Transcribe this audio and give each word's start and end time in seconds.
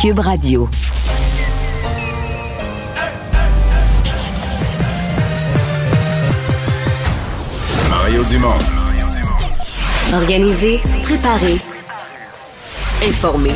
Cube 0.00 0.20
Radio. 0.20 0.66
Mario 7.90 8.24
Dumont. 8.24 8.48
Organiser, 10.14 10.80
préparer, 11.02 11.56
informer. 13.06 13.50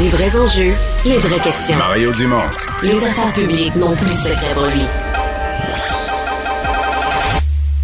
Les 0.00 0.08
vrais 0.10 0.36
enjeux, 0.36 0.74
les 1.04 1.18
vraies 1.18 1.40
questions. 1.40 1.76
Mario 1.76 2.12
Dumont. 2.12 2.44
Les 2.84 3.04
affaires 3.04 3.32
publiques 3.32 3.74
n'ont 3.74 3.96
plus 3.96 4.06
de 4.06 4.10
secret 4.12 4.54
pour 4.54 4.66
lui. 4.66 4.86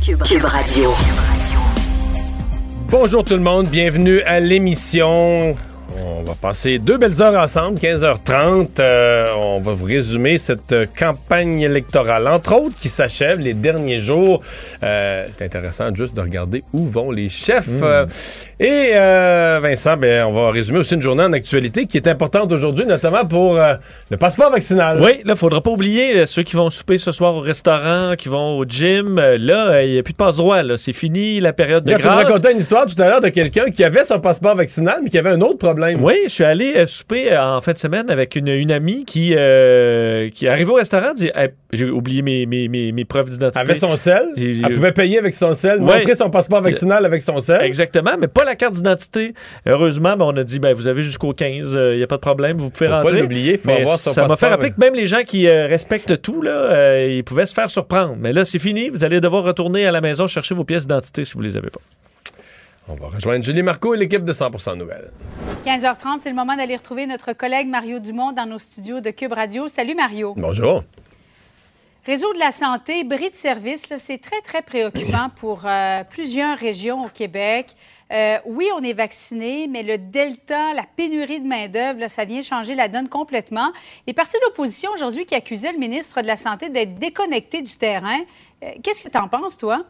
Cube, 0.05 0.23
Cube 0.23 0.45
Radio. 0.45 0.95
Bonjour 2.89 3.25
tout 3.25 3.35
le 3.35 3.41
monde, 3.41 3.67
bienvenue 3.67 4.21
à 4.21 4.39
l'émission. 4.39 5.57
On 6.31 6.35
va 6.35 6.39
passer 6.41 6.79
deux 6.79 6.97
belles 6.97 7.21
heures 7.23 7.43
ensemble, 7.43 7.81
15h30. 7.81 8.79
Euh, 8.79 9.33
on 9.37 9.59
va 9.59 9.73
vous 9.73 9.85
résumer 9.85 10.39
cette 10.39 10.71
euh, 10.71 10.87
campagne 10.97 11.61
électorale, 11.61 12.29
entre 12.29 12.55
autres, 12.55 12.77
qui 12.79 12.89
s'achève 12.89 13.41
les 13.41 13.53
derniers 13.53 13.99
jours. 13.99 14.41
Euh, 14.85 15.27
c'est 15.37 15.45
intéressant 15.45 15.93
juste 15.93 16.15
de 16.15 16.21
regarder 16.21 16.63
où 16.73 16.87
vont 16.87 17.11
les 17.11 17.29
chefs. 17.29 17.83
Euh, 17.83 18.07
et 18.61 18.93
Vincent, 19.61 19.97
ben, 19.97 20.25
on 20.27 20.33
va 20.33 20.53
résumer 20.53 20.79
aussi 20.79 20.95
une 20.95 21.03
journée 21.03 21.25
en 21.25 21.33
actualité 21.33 21.87
qui 21.87 21.97
est 21.97 22.07
importante 22.07 22.53
aujourd'hui, 22.53 22.87
notamment 22.87 23.25
pour 23.25 23.59
le 24.11 24.17
passeport 24.17 24.53
vaccinal. 24.53 25.01
Oui, 25.03 25.23
là, 25.25 25.35
faudra 25.35 25.61
pas 25.61 25.71
oublier 25.71 26.27
ceux 26.27 26.45
qui 26.45 26.55
vont 26.55 26.71
souper 26.71 26.99
ce 26.99 27.11
soir 27.11 27.35
au 27.35 27.41
restaurant, 27.41 28.15
qui 28.17 28.29
vont 28.29 28.57
au 28.57 28.65
gym. 28.65 29.17
là, 29.17 29.83
il 29.83 29.95
n'y 29.95 29.99
a 29.99 30.03
plus 30.05 30.13
de 30.13 30.19
passe-droit. 30.19 30.61
C'est 30.77 30.93
fini 30.93 31.41
la 31.41 31.53
période 31.53 31.83
de 31.83 31.91
Là, 31.91 31.99
grâce. 31.99 32.19
Tu 32.19 32.25
me 32.25 32.27
racontais 32.29 32.53
une 32.53 32.61
histoire 32.61 32.87
tout 32.87 33.03
à 33.03 33.09
l'heure 33.09 33.21
de 33.21 33.31
quelqu'un 33.31 33.71
qui 33.71 33.83
avait 33.83 34.05
son 34.05 34.21
passeport 34.21 34.55
vaccinal, 34.55 35.01
mais 35.03 35.11
qui 35.11 35.19
avait 35.19 35.31
un 35.31 35.41
autre 35.41 35.59
problème. 35.59 36.05
Oui, 36.05 36.20
je 36.25 36.29
suis 36.33 36.45
allé 36.45 36.75
euh, 36.77 36.87
souper 36.87 37.33
euh, 37.33 37.57
en 37.57 37.61
fin 37.61 37.73
de 37.73 37.79
semaine 37.79 38.11
avec 38.11 38.37
une, 38.37 38.49
une 38.49 38.71
amie 38.73 39.05
qui, 39.05 39.35
euh, 39.37 40.29
qui 40.31 40.47
arrive 40.49 40.71
au 40.71 40.75
restaurant 40.75 41.13
dit 41.15 41.31
Hey, 41.35 41.51
J'ai 41.73 41.89
oublié 41.89 42.23
mes, 42.23 42.47
mes, 42.47 42.69
mes, 42.69 42.93
mes 42.93 43.05
preuves 43.05 43.29
d'identité. 43.31 43.61
Elle 43.63 43.71
avait 43.71 43.79
son 43.79 43.97
sel. 43.97 44.23
Elle 44.37 44.73
pouvait 44.73 44.93
payer 44.93 45.19
avec 45.19 45.35
son 45.35 45.55
sel, 45.55 45.81
Ouais. 45.81 45.97
montrer 45.99 46.15
son 46.15 46.31
passeport 46.31 46.63
vaccinal 46.63 47.05
avec 47.05 47.23
son 47.23 47.39
sel. 47.41 47.63
Exactement, 47.63 48.13
mais 48.19 48.29
pas 48.29 48.45
la 48.45 48.55
carte 48.57 48.75
d'identité. 48.75 49.35
Heureusement, 49.67 50.17
ben, 50.17 50.25
on 50.27 50.37
a 50.37 50.45
dit 50.45 50.59
ben, 50.59 50.75
vous 50.75 50.89
avez 50.89 51.03
jusqu'au 51.03 51.33
15, 51.33 51.79
il 51.93 51.97
n'y 51.99 52.03
a 52.03 52.07
pas 52.07 52.17
de 52.17 52.21
problème, 52.21 52.57
vous 52.59 52.71
pouvez 52.71 52.87
Faut 52.87 52.93
pas 52.93 53.03
rentrer. 53.03 53.21
l'oublier, 53.21 53.59
faut 53.59 53.69
Mais 53.69 53.83
avoir 53.83 53.99
son 53.99 54.13
ça 54.13 54.27
m'a 54.27 54.37
fait 54.37 54.49
rappeler 54.49 54.71
que 54.71 54.81
même 54.81 54.95
les 54.95 55.07
gens 55.07 55.23
qui 55.27 55.49
euh, 55.49 55.67
respectent 55.67 56.21
tout, 56.23 56.43
là, 56.43 56.51
euh, 56.51 57.09
ils 57.11 57.25
pouvaient 57.25 57.47
se 57.47 57.55
faire 57.55 57.71
surprendre. 57.71 58.17
Mais 58.19 58.33
là, 58.33 58.45
c'est 58.45 58.59
fini. 58.59 58.89
Vous 58.89 59.05
allez 59.05 59.21
devoir 59.21 59.45
retourner 59.45 59.87
à 59.87 59.93
la 59.93 60.01
maison 60.01 60.27
chercher 60.27 60.55
vos 60.55 60.65
pièces 60.65 60.87
d'identité 60.87 61.25
si 61.25 61.35
vous 61.35 61.43
les 61.43 61.57
avez 61.57 61.71
pas. 61.71 61.81
On 62.89 62.95
va 62.95 63.09
rejoindre 63.09 63.45
Julie 63.45 63.63
Marco 63.63 63.95
et 63.95 63.99
l'équipe 63.99 64.25
de 64.25 64.33
100% 64.33 64.77
Nouvelles. 64.77 65.11
15h30, 65.65 66.21
c'est 66.23 66.31
le 66.31 66.35
moment 66.35 66.57
d'aller 66.57 66.77
retrouver 66.77 67.07
notre 67.07 67.33
collègue 67.33 67.69
Mario 67.69 68.01
Dumont 68.01 68.33
dans 68.33 68.47
nos 68.47 68.59
studios 68.59 69.01
de 69.01 69.11
Cube 69.11 69.33
Radio. 69.33 69.69
Salut 69.69 69.95
Mario. 69.95 70.35
Bonjour. 70.37 70.83
Réseau 72.07 72.33
de 72.33 72.39
la 72.39 72.51
santé, 72.51 73.05
bris 73.05 73.31
de 73.31 73.35
service, 73.35 73.93
c'est 73.99 74.19
très, 74.19 74.41
très 74.41 74.63
préoccupant 74.63 75.29
pour 75.37 75.63
euh, 75.67 76.03
plusieurs 76.05 76.57
régions 76.59 77.05
au 77.05 77.09
Québec. 77.09 77.77
Euh, 78.11 78.39
oui, 78.47 78.67
on 78.75 78.83
est 78.83 78.95
vacciné, 78.95 79.69
mais 79.69 79.83
le 79.83 79.99
delta, 79.99 80.73
la 80.75 80.85
pénurie 80.97 81.41
de 81.41 81.47
main-d'œuvre, 81.47 82.09
ça 82.09 82.25
vient 82.25 82.43
changer 82.43 82.75
la 82.75 82.89
donne 82.89 83.09
complètement. 83.09 83.71
Les 84.07 84.15
partis 84.15 84.39
d'opposition 84.43 84.91
aujourd'hui 84.93 85.27
qui 85.27 85.35
accusaient 85.35 85.73
le 85.73 85.79
ministre 85.79 86.23
de 86.23 86.27
la 86.27 86.37
Santé 86.37 86.71
d'être 86.71 86.99
déconnecté 86.99 87.63
du 87.63 87.77
terrain. 87.77 88.19
Euh, 88.65 88.71
Qu'est-ce 88.83 89.03
que 89.03 89.09
tu 89.09 89.19
en 89.19 89.29
penses, 89.29 89.59
toi? 89.59 89.85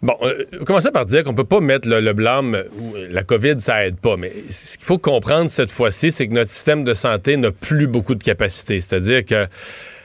Bon, 0.00 0.16
euh, 0.22 0.44
commencer 0.64 0.92
par 0.92 1.06
dire 1.06 1.24
qu'on 1.24 1.34
peut 1.34 1.42
pas 1.42 1.58
mettre 1.58 1.88
le, 1.88 2.12
blâme 2.12 2.62
où 2.78 2.94
la 3.10 3.24
COVID, 3.24 3.56
ça 3.58 3.84
aide 3.84 3.98
pas. 3.98 4.16
Mais 4.16 4.30
ce 4.48 4.76
qu'il 4.78 4.86
faut 4.86 4.98
comprendre 4.98 5.50
cette 5.50 5.72
fois-ci, 5.72 6.12
c'est 6.12 6.28
que 6.28 6.34
notre 6.34 6.50
système 6.50 6.84
de 6.84 6.94
santé 6.94 7.36
n'a 7.36 7.50
plus 7.50 7.88
beaucoup 7.88 8.14
de 8.14 8.22
capacité. 8.22 8.80
C'est-à-dire 8.80 9.24
que 9.24 9.48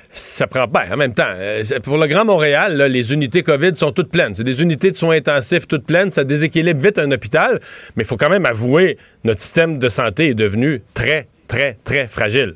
ça 0.10 0.48
prend 0.48 0.68
pas. 0.68 0.86
En 0.92 0.98
même 0.98 1.14
temps, 1.14 1.28
euh, 1.28 1.64
pour 1.84 2.00
le 2.00 2.08
Grand 2.08 2.26
Montréal, 2.26 2.82
les 2.82 3.14
unités 3.14 3.44
COVID 3.44 3.76
sont 3.76 3.92
toutes 3.92 4.10
pleines. 4.10 4.34
C'est 4.34 4.44
des 4.44 4.64
unités 4.64 4.90
de 4.90 4.96
soins 4.96 5.16
intensifs 5.16 5.68
toutes 5.68 5.86
pleines. 5.86 6.10
Ça 6.10 6.24
déséquilibre 6.24 6.82
vite 6.82 6.98
un 6.98 7.12
hôpital. 7.12 7.60
Mais 7.96 8.04
il 8.04 8.08
faut 8.08 8.18
quand 8.18 8.30
même 8.30 8.48
avouer, 8.48 8.98
notre 9.24 9.42
système 9.42 9.78
de 9.78 9.90
santé 9.90 10.30
est 10.30 10.36
devenu 10.36 10.82
très, 10.96 11.28
très, 11.48 11.78
très 11.84 12.08
fragile. 12.08 12.56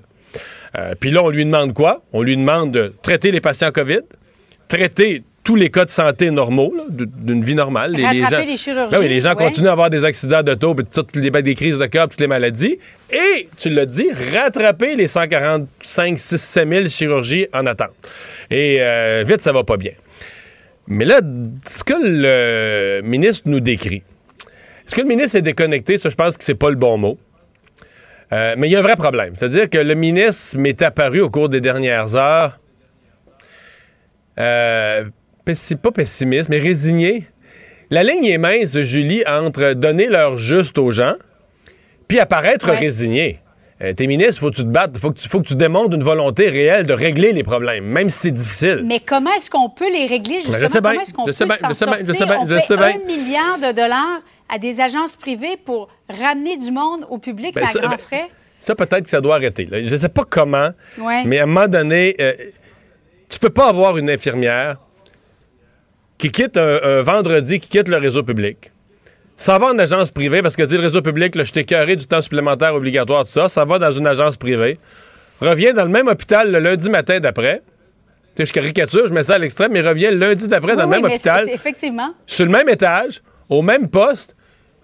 Euh, 0.75 0.95
Puis 0.99 1.11
là, 1.11 1.23
on 1.23 1.29
lui 1.29 1.45
demande 1.45 1.73
quoi? 1.73 2.03
On 2.13 2.23
lui 2.23 2.35
demande 2.35 2.71
de 2.71 2.93
traiter 3.03 3.29
les 3.29 3.41
patients 3.41 3.71
COVID, 3.71 4.01
traiter 4.67 5.23
tous 5.47 5.55
les 5.55 5.69
cas 5.69 5.85
de 5.85 5.89
santé 5.89 6.29
normaux, 6.29 6.73
d'une 6.89 7.41
vie 7.41 7.55
normale. 7.55 7.95
Rattraper 7.95 8.45
les 8.45 8.57
chirurgies, 8.57 8.91
Ben 8.91 8.99
oui, 8.99 9.07
les 9.07 9.21
gens 9.21 9.29
ouais. 9.29 9.45
continuent 9.45 9.69
à 9.69 9.71
avoir 9.71 9.89
des 9.89 10.03
accidents 10.03 10.43
d'auto, 10.43 10.75
puis 10.75 10.85
toutes 10.93 11.15
les, 11.15 11.31
des 11.31 11.55
crises 11.55 11.79
de 11.79 11.85
cœur, 11.85 12.09
toutes 12.09 12.19
les 12.19 12.27
maladies. 12.27 12.77
Et, 13.09 13.47
tu 13.57 13.69
l'as 13.69 13.85
dit, 13.85 14.09
rattraper 14.33 14.97
les 14.97 15.07
145, 15.07 16.19
6, 16.19 16.37
7 16.37 16.69
000 16.69 16.85
chirurgies 16.87 17.47
en 17.53 17.65
attente. 17.65 17.93
Et 18.51 18.79
euh, 18.81 19.23
vite, 19.25 19.39
ça 19.39 19.53
va 19.53 19.63
pas 19.63 19.77
bien. 19.77 19.93
Mais 20.85 21.05
là, 21.05 21.21
ce 21.65 21.81
que 21.85 21.93
le 21.97 23.01
ministre 23.03 23.49
nous 23.49 23.61
décrit, 23.61 24.03
est-ce 24.85 24.95
que 24.95 25.01
le 25.01 25.07
ministre 25.07 25.37
est 25.37 25.43
déconnecté? 25.43 25.97
Ça, 25.97 26.09
je 26.09 26.15
pense 26.15 26.35
que 26.35 26.43
c'est 26.43 26.59
pas 26.59 26.71
le 26.71 26.75
bon 26.75 26.97
mot. 26.97 27.17
Euh, 28.33 28.55
mais 28.57 28.67
il 28.67 28.71
y 28.73 28.75
a 28.75 28.79
un 28.79 28.81
vrai 28.81 28.97
problème. 28.97 29.33
C'est-à-dire 29.37 29.69
que 29.69 29.77
le 29.77 29.95
ministre 29.95 30.57
m'est 30.57 30.81
apparu 30.81 31.21
au 31.21 31.29
cours 31.29 31.47
des 31.47 31.61
dernières 31.61 32.17
heures, 32.17 32.57
euh, 34.39 35.05
pessi- 35.51 35.75
pas 35.75 35.91
pessimiste, 35.91 36.49
mais 36.49 36.59
résigné. 36.59 37.25
La 37.89 38.03
ligne 38.03 38.25
est 38.25 38.37
mince, 38.37 38.77
Julie, 38.79 39.23
entre 39.27 39.73
donner 39.73 40.07
l'heure 40.07 40.37
juste 40.37 40.77
aux 40.77 40.91
gens, 40.91 41.15
puis 42.07 42.19
apparaître 42.19 42.69
Ouais. 42.69 42.75
résigné. 42.75 43.39
Euh, 43.81 43.93
t'es 43.93 44.07
ministre, 44.07 44.39
faut 44.41 44.49
que 44.49 44.55
tu 44.55 44.63
te 44.63 44.67
battes, 44.69 44.97
faut 44.97 45.11
que 45.11 45.19
tu, 45.19 45.29
faut 45.29 45.39
que 45.39 45.47
tu 45.47 45.55
démontres 45.55 45.95
une 45.95 46.03
volonté 46.03 46.49
réelle 46.49 46.87
de 46.87 46.93
régler 46.93 47.31
les 47.31 47.43
problèmes, 47.43 47.85
même 47.85 48.09
si 48.09 48.17
c'est 48.19 48.31
difficile. 48.31 48.81
Mais 48.85 48.99
comment 48.99 49.31
est-ce 49.35 49.49
qu'on 49.51 49.69
peut 49.69 49.91
les 49.91 50.05
régler, 50.07 50.37
justement? 50.41 50.57
je 50.59 50.65
sais 50.65 50.81
bien, 50.81 50.89
comment 50.91 51.01
est-ce 51.03 51.13
qu'on 51.13 51.21
je 51.23 51.27
peut 51.27 51.31
sais 51.33 51.45
bien, 51.45 51.55
je 51.55 51.73
sais 51.73 51.85
bien, 51.85 51.93
je 51.99 52.05
sortir? 52.05 52.15
sais 52.15 52.25
bien, 52.25 52.39
On 52.41 52.47
je 52.47 52.53
paie 52.55 52.61
sais 52.61 52.77
bien. 52.77 52.87
un 52.87 53.05
milliard 53.05 53.57
de 53.59 53.75
dollars 53.75 54.21
à 54.49 54.57
des 54.57 54.81
agences 54.81 55.15
privées 55.15 55.57
pour 55.63 55.89
ramener 56.09 56.57
du 56.57 56.71
monde 56.71 57.05
au 57.09 57.19
public, 57.19 57.53
Ben, 57.53 57.63
à 57.65 57.67
ça- 57.67 57.79
grands 57.81 57.89
ben, 57.91 57.97
frais? 57.99 58.25
Ça, 58.57 58.73
peut-être 58.73 59.03
que 59.03 59.09
ça 59.11 59.21
doit 59.21 59.35
arrêter. 59.35 59.65
là. 59.65 59.83
Je 59.83 59.95
sais 59.95 60.09
pas 60.09 60.23
comment, 60.27 60.71
Ouais. 60.97 61.23
mais 61.25 61.37
à 61.39 61.43
un 61.43 61.45
moment 61.45 61.67
donné, 61.67 62.15
euh, 62.19 62.33
tu 63.29 63.37
peux 63.37 63.51
pas 63.51 63.69
avoir 63.69 63.97
une 63.99 64.09
infirmière 64.09 64.77
qui 66.17 66.31
quitte 66.31 66.57
un, 66.57 66.79
un 66.83 67.01
vendredi, 67.03 67.59
qui 67.59 67.69
quitte 67.69 67.87
le 67.87 67.97
réseau 67.97 68.23
public, 68.23 68.71
s'en 69.35 69.57
va 69.59 69.67
en 69.67 69.77
agence 69.79 70.11
privée, 70.11 70.41
parce 70.41 70.55
que 70.55 70.63
dit 70.63 70.75
le 70.75 70.81
réseau 70.83 71.01
public, 71.01 71.35
là, 71.35 71.43
je 71.43 71.51
t'ai 71.51 71.63
carré 71.63 71.95
du 71.95 72.07
temps 72.07 72.21
supplémentaire 72.21 72.73
obligatoire, 72.75 73.25
tout 73.25 73.31
ça, 73.31 73.47
ça 73.49 73.65
va 73.65 73.77
dans 73.79 73.91
une 73.91 74.07
agence 74.07 74.35
privée, 74.37 74.79
revient 75.41 75.73
dans 75.73 75.83
le 75.85 75.91
même 75.91 76.07
hôpital 76.07 76.51
le 76.51 76.59
lundi 76.59 76.89
matin 76.89 77.19
d'après. 77.19 77.61
Tu 78.35 78.43
sais, 78.43 78.45
je 78.47 78.53
caricature, 78.53 79.07
je 79.07 79.13
mets 79.13 79.23
ça 79.23 79.35
à 79.35 79.37
l'extrême, 79.39 79.71
mais 79.71 79.81
revient 79.81 80.09
le 80.11 80.17
lundi 80.17 80.47
d'après 80.47 80.71
Oui, 80.71 80.77
dans 80.77 80.83
le 80.85 80.89
oui, 80.95 81.01
même 81.01 81.11
hôpital, 81.11 81.39
c'est- 81.41 81.45
c'est- 81.49 81.53
effectivement. 81.55 82.13
sur 82.25 82.45
le 82.45 82.51
même 82.51 82.69
étage, 82.69 83.21
au 83.49 83.61
même 83.61 83.89
poste, 83.89 84.35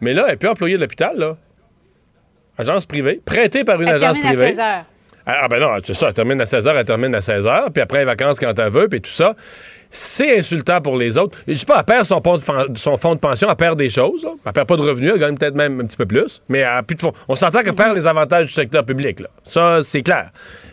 mais 0.02 0.14
là, 0.14 0.26
elle 0.28 0.34
est 0.36 0.38
plus 0.38 0.50
employée 0.50 0.76
de 0.76 0.82
l'hôpital, 0.82 1.18
là. 1.18 1.38
Agence 2.58 2.86
privée, 2.86 3.20
prêtée 3.26 3.64
par 3.64 3.82
une 3.82 3.88
Elle 3.90 3.96
agence 3.96 4.18
à 4.18 4.28
privée. 4.28 4.48
16 4.50 4.60
heures. 4.60 4.86
Ah, 5.26 5.42
ah, 5.44 5.48
ben 5.48 5.60
non, 5.60 5.70
c'est 5.84 5.94
ça, 5.94 6.08
elle 6.08 6.14
termine 6.14 6.42
à 6.42 6.44
16h, 6.44 6.74
elle 6.76 6.84
termine 6.84 7.16
à 7.16 7.20
16h, 7.20 7.72
puis 7.72 7.82
après 7.82 8.00
les 8.00 8.06
vacances 8.06 8.40
quand 8.40 8.58
elle 8.60 8.72
veut, 8.72 8.90
puis 8.90 9.00
tout 9.00 9.10
ça. 9.10 9.36
C'est 9.90 10.40
insultant 10.40 10.82
pour 10.82 10.98
les 10.98 11.18
autres. 11.18 11.38
Je 11.48 11.54
sais 11.54 11.66
pas, 11.66 11.78
elle 11.78 11.86
perd 11.86 12.06
son, 12.06 12.20
de 12.20 12.98
fonds 12.98 13.14
de 13.14 13.20
pension, 13.20 13.48
elle 13.48 13.56
perd 13.56 13.78
des 13.78 13.90
choses. 13.90 14.24
Là. 14.24 14.32
Elle 14.44 14.52
perd 14.52 14.68
pas 14.68 14.76
de 14.76 14.82
revenus, 14.82 15.12
elle 15.14 15.20
gagne 15.20 15.38
peut-être 15.38 15.56
même 15.56 15.80
un 15.80 15.86
petit 15.86 15.98
peu 15.98 16.08
plus. 16.08 16.42
Mais 16.50 16.60
elle 16.60 16.66
a 16.66 16.84
plus 16.84 16.96
de 16.96 17.02
fonds. 17.02 17.14
On 17.28 17.36
s'entend 17.36 17.62
qu'elle 17.62 17.76
perd 17.76 17.96
les 17.96 18.08
avantages 18.08 18.48
du 18.48 18.52
secteur 18.52 18.84
public. 18.86 19.20
Là. 19.20 19.28
Ça, 19.44 19.80
c'est 19.84 20.02
clair. 20.02 20.32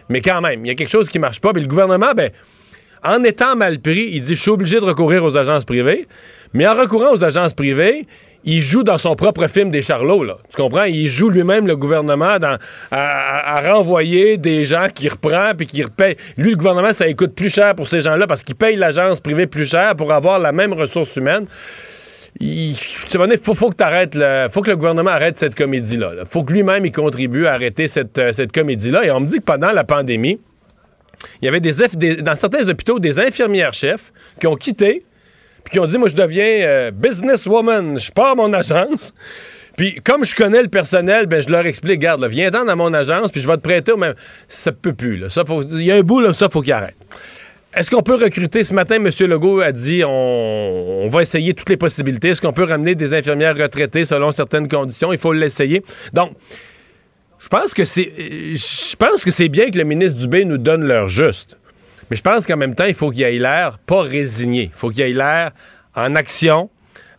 Mais 0.08 0.22
quand 0.22 0.40
même, 0.40 0.64
il 0.64 0.68
y 0.68 0.70
a 0.70 0.74
quelque 0.74 0.90
chose 0.90 1.10
qui 1.10 1.18
marche 1.18 1.38
pas. 1.38 1.52
Puis 1.52 1.60
le 1.60 1.68
gouvernement, 1.68 2.12
ben, 2.16 2.30
en 3.04 3.22
étant 3.22 3.56
mal 3.56 3.78
pris, 3.80 4.08
il 4.10 4.22
dit 4.22 4.36
je 4.36 4.40
suis 4.40 4.50
obligé 4.50 4.80
de 4.80 4.84
recourir 4.84 5.22
aux 5.22 5.36
agences 5.36 5.66
privées. 5.66 6.08
Mais 6.54 6.66
en 6.66 6.74
recourant 6.74 7.12
aux 7.12 7.22
agences 7.22 7.52
privées, 7.52 8.06
il 8.44 8.62
joue 8.62 8.82
dans 8.82 8.98
son 8.98 9.16
propre 9.16 9.46
film 9.48 9.70
des 9.70 9.82
charlots, 9.82 10.24
là. 10.24 10.36
Tu 10.48 10.56
comprends? 10.56 10.84
Il 10.84 11.08
joue 11.08 11.28
lui-même 11.28 11.66
le 11.66 11.76
gouvernement 11.76 12.36
à, 12.90 13.60
renvoyer 13.72 14.38
des 14.38 14.64
gens 14.64 14.86
qu'il 14.94 15.10
reprend 15.10 15.52
puis 15.56 15.66
qu'il 15.66 15.84
repaye. 15.84 16.16
Lui, 16.36 16.52
le 16.52 16.56
gouvernement, 16.56 16.92
ça 16.92 17.12
coûte 17.12 17.34
plus 17.34 17.52
cher 17.52 17.74
pour 17.74 17.86
ces 17.88 18.00
gens-là 18.00 18.26
parce 18.26 18.42
qu'il 18.42 18.54
paye 18.54 18.76
l'agence 18.76 19.20
privée 19.20 19.46
plus 19.46 19.68
cher 19.68 19.94
pour 19.96 20.12
avoir 20.12 20.38
la 20.38 20.52
même 20.52 20.72
ressource 20.72 21.14
humaine. 21.16 21.46
Il 22.38 22.74
faut, 22.76 23.54
faut 23.54 23.70
que 23.70 24.48
faut 24.52 24.62
que 24.62 24.70
le 24.70 24.76
gouvernement 24.76 25.10
arrête 25.10 25.36
cette 25.36 25.54
comédie-là. 25.54 26.12
Il 26.20 26.26
faut 26.26 26.44
que 26.44 26.52
lui-même 26.52 26.86
il 26.86 26.92
contribue 26.92 27.46
à 27.46 27.52
arrêter 27.54 27.88
cette, 27.88 28.16
euh, 28.18 28.32
cette 28.32 28.52
comédie-là. 28.52 29.04
Et 29.04 29.10
on 29.10 29.20
me 29.20 29.26
dit 29.26 29.38
que 29.38 29.44
pendant 29.44 29.72
la 29.72 29.82
pandémie, 29.84 30.40
il 31.42 31.44
y 31.44 31.48
avait 31.48 31.60
des, 31.60 31.72
des- 31.96 32.22
dans 32.22 32.36
certains 32.36 32.68
hôpitaux 32.68 32.98
des 32.98 33.20
infirmières-chefs 33.20 34.12
qui 34.40 34.46
ont 34.46 34.54
quitté 34.56 35.04
puis 35.64 35.72
qui 35.72 35.80
ont 35.80 35.86
dit 35.86 35.98
moi 35.98 36.08
je 36.08 36.14
deviens 36.14 36.44
euh, 36.44 36.90
businesswoman, 36.90 37.98
je 37.98 38.10
pars 38.10 38.36
mon 38.36 38.52
agence. 38.52 39.14
Puis 39.76 40.00
comme 40.04 40.24
je 40.24 40.34
connais 40.34 40.62
le 40.62 40.68
personnel, 40.68 41.26
ben 41.26 41.42
je 41.42 41.48
leur 41.48 41.64
explique 41.66 42.00
garde, 42.00 42.24
viens-t'en 42.24 42.64
dans 42.64 42.76
mon 42.76 42.92
agence 42.92 43.30
puis 43.32 43.40
je 43.40 43.46
vais 43.46 43.56
te 43.56 43.62
prêter 43.62 43.92
au 43.92 43.96
même 43.96 44.14
ça 44.48 44.72
peut 44.72 44.92
plus 44.92 45.16
là. 45.16 45.28
Ça 45.28 45.44
il 45.72 45.82
y 45.82 45.92
a 45.92 45.96
un 45.96 46.02
bout 46.02 46.20
là, 46.20 46.32
ça 46.32 46.48
faut 46.48 46.62
qu'il 46.62 46.72
arrête. 46.72 46.96
Est-ce 47.72 47.88
qu'on 47.88 48.02
peut 48.02 48.16
recruter? 48.16 48.64
Ce 48.64 48.74
matin 48.74 48.96
M. 48.96 49.08
Legault 49.28 49.60
a 49.60 49.70
dit 49.70 50.02
on, 50.04 50.10
on 50.10 51.08
va 51.08 51.22
essayer 51.22 51.54
toutes 51.54 51.68
les 51.68 51.76
possibilités. 51.76 52.30
Est-ce 52.30 52.40
qu'on 52.40 52.52
peut 52.52 52.64
ramener 52.64 52.96
des 52.96 53.14
infirmières 53.14 53.56
retraitées 53.56 54.04
selon 54.04 54.32
certaines 54.32 54.66
conditions? 54.66 55.12
Il 55.12 55.18
faut 55.20 55.32
l'essayer. 55.32 55.84
Donc 56.12 56.32
Je 57.40 57.48
pense 57.48 57.72
que 57.72 57.84
c'est 57.84 58.10
je 58.54 58.96
pense 58.96 59.24
que 59.24 59.30
c'est 59.30 59.48
bien 59.48 59.70
que 59.70 59.78
le 59.78 59.84
ministre 59.84 60.20
Dubé 60.20 60.44
nous 60.44 60.58
donne 60.58 60.84
l'heure 60.84 61.08
juste. 61.08 61.58
Mais 62.10 62.16
je 62.16 62.22
pense 62.22 62.46
qu'en 62.46 62.56
même 62.56 62.74
temps, 62.74 62.84
il 62.86 62.94
faut 62.94 63.10
qu'il 63.10 63.22
ait 63.22 63.38
l'air 63.38 63.78
pas 63.78 64.02
résigné. 64.02 64.64
Il 64.74 64.78
faut 64.78 64.90
qu'il 64.90 65.02
ait 65.02 65.12
l'air 65.12 65.52
en 65.94 66.14
action, 66.16 66.70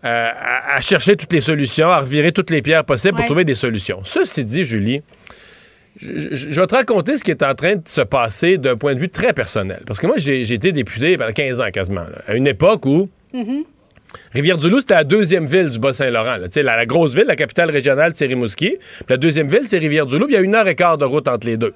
euh, 0.04 0.08
à, 0.34 0.76
à 0.78 0.82
chercher 0.82 1.16
toutes 1.16 1.32
les 1.34 1.42
solutions, 1.42 1.90
à 1.90 2.00
revirer 2.00 2.32
toutes 2.32 2.50
les 2.50 2.62
pierres 2.62 2.84
possibles 2.86 3.16
pour 3.16 3.26
trouver 3.28 3.46
des 3.46 3.56
solutions. 3.56 4.02
Ceci 4.04 4.44
dit, 4.46 4.64
Julie, 4.64 5.02
je, 6.02 6.36
je- 6.36 6.50
je 6.52 6.60
vais 6.62 6.68
te 6.68 6.76
raconter 6.76 7.18
ce 7.18 7.24
qui 7.24 7.32
est 7.32 7.44
en 7.44 7.54
train 7.54 7.76
de 7.76 7.82
se 7.88 8.02
passer 8.02 8.58
d'un 8.58 8.78
point 8.78 8.94
de 8.96 9.00
vue 9.00 9.10
très 9.10 9.34
personnel. 9.34 9.82
Parce 9.86 10.00
que 10.00 10.08
moi, 10.08 10.16
j'ai 10.18 10.42
été 10.54 10.72
député 10.72 11.18
pendant 11.18 11.32
15 11.34 11.62
ans 11.62 11.70
quasiment, 11.72 12.02
là, 12.02 12.22
à 12.28 12.34
une 12.36 12.48
époque 12.48 12.86
où 12.86 13.10
Rivière-du-Loup, 14.34 14.82
c'était 14.82 14.96
la 14.96 15.04
deuxième 15.06 15.46
ville 15.46 15.70
du 15.70 15.80
Bas-Saint-Laurent. 15.80 16.38
La, 16.56 16.64
la 16.76 16.86
grosse 16.86 17.14
ville, 17.16 17.26
la 17.28 17.36
capitale 17.38 17.72
régionale, 17.72 18.12
c'est 18.14 18.26
Rimouski. 18.26 18.78
Puis 18.78 19.06
la 19.08 19.16
deuxième 19.18 19.48
ville, 19.48 19.62
c'est 19.64 19.78
Rivière-du-Loup. 19.78 20.28
Il 20.30 20.34
y 20.34 20.38
a 20.38 20.42
une 20.42 20.54
heure 20.56 20.68
et 20.68 20.76
quart 20.76 20.98
de 20.98 21.06
route 21.06 21.28
entre 21.30 21.48
les 21.48 21.56
deux. 21.58 21.74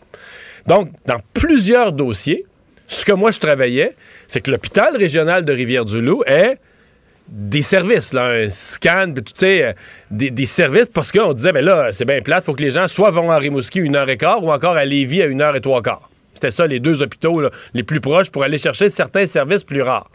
Donc, 0.68 0.90
dans 1.06 1.20
plusieurs 1.34 1.94
dossiers, 1.94 2.46
ce 2.88 3.06
que 3.06 3.12
moi, 3.12 3.32
je 3.32 3.40
travaillais, 3.40 3.96
c'est 4.28 4.42
que 4.42 4.52
l'hôpital 4.52 4.96
régional 4.96 5.46
de 5.46 5.54
Rivière-du-Loup 5.54 6.24
est 6.26 6.58
des 7.28 7.64
services, 7.64 8.14
un 8.14 8.50
scan, 8.50 9.14
tu 9.16 9.24
sais, 9.36 9.64
euh, 9.64 9.74
des, 10.12 10.46
services, 10.46 10.88
parce 10.94 11.12
qu'on 11.12 11.34
disait, 11.34 11.52
ben 11.52 11.66
là, 11.66 11.92
c'est 11.92 12.06
bien 12.06 12.22
plate, 12.22 12.46
faut 12.46 12.54
que 12.54 12.62
les 12.62 12.72
gens 12.72 12.88
soit 12.88 13.10
vont 13.10 13.32
à 13.32 13.38
Rimouski 13.38 13.80
une 13.80 13.96
heure 13.96 14.10
et 14.10 14.18
quart, 14.18 14.44
ou 14.44 14.52
encore 14.52 14.78
à 14.78 14.86
Lévis 14.86 15.24
à 15.24 15.26
une 15.26 15.42
heure 15.42 15.56
et 15.56 15.62
trois 15.62 15.82
quarts. 15.82 16.10
C'était 16.36 16.52
ça, 16.52 16.68
les 16.68 16.80
deux 16.80 17.02
hôpitaux 17.02 17.42
les 17.74 17.84
plus 17.84 18.00
proches 18.00 18.30
pour 18.30 18.44
aller 18.44 18.58
chercher 18.58 18.90
certains 18.90 19.26
services 19.26 19.64
plus 19.64 19.82
rares. 19.82 20.10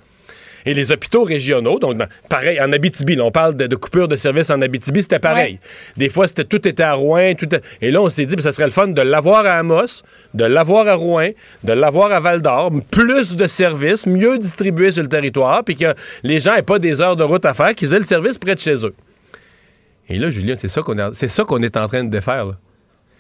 Et 0.66 0.74
les 0.74 0.90
hôpitaux 0.92 1.24
régionaux, 1.24 1.78
donc 1.78 1.96
dans- 1.96 2.06
pareil, 2.28 2.60
en 2.60 2.72
Abitibi, 2.72 3.16
là, 3.16 3.24
on 3.24 3.30
parle 3.30 3.56
de, 3.56 3.66
de 3.66 3.76
coupure 3.76 4.08
de 4.08 4.16
services 4.16 4.50
en 4.50 4.60
Abitibi, 4.60 5.02
c'était 5.02 5.18
pareil. 5.18 5.58
Des 5.96 6.08
fois, 6.08 6.28
c'était 6.28 6.44
tout 6.44 6.66
était 6.68 6.82
à 6.82 6.94
Rouen, 6.94 7.34
tout 7.34 7.46
était- 7.46 7.60
et 7.80 7.90
là, 7.90 8.02
on 8.02 8.08
s'est 8.08 8.26
dit, 8.26 8.36
que 8.36 8.42
ça 8.42 8.52
serait 8.52 8.66
le 8.66 8.70
fun 8.70 8.88
de 8.88 9.00
l'avoir 9.02 9.46
à 9.46 9.52
Amos, 9.52 10.02
de 10.34 10.44
l'avoir 10.44 10.86
à 10.88 10.94
Rouen, 10.94 11.30
de 11.64 11.72
l'avoir 11.72 12.12
à 12.12 12.20
Val-d'Or, 12.20 12.70
plus 12.90 13.36
de 13.36 13.46
services, 13.46 14.06
mieux 14.06 14.38
distribués 14.38 14.90
sur 14.90 15.02
le 15.02 15.08
territoire, 15.08 15.64
puis 15.64 15.76
que 15.76 15.94
les 16.22 16.40
gens 16.40 16.54
n'aient 16.54 16.62
pas 16.62 16.78
des 16.78 17.00
heures 17.00 17.16
de 17.16 17.24
route 17.24 17.44
à 17.46 17.54
faire, 17.54 17.74
qu'ils 17.74 17.94
aient 17.94 17.98
le 17.98 18.04
service 18.04 18.38
près 18.38 18.54
de 18.54 18.60
chez 18.60 18.74
eux. 18.84 18.94
Et 20.08 20.18
là, 20.18 20.30
Julien, 20.30 20.56
c'est 20.56 20.68
ça 20.68 20.82
qu'on 20.82 20.98
est, 21.62 21.76
en 21.76 21.86
train 21.88 22.04
de 22.04 22.10
défaire. 22.10 22.46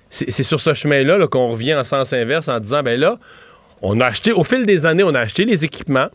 C'est 0.08 0.30
c'est 0.30 0.42
sur 0.42 0.58
ce 0.58 0.74
chemin-là 0.74 1.18
là, 1.18 1.28
qu'on 1.28 1.48
revient 1.50 1.74
en 1.74 1.84
sens 1.84 2.12
inverse 2.12 2.48
en 2.48 2.58
disant, 2.58 2.82
ben 2.82 2.98
là, 2.98 3.18
on 3.80 4.00
a 4.00 4.06
acheté, 4.06 4.32
au 4.32 4.42
fil 4.42 4.66
des 4.66 4.86
années, 4.86 5.04
on 5.04 5.14
a 5.14 5.20
acheté 5.20 5.44
les 5.44 5.64
équipements, 5.64 6.08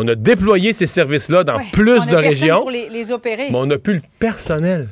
on 0.00 0.08
a 0.08 0.14
déployé 0.14 0.72
ces 0.72 0.86
services-là 0.86 1.44
dans 1.44 1.56
Ouais. 1.58 1.64
plus 1.72 2.06
de 2.06 2.16
régions, 2.16 2.60
Pour 2.60 2.70
les, 2.70 2.88
les 2.88 3.10
opérer. 3.12 3.48
mais 3.50 3.56
on 3.56 3.66
n'a 3.66 3.78
plus 3.78 3.94
le 3.94 4.02
personnel. 4.18 4.88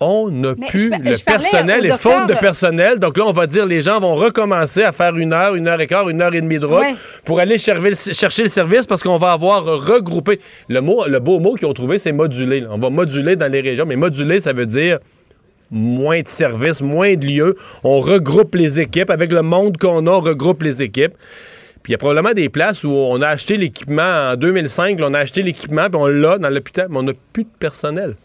On 0.00 0.28
n'a 0.28 0.56
plus 0.56 0.90
je 0.92 0.98
le 1.10 1.16
je 1.16 1.22
personnel 1.24 1.86
et 1.86 1.90
faute 1.90 2.28
de 2.28 2.34
personnel. 2.34 2.98
Donc 2.98 3.16
là, 3.16 3.24
on 3.26 3.32
va 3.32 3.46
dire 3.46 3.64
les 3.64 3.80
gens 3.80 4.00
vont 4.00 4.16
recommencer 4.16 4.82
à 4.82 4.90
faire 4.90 5.16
une 5.16 5.32
heure, 5.32 5.54
une 5.54 5.68
heure 5.68 5.80
et 5.80 5.86
quart, 5.86 6.08
une 6.10 6.20
heure 6.20 6.34
et 6.34 6.40
demie 6.40 6.58
de 6.58 6.66
route 6.66 6.80
Ouais. 6.80 6.94
pour 7.24 7.38
aller 7.38 7.58
chercher 7.58 7.90
le, 7.90 7.94
chercher 8.12 8.42
le 8.42 8.48
service 8.48 8.86
parce 8.86 9.02
qu'on 9.04 9.18
va 9.18 9.30
avoir 9.32 9.64
regroupé. 9.64 10.40
Le, 10.68 10.80
mot, 10.80 11.06
le 11.06 11.20
beau 11.20 11.38
mot 11.38 11.54
qu'ils 11.54 11.68
ont 11.68 11.72
trouvé, 11.72 11.98
c'est 11.98 12.10
moduler. 12.12 12.60
là. 12.60 12.68
On 12.72 12.78
va 12.78 12.90
moduler 12.90 13.36
dans 13.36 13.50
les 13.50 13.60
régions, 13.60 13.86
mais 13.86 13.94
moduler, 13.96 14.40
ça 14.40 14.52
veut 14.52 14.66
dire 14.66 14.98
moins 15.70 16.20
de 16.20 16.28
services, 16.28 16.82
moins 16.82 17.14
de 17.14 17.24
lieux. 17.26 17.54
On 17.84 18.00
regroupe 18.00 18.56
les 18.56 18.80
équipes. 18.80 19.10
Avec 19.10 19.32
le 19.32 19.42
monde 19.42 19.76
qu'on 19.78 20.06
a, 20.08 20.10
on 20.10 20.20
regroupe 20.20 20.64
les 20.64 20.82
équipes. 20.82 21.14
Puis 21.84 21.90
il 21.90 21.92
y 21.92 21.94
a 21.94 21.98
probablement 21.98 22.32
des 22.32 22.48
places 22.48 22.82
où 22.82 22.90
on 22.90 23.20
a 23.22 23.28
acheté 23.28 23.56
l'équipement 23.56 24.30
en 24.32 24.36
2005, 24.36 24.98
là, 24.98 25.06
on 25.10 25.14
a 25.14 25.18
acheté 25.20 25.42
l'équipement, 25.42 25.88
puis 25.88 25.96
on 26.00 26.06
l'a 26.06 26.38
dans 26.38 26.48
l'hôpital, 26.48 26.88
mais 26.90 26.96
on 26.96 27.02
n'a 27.02 27.12
plus 27.32 27.44
de 27.44 27.48
personnel. 27.60 28.16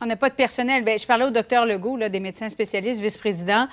On 0.00 0.06
n'a 0.06 0.16
pas 0.16 0.30
de 0.30 0.34
personnel. 0.34 0.82
Ben, 0.82 0.98
je 0.98 1.06
parlais 1.06 1.24
au 1.26 1.30
docteur 1.30 1.66
Legault, 1.66 1.96
là, 1.96 2.08
des 2.08 2.20
médecins 2.20 2.48
spécialistes, 2.48 3.00
vice-président. 3.00 3.68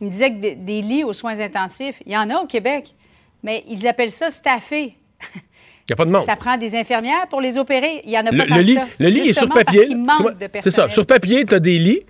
Il 0.00 0.06
me 0.06 0.10
disait 0.12 0.30
que 0.30 0.36
des, 0.40 0.54
des 0.54 0.80
lits 0.80 1.02
aux 1.04 1.12
soins 1.12 1.38
intensifs, 1.40 2.00
il 2.06 2.12
y 2.12 2.16
en 2.16 2.30
a 2.30 2.36
au 2.36 2.46
Québec, 2.46 2.94
mais 3.42 3.64
ils 3.68 3.86
appellent 3.88 4.12
ça 4.12 4.30
staffé. 4.30 4.94
Il 5.34 5.92
n'y 5.92 5.94
a 5.94 5.96
pas 5.96 6.04
de 6.04 6.10
monde. 6.10 6.26
Ça 6.26 6.36
prend 6.36 6.58
des 6.58 6.76
infirmières 6.76 7.26
pour 7.30 7.40
les 7.40 7.56
opérer. 7.56 8.02
Il 8.04 8.10
n'y 8.10 8.18
en 8.18 8.26
a 8.26 8.30
Le, 8.30 8.46
pas 8.46 8.56
le 8.58 8.60
lit, 8.62 8.74
ça. 8.74 8.84
le 8.98 9.08
lit 9.08 9.20
est 9.30 9.32
sur 9.32 9.48
papier. 9.48 9.86
qu'il 9.86 9.96
manque 9.96 10.34
de 10.34 10.36
C'est 10.40 10.48
personnel. 10.50 10.90
ça. 10.90 10.94
Sur 10.94 11.06
papier, 11.06 11.46
tu 11.46 11.54
as 11.54 11.60
des 11.60 11.78
lits, 11.78 12.02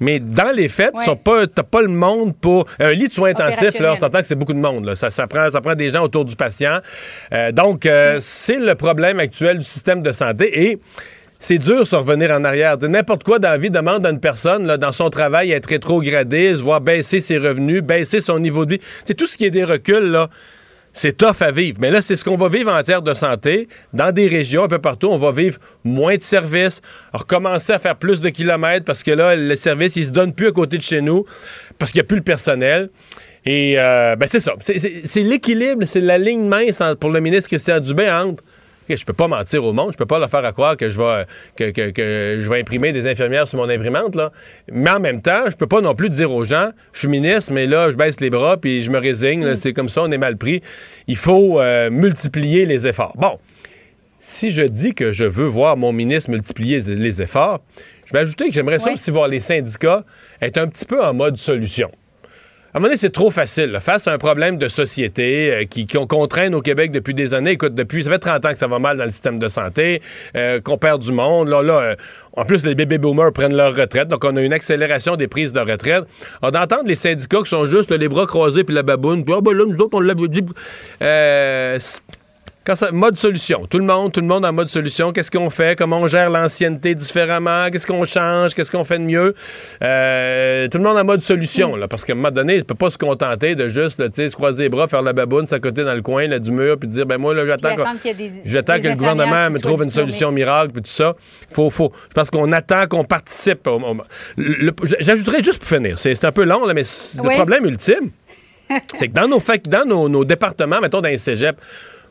mais 0.00 0.18
dans 0.18 0.50
les 0.54 0.68
faits, 0.68 0.94
Ouais. 0.94 1.04
tu 1.04 1.10
n'as 1.10 1.16
pas, 1.16 1.46
t'as 1.46 1.62
pas 1.62 1.82
le 1.82 1.88
monde 1.88 2.36
pour. 2.38 2.66
Un 2.78 2.92
lit 2.92 3.08
de 3.08 3.12
soins 3.12 3.30
intensifs, 3.30 3.78
là, 3.78 3.92
on 3.92 3.96
s'entend 3.96 4.20
que 4.20 4.26
c'est 4.26 4.34
beaucoup 4.34 4.54
de 4.54 4.58
monde. 4.58 4.84
là. 4.86 4.94
Ça, 4.94 5.10
ça, 5.10 5.26
prend, 5.26 5.48
ça 5.50 5.60
prend 5.60 5.74
des 5.74 5.90
gens 5.90 6.02
autour 6.02 6.24
du 6.24 6.34
patient. 6.36 6.80
Euh, 7.32 7.52
donc, 7.52 7.86
euh, 7.86 8.16
c'est 8.20 8.58
le 8.58 8.74
problème 8.74 9.20
actuel 9.20 9.58
du 9.58 9.64
système 9.64 10.02
de 10.02 10.12
santé. 10.12 10.68
Et. 10.70 10.78
C'est 11.42 11.56
dur 11.56 11.84
de 11.84 11.96
revenir 11.96 12.32
en 12.32 12.44
arrière. 12.44 12.76
N'importe 12.76 13.24
quoi 13.24 13.38
dans 13.38 13.48
la 13.48 13.56
vie 13.56 13.70
demande 13.70 14.04
à 14.04 14.10
une 14.10 14.20
personne, 14.20 14.66
là, 14.66 14.76
dans 14.76 14.92
son 14.92 15.08
travail, 15.08 15.54
à 15.54 15.56
être 15.56 15.70
rétrogradé, 15.70 16.54
se 16.54 16.60
voir 16.60 16.82
baisser 16.82 17.20
ses 17.20 17.38
revenus, 17.38 17.80
baisser 17.82 18.20
son 18.20 18.38
niveau 18.38 18.66
de 18.66 18.74
vie. 18.74 18.80
C'est 19.06 19.14
tout 19.14 19.26
ce 19.26 19.38
qui 19.38 19.46
est 19.46 19.50
des 19.50 19.64
reculs, 19.64 20.10
là. 20.10 20.28
C'est 20.92 21.16
tough 21.16 21.40
à 21.40 21.52
vivre. 21.52 21.78
Mais 21.80 21.90
là, 21.90 22.02
c'est 22.02 22.16
ce 22.16 22.24
qu'on 22.24 22.36
va 22.36 22.48
vivre 22.48 22.72
en 22.72 22.82
terre 22.82 23.02
de 23.02 23.14
santé. 23.14 23.68
Dans 23.92 24.12
des 24.12 24.26
régions, 24.28 24.64
un 24.64 24.68
peu 24.68 24.80
partout, 24.80 25.06
on 25.08 25.16
va 25.18 25.30
vivre 25.30 25.58
moins 25.84 26.16
de 26.16 26.22
services, 26.22 26.80
recommencer 27.12 27.72
à 27.72 27.78
faire 27.78 27.96
plus 27.96 28.20
de 28.20 28.28
kilomètres 28.28 28.84
parce 28.84 29.02
que 29.02 29.12
là, 29.12 29.36
le 29.36 29.54
service, 29.56 29.96
il 29.96 30.04
se 30.06 30.10
donne 30.10 30.34
plus 30.34 30.48
à 30.48 30.52
côté 30.52 30.78
de 30.78 30.82
chez 30.82 31.00
nous 31.00 31.24
parce 31.78 31.92
qu'il 31.92 32.00
n'y 32.00 32.04
a 32.04 32.08
plus 32.08 32.16
le 32.16 32.22
personnel. 32.24 32.90
Et 33.46 33.76
euh, 33.78 34.16
ben 34.16 34.26
c'est 34.28 34.40
ça. 34.40 34.54
C'est- 34.60 35.22
l'équilibre, 35.22 35.84
c'est 35.86 36.00
la 36.00 36.18
ligne 36.18 36.46
mince 36.46 36.82
pour 37.00 37.10
le 37.10 37.20
ministre 37.20 37.48
Christian 37.48 37.80
Dubé 37.80 38.10
entre 38.10 38.42
je 38.96 39.04
peux 39.04 39.12
pas 39.12 39.28
mentir 39.28 39.64
au 39.64 39.72
monde, 39.72 39.92
je 39.92 39.96
peux 39.98 40.06
pas 40.06 40.18
leur 40.18 40.30
faire 40.30 40.44
à 40.44 40.52
croire 40.52 40.76
que 40.76 40.90
je 40.90 40.98
vais 41.00 41.24
que, 41.56 41.70
que- 41.70 41.90
que 41.90 42.36
je 42.40 42.48
vais 42.50 42.60
imprimer 42.60 42.92
des 42.92 43.06
infirmières 43.06 43.48
sur 43.48 43.58
mon 43.58 43.68
imprimante 43.68 44.14
là. 44.14 44.32
Mais 44.72 44.90
en 44.90 45.00
même 45.00 45.22
temps, 45.22 45.50
je 45.50 45.56
peux 45.56 45.66
pas 45.66 45.80
non 45.80 45.94
plus 45.94 46.08
dire 46.08 46.30
aux 46.32 46.44
gens, 46.44 46.70
je 46.92 47.00
suis 47.00 47.08
ministre, 47.08 47.52
mais 47.52 47.66
là 47.66 47.90
je 47.90 47.96
baisse 47.96 48.20
les 48.20 48.30
bras 48.30 48.56
puis 48.56 48.82
je 48.82 48.90
me 48.90 48.98
résigne, 48.98 49.44
là, 49.44 49.56
c'est 49.56 49.72
comme 49.72 49.88
ça, 49.88 50.02
on 50.02 50.10
est 50.10 50.18
mal 50.18 50.36
pris. 50.36 50.62
Il 51.06 51.16
faut 51.16 51.60
euh, 51.60 51.90
multiplier 51.90 52.66
les 52.66 52.86
efforts. 52.86 53.14
Bon, 53.16 53.38
si 54.18 54.50
je 54.50 54.62
dis 54.62 54.94
que 54.94 55.12
je 55.12 55.24
veux 55.24 55.46
voir 55.46 55.76
mon 55.76 55.92
ministre 55.92 56.30
multiplier 56.30 56.78
les- 56.80 57.22
efforts, 57.22 57.60
je 58.06 58.12
vais 58.12 58.18
ajouter 58.18 58.48
que 58.48 58.52
j'aimerais 58.54 58.78
ça 58.78 58.92
aussi 58.92 59.10
voir 59.10 59.28
les 59.28 59.40
syndicats 59.40 60.04
être 60.42 60.58
un 60.58 60.66
petit 60.68 60.84
peu 60.84 61.02
en 61.02 61.14
mode 61.14 61.36
solution. 61.36 61.90
À 62.72 62.76
un 62.76 62.80
moment 62.80 62.90
donné, 62.90 62.98
c'est 62.98 63.10
trop 63.10 63.32
facile. 63.32 63.76
Face 63.82 64.06
à 64.06 64.12
un 64.12 64.18
problème 64.18 64.56
de 64.56 64.68
société 64.68 65.52
euh, 65.52 65.64
qui, 65.64 65.86
qui 65.86 65.98
on 65.98 66.06
contraint 66.06 66.52
au 66.52 66.60
Québec 66.60 66.92
depuis 66.92 67.14
des 67.14 67.34
années. 67.34 67.50
Écoute, 67.50 67.74
depuis, 67.74 68.04
ça 68.04 68.10
fait 68.10 68.20
30 68.20 68.44
ans 68.44 68.52
que 68.52 68.58
ça 68.60 68.68
va 68.68 68.78
mal 68.78 68.96
dans 68.96 69.02
le 69.02 69.10
système 69.10 69.40
de 69.40 69.48
santé, 69.48 70.00
euh, 70.36 70.60
qu'on 70.60 70.78
perd 70.78 71.02
du 71.02 71.10
monde. 71.10 71.48
Là, 71.48 71.64
là, 71.64 71.80
euh, 71.80 71.96
en 72.36 72.44
plus, 72.44 72.64
les 72.64 72.76
bébés 72.76 72.98
boomers 72.98 73.32
prennent 73.32 73.56
leur 73.56 73.74
retraite. 73.74 74.06
Donc, 74.06 74.24
on 74.24 74.36
a 74.36 74.40
une 74.40 74.52
accélération 74.52 75.16
des 75.16 75.26
prises 75.26 75.52
de 75.52 75.58
retraite. 75.58 76.04
Alors, 76.42 76.52
d'entendre 76.52 76.84
les 76.86 76.94
syndicats 76.94 77.42
qui 77.42 77.48
sont 77.48 77.66
juste 77.66 77.90
les 77.90 78.08
bras 78.08 78.26
croisés 78.26 78.62
puis 78.62 78.72
la 78.72 78.84
baboune, 78.84 79.24
puis, 79.24 79.34
ah, 79.36 79.40
ben 79.40 79.52
là, 79.52 79.64
nous 79.66 79.78
autres, 79.78 79.96
on 79.96 80.00
l'a 80.00 80.14
dit. 80.14 80.44
Quand 82.62 82.76
ça, 82.76 82.92
mode 82.92 83.16
solution. 83.16 83.66
Tout 83.66 83.78
le 83.78 83.86
monde, 83.86 84.12
tout 84.12 84.20
le 84.20 84.26
monde 84.26 84.44
en 84.44 84.52
mode 84.52 84.68
solution. 84.68 85.12
Qu'est-ce 85.12 85.30
qu'on 85.30 85.48
fait? 85.48 85.78
Comment 85.78 86.00
on 86.00 86.06
gère 86.06 86.28
l'ancienneté 86.28 86.94
différemment? 86.94 87.70
Qu'est-ce 87.70 87.86
qu'on 87.86 88.04
change? 88.04 88.52
Qu'est-ce 88.52 88.70
qu'on 88.70 88.84
fait 88.84 88.98
de 88.98 89.04
mieux? 89.04 89.34
Euh, 89.82 90.68
tout 90.68 90.76
le 90.76 90.84
monde 90.84 90.98
en 90.98 91.04
mode 91.04 91.22
solution, 91.22 91.74
là, 91.74 91.88
parce 91.88 92.04
qu'à 92.04 92.12
un 92.12 92.16
moment 92.16 92.30
donné, 92.30 92.56
il 92.56 92.64
peut 92.66 92.74
pas 92.74 92.90
se 92.90 92.98
contenter 92.98 93.54
de 93.54 93.68
juste, 93.68 93.98
là, 93.98 94.10
tu 94.10 94.16
sais, 94.16 94.28
se 94.28 94.36
croiser 94.36 94.64
les 94.64 94.68
bras, 94.68 94.88
faire 94.88 95.00
la 95.00 95.14
baboune, 95.14 95.46
s'accoter 95.46 95.84
dans 95.84 95.94
le 95.94 96.02
coin, 96.02 96.28
là, 96.28 96.38
du 96.38 96.52
mur, 96.52 96.78
puis 96.78 96.86
dire, 96.86 97.06
ben 97.06 97.16
moi, 97.16 97.32
là, 97.32 97.46
j'attends 97.46 97.74
que 98.78 98.88
le 98.88 98.94
gouvernement 98.94 99.48
me 99.48 99.58
trouve 99.58 99.82
une 99.82 99.90
solution 99.90 100.30
miracle, 100.30 100.72
puis 100.72 100.82
tout 100.82 100.90
ça. 100.90 101.14
Faut, 101.50 101.70
faut, 101.70 101.92
parce 102.14 102.30
qu'on 102.30 102.52
attend 102.52 102.86
qu'on 102.88 103.04
participe. 103.04 103.66
J'ajouterais 105.00 105.42
juste 105.42 105.60
pour 105.60 105.68
finir, 105.68 105.98
c'est 105.98 106.24
un 106.26 106.32
peu 106.32 106.44
long, 106.44 106.66
là, 106.66 106.74
mais 106.74 106.82
le 106.82 107.34
problème 107.36 107.64
ultime, 107.64 108.10
c'est 108.94 109.08
que 109.08 109.14
dans 109.14 109.26
nos, 109.26 109.42
dans 109.64 109.84
nos, 109.86 110.08
nos 110.10 110.24
départements, 110.26 110.80
mettons 110.80 111.00
dans 111.00 111.08
les 111.08 111.16
cégeps, 111.16 111.58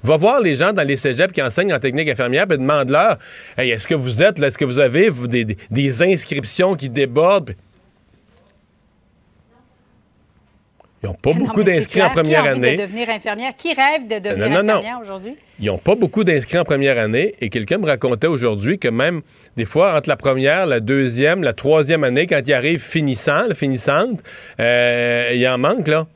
va 0.03 0.18
voir 0.18 0.39
les 0.41 0.56
gens 0.56 0.74
dans 0.74 0.84
les 0.84 0.98
cégeps 0.98 1.34
qui 1.34 1.41
enseignent 1.41 1.74
en 1.74 1.79
technique 1.79 2.10
infirmière 2.10 2.46
et 2.50 2.58
demande-leur 2.58 3.18
hey, 3.58 3.72
est-ce 3.72 3.88
que 3.88 3.96
vous 3.96 4.22
êtes 4.22 4.39
là, 4.39 4.48
est-ce 4.48 4.58
que 4.58 4.65
vous 4.65 4.79
avez 4.79 5.10
vous, 5.10 5.27
des, 5.27 6.03
inscriptions 6.03 6.75
qui 6.75 6.89
débordent? 6.89 7.56
Ils 11.01 11.08
n'ont 11.08 11.13
pas 11.13 11.34
beaucoup 11.38 11.63
d'inscrits 11.63 12.01
en 12.01 12.10
première 12.10 12.44
année. 12.44 12.75
de 12.75 12.82
devenir 12.82 13.10
infirmière? 13.10 13.53
Qui 13.58 13.74
rêve 13.74 14.08
de 14.10 14.20
devenir 14.20 14.50
non, 14.50 14.63
non. 14.63 14.74
infirmière 14.75 15.00
aujourd'hui? 15.01 15.36
Ils 15.60 15.68
n'ont 15.68 15.77
pas 15.77 15.96
beaucoup 15.96 16.24
d'inscrits 16.24 16.58
en 16.58 16.63
première 16.63 16.98
année 16.98 17.36
et 17.39 17.50
quelqu'un 17.50 17.77
me 17.77 17.86
racontait 17.86 18.27
aujourd'hui 18.27 18.79
que 18.79 18.88
même 18.88 19.22
des 19.58 19.65
fois, 19.65 19.98
entre 19.98 20.08
la 20.08 20.15
première, 20.15 20.65
la 20.65 20.79
deuxième, 20.79 21.44
la 21.44 21.53
troisième 21.53 22.06
année, 22.06 22.27
quand 22.27 22.41
ils 22.46 22.53
arrivent 22.53 22.82
finissant, 22.82 23.53
finissante, 23.53 24.22
euh, 24.60 25.32
il 25.34 25.46
en 25.48 25.58
manque, 25.58 25.88
là. 25.88 26.08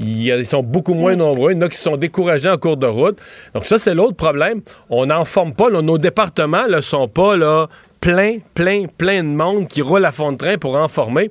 Il 0.00 0.26
Ils 0.26 0.46
sont 0.46 0.62
beaucoup 0.62 0.94
moins 0.94 1.16
nombreux. 1.16 1.52
Il 1.52 1.56
y 1.56 1.58
en 1.58 1.62
a 1.66 1.68
qui 1.68 1.78
sont 1.78 1.96
découragés 1.96 2.48
en 2.48 2.56
cours 2.56 2.76
de 2.76 2.86
route. 2.86 3.18
Donc 3.54 3.64
ça, 3.64 3.78
c'est 3.78 3.94
l'autre 3.94 4.16
problème. 4.16 4.60
On 4.90 5.06
n'en 5.06 5.24
forme 5.24 5.54
pas. 5.54 5.70
là. 5.70 5.82
Nos 5.82 5.98
départements 5.98 6.68
ne 6.68 6.80
sont 6.80 7.08
pas 7.08 7.36
là, 7.36 7.66
plein, 8.00 8.38
plein, 8.54 8.84
plein 8.96 9.22
de 9.24 9.28
monde 9.28 9.66
qui 9.68 9.82
roule 9.82 10.04
à 10.04 10.12
fond 10.12 10.32
de 10.32 10.36
train 10.36 10.56
pour 10.58 10.76
en 10.76 10.88
former. 10.88 11.30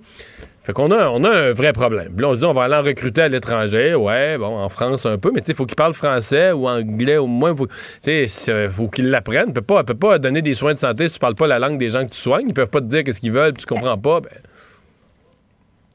Fait 0.63 0.73
qu'on 0.73 0.91
a, 0.91 1.07
on 1.07 1.23
a 1.23 1.29
un 1.29 1.51
vrai 1.53 1.71
problème. 1.71 2.11
Là, 2.19 2.27
on 2.27 2.33
se 2.33 2.39
dit, 2.39 2.45
on 2.45 2.51
va 2.53 2.63
aller 2.63 2.75
en 2.75 2.81
recruter 2.81 3.21
à 3.21 3.29
l'étranger. 3.29 3.95
Ouais, 3.95 4.37
bon, 4.37 4.47
en 4.59 4.67
France 4.67 5.05
un 5.05 5.17
peu, 5.17 5.31
mais 5.33 5.39
tu 5.39 5.45
sais, 5.45 5.51
il 5.53 5.55
faut 5.55 5.65
qu'ils 5.65 5.77
parlent 5.77 5.93
français 5.93 6.51
ou 6.51 6.67
anglais 6.67 7.15
au 7.15 7.25
moins. 7.27 7.55
Faut, 7.55 7.67
tu 7.67 7.73
sais, 8.01 8.25
c'est- 8.27 8.67
faut 8.67 8.89
qu'ils 8.89 9.09
l'apprennent. 9.09 9.47
Tu 9.47 9.53
peux 9.53 9.61
pas, 9.61 9.85
peux 9.85 9.93
pas 9.93 10.19
donner 10.19 10.41
des 10.41 10.53
soins 10.53 10.73
de 10.73 10.79
santé 10.79 11.07
si 11.07 11.13
tu 11.13 11.19
parles 11.19 11.35
pas 11.35 11.47
la 11.47 11.57
langue 11.57 11.77
des 11.77 11.91
gens 11.91 12.03
que 12.05 12.11
tu 12.11 12.19
soignes. 12.19 12.47
Ils 12.49 12.53
peuvent 12.53 12.67
pas 12.67 12.81
te 12.81 12.85
dire 12.85 13.05
qu'est-ce 13.05 13.21
qu'ils 13.21 13.31
veulent, 13.31 13.53
puis 13.53 13.63
tu 13.65 13.73
comprends 13.73 13.97
pas. 13.97 14.19
Ben, 14.19 14.29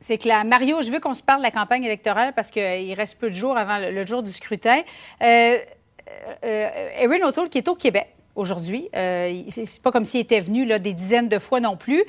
C'est 0.03 0.19
clair. 0.19 0.45
Mario, 0.45 0.83
je 0.83 0.91
veux 0.91 1.01
qu'on 1.01 1.15
se 1.15 1.23
parle 1.23 1.39
de 1.39 1.45
la 1.45 1.51
campagne 1.51 1.85
électorale 1.85 2.33
parce 2.35 2.51
qu'il 2.51 2.93
reste 2.95 3.19
peu 3.19 3.31
de 3.31 3.35
jours 3.35 3.57
avant 3.57 3.79
le, 3.79 3.91
le 3.93 4.05
jour 4.05 4.23
du 4.23 4.31
scrutin. 4.33 4.81
Euh, 5.23 5.57
euh, 6.45 6.69
Erin 6.99 7.27
O'Toole, 7.27 7.49
qui 7.49 7.59
est 7.59 7.69
au 7.69 7.75
Québec 7.77 8.09
aujourd'hui, 8.35 8.89
euh, 8.97 9.43
c'est 9.49 9.81
pas 9.83 9.91
comme 9.93 10.05
s'il 10.05 10.21
était 10.21 10.41
venu 10.41 10.65
là, 10.65 10.79
des 10.79 10.93
dizaines 10.93 11.29
de 11.29 11.39
fois 11.39 11.61
non 11.61 11.77
plus. 11.77 12.03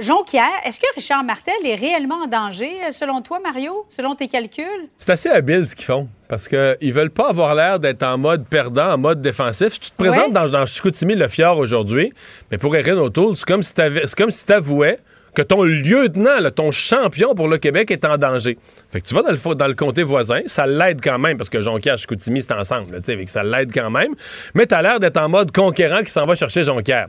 Jonquière, 0.00 0.50
est-ce 0.64 0.80
que 0.80 0.86
Richard 0.96 1.22
Martel 1.22 1.54
est 1.64 1.76
réellement 1.76 2.24
en 2.24 2.26
danger, 2.26 2.72
euh, 2.84 2.90
selon 2.90 3.22
toi, 3.22 3.38
Mario, 3.38 3.86
selon 3.90 4.16
tes 4.16 4.26
calculs? 4.26 4.88
C'est 4.98 5.12
assez 5.12 5.28
habile 5.28 5.64
ce 5.66 5.76
qu'ils 5.76 5.84
font. 5.84 6.08
Parce 6.26 6.48
qu'ils 6.48 6.92
veulent 6.92 7.12
pas 7.12 7.28
avoir 7.28 7.54
l'air 7.54 7.78
d'être 7.78 8.02
en 8.02 8.18
mode 8.18 8.44
perdant, 8.48 8.94
en 8.94 8.98
mode 8.98 9.20
défensif. 9.22 9.74
Si 9.74 9.78
tu 9.78 9.90
te 9.92 9.96
présentes 9.96 10.26
Ouais. 10.26 10.32
dans, 10.32 10.48
dans 10.48 10.66
Chicoutimi 10.66 11.14
le 11.14 11.28
Fjord 11.28 11.58
aujourd'hui, 11.58 12.12
mais 12.50 12.58
pour 12.58 12.74
Erin 12.74 12.96
O'Toole, 12.96 13.36
c'est 13.36 13.46
comme 13.46 13.62
si 13.62 13.72
comme 14.16 14.32
si 14.32 14.44
t'avouais 14.44 14.98
que 15.34 15.42
ton 15.42 15.62
lieutenant, 15.62 16.50
ton 16.54 16.70
champion 16.70 17.34
pour 17.34 17.48
le 17.48 17.58
Québec 17.58 17.90
est 17.90 18.04
en 18.04 18.16
danger. 18.16 18.56
Fait 18.90 19.00
que 19.00 19.06
tu 19.06 19.14
vas 19.14 19.22
dans 19.22 19.66
le, 19.66 19.74
comté 19.74 20.02
voisin, 20.02 20.40
ça 20.46 20.66
l'aide 20.66 21.00
quand 21.02 21.18
même, 21.18 21.36
parce 21.36 21.50
que 21.50 21.60
Jonquière 21.60 21.94
et 21.94 21.98
Chicoutimi, 21.98 22.42
c'est 22.42 22.54
ensemble, 22.54 23.00
tu 23.02 23.26
ça 23.26 23.42
l'aide 23.42 23.72
quand 23.72 23.90
même. 23.90 24.14
Mais 24.54 24.66
t'as 24.66 24.82
l'air 24.82 25.00
d'être 25.00 25.16
en 25.16 25.28
mode 25.28 25.52
conquérant 25.52 26.02
qui 26.02 26.10
s'en 26.10 26.24
va 26.24 26.34
chercher 26.34 26.62
Jonquière. 26.62 27.08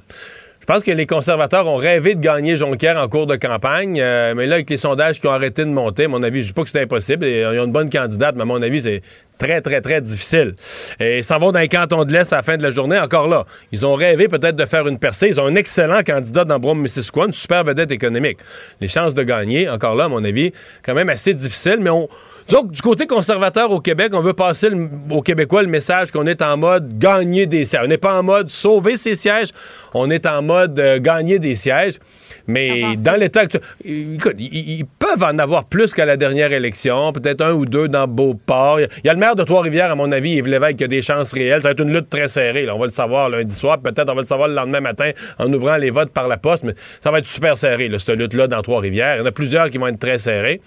Je 0.68 0.74
pense 0.74 0.84
que 0.84 0.90
les 0.90 1.06
conservateurs 1.06 1.68
ont 1.68 1.76
rêvé 1.76 2.16
de 2.16 2.22
gagner 2.22 2.58
Jonquière 2.58 2.98
en 2.98 3.08
cours 3.08 3.28
de 3.28 3.36
campagne, 3.36 4.02
euh, 4.02 4.34
mais 4.36 4.48
là, 4.48 4.56
avec 4.56 4.68
les 4.68 4.78
sondages 4.78 5.22
qui 5.22 5.28
ont 5.28 5.32
arrêté 5.32 5.64
de 5.64 5.70
monter, 5.70 6.08
mon 6.08 6.24
avis, 6.24 6.42
je 6.42 6.48
dis 6.48 6.54
pas 6.54 6.64
que 6.64 6.72
c'est 6.72 6.82
impossible, 6.82 7.24
euh, 7.24 7.52
ils 7.54 7.60
ont 7.60 7.66
une 7.66 7.72
bonne 7.72 7.92
candidate, 7.92 8.34
mais 8.36 8.42
à 8.42 8.46
mon 8.46 8.60
avis, 8.60 8.82
c'est 8.82 9.04
très, 9.38 9.62
très, 9.62 9.80
très 9.82 10.02
difficile. 10.02 10.56
Et 11.00 11.20
ils 11.20 11.24
s'en 11.24 11.38
vont 11.38 11.52
dans 11.52 11.60
les 11.60 11.68
cantons 11.68 12.04
de 12.04 12.12
l'Est 12.12 12.34
à 12.34 12.38
la 12.38 12.42
fin 12.42 12.58
de 12.58 12.64
la 12.64 12.72
journée, 12.72 12.98
encore 12.98 13.28
là. 13.28 13.46
Ils 13.72 13.86
ont 13.86 13.94
rêvé 13.94 14.28
peut-être 14.28 14.56
de 14.56 14.66
faire 14.66 14.88
une 14.88 14.98
percée. 14.98 15.28
Ils 15.28 15.40
ont 15.40 15.46
un 15.46 15.54
excellent 15.54 16.02
candidat 16.02 16.46
dans 16.46 16.58
Brome-Missisquoi, 16.58 17.28
une 17.28 17.32
super 17.32 17.64
vedette 17.64 17.92
économique. 17.92 18.40
Les 18.82 18.88
chances 18.88 19.14
de 19.14 19.22
gagner, 19.22 19.70
encore 19.70 19.94
là, 19.94 20.06
à 20.06 20.08
mon 20.08 20.24
avis, 20.24 20.52
quand 20.84 20.96
même 20.96 21.10
assez 21.10 21.36
difficile, 21.36 21.78
mais 21.80 21.92
on... 21.92 22.10
que 22.48 22.68
du 22.68 22.82
côté 22.82 23.08
conservateur 23.08 23.72
au 23.72 23.80
Québec, 23.80 24.12
on 24.14 24.22
veut 24.22 24.34
passer 24.34 24.70
aux 25.10 25.22
Québécois 25.22 25.64
le 25.64 25.70
message 25.70 26.12
qu'on 26.12 26.28
est 26.28 26.42
en 26.42 26.58
mode 26.58 26.98
gagner 26.98 27.46
des 27.48 27.66
sièges. 27.66 27.82
On 27.84 27.88
n'est 27.88 27.98
pas 27.98 28.20
en 28.20 28.24
mode 28.24 28.50
sauver 28.50 28.98
ses 28.98 29.16
sièges, 29.16 29.50
on 29.94 30.10
est 30.10 30.26
en 30.26 30.42
mode 30.42 30.80
euh, 30.80 31.00
gagner 31.00 31.40
des 31.40 31.56
sièges. 31.56 32.00
Mais 32.48 32.96
dans 32.98 33.20
l'état 33.20 33.42
actuel, 33.42 33.62
écoute, 33.84 34.36
ils, 34.38 34.80
ils 34.80 34.86
peuvent 34.86 35.24
en 35.24 35.38
avoir 35.40 35.66
plus 35.66 35.94
qu'à 35.94 36.06
la 36.06 36.18
dernière 36.18 36.52
élection, 36.52 37.12
peut-être 37.12 37.42
un 37.42 37.54
ou 37.54 37.66
deux 37.66 37.88
dans 37.88 38.08
Beauport. 38.08 38.80
Il 38.80 38.88
y 39.04 39.10
a 39.10 39.14
le 39.14 39.20
maire 39.20 39.36
de 39.36 39.44
Trois-Rivières, 39.44 39.92
à 39.92 39.96
mon 39.96 40.12
avis, 40.12 40.32
Yves 40.32 40.48
Lévesque, 40.48 40.78
qui 40.78 40.84
a 40.84 40.88
des 40.88 41.02
chances 41.02 41.34
réelles. 41.34 41.62
Ça 41.62 41.70
va 41.70 41.72
être 41.72 41.82
une 41.82 41.94
lutte 41.94 42.10
très 42.10 42.28
serrée. 42.28 42.66
là. 42.66 42.76
On 42.76 42.80
va 42.80 42.86
le 42.86 42.92
savoir 42.92 43.30
lundi 43.30 43.54
soir. 43.54 43.80
Peut-être 43.80 44.10
on 44.10 44.16
va 44.16 44.22
le 44.22 44.28
savoir 44.28 44.48
le 44.48 44.56
lendemain 44.56 44.82
matin 44.82 45.12
en 45.40 45.52
ouvrant 45.52 45.78
les 45.78 45.90
votes 45.90 46.12
par 46.12 46.28
la 46.28 46.38
poste. 46.38 46.64
Mais 46.64 46.74
ça 47.02 47.12
va 47.12 47.20
être 47.20 47.28
super 47.28 47.58
serré, 47.58 47.88
là, 47.88 48.00
cette 48.00 48.18
lutte-là, 48.18 48.48
dans 48.48 48.62
Trois-Rivières. 48.62 49.16
Il 49.16 49.20
y 49.20 49.22
en 49.22 49.26
a 49.26 49.32
plusieurs 49.32 49.70
qui 49.70 49.78
vont 49.78 49.88
être 49.88 50.00
très 50.00 50.20
serrés. 50.20 50.62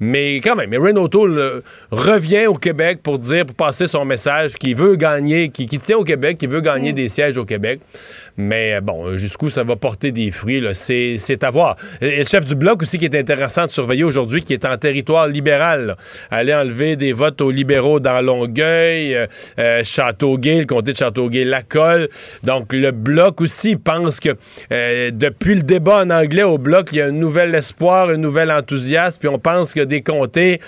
Mais 0.00 0.36
quand 0.36 0.56
même, 0.56 0.72
Erin 0.72 0.96
O'Toole 0.96 1.38
euh, 1.38 1.60
revient 1.90 2.46
au 2.46 2.54
Québec 2.54 3.00
pour 3.02 3.18
dire, 3.18 3.46
pour 3.46 3.56
passer 3.56 3.86
son 3.86 4.04
message 4.04 4.54
qu'il 4.54 4.76
veut 4.76 4.96
gagner, 4.96 5.50
qui, 5.50 5.66
qui 5.66 5.78
tient 5.78 5.98
au 5.98 6.04
Québec, 6.04 6.38
qui 6.38 6.46
veut 6.46 6.60
gagner 6.60 6.92
des 6.92 7.08
sièges 7.08 7.36
au 7.36 7.44
Québec. 7.44 7.80
Mais 8.36 8.74
euh, 8.74 8.80
bon, 8.80 9.16
jusqu'où 9.16 9.50
ça 9.50 9.62
va 9.62 9.76
porter 9.76 10.12
des 10.12 10.30
fruits, 10.30 10.62
c'est, 10.74 11.44
à 11.44 11.50
voir. 11.50 11.76
Le 12.00 12.24
chef 12.24 12.44
du 12.44 12.54
bloc 12.54 12.82
aussi 12.82 12.98
qui 12.98 13.04
est 13.04 13.14
intéressant 13.14 13.66
de 13.66 13.70
surveiller 13.70 14.04
aujourd'hui, 14.04 14.42
qui 14.42 14.52
est 14.52 14.64
en 14.64 14.76
territoire 14.76 15.28
libéral, 15.28 15.96
aller 16.30 16.54
enlever 16.54 16.96
des 16.96 17.12
votes 17.12 17.40
aux 17.40 17.50
libéraux 17.50 18.00
dans 18.00 18.20
Longueuil, 18.20 19.14
euh, 19.14 19.26
euh, 19.58 19.84
Châteauguay, 19.84 20.60
le 20.60 20.66
comté 20.66 20.92
de 20.92 20.96
Châteauguay-Lacolle. 20.96 22.08
Donc 22.42 22.72
le 22.72 22.90
bloc 22.90 23.40
aussi 23.40 23.76
pense 23.76 24.20
que 24.20 24.30
euh, 24.72 25.10
depuis 25.12 25.54
le 25.54 25.62
débat 25.62 26.02
en 26.02 26.10
anglais 26.10 26.42
au 26.42 26.58
bloc, 26.58 26.88
il 26.92 26.98
y 26.98 27.00
a 27.00 27.06
un 27.06 27.12
nouvel 27.12 27.54
espoir, 27.54 28.08
un 28.08 28.16
nouvel 28.16 28.50
enthousiasme, 28.50 29.18
puis 29.20 29.28
on 29.28 29.38
pense 29.38 29.74
que 29.74 29.80
des 29.80 30.02
comtés, 30.02 30.60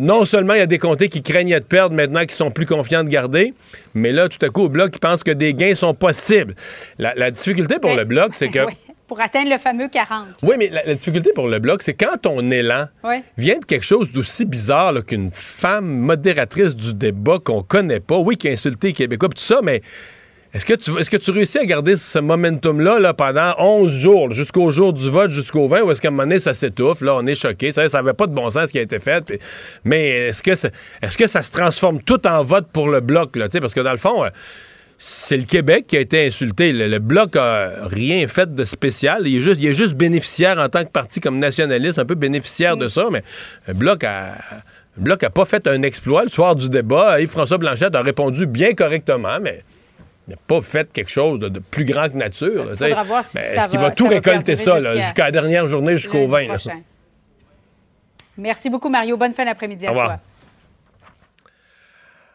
non 0.00 0.24
seulement 0.24 0.54
il 0.54 0.58
y 0.58 0.62
a 0.62 0.66
des 0.66 0.78
comtés 0.78 1.08
qui 1.08 1.22
craignaient 1.22 1.60
de 1.60 1.64
perdre 1.64 1.94
maintenant, 1.94 2.24
qui 2.24 2.34
sont 2.34 2.50
plus 2.50 2.66
confiants 2.66 3.04
de 3.04 3.08
garder, 3.08 3.54
mais 3.94 4.12
là, 4.12 4.28
tout 4.28 4.44
à 4.44 4.48
coup, 4.48 4.62
au 4.62 4.68
bloc, 4.68 4.92
ils 4.94 5.00
pensent 5.00 5.24
que 5.24 5.30
des 5.30 5.54
gains 5.54 5.74
sont 5.74 5.94
possibles. 5.94 6.54
La, 7.00 7.14
la 7.16 7.30
difficulté 7.30 7.78
pour 7.80 7.90
Ben, 7.90 7.96
le 7.96 8.04
bloc, 8.04 8.32
c'est 8.34 8.48
que... 8.50 8.64
Oui, 8.66 8.72
pour 9.08 9.20
atteindre 9.20 9.50
le 9.50 9.58
fameux 9.58 9.88
40. 9.88 10.26
Oui, 10.44 10.54
mais 10.58 10.68
la, 10.68 10.84
la 10.84 10.94
difficulté 10.94 11.32
pour 11.34 11.48
le 11.48 11.58
bloc, 11.58 11.82
c'est 11.82 11.94
quand 11.94 12.16
ton 12.22 12.48
élan 12.50 12.86
Oui. 13.02 13.16
vient 13.36 13.58
de 13.58 13.64
quelque 13.64 13.84
chose 13.84 14.12
d'aussi 14.12 14.44
bizarre 14.46 14.94
qu'une 15.04 15.30
femme 15.32 15.86
modératrice 15.86 16.76
du 16.76 16.94
débat 16.94 17.38
qu'on 17.42 17.62
connaît 17.64 17.98
pas, 18.00 18.18
oui, 18.18 18.36
qui 18.36 18.48
a 18.48 18.52
insulté 18.52 18.88
les 18.88 18.92
Québécois, 18.92 19.28
tout 19.30 19.42
ça, 19.42 19.60
mais 19.64 19.82
est-ce 20.52 20.64
que 20.64 20.74
tu 20.74 20.90
est-ce 20.98 21.08
que 21.10 21.16
tu 21.16 21.30
réussis 21.32 21.58
à 21.58 21.64
garder 21.64 21.96
ce 21.96 22.18
momentum-là 22.20 22.98
là, 23.00 23.14
pendant 23.14 23.54
11 23.58 23.90
jours, 23.92 24.30
jusqu'au 24.32 24.70
jour 24.70 24.92
du 24.92 25.08
vote, 25.10 25.30
jusqu'au 25.30 25.66
20, 25.66 25.82
ou 25.82 25.90
est-ce 25.92 26.00
qu'à 26.00 26.08
un 26.08 26.10
moment 26.12 26.24
donné, 26.24 26.38
ça 26.38 26.54
s'étouffe, 26.54 27.00
là, 27.02 27.14
on 27.16 27.26
est 27.26 27.34
choqué, 27.36 27.70
ça 27.72 27.86
n'avait 27.88 28.14
pas 28.14 28.26
de 28.26 28.34
bon 28.34 28.48
sens 28.50 28.66
ce 28.66 28.72
qui 28.72 28.78
a 28.78 28.82
été 28.82 28.98
fait, 29.00 29.40
mais 29.84 30.28
est-ce 30.28 30.42
que, 30.42 30.54
ça- 30.54 30.70
est-ce 31.02 31.16
que 31.16 31.26
ça 31.26 31.42
se 31.42 31.50
transforme 31.52 32.00
tout 32.02 32.24
en 32.28 32.42
vote 32.44 32.68
pour 32.72 32.88
le 32.88 33.00
bloc, 33.00 33.34
là, 33.36 33.48
tu 33.48 33.52
sais, 33.54 33.60
parce 33.60 33.74
que 33.74 33.80
dans 33.80 33.90
le 33.92 33.96
fond... 33.96 34.24
euh, 34.24 34.28
c'est 35.02 35.38
le 35.38 35.44
Québec 35.44 35.86
qui 35.86 35.96
a 35.96 36.00
été 36.00 36.26
insulté. 36.26 36.72
Le, 36.74 36.86
le 36.86 36.98
Bloc 36.98 37.34
a 37.34 37.86
rien 37.88 38.28
fait 38.28 38.54
de 38.54 38.64
spécial. 38.66 39.26
Il 39.26 39.38
est, 39.38 39.40
juste, 39.40 39.58
il 39.62 39.68
est 39.68 39.72
juste 39.72 39.94
bénéficiaire 39.94 40.58
en 40.58 40.68
tant 40.68 40.84
que 40.84 40.90
parti 40.90 41.20
comme 41.20 41.38
nationaliste, 41.38 41.98
un 41.98 42.04
peu 42.04 42.16
bénéficiaire 42.16 42.76
de 42.76 42.86
ça, 42.88 43.06
mais 43.10 43.22
le 43.66 43.72
Bloc 43.74 44.04
a... 44.04 44.34
Le 44.98 45.04
Bloc 45.04 45.22
a 45.22 45.30
pas 45.30 45.44
fait 45.46 45.66
un 45.68 45.80
exploit 45.82 46.24
le 46.24 46.28
soir 46.28 46.54
du 46.56 46.68
débat. 46.68 47.20
Yves-François 47.20 47.56
Blanchette 47.58 47.94
a 47.94 48.02
répondu 48.02 48.46
bien 48.46 48.74
correctement, 48.74 49.38
mais 49.40 49.62
il 50.28 50.32
n'a 50.32 50.36
pas 50.46 50.60
fait 50.60 50.92
quelque 50.92 51.08
chose 51.08 51.38
de, 51.38 51.48
de 51.48 51.60
plus 51.60 51.84
grand 51.86 52.08
que 52.10 52.16
nature. 52.18 52.66
là, 52.66 53.02
voir 53.04 53.24
si 53.24 53.36
Ben, 53.38 53.42
ça 53.42 53.54
Est-ce 53.54 53.68
qu'il 53.70 53.78
va- 53.78 53.86
va 53.86 53.90
tout 53.92 54.04
ça 54.04 54.10
va 54.10 54.16
récolter 54.16 54.56
ça 54.56 54.80
là, 54.80 54.96
jusqu'à- 54.96 55.24
la 55.26 55.30
dernière 55.30 55.66
journée, 55.66 55.96
jusqu'au 55.96 56.18
lundi 56.18 56.30
20? 56.32 56.40
là? 56.40 56.46
prochain. 56.48 56.80
Merci 58.36 58.68
beaucoup, 58.68 58.90
Mario. 58.90 59.16
Bonne 59.16 59.32
fin 59.32 59.44
d'après-midi 59.44 59.86
à 59.86 59.92
Au 59.92 59.94
toi. 59.94 60.18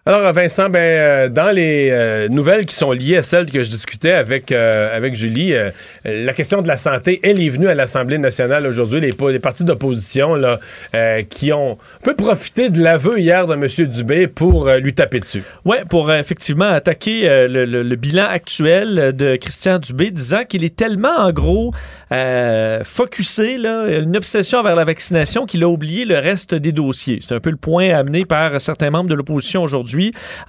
Alors, 0.08 0.32
Vincent, 0.34 0.70
ben, 0.70 0.78
euh, 0.80 1.30
dans 1.30 1.50
les 1.50 1.90
euh, 1.90 2.30
nouvelles 2.30 2.68
qui 2.68 2.76
sont 2.76 2.92
liées 2.92 3.18
à 3.18 3.24
celles 3.24 3.50
que 3.50 3.64
je 3.64 3.70
discutais 3.72 4.12
avec, 4.12 4.52
euh, 4.52 4.96
avec 4.96 5.16
Julie, 5.16 5.56
euh, 5.56 5.72
la 6.06 6.32
question 6.34 6.62
de 6.62 6.68
la 6.68 6.78
santé, 6.78 7.20
elle 7.24 7.42
est 7.42 7.50
venue 7.50 7.68
à 7.68 7.74
l'Assemblée 7.74 8.20
nationale 8.20 8.68
aujourd'hui. 8.68 9.00
Les, 9.02 9.40
partis 9.40 9.64
d'opposition 9.64 10.36
là, 10.36 10.60
euh, 10.94 11.24
qui 11.28 11.52
ont 11.54 11.80
peu 12.04 12.14
profité 12.14 12.70
de 12.70 12.84
l'aveu 12.84 13.18
hier 13.20 13.48
de 13.48 13.56
M. 13.56 13.66
Dubé 13.88 14.28
pour 14.28 14.68
euh, 14.68 14.78
lui 14.78 14.94
taper 14.94 15.20
dessus. 15.20 15.42
Oui, 15.66 15.78
pour 15.90 16.12
euh, 16.12 16.20
effectivement 16.20 16.66
attaquer 16.70 17.28
euh, 17.28 17.48
le, 17.48 17.66
le- 17.66 17.82
le 17.82 17.96
bilan 17.96 18.26
actuel 18.30 19.00
euh, 19.00 19.12
de 19.12 19.38
Christian 19.38 19.80
Dubé, 19.80 20.12
disant 20.12 20.44
qu'il 20.48 20.64
est 20.64 20.76
tellement, 20.76 21.18
en 21.18 21.32
gros, 21.32 21.74
euh, 22.12 22.84
focusé, 22.84 23.58
là, 23.58 23.88
une 23.88 24.16
obsession 24.16 24.62
vers 24.62 24.76
la 24.76 24.84
vaccination, 24.84 25.48
qu'il 25.48 25.64
a 25.64 25.68
oublié 25.68 26.06
le 26.06 26.20
reste 26.20 26.54
des 26.54 26.72
dossiers. 26.72 27.18
C'est 27.28 27.34
un 27.34 27.40
peu 27.40 27.50
le 27.50 27.58
point 27.58 27.90
amené 27.90 28.24
par 28.26 28.62
certains 28.62 28.92
membres 28.92 29.10
de 29.10 29.16
l'opposition 29.16 29.64
aujourd'hui, 29.64 29.95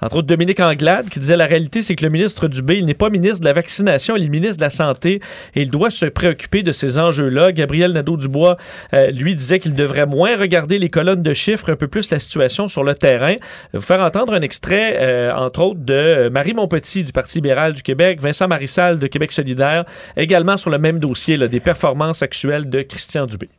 entre 0.01 0.17
autres 0.17 0.27
Dominique 0.27 0.59
Anglade, 0.59 1.09
qui 1.09 1.19
disait 1.19 1.37
la 1.37 1.45
réalité, 1.45 1.81
c'est 1.81 1.95
que 1.95 2.03
le 2.03 2.11
ministre 2.11 2.47
Dubé, 2.47 2.77
il 2.77 2.85
n'est 2.85 2.93
pas 2.93 3.09
ministre 3.09 3.39
de 3.39 3.45
la 3.45 3.53
vaccination, 3.53 4.15
il 4.15 4.23
est 4.23 4.29
ministre 4.29 4.57
de 4.57 4.63
la 4.63 4.69
Santé 4.69 5.21
et 5.55 5.61
il 5.61 5.69
doit 5.69 5.89
se 5.89 6.05
préoccuper 6.05 6.63
de 6.63 6.71
ces 6.71 6.99
enjeux-là. 6.99 7.51
Gabriel 7.51 7.91
Nadeau-Dubois, 7.93 8.57
euh, 8.93 9.11
lui, 9.11 9.35
disait 9.35 9.59
qu'il 9.59 9.73
devrait 9.73 10.05
moins 10.05 10.37
regarder 10.37 10.79
les 10.79 10.89
colonnes 10.89 11.23
de 11.23 11.33
chiffres, 11.33 11.71
un 11.71 11.75
peu 11.75 11.87
plus 11.87 12.09
la 12.11 12.19
situation 12.19 12.67
sur 12.67 12.83
le 12.83 12.95
terrain. 12.95 13.33
Je 13.33 13.73
vais 13.73 13.79
vous 13.79 13.81
faire 13.81 14.01
entendre 14.01 14.33
un 14.33 14.41
extrait, 14.41 14.97
euh, 14.99 15.33
entre 15.33 15.61
autres, 15.61 15.79
de 15.79 16.29
Marie 16.29 16.53
Montpetit 16.53 17.03
du 17.03 17.11
Parti 17.11 17.37
libéral 17.37 17.73
du 17.73 17.83
Québec, 17.83 18.21
Vincent 18.21 18.47
Marissal 18.47 18.99
de 18.99 19.07
Québec 19.07 19.31
solidaire, 19.31 19.85
également 20.15 20.57
sur 20.57 20.69
le 20.69 20.77
même 20.77 20.99
dossier 20.99 21.37
là, 21.37 21.47
des 21.47 21.59
performances 21.59 22.21
actuelles 22.21 22.69
de 22.69 22.81
Christian 22.81 23.25
Dubé. 23.25 23.49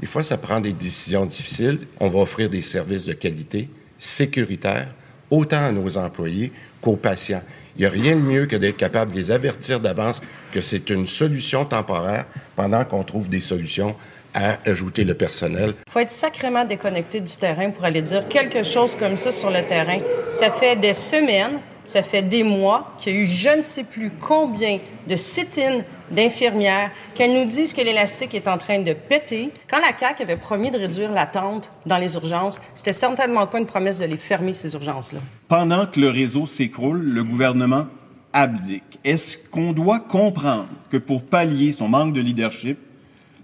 Des 0.00 0.06
fois, 0.06 0.22
ça 0.22 0.38
prend 0.38 0.60
des 0.60 0.72
décisions 0.72 1.26
difficiles. 1.26 1.78
On 2.00 2.08
va 2.08 2.20
offrir 2.20 2.48
des 2.48 2.62
services 2.62 3.04
de 3.04 3.12
qualité, 3.12 3.68
sécuritaires, 3.98 4.88
autant 5.30 5.64
à 5.64 5.72
nos 5.72 5.96
employés 5.96 6.52
qu'aux 6.80 6.96
patients. 6.96 7.42
Il 7.76 7.80
n'y 7.80 7.86
a 7.86 7.90
rien 7.90 8.16
de 8.16 8.20
mieux 8.20 8.46
que 8.46 8.56
d'être 8.56 8.76
capable 8.76 9.12
de 9.12 9.16
les 9.16 9.30
avertir 9.30 9.80
d'avance 9.80 10.20
que 10.52 10.60
c'est 10.60 10.90
une 10.90 11.06
solution 11.06 11.64
temporaire 11.64 12.26
pendant 12.56 12.84
qu'on 12.84 13.04
trouve 13.04 13.28
des 13.28 13.40
solutions 13.40 13.94
à 14.34 14.58
ajouter 14.66 15.04
le 15.04 15.14
personnel. 15.14 15.74
Il 15.86 15.92
faut 15.92 15.98
être 15.98 16.10
sacrément 16.10 16.64
déconnecté 16.64 17.20
du 17.20 17.36
terrain 17.36 17.70
pour 17.70 17.84
aller 17.84 18.02
dire 18.02 18.28
quelque 18.28 18.62
chose 18.62 18.96
comme 18.96 19.16
ça 19.16 19.32
sur 19.32 19.50
le 19.50 19.62
terrain. 19.66 19.98
Ça 20.32 20.50
fait 20.50 20.76
des 20.76 20.92
semaines, 20.92 21.58
ça 21.84 22.02
fait 22.02 22.22
des 22.22 22.42
mois 22.42 22.92
qu'il 22.98 23.14
y 23.14 23.16
a 23.16 23.20
eu 23.20 23.26
je 23.26 23.56
ne 23.56 23.62
sais 23.62 23.84
plus 23.84 24.10
combien 24.10 24.78
de 25.08 25.16
sit-ins 25.16 25.82
d'infirmières 26.10 26.90
qu'elles 27.14 27.32
nous 27.32 27.46
disent 27.46 27.72
que 27.72 27.80
l'élastique 27.80 28.34
est 28.34 28.48
en 28.48 28.58
train 28.58 28.80
de 28.80 28.92
péter. 28.92 29.50
Quand 29.68 29.78
la 29.78 29.96
CAQ 29.96 30.22
avait 30.22 30.36
promis 30.36 30.70
de 30.70 30.78
réduire 30.78 31.12
l'attente 31.12 31.70
dans 31.86 31.98
les 31.98 32.14
urgences, 32.14 32.60
c'était 32.74 32.92
certainement 32.92 33.46
pas 33.46 33.58
une 33.58 33.66
promesse 33.66 33.98
de 33.98 34.04
les 34.04 34.16
fermer, 34.16 34.52
ces 34.54 34.74
urgences-là. 34.74 35.20
Pendant 35.48 35.86
que 35.86 36.00
le 36.00 36.08
réseau 36.08 36.46
s'écroule, 36.46 37.02
le 37.02 37.24
gouvernement 37.24 37.86
abdique. 38.32 38.82
Est-ce 39.04 39.36
qu'on 39.36 39.72
doit 39.72 40.00
comprendre 40.00 40.68
que 40.90 40.96
pour 40.96 41.22
pallier 41.22 41.72
son 41.72 41.88
manque 41.88 42.12
de 42.12 42.20
leadership, 42.20 42.78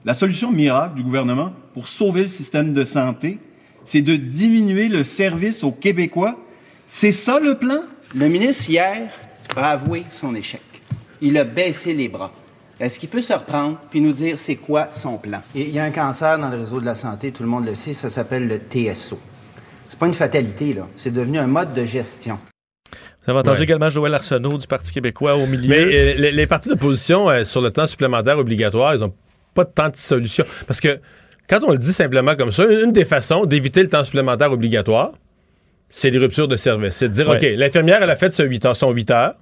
la 0.04 0.14
solution 0.14 0.52
miracle 0.52 0.94
du 0.94 1.02
gouvernement 1.02 1.52
pour 1.74 1.88
sauver 1.88 2.22
le 2.22 2.28
système 2.28 2.72
de 2.72 2.84
santé, 2.84 3.38
c'est 3.84 4.02
de 4.02 4.16
diminuer 4.16 4.88
le 4.88 5.04
service 5.04 5.64
aux 5.64 5.72
Québécois? 5.72 6.38
C'est 6.86 7.12
ça 7.12 7.40
le 7.40 7.56
plan? 7.56 7.80
Le 8.14 8.28
ministre, 8.28 8.68
hier, 8.70 9.08
a 9.56 9.70
avoué 9.72 10.04
son 10.10 10.34
échec. 10.34 10.60
Il 11.20 11.36
a 11.38 11.44
baissé 11.44 11.94
les 11.94 12.08
bras. 12.08 12.32
est-ce 12.78 12.98
qu'il 12.98 13.08
peut 13.08 13.20
se 13.22 13.32
reprendre 13.32 13.78
puis 13.90 14.00
nous 14.00 14.12
dire 14.12 14.38
c'est 14.38 14.56
quoi 14.56 14.88
son 14.90 15.16
plan? 15.16 15.40
Il 15.54 15.70
y 15.70 15.78
a 15.78 15.84
un 15.84 15.90
cancer 15.90 16.38
dans 16.38 16.50
le 16.50 16.58
réseau 16.58 16.80
de 16.80 16.84
la 16.86 16.94
santé, 16.94 17.32
tout 17.32 17.42
le 17.42 17.48
monde 17.48 17.66
le 17.66 17.74
sait, 17.74 17.94
ça 17.94 18.10
s'appelle 18.10 18.46
le 18.48 18.58
TSO. 18.58 19.18
C'est 19.88 19.98
pas 19.98 20.06
une 20.06 20.14
fatalité, 20.14 20.72
là. 20.72 20.86
C'est 20.96 21.12
devenu 21.12 21.38
un 21.38 21.46
mode 21.46 21.72
de 21.72 21.84
gestion. 21.84 22.38
Vous 23.24 23.30
avez 23.30 23.40
entendu 23.40 23.58
Ouais. 23.58 23.64
également 23.64 23.88
Joël 23.88 24.14
Arsenault 24.14 24.58
du 24.58 24.66
Parti 24.66 24.92
québécois 24.92 25.36
au 25.36 25.46
milieu. 25.46 25.68
Mais 25.68 25.80
euh, 25.80 26.14
les, 26.18 26.32
les 26.32 26.46
partis 26.46 26.68
d'opposition 26.68 27.28
euh, 27.30 27.44
sur 27.44 27.60
le 27.60 27.70
temps 27.70 27.86
supplémentaire 27.86 28.38
obligatoire, 28.38 28.94
ils 28.94 29.00
n'ont 29.00 29.14
pas 29.54 29.64
tant 29.64 29.88
de 29.88 29.96
solutions. 29.96 30.44
Parce 30.66 30.80
que 30.80 31.00
quand 31.48 31.60
on 31.66 31.72
le 31.72 31.78
dit 31.78 31.92
simplement 31.92 32.36
comme 32.36 32.52
ça, 32.52 32.64
une 32.66 32.92
des 32.92 33.04
façons 33.04 33.46
d'éviter 33.46 33.82
le 33.82 33.88
temps 33.88 34.04
supplémentaire 34.04 34.52
obligatoire, 34.52 35.12
c'est 35.98 36.10
les 36.10 36.18
ruptures 36.18 36.46
de 36.48 36.56
service. 36.56 36.94
C'est 36.96 37.08
de 37.08 37.14
dire, 37.14 37.26
Ouais. 37.28 37.36
OK, 37.36 37.58
l'infirmière, 37.58 38.00
elle 38.02 38.10
a 38.10 38.16
fait 38.16 38.32
son 38.34 38.42
8 38.44 38.66
heures. 38.66 38.76
Son 38.76 38.90
8 38.90 39.10
heures. 39.10 39.34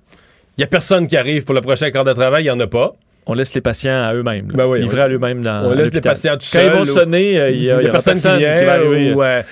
Il 0.56 0.60
n'y 0.60 0.64
a 0.64 0.68
personne 0.68 1.08
qui 1.08 1.16
arrive 1.16 1.44
pour 1.44 1.54
le 1.54 1.60
prochain 1.60 1.90
quart 1.90 2.04
de 2.04 2.12
travail, 2.12 2.42
il 2.44 2.46
n'y 2.46 2.50
en 2.50 2.60
a 2.60 2.66
pas. 2.68 2.92
on 3.26 3.34
laisse 3.34 3.52
les 3.54 3.60
patients 3.60 4.04
à 4.04 4.14
eux-mêmes. 4.14 4.52
Ben 4.54 4.64
oui, 4.66 4.80
livrés 4.80 5.00
à 5.02 5.08
eux-mêmes 5.08 5.42
dans 5.42 5.64
on 5.64 5.74
laisse 5.74 5.92
les 5.92 6.00
patients 6.00 6.34
tout 6.34 6.46
Quand 6.52 6.60
ils 6.60 6.66
seuls 6.66 6.72
vont 6.74 6.82
ou- 6.82 6.84
sonner, 6.84 7.40
euh, 7.40 7.50
il 7.50 7.62
y 7.64 7.70
a, 7.72 7.82
y 7.82 7.86
a 7.86 7.90
personne, 7.90 8.14
qui 8.14 8.20
vient. 8.20 8.58
qui 8.60 8.64
va 8.66 8.72
arriver. 8.74 9.12
ou, 9.14 9.22
euh, 9.24 9.42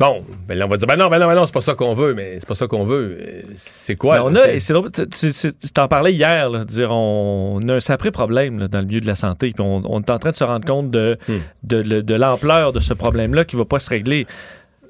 bon, 0.00 0.24
ben 0.48 0.56
là, 0.56 0.64
on 0.64 0.68
va 0.68 0.76
dire, 0.78 0.86
ben 0.86 0.96
non, 0.96 1.08
ben 1.10 1.18
non, 1.18 1.26
ben 1.26 1.34
non, 1.34 1.44
c'est 1.44 1.52
pas 1.52 1.60
ça 1.60 1.74
qu'on 1.74 1.92
veut, 1.92 2.14
mais 2.14 2.36
c'est 2.40 2.48
pas 2.48 2.54
ça 2.54 2.66
qu'on 2.68 2.84
veut. 2.84 3.18
Euh, 3.20 3.42
C'est 3.56 3.96
quoi? 3.96 4.16
Ben, 4.16 4.22
on 4.22 4.28
là, 4.30 4.44
a, 4.44 4.58
tu 4.58 5.72
t'en 5.74 5.88
parlais 5.88 6.14
hier, 6.14 6.48
là, 6.48 6.64
dire 6.64 6.90
on, 6.92 7.58
on 7.62 7.68
a 7.68 7.74
un 7.74 7.80
sacré 7.80 8.10
problème 8.10 8.60
là, 8.60 8.68
dans 8.68 8.78
le 8.80 8.86
milieu 8.86 9.00
de 9.00 9.06
la 9.06 9.14
santé, 9.16 9.50
puis 9.52 9.62
on, 9.62 9.82
on 9.84 10.00
est 10.00 10.08
en 10.10 10.18
train 10.18 10.30
de 10.30 10.34
se 10.36 10.44
rendre 10.44 10.64
compte 10.66 10.90
de, 10.90 11.18
Hmm. 11.28 11.38
de, 11.64 11.82
de 12.00 12.14
l'ampleur 12.14 12.72
de 12.72 12.80
ce 12.80 12.94
problème-là 12.94 13.44
qui 13.44 13.56
va 13.56 13.66
pas 13.66 13.78
se 13.78 13.90
régler. 13.90 14.26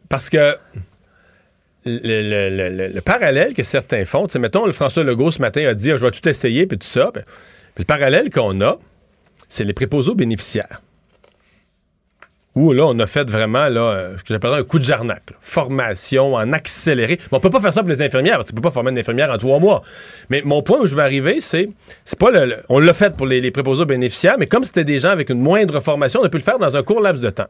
Parce 0.08 0.30
que 0.30 0.54
le, 1.86 2.22
le- 2.22 2.50
le- 2.50 2.68
le- 2.76 2.88
le 2.88 3.00
parallèle 3.00 3.54
que 3.54 3.62
certains 3.62 4.04
font, 4.04 4.26
tu 4.26 4.32
sais, 4.34 4.38
mettons, 4.38 4.66
le 4.66 4.72
François 4.72 5.04
Legault 5.04 5.30
ce 5.30 5.40
matin 5.40 5.64
a 5.66 5.74
dit 5.74 5.90
Ah, 5.92 5.96
je 5.96 6.04
vais 6.04 6.10
tout 6.10 6.28
essayer, 6.28 6.66
puis 6.66 6.78
tout 6.78 6.86
ça. 6.86 7.10
Puis 7.12 7.22
le 7.78 7.84
parallèle 7.84 8.30
qu'on 8.30 8.60
a, 8.60 8.78
c'est 9.48 9.64
les 9.64 9.72
préposés 9.72 10.10
aux 10.10 10.14
bénéficiaires. 10.14 10.82
Où 12.54 12.72
là, 12.72 12.86
on 12.86 12.98
a 13.00 13.06
fait 13.06 13.28
vraiment 13.28 13.68
là, 13.68 13.80
euh, 13.82 14.16
ce 14.16 14.22
que 14.24 14.32
j'appellerais 14.32 14.60
un 14.60 14.64
coup 14.64 14.78
de 14.78 14.84
jarnac. 14.84 15.22
là. 15.30 15.36
Formation 15.42 16.34
en 16.36 16.52
accéléré. 16.54 17.18
Mais 17.30 17.36
on 17.36 17.40
peut 17.40 17.50
pas 17.50 17.60
faire 17.60 17.72
ça 17.72 17.82
pour 17.82 17.90
les 17.90 18.00
infirmières, 18.00 18.36
parce 18.38 18.48
qu'on 18.48 18.56
peut 18.56 18.62
pas 18.62 18.70
former 18.70 18.92
une 18.92 18.98
infirmière 18.98 19.30
en 19.30 19.36
trois 19.36 19.58
mois. 19.58 19.82
Mais 20.30 20.40
mon 20.42 20.62
point 20.62 20.80
où 20.80 20.86
je 20.86 20.96
vais 20.96 21.02
arriver, 21.02 21.42
c'est 21.42 21.68
c'est 22.06 22.18
pas 22.18 22.30
le, 22.30 22.46
le- 22.46 22.56
on 22.70 22.78
l'a 22.78 22.94
fait 22.94 23.14
pour 23.14 23.26
les, 23.26 23.40
les 23.40 23.50
préposés 23.50 23.82
aux 23.82 23.86
bénéficiaires, 23.86 24.36
mais 24.38 24.46
comme 24.46 24.64
c'était 24.64 24.84
des 24.84 24.98
gens 24.98 25.10
avec 25.10 25.28
une 25.28 25.40
moindre 25.40 25.80
formation, 25.80 26.20
on 26.20 26.24
a 26.24 26.30
pu 26.30 26.38
le 26.38 26.42
faire 26.42 26.58
dans 26.58 26.74
un 26.76 26.82
court 26.82 27.02
laps 27.02 27.22
de 27.22 27.28
temps. 27.28 27.48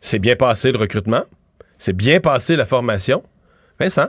C'est 0.00 0.20
bien 0.20 0.36
passé 0.36 0.70
le 0.70 0.78
recrutement. 0.78 1.24
C'est 1.78 1.92
bien 1.92 2.20
passé 2.20 2.54
la 2.54 2.66
formation. 2.66 3.24
Vincent, 3.78 4.08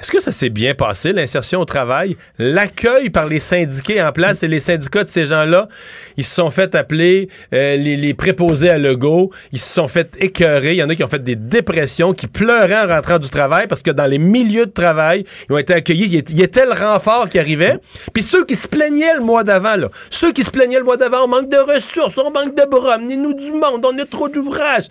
est-ce 0.00 0.10
que 0.10 0.20
ça 0.20 0.32
s'est 0.32 0.50
bien 0.50 0.74
passé, 0.74 1.12
l'insertion 1.12 1.60
au 1.60 1.64
travail? 1.64 2.16
L'accueil 2.38 3.10
par 3.10 3.26
les 3.26 3.38
syndiqués 3.38 4.02
en 4.02 4.10
place 4.10 4.42
et 4.42 4.48
les 4.48 4.58
syndicats 4.58 5.04
de 5.04 5.08
ces 5.08 5.24
gens-là, 5.26 5.68
ils 6.16 6.24
se 6.24 6.34
sont 6.34 6.50
fait 6.50 6.74
appeler 6.74 7.28
euh, 7.52 7.76
les, 7.76 8.12
préposés 8.14 8.70
à 8.70 8.78
Legault. 8.78 9.30
Ils 9.52 9.60
se 9.60 9.72
sont 9.72 9.86
fait 9.86 10.16
écœurer. 10.18 10.72
Il 10.72 10.78
y 10.78 10.82
en 10.82 10.88
a 10.88 10.96
qui 10.96 11.04
ont 11.04 11.08
fait 11.08 11.22
des 11.22 11.36
dépressions, 11.36 12.12
qui 12.12 12.26
pleuraient 12.26 12.82
en 12.82 12.88
rentrant 12.88 13.20
du 13.20 13.28
travail 13.30 13.68
parce 13.68 13.82
que 13.82 13.92
dans 13.92 14.06
les 14.06 14.18
milieux 14.18 14.66
de 14.66 14.72
travail, 14.72 15.24
ils 15.48 15.52
ont 15.52 15.58
été 15.58 15.74
accueillis. 15.74 16.06
Il 16.06 16.38
y 16.38 16.42
était 16.42 16.66
le 16.66 16.72
renfort 16.72 17.28
qui 17.28 17.38
arrivait. 17.38 17.78
Puis 18.12 18.24
ceux 18.24 18.44
qui 18.44 18.56
se 18.56 18.66
plaignaient 18.66 19.14
le 19.14 19.24
mois 19.24 19.44
d'avant, 19.44 19.76
ceux 20.10 20.32
qui 20.32 20.42
se 20.42 20.50
plaignaient 20.50 20.78
le 20.78 20.84
mois 20.84 20.96
d'avant, 20.96 21.24
on 21.24 21.28
manque 21.28 21.48
de 21.48 21.56
ressources, 21.56 22.18
on 22.18 22.32
manque 22.32 22.56
de 22.56 22.68
bras, 22.68 22.94
amenez-nous 22.94 23.34
du 23.34 23.52
monde, 23.52 23.86
on 23.86 23.96
a 23.96 24.04
trop 24.06 24.28
d'ouvrages. 24.28 24.88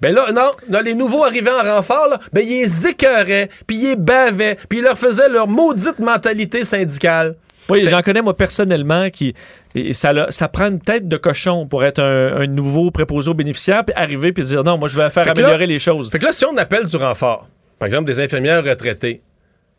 Ben 0.00 0.14
là, 0.14 0.32
non, 0.32 0.50
les 0.82 0.94
nouveaux 0.94 1.24
arrivants 1.24 1.58
en 1.62 1.76
renfort, 1.76 2.08
là, 2.08 2.18
ben 2.32 2.42
ils 2.46 2.62
les 2.62 2.86
écœuraient, 2.88 3.48
puis 3.66 3.76
ils 3.76 3.88
les 3.90 3.96
bavaient, 3.96 4.56
puis 4.68 4.78
ils 4.78 4.82
leur 4.84 4.96
faisaient 4.98 5.28
leur 5.28 5.46
maudite 5.46 5.98
mentalité 5.98 6.64
syndicale. 6.64 7.36
Oui, 7.68 7.86
j'en 7.86 8.02
connais 8.02 8.22
moi 8.22 8.34
personnellement 8.34 9.10
qui. 9.10 9.34
Et 9.74 9.92
ça, 9.92 10.12
prend 10.52 10.66
une 10.66 10.80
tête 10.80 11.06
de 11.06 11.16
cochon 11.16 11.66
pour 11.66 11.84
être 11.84 12.00
un, 12.02 12.40
un 12.42 12.46
nouveau 12.46 12.90
préposé 12.90 13.30
aux 13.30 13.34
bénéficiaires, 13.34 13.84
puis 13.84 13.94
arriver 13.94 14.32
puis 14.32 14.42
dire 14.42 14.64
non, 14.64 14.76
moi 14.78 14.88
je 14.88 14.96
vais 14.96 15.08
faire 15.10 15.22
Fait 15.24 15.32
que 15.32 15.40
là- 15.40 15.46
améliorer 15.48 15.66
les 15.66 15.78
choses. 15.78 16.10
Fait 16.10 16.18
que 16.18 16.24
là, 16.24 16.32
si 16.32 16.44
on 16.44 16.56
appelle 16.56 16.86
du 16.86 16.96
renfort, 16.96 17.46
par 17.78 17.86
exemple 17.86 18.04
des 18.04 18.18
infirmières 18.20 18.64
retraitées, 18.64 19.20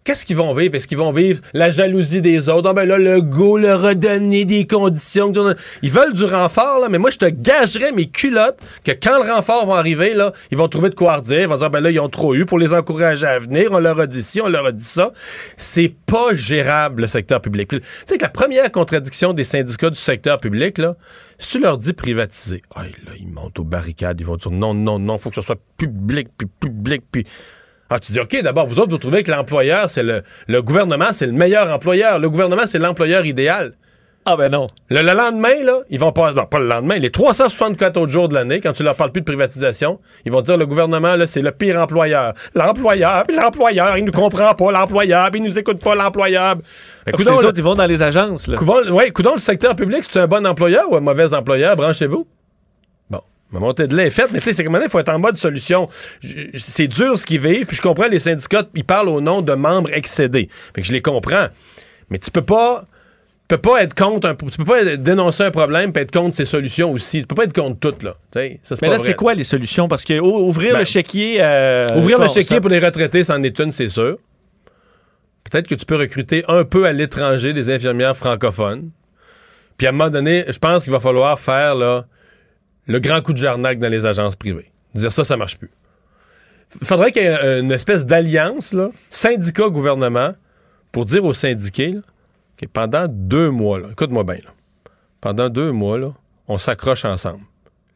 qu'est-ce 0.04 0.26
qu'ils 0.26 0.38
vont 0.38 0.54
vivre? 0.54 0.76
Est-ce 0.76 0.88
qu'ils 0.88 0.98
vont 0.98 1.12
vivre 1.12 1.42
la 1.54 1.70
jalousie 1.70 2.22
des 2.22 2.50
autres? 2.50 2.70
Ah 2.70 2.74
ben 2.74 2.86
là, 2.86 2.98
le 2.98 3.22
go 3.22 3.58
leur 3.58 3.86
a 3.86 3.96
donné 3.96 4.46
des 4.46 4.66
conditions. 4.66 5.32
Ils 5.82 5.92
veulent 5.92 6.14
du 6.14 6.26
renfort, 6.26 6.80
là, 6.80 6.90
mais 6.90 6.98
moi, 6.98 7.12
je 7.12 7.18
te 7.18 7.26
gagerais 7.26 7.92
mes 7.92 8.08
culottes 8.08 8.60
que 8.84 8.92
quand 8.92 9.24
le 9.24 9.32
renfort 9.32 9.66
va 9.66 9.76
arriver, 9.76 10.14
là, 10.14 10.34
ils 10.52 10.58
vont 10.58 10.68
trouver 10.68 10.90
de 10.90 10.96
quoi 10.96 11.18
redire. 11.18 11.42
Ils 11.42 11.48
vont 11.48 11.58
dire, 11.58 11.70
ben 11.70 11.80
là, 11.80 11.92
ils 11.92 12.00
ont 12.00 12.10
trop 12.10 12.34
eu 12.34 12.46
pour 12.46 12.60
les 12.60 12.74
encourager 12.74 13.28
à 13.28 13.40
venir. 13.40 13.70
On 13.72 13.80
leur 13.80 14.00
a 14.00 14.08
dit 14.08 14.24
ci, 14.24 14.42
on 14.42 14.48
leur 14.48 14.66
a 14.66 14.72
dit 14.72 14.84
ça. 14.84 15.12
C'est 15.58 15.94
pas 16.06 16.34
gérable, 16.34 17.04
le 17.04 17.08
secteur 17.08 17.42
public. 17.42 17.70
Tu 17.70 17.82
sais 18.06 18.18
que 18.18 18.24
la 18.24 18.30
première 18.30 18.72
contradiction 18.72 19.34
des 19.34 19.44
syndicats 19.44 19.90
du 19.90 20.00
secteur 20.00 20.40
public, 20.40 20.78
là, 20.78 20.96
si 21.38 21.50
tu 21.50 21.60
leur 21.60 21.78
dis 21.78 21.94
privatiser, 21.94 22.62
ah, 22.76 22.84
là, 22.84 23.12
ils 23.20 23.28
montent 23.28 23.60
aux 23.60 23.64
barricades, 23.64 24.20
ils 24.20 24.26
vont 24.26 24.38
dire 24.38 24.52
non, 24.52 24.74
non, 24.74 25.00
non, 25.00 25.18
faut 25.18 25.30
que 25.30 25.36
ce 25.36 25.42
soit 25.42 25.60
public, 25.78 26.30
puis 26.38 26.48
public, 26.60 27.04
puis. 27.12 27.26
Ah, 27.94 28.00
tu 28.00 28.14
dis, 28.14 28.20
OK, 28.22 28.42
d'abord, 28.42 28.66
vous 28.68 28.80
autres, 28.80 28.92
vous 28.92 28.98
trouvez 28.98 29.22
que 29.22 29.30
l'employeur, 29.32 29.90
c'est 29.90 30.02
le, 30.04 30.24
le 30.48 30.62
gouvernement, 30.62 31.12
c'est 31.12 31.26
le 31.28 31.34
meilleur 31.34 31.70
employeur. 31.72 32.20
Le 32.20 32.30
gouvernement, 32.30 32.66
c'est 32.66 32.80
l'employeur 32.80 33.26
idéal. 33.26 33.74
Ah 34.24 34.36
ben 34.38 34.50
non. 34.50 34.68
Le, 34.90 35.02
le 35.02 35.14
lendemain, 35.14 35.64
là, 35.64 35.80
ils 35.90 36.00
vont 36.00 36.12
pas, 36.12 36.32
non, 36.32 36.46
pas 36.46 36.60
le 36.60 36.68
lendemain, 36.68 36.96
les 37.00 37.10
364 37.10 37.98
autres 37.98 38.12
jours 38.12 38.30
de 38.30 38.36
l'année, 38.36 38.62
quand 38.62 38.72
tu 38.72 38.84
leur 38.84 38.96
parles 38.96 39.12
plus 39.12 39.22
de 39.22 39.26
privatisation, 39.26 40.00
ils 40.26 40.32
vont 40.32 40.42
dire 40.42 40.58
le 40.58 40.68
gouvernement, 40.68 41.16
là, 41.16 41.26
c'est 41.26 41.42
le 41.42 41.52
pire 41.52 41.80
employeur. 41.82 42.34
L'employeur, 42.54 43.24
puis 43.28 43.36
l'employeur, 43.36 43.98
il 43.98 44.06
nous 44.06 44.12
comprend 44.12 44.54
pas, 44.54 44.72
l'employeur, 44.72 45.30
puis 45.32 45.42
il 45.42 45.44
nous 45.44 45.58
écoute 45.58 45.80
pas, 45.84 45.96
l'employeur. 45.96 46.56
Ben, 46.58 47.12
que 47.12 47.18
coudonc, 47.18 47.32
les 47.40 47.46
autres, 47.46 47.58
ils 47.58 47.64
vont 47.64 47.74
dans 47.74 47.88
les 47.88 48.04
agences. 48.04 48.48
Là. 48.48 48.56
coudonc- 48.58 48.90
ouais, 48.92 49.10
coudonc, 49.10 49.34
le 49.34 49.40
secteur 49.40 49.76
public, 49.76 50.04
c'est 50.08 50.20
un 50.20 50.28
bon 50.28 50.46
employeur 50.46 50.84
ou 50.92 50.96
un 50.96 51.02
mauvais 51.02 51.34
employeur? 51.34 51.76
Branchez-vous? 51.76 52.28
Ma 53.52 53.60
montée 53.60 53.88
de 53.88 53.96
lait 53.96 54.08
est 54.08 54.12
faite, 54.12 54.30
mais 54.32 54.40
tu 54.40 54.46
sais, 54.46 54.54
c'est 54.54 54.64
comme 54.64 54.80
il 54.82 54.90
faut 54.90 55.00
être 55.00 55.10
en 55.10 55.20
mode 55.20 55.36
solution. 55.38 55.88
C'est 56.56 56.88
dur 56.88 57.18
ce 57.18 57.26
qu'ils 57.26 57.42
vivent, 57.42 57.66
puis 57.66 57.76
je 57.76 57.82
comprends 57.82 58.08
les 58.08 58.20
syndicats, 58.20 58.64
ils 58.76 58.86
parlent 58.86 59.10
au 59.10 59.20
nom 59.20 59.42
de 59.42 59.54
membres 59.54 59.90
excédés. 59.94 60.48
Fait 60.74 60.82
que 60.82 60.88
je 60.88 60.94
les 60.94 61.02
comprends. 61.02 61.48
Mais 62.10 62.18
tu 62.18 62.32
peux 62.32 62.42
pas. 62.44 62.86
Tu 63.50 63.58
peux 63.58 63.70
pas 63.70 63.84
être 63.84 63.94
contre 63.96 64.30
un, 64.30 64.36
tu 64.36 64.58
peux 64.58 64.64
pas 64.64 64.96
dénoncer 64.96 65.44
un 65.44 65.52
problème 65.52 65.92
puis 65.92 66.02
être 66.04 66.12
contre 66.14 66.34
ses 66.34 66.46
solutions 66.46 66.90
aussi. 66.94 67.20
Tu 67.22 67.28
peux 67.28 67.36
pas 67.36 67.44
être 67.44 67.52
contre 67.54 67.78
toutes 67.82 68.02
là. 68.04 68.16
Ça, 68.34 68.76
Mais 68.82 68.88
là, 68.88 68.98
c'est 68.98 69.14
quoi 69.14 69.34
les 69.34 69.44
solutions? 69.44 69.90
Parce 69.90 70.06
que 70.06 70.18
ou- 70.22 70.48
ouvrir 70.48 70.72
Ben, 70.72 70.80
le 70.80 70.86
chéquier. 70.86 71.40
euh, 71.42 71.90
Ouvrir 71.98 72.18
bon, 72.18 72.24
le 72.24 72.30
chéquier 72.30 72.44
ça- 72.56 72.62
pour 72.62 72.70
les 72.70 72.80
retraités, 72.80 73.26
c'en 73.26 73.44
est 73.44 73.60
une, 73.60 73.74
c'est 73.74 73.90
sûr. 73.90 74.18
Peut-être 75.44 75.68
que 75.68 75.76
tu 75.76 75.86
peux 75.86 75.98
recruter 75.98 76.46
un 76.48 76.64
peu 76.64 76.86
à 76.86 76.94
l'étranger 76.94 77.52
des 77.52 77.70
infirmières 77.70 78.16
francophones. 78.16 78.92
Puis 79.76 79.86
à 79.86 79.90
un 79.90 79.94
moment 79.94 80.10
donné, 80.10 80.46
je 80.48 80.58
pense 80.58 80.84
qu'il 80.84 80.94
va 80.94 81.02
falloir 81.02 81.38
faire 81.38 81.76
là, 81.76 82.06
le 82.88 83.00
grand 83.00 83.22
coup 83.22 83.34
de 83.34 83.38
jarnac 83.38 83.80
dans 83.80 83.90
les 83.90 84.06
agences 84.06 84.36
privées. 84.36 84.72
Dire 84.94 85.12
ça, 85.12 85.24
ça 85.24 85.38
marche 85.38 85.58
plus. 85.58 85.72
Faudrait 86.84 87.12
qu'il 87.12 87.24
y 87.24 87.26
ait 87.26 87.60
une 87.60 87.72
espèce 87.72 88.06
d'alliance, 88.06 88.76
syndicat-gouvernement, 89.10 90.34
pour 90.92 91.06
dire 91.06 91.24
aux 91.24 91.34
syndiqués 91.34 91.96
que 92.58 92.66
pendant 92.66 93.08
deux 93.08 93.50
mois, 93.50 93.80
écoute-moi 93.92 94.24
bien, 94.24 94.38
pendant 95.20 95.50
deux 95.50 95.72
mois, 95.72 96.14
on 96.48 96.58
s'accroche 96.58 97.06
ensemble. 97.06 97.44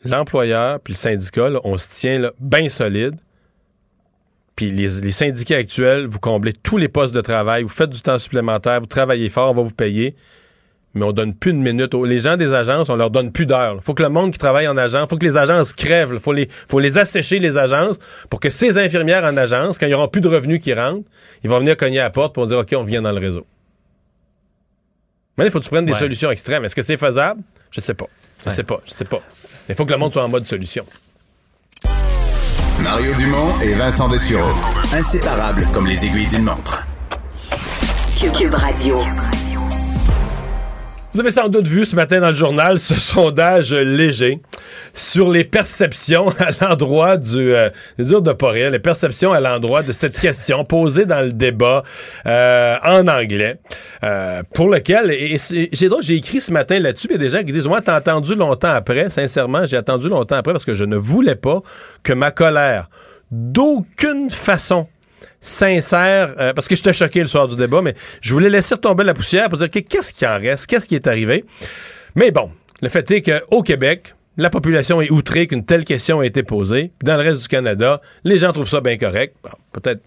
L'employeur 0.04 0.80
puis 0.80 0.94
le 0.94 0.98
syndicat, 0.98 1.50
on 1.64 1.78
se 1.78 1.90
tient 1.90 2.32
bien 2.40 2.70
solide. 2.70 3.16
Puis 4.56 4.72
les, 4.72 4.88
les 5.02 5.12
syndiqués 5.12 5.56
actuels, 5.56 6.08
vous 6.08 6.20
comblez 6.20 6.54
tous 6.54 6.78
les 6.78 6.88
postes 6.88 7.14
de 7.14 7.22
travail, 7.22 7.64
vous 7.64 7.70
faites 7.70 7.90
du 7.90 8.02
temps 8.02 8.20
supplémentaire, 8.20 8.80
vous 8.80 8.86
travaillez 8.86 9.30
fort, 9.30 9.52
on 9.52 9.56
va 9.56 9.64
vous 9.64 9.74
payer. 9.74 10.16
Mais 10.96 11.04
on 11.04 11.12
donne 11.12 11.34
plus 11.36 11.52
de 11.52 11.58
minutes. 11.58 11.94
aux- 11.94 12.06
Les 12.06 12.20
gens 12.20 12.38
des 12.38 12.54
agences, 12.54 12.90
on 12.90 12.96
leur 12.96 13.10
donne 13.12 13.32
plus 13.34 13.46
d'heures. 13.46 13.76
Il 13.76 13.84
faut 13.84 13.94
que 13.94 14.02
le 14.02 14.08
monde 14.10 14.32
qui 14.32 14.38
travaille 14.40 14.68
en 14.68 14.78
agence, 14.78 15.10
faut 15.10 15.18
que 15.18 15.26
les 15.26 15.36
agences 15.36 15.74
crèvent. 15.74 16.12
Il 16.14 16.20
faut 16.22 16.32
les, 16.32 16.48
faut 16.70 16.80
les 16.80 16.98
assécher, 16.98 17.40
les 17.40 17.58
agences, 17.58 17.98
pour 18.30 18.40
que 18.40 18.50
ces 18.50 18.78
infirmières 18.78 19.26
en 19.26 19.36
agence, 19.36 19.78
quand 19.78 19.88
ils 19.88 19.92
n'auront 19.92 20.08
plus 20.08 20.22
de 20.22 20.30
revenus 20.30 20.60
qui 20.62 20.74
rentrent, 20.74 21.08
ils 21.44 21.50
vont 21.50 21.60
venir 21.60 21.76
cogner 21.76 22.00
à 22.00 22.04
la 22.04 22.10
porte 22.12 22.34
pour 22.34 22.48
dire 22.48 22.60
OK, 22.60 22.74
on 22.78 22.84
vient 22.84 23.02
dans 23.02 23.12
le 23.12 23.20
réseau. 23.20 23.46
Mais 25.38 25.46
il 25.46 25.52
faut 25.52 25.60
que 25.60 25.66
tu 25.66 25.70
prennes 25.70 25.84
des 25.86 25.92
Ouais. 25.92 26.00
solutions 26.00 26.32
extrêmes. 26.32 26.64
Est-ce 26.64 26.76
que 26.76 26.82
c'est 26.82 26.96
faisable? 26.98 27.42
Je 27.72 27.82
sais 27.82 27.94
pas. 27.94 28.06
Je 28.46 28.50
sais 28.52 28.64
pas. 28.64 28.80
Je 28.86 28.94
sais 28.94 29.04
pas. 29.06 29.20
Mais 29.68 29.74
il 29.74 29.76
faut 29.76 29.86
que 29.86 29.92
le 29.92 29.98
monde 29.98 30.14
soit 30.14 30.24
en 30.24 30.30
mode 30.30 30.46
solution. 30.46 30.86
Mario 32.82 33.14
Dumont 33.16 33.60
et 33.62 33.74
Vincent 33.74 34.08
Dessureau. 34.08 34.48
Inséparables 34.94 35.68
comme 35.74 35.88
les 35.88 36.06
aiguilles 36.06 36.28
d'une 36.28 36.44
montre. 36.44 36.86
Cube, 38.18 38.32
Cube 38.32 38.54
Radio. 38.54 38.96
Vous 41.16 41.22
avez 41.22 41.32
sans 41.32 41.48
doute 41.48 41.66
vu 41.66 41.86
ce 41.86 41.96
matin 41.96 42.20
dans 42.20 42.28
le 42.28 42.34
journal 42.34 42.78
ce 42.78 42.94
sondage 43.00 43.74
léger 43.74 44.42
sur 44.94 45.32
les 45.32 45.46
perceptions 45.46 46.28
à 46.40 46.50
l'endroit 46.60 47.16
du... 47.16 47.54
Euh, 47.54 47.70
de 47.98 48.46
rire, 48.46 48.70
les 48.70 48.80
perceptions 48.80 49.32
à 49.32 49.40
l'endroit 49.40 49.82
de 49.82 49.94
cette 49.94 50.18
question 50.18 50.66
posée 50.66 51.06
dans 51.06 51.22
le 51.22 51.32
débat 51.32 51.84
euh, 52.26 52.76
en 52.84 53.08
anglais, 53.08 53.60
euh, 54.04 54.44
pour 54.54 54.68
lequel... 54.68 55.10
Et, 55.12 55.38
j'ai 55.72 56.16
écrit 56.16 56.42
ce 56.42 56.52
matin 56.52 56.80
là-dessus, 56.80 57.08
il 57.10 57.14
y 57.14 57.16
a 57.16 57.20
des 57.20 57.30
gens 57.30 57.46
qui 57.46 57.54
disent, 57.54 57.68
moi, 57.68 57.80
t'as 57.80 57.96
attendu 57.96 58.36
longtemps 58.36 58.74
après, 58.74 59.10
sincèrement, 59.10 59.66
j'ai 59.66 59.78
attendu 59.78 60.10
longtemps 60.10 60.36
après 60.36 60.52
parce 60.52 60.66
que 60.66 60.76
je 60.76 60.84
ne 60.84 60.98
voulais 60.98 61.36
pas 61.36 61.62
que 62.04 62.12
ma 62.12 62.32
colère, 62.32 62.90
d'aucune 63.32 64.30
façon, 64.30 64.90
sincère, 65.46 66.34
euh, 66.40 66.54
parce 66.54 66.68
que 66.68 66.76
j'étais 66.76 66.94
choqué 66.94 67.22
le 67.22 67.28
soir 67.28 67.48
du 67.48 67.56
débat, 67.56 67.82
mais 67.82 67.94
je 68.22 68.34
voulais 68.34 68.50
laisser 68.50 68.78
tomber 68.78 69.04
la 69.04 69.14
poussière 69.14 69.50
pour 69.50 69.58
dire 69.58 69.70
que 69.70 69.80
qu'est-ce 69.80 70.14
qui 70.14 70.26
en 70.26 70.38
reste, 70.40 70.68
qu'est-ce 70.68 70.88
qui 70.88 70.96
est 70.96 71.08
arrivé. 71.08 71.46
Mais 72.16 72.32
bon, 72.32 72.50
le 72.82 72.90
fait 72.90 73.10
est 73.12 73.22
qu'au 73.22 73.62
Québec, 73.62 74.16
la 74.38 74.50
population 74.50 75.02
est 75.02 75.12
outrée 75.12 75.48
qu'une 75.48 75.66
telle 75.66 75.86
question 75.86 76.22
ait 76.22 76.28
été 76.28 76.44
posée. 76.44 76.92
Dans 77.04 77.16
le 77.16 77.22
reste 77.22 77.42
du 77.42 77.48
Canada, 77.48 78.02
les 78.24 78.38
gens 78.38 78.52
trouvent 78.52 78.68
ça 78.68 78.82
bien 78.82 78.98
correct. 78.98 79.36
Peut-être 79.72 80.02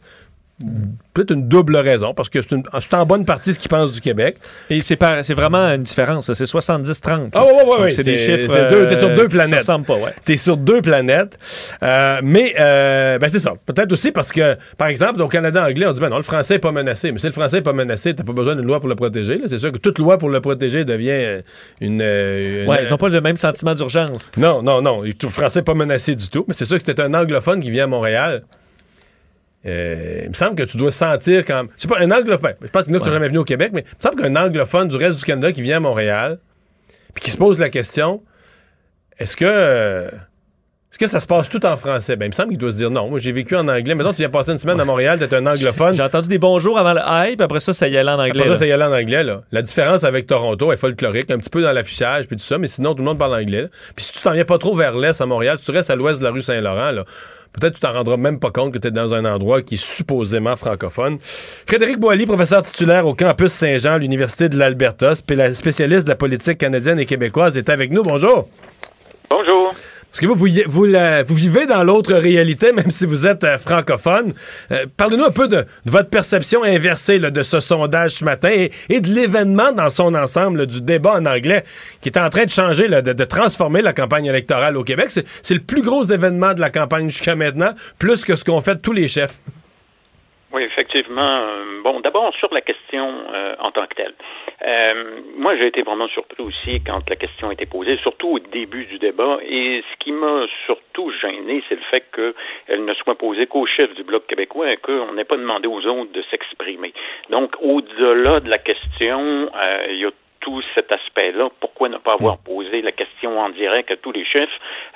peut-être 1.14 1.31
une 1.33 1.49
double 1.49 1.77
raison, 1.77 2.14
parce 2.14 2.29
que 2.29 2.40
c'est 2.42 2.94
en 2.94 3.07
bonne 3.07 3.25
partie 3.25 3.55
ce 3.55 3.59
qu'ils 3.59 3.68
pensent 3.68 3.92
du 3.92 4.01
Québec. 4.01 4.37
Et 4.71 4.81
c'est 4.81 4.99
vraiment 5.35 5.68
une 5.73 5.83
différence. 5.83 6.33
C'est 6.33 6.44
70-30. 6.47 7.31
Ah 7.35 7.44
ouais, 7.44 7.64
Donc, 7.64 7.79
ouais, 7.81 7.90
C'est 7.90 8.03
des 8.05 8.18
chiffres. 8.18 8.53
c'est 8.53 8.68
deux- 8.68 8.87
t'es 8.87 8.99
sur 8.99 9.09
deux 9.11 9.27
qui 9.29 9.37
se 9.37 9.42
planètes. 9.42 9.59
ressemblent 9.61 9.85
pas, 9.87 9.97
ouais. 9.97 10.14
T'es 10.25 10.37
sur 10.37 10.57
deux 10.57 10.83
planètes. 10.83 11.38
Euh, 11.83 12.21
mais, 12.23 12.55
euh, 12.59 13.18
ben 13.18 13.29
c'est 13.29 13.38
ça. 13.38 13.55
Peut-être 13.66 13.92
aussi 13.92 14.11
parce 14.12 14.33
que, 14.33 14.57
par 14.77 14.88
exemple, 14.88 15.21
au 15.23 15.29
Canada 15.29 15.64
anglais, 15.64 15.87
on 15.87 15.92
dit, 15.92 16.01
ben 16.01 16.09
non, 16.09 16.16
le 16.16 16.23
français 16.23 16.55
n'est 16.55 16.59
pas 16.61 16.73
menacé. 16.73 17.12
Mais 17.12 17.18
si 17.18 17.27
le 17.27 17.33
français 17.33 17.57
n'est 17.59 17.62
pas 17.62 17.73
menacé, 17.73 18.14
t'as 18.14 18.25
pas 18.25 18.33
besoin 18.33 18.57
d'une 18.57 18.66
loi 18.66 18.81
pour 18.81 18.88
le 18.88 18.97
protéger. 18.97 19.40
C'est 19.47 19.59
sûr 19.59 19.73
que 19.73 19.79
toute 19.79 19.99
loi 19.99 20.18
pour 20.18 20.29
le 20.29 20.40
protéger 20.40 20.85
devient 20.85 21.11
euh, 21.11 21.40
une... 21.81 22.01
euh, 22.03 22.64
une- 22.64 22.68
Ouais, 22.71 22.85
ils 22.85 22.90
n'ont 22.90 22.97
pas 22.99 23.09
le 23.09 23.21
même 23.21 23.37
sentiment 23.37 23.75
d'urgence. 23.75 24.33
Non, 24.37 24.62
non, 24.62 24.83
non. 24.83 25.03
Le 25.03 25.29
français 25.29 25.61
n'est 25.61 25.64
pas 25.64 25.75
menacé 25.75 26.14
du 26.14 26.29
tout. 26.29 26.44
Mais 26.49 26.55
c'est 26.55 26.64
sûr 26.64 26.79
que 26.79 26.85
c'était 26.85 27.01
un 27.03 27.14
anglophone 27.14 27.61
qui 27.61 27.71
vient 27.71 27.85
à 27.85 27.88
Montréal. 27.88 28.42
Euh, 29.66 30.21
il 30.25 30.29
me 30.29 30.35
semble 30.35 30.55
que 30.55 30.62
tu 30.62 30.77
dois 30.77 30.90
sentir 30.92 31.44
quand. 31.44 31.64
Je 31.77 31.83
sais 31.83 31.88
pas, 31.88 31.99
un 32.01 32.11
anglophone. 32.11 32.55
Je 32.62 32.68
pense 32.68 32.85
qu'il 32.85 32.92
y 32.92 32.97
en 32.97 32.99
a 32.99 33.01
qui 33.01 33.07
sont 33.07 33.12
jamais 33.12 33.29
venus 33.29 33.40
au 33.40 33.44
Québec, 33.44 33.71
mais 33.75 33.85
il 33.87 33.97
me 33.97 34.03
semble 34.03 34.16
qu'un 34.23 34.37
anglophone 34.37 34.88
du 34.88 34.97
reste 34.97 35.18
du 35.18 35.25
Canada 35.25 35.53
qui 35.53 35.62
vient 35.62 35.79
à 35.79 35.81
Montréal, 35.81 36.38
puis 37.14 37.25
qui 37.25 37.31
se 37.31 37.37
pose 37.37 37.59
la 37.59 37.68
question 37.71 38.23
est-ce 39.18 39.37
que. 39.37 39.44
euh, 39.47 40.09
est-ce 40.90 40.99
que 40.99 41.07
ça 41.07 41.21
se 41.21 41.27
passe 41.27 41.49
tout 41.51 41.64
en 41.66 41.77
français? 41.77 42.16
Ben, 42.16 42.25
il 42.27 42.29
me 42.29 42.33
semble 42.33 42.49
qu'il 42.51 42.59
doit 42.59 42.71
se 42.71 42.77
dire 42.77 42.90
non. 42.90 43.11
Moi, 43.11 43.18
j'ai 43.18 43.31
vécu 43.31 43.55
en 43.55 43.68
anglais. 43.68 43.94
Maintenant, 43.94 44.12
tu 44.12 44.18
viens 44.18 44.31
passer 44.31 44.53
une 44.53 44.59
semaine 44.59 44.81
à 44.81 44.85
Montréal, 44.87 45.18
d'être 45.18 45.35
un 45.35 45.47
anglophone. 45.47 45.94
J'ai 45.94 46.03
entendu 46.03 46.29
des 46.29 46.38
bonjours 46.38 46.79
avant 46.79 46.94
le 46.94 47.01
hype, 47.05 47.40
après 47.42 47.61
ça, 47.61 47.75
ça 47.75 47.88
y 47.88 47.99
allait 47.99 48.11
en 48.11 48.18
anglais. 48.18 48.31
Après 48.40 48.49
ça, 48.49 48.57
ça 48.57 48.66
y 48.66 48.73
allait 48.73 48.85
en 48.85 48.92
anglais. 48.92 49.23
Là. 49.23 49.42
La 49.53 49.61
différence 49.61 50.03
avec 50.05 50.27
Toronto 50.27 50.73
est 50.73 50.77
folklorique, 50.79 51.31
un 51.31 51.38
petit 51.38 51.51
peu 51.51 51.61
dans 51.61 51.73
l'affichage, 51.73 52.27
puis 52.27 52.37
tout 52.37 52.42
ça, 52.42 52.57
mais 52.59 52.68
sinon, 52.68 52.94
tout 52.94 53.03
le 53.03 53.05
monde 53.05 53.18
parle 53.18 53.35
anglais. 53.35 53.62
là. 53.62 53.68
Puis 53.97 54.07
si 54.07 54.12
tu 54.14 54.21
t'en 54.23 54.33
viens 54.33 54.47
pas 54.47 54.57
trop 54.59 54.75
vers 54.75 54.97
l'est 54.97 55.21
à 55.21 55.27
Montréal, 55.27 55.59
si 55.59 55.64
tu 55.66 55.73
restes 55.73 55.90
à 55.90 55.94
l'ouest 55.97 56.21
de 56.21 56.25
la 56.25 56.31
rue 56.31 56.40
Saint-Laurent, 56.40 56.90
là, 56.92 57.05
peut-être 57.52 57.74
que 57.74 57.78
tu 57.78 57.87
t'en 57.87 57.92
rendras 57.92 58.16
même 58.16 58.38
pas 58.38 58.50
compte 58.50 58.72
que 58.72 58.78
tu 58.78 58.88
es 58.88 58.90
dans 58.90 59.14
un 59.14 59.24
endroit 59.24 59.62
qui 59.62 59.74
est 59.74 59.82
supposément 59.82 60.56
francophone. 60.56 61.18
Frédéric 61.66 61.98
Boilly, 61.98 62.26
professeur 62.26 62.62
titulaire 62.62 63.06
au 63.06 63.14
campus 63.14 63.52
Saint-Jean, 63.52 63.94
à 63.94 63.98
l'Université 63.98 64.48
de 64.48 64.56
l'Alberta, 64.58 65.14
spé- 65.14 65.54
spécialiste 65.54 66.04
de 66.04 66.11
la 66.11 66.16
politique 66.16 66.58
canadienne 66.58 66.98
et 66.98 67.06
québécoise, 67.06 67.56
est 67.56 67.68
avec 67.68 67.90
nous. 67.90 68.02
Bonjour. 68.02 68.48
Bonjour. 69.30 69.74
Parce 70.11 70.21
que 70.21 70.27
vous, 70.27 70.35
vous, 70.35 70.87
vous, 71.27 71.35
vivez 71.35 71.66
dans 71.66 71.85
l'autre 71.85 72.14
réalité, 72.14 72.73
même 72.77 72.90
si 72.90 73.07
vous 73.07 73.27
êtes 73.27 73.44
euh, 73.44 73.59
francophone. 73.59 74.33
Euh, 74.73 74.87
Parlez-nous 74.97 75.25
un 75.25 75.31
peu 75.31 75.49
de, 75.49 75.64
votre 75.85 76.11
perception 76.11 76.62
inversée 76.62 77.18
de 77.18 77.42
ce 77.42 77.61
sondage 77.61 78.12
ce 78.12 78.25
matin 78.25 78.49
et, 78.51 79.01
de 79.01 79.09
l'événement 79.09 79.73
dans 79.73 79.90
son 79.90 80.14
ensemble, 80.14 80.66
du 80.66 80.81
débat 80.81 81.14
en 81.14 81.27
anglais, 81.27 81.62
qui 82.01 82.09
est 82.09 82.18
en 82.18 82.31
train 82.31 82.44
de 82.44 82.51
changer, 82.51 82.88
de, 82.88 83.25
transformer 83.25 83.83
la 83.83 83.92
campagne 83.92 84.27
électorale 84.27 84.77
au 84.77 84.85
Québec. 84.85 85.11
C'est 85.11 85.55
le 85.55 85.61
plus 85.61 85.83
gros 85.83 86.05
événement 86.05 86.55
de 86.55 86.61
la 86.61 86.71
campagne 86.71 87.11
jusqu'à 87.11 87.37
maintenant, 87.37 87.73
plus 87.99 88.25
que 88.25 88.35
ce 88.35 88.44
qu'ont 88.44 88.61
fait 88.61 88.81
tous 88.81 88.92
les 88.92 89.09
chefs. 89.09 89.37
Oui, 90.53 90.62
effectivement. 90.62 91.42
Euh, 91.42 91.64
Bon, 91.85 92.01
d'abord 92.01 92.35
sur 92.35 92.53
la 92.53 92.61
question 92.61 93.09
en 93.61 93.71
tant 93.71 93.87
que 93.87 93.94
telle. 93.94 94.14
Euh, 94.68 95.20
moi, 95.38 95.57
j'ai 95.57 95.68
été 95.68 95.83
vraiment 95.83 96.09
surpris 96.09 96.42
aussi 96.42 96.83
quand 96.85 97.09
la 97.09 97.16
question 97.16 97.48
a 97.48 97.52
été 97.52 97.64
posée, 97.64 97.96
surtout 98.02 98.28
au 98.28 98.38
début 98.38 98.85
du 98.85 98.98
débat. 98.98 99.38
Et 99.48 99.83
ce 99.90 100.04
qui 100.04 100.12
m'a 100.12 100.46
surtout 100.66 101.11
gêné, 101.22 101.62
c'est 101.68 101.76
le 101.76 101.87
fait 101.90 102.04
qu'elle 102.14 102.85
ne 102.85 102.94
soit 102.94 103.16
posée 103.16 103.46
qu'au 103.46 103.66
chef 103.66 103.94
du 103.94 104.02
Bloc 104.02 104.26
québécois 104.26 104.72
et 104.72 104.76
qu'on 104.76 105.12
n'ait 105.14 105.24
pas 105.24 105.37
demandé 105.37 105.68
aux 105.68 105.81
autres 105.87 106.12
de 106.12 106.22
s'exprimer. 106.31 106.92
Donc, 107.31 107.54
au-delà 107.62 108.40
de 108.40 108.50
la 108.50 108.59
question, 108.59 109.48
euh, 109.54 109.87
il 109.90 110.00
y 110.00 110.04
a 110.04 110.11
tout 110.40 110.62
cet 110.74 110.92
aspect-là. 110.92 111.48
Pourquoi 111.61 111.88
ne 111.88 111.98
pas 111.98 112.14
avoir 112.14 112.38
posé 112.38 112.83
la 112.83 112.92
question 112.92 113.38
en 113.38 113.48
direct 113.50 113.90
à 113.90 113.96
tous 113.96 114.12
les 114.12 114.24
chefs 114.24 114.48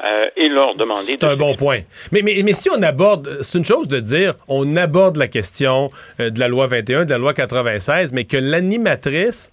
euh, 0.04 0.28
et 0.36 0.48
leur 0.48 0.74
demander 0.74 1.02
C'est 1.02 1.22
de 1.22 1.26
un 1.26 1.36
bon 1.36 1.54
point. 1.56 1.80
Mais, 2.12 2.22
mais, 2.22 2.40
mais 2.44 2.52
si 2.52 2.70
on 2.70 2.82
aborde, 2.82 3.42
c'est 3.42 3.58
une 3.58 3.64
chose 3.64 3.88
de 3.88 4.00
dire, 4.00 4.34
on 4.48 4.76
aborde 4.76 5.16
la 5.16 5.28
question 5.28 5.88
euh, 6.20 6.30
de 6.30 6.38
la 6.38 6.48
loi 6.48 6.66
21, 6.66 7.06
de 7.06 7.10
la 7.10 7.18
loi 7.18 7.32
96, 7.32 8.12
mais 8.12 8.24
que 8.24 8.36
l'animatrice, 8.36 9.52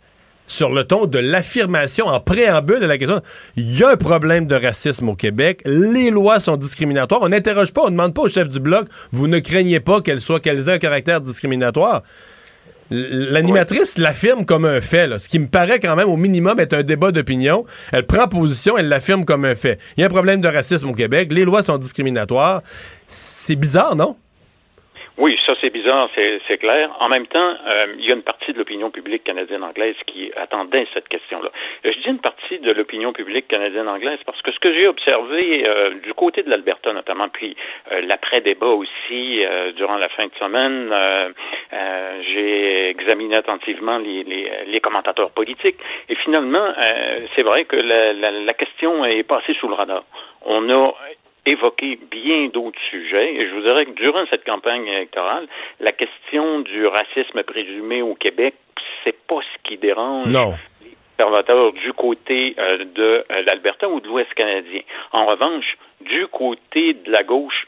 sur 0.50 0.72
le 0.72 0.84
ton 0.84 1.06
de 1.06 1.20
l'affirmation 1.20 2.08
en 2.08 2.20
préambule 2.20 2.80
de 2.80 2.86
la 2.86 2.98
question, 2.98 3.22
il 3.56 3.80
y 3.80 3.84
a 3.84 3.90
un 3.92 3.96
problème 3.96 4.48
de 4.48 4.56
racisme 4.56 5.08
au 5.08 5.16
Québec, 5.16 5.62
les 5.64 6.10
lois 6.10 6.40
sont 6.40 6.58
discriminatoires, 6.58 7.22
on 7.22 7.30
n'interroge 7.30 7.72
pas, 7.72 7.84
on 7.84 7.86
ne 7.86 7.92
demande 7.92 8.14
pas 8.14 8.24
au 8.24 8.28
chef 8.28 8.50
du 8.50 8.60
bloc, 8.60 8.88
vous 9.12 9.28
ne 9.28 9.40
craignez 9.40 9.80
pas 9.80 10.02
qu'elle 10.02 10.20
soit, 10.20 10.40
qu'elles 10.40 10.68
aient 10.68 10.74
un 10.74 10.80
caractère 10.80 11.22
discriminatoire. 11.22 12.04
L'animatrice 12.92 14.00
l'affirme 14.00 14.46
comme 14.46 14.66
un 14.66 14.82
fait, 14.82 15.06
là, 15.06 15.20
ce 15.20 15.30
qui 15.30 15.38
me 15.38 15.46
paraît 15.46 15.80
quand 15.80 15.96
même 15.96 16.10
au 16.10 16.18
minimum 16.18 16.60
être 16.60 16.74
un 16.74 16.82
débat 16.82 17.12
d'opinion. 17.12 17.66
Elle 17.92 18.08
prend 18.08 18.28
position, 18.28 18.80
elle 18.80 18.90
l'affirme 18.90 19.26
comme 19.26 19.46
un 19.46 19.54
fait. 19.54 19.78
Il 19.96 20.02
y 20.02 20.04
a 20.04 20.08
un 20.08 20.10
problème 20.10 20.42
de 20.42 20.48
racisme 20.48 20.90
au 20.90 20.94
Québec, 20.94 21.32
les 21.32 21.46
lois 21.46 21.62
sont 21.62 21.78
discriminatoires. 21.78 22.64
C'est 23.06 23.56
bizarre, 23.56 23.96
non? 23.96 24.16
Oui, 25.22 25.38
ça 25.46 25.54
c'est 25.60 25.70
bizarre, 25.70 26.10
c'est 26.16 26.58
clair. 26.60 26.96
En 27.02 27.10
même 27.10 27.28
temps, 27.28 27.54
euh, 27.68 27.88
il 27.98 28.06
y 28.06 28.12
a 28.12 28.16
une 28.16 28.22
partie 28.22 28.54
de 28.54 28.58
l'opinion 28.58 28.90
publique 28.90 29.26
canadienne-anglaise 29.26 29.98
qui 30.08 30.32
attendait 30.38 30.88
cette 30.94 31.10
question-là. 31.10 31.52
Je 31.84 31.90
dis 31.90 32.08
une 32.08 32.20
partie 32.20 32.58
de 32.60 32.72
l'opinion 32.72 33.12
publique 33.12 33.50
canadienne-anglaise 33.50 34.20
parce 34.26 34.42
que 34.42 34.54
ce 34.54 34.60
que 34.60 34.74
j'ai 34.74 34.88
observé 34.88 35.66
euh, 35.68 35.96
du 36.06 36.14
côté 36.14 36.42
de 36.42 36.50
l'Alberta 36.50 36.94
notamment, 36.94 37.28
puis 37.28 37.58
euh, 37.92 38.00
l'après-débat 38.08 38.68
aussi 38.68 39.44
euh, 39.44 39.74
durant 39.74 39.98
la 39.98 40.08
fin 40.08 40.26
de 40.26 40.36
semaine, 40.40 40.90
euh, 40.94 41.30
euh, 41.74 42.22
j'ai 42.34 42.88
examiné 42.88 43.36
attentivement 43.36 43.98
les, 43.98 44.24
les, 44.24 44.50
les 44.68 44.80
commentateurs 44.80 45.32
politiques 45.32 45.80
et 46.08 46.16
finalement, 46.16 46.74
c'est 47.36 47.44
vrai 47.44 47.66
que 47.66 47.76
la, 47.76 48.14
la, 48.14 48.32
la 48.32 48.54
question 48.54 49.04
est 49.04 49.24
passée 49.24 49.54
sous 49.60 49.68
le 49.68 49.74
radar. 49.76 50.04
On 50.46 50.70
a 50.70 50.94
évoqué 51.46 52.00
bien 52.10 52.48
d'autres 52.48 52.80
sujets. 52.90 53.36
Et 53.36 53.48
je 53.48 53.54
vous 53.54 53.62
dirais 53.62 53.86
que 53.86 53.92
durant 53.92 54.26
cette 54.30 54.46
campagne 54.46 54.88
électorale, 54.88 55.48
la 55.80 55.92
question 55.92 56.60
du 56.60 56.86
racisme 56.88 57.44
présumé 57.44 58.02
au 58.02 58.16
Québec, 58.16 58.56
c'est 59.04 59.18
pas 59.28 59.40
ce 59.42 59.70
qui 59.70 59.78
dérange 59.78 60.28
Non. 60.28 60.54
les 60.82 60.92
observateurs 61.18 61.74
du 61.74 61.94
côté 61.94 62.56
euh, 62.58 62.86
de 62.86 63.26
euh, 63.32 63.42
l'Alberta 63.48 63.90
ou 63.90 64.00
de 64.00 64.08
l'Ouest 64.08 64.34
canadien. 64.34 64.82
En 65.12 65.26
revanche, 65.26 65.78
du 66.02 66.28
côté 66.28 66.94
de 66.94 67.12
la 67.12 67.24
gauche, 67.24 67.68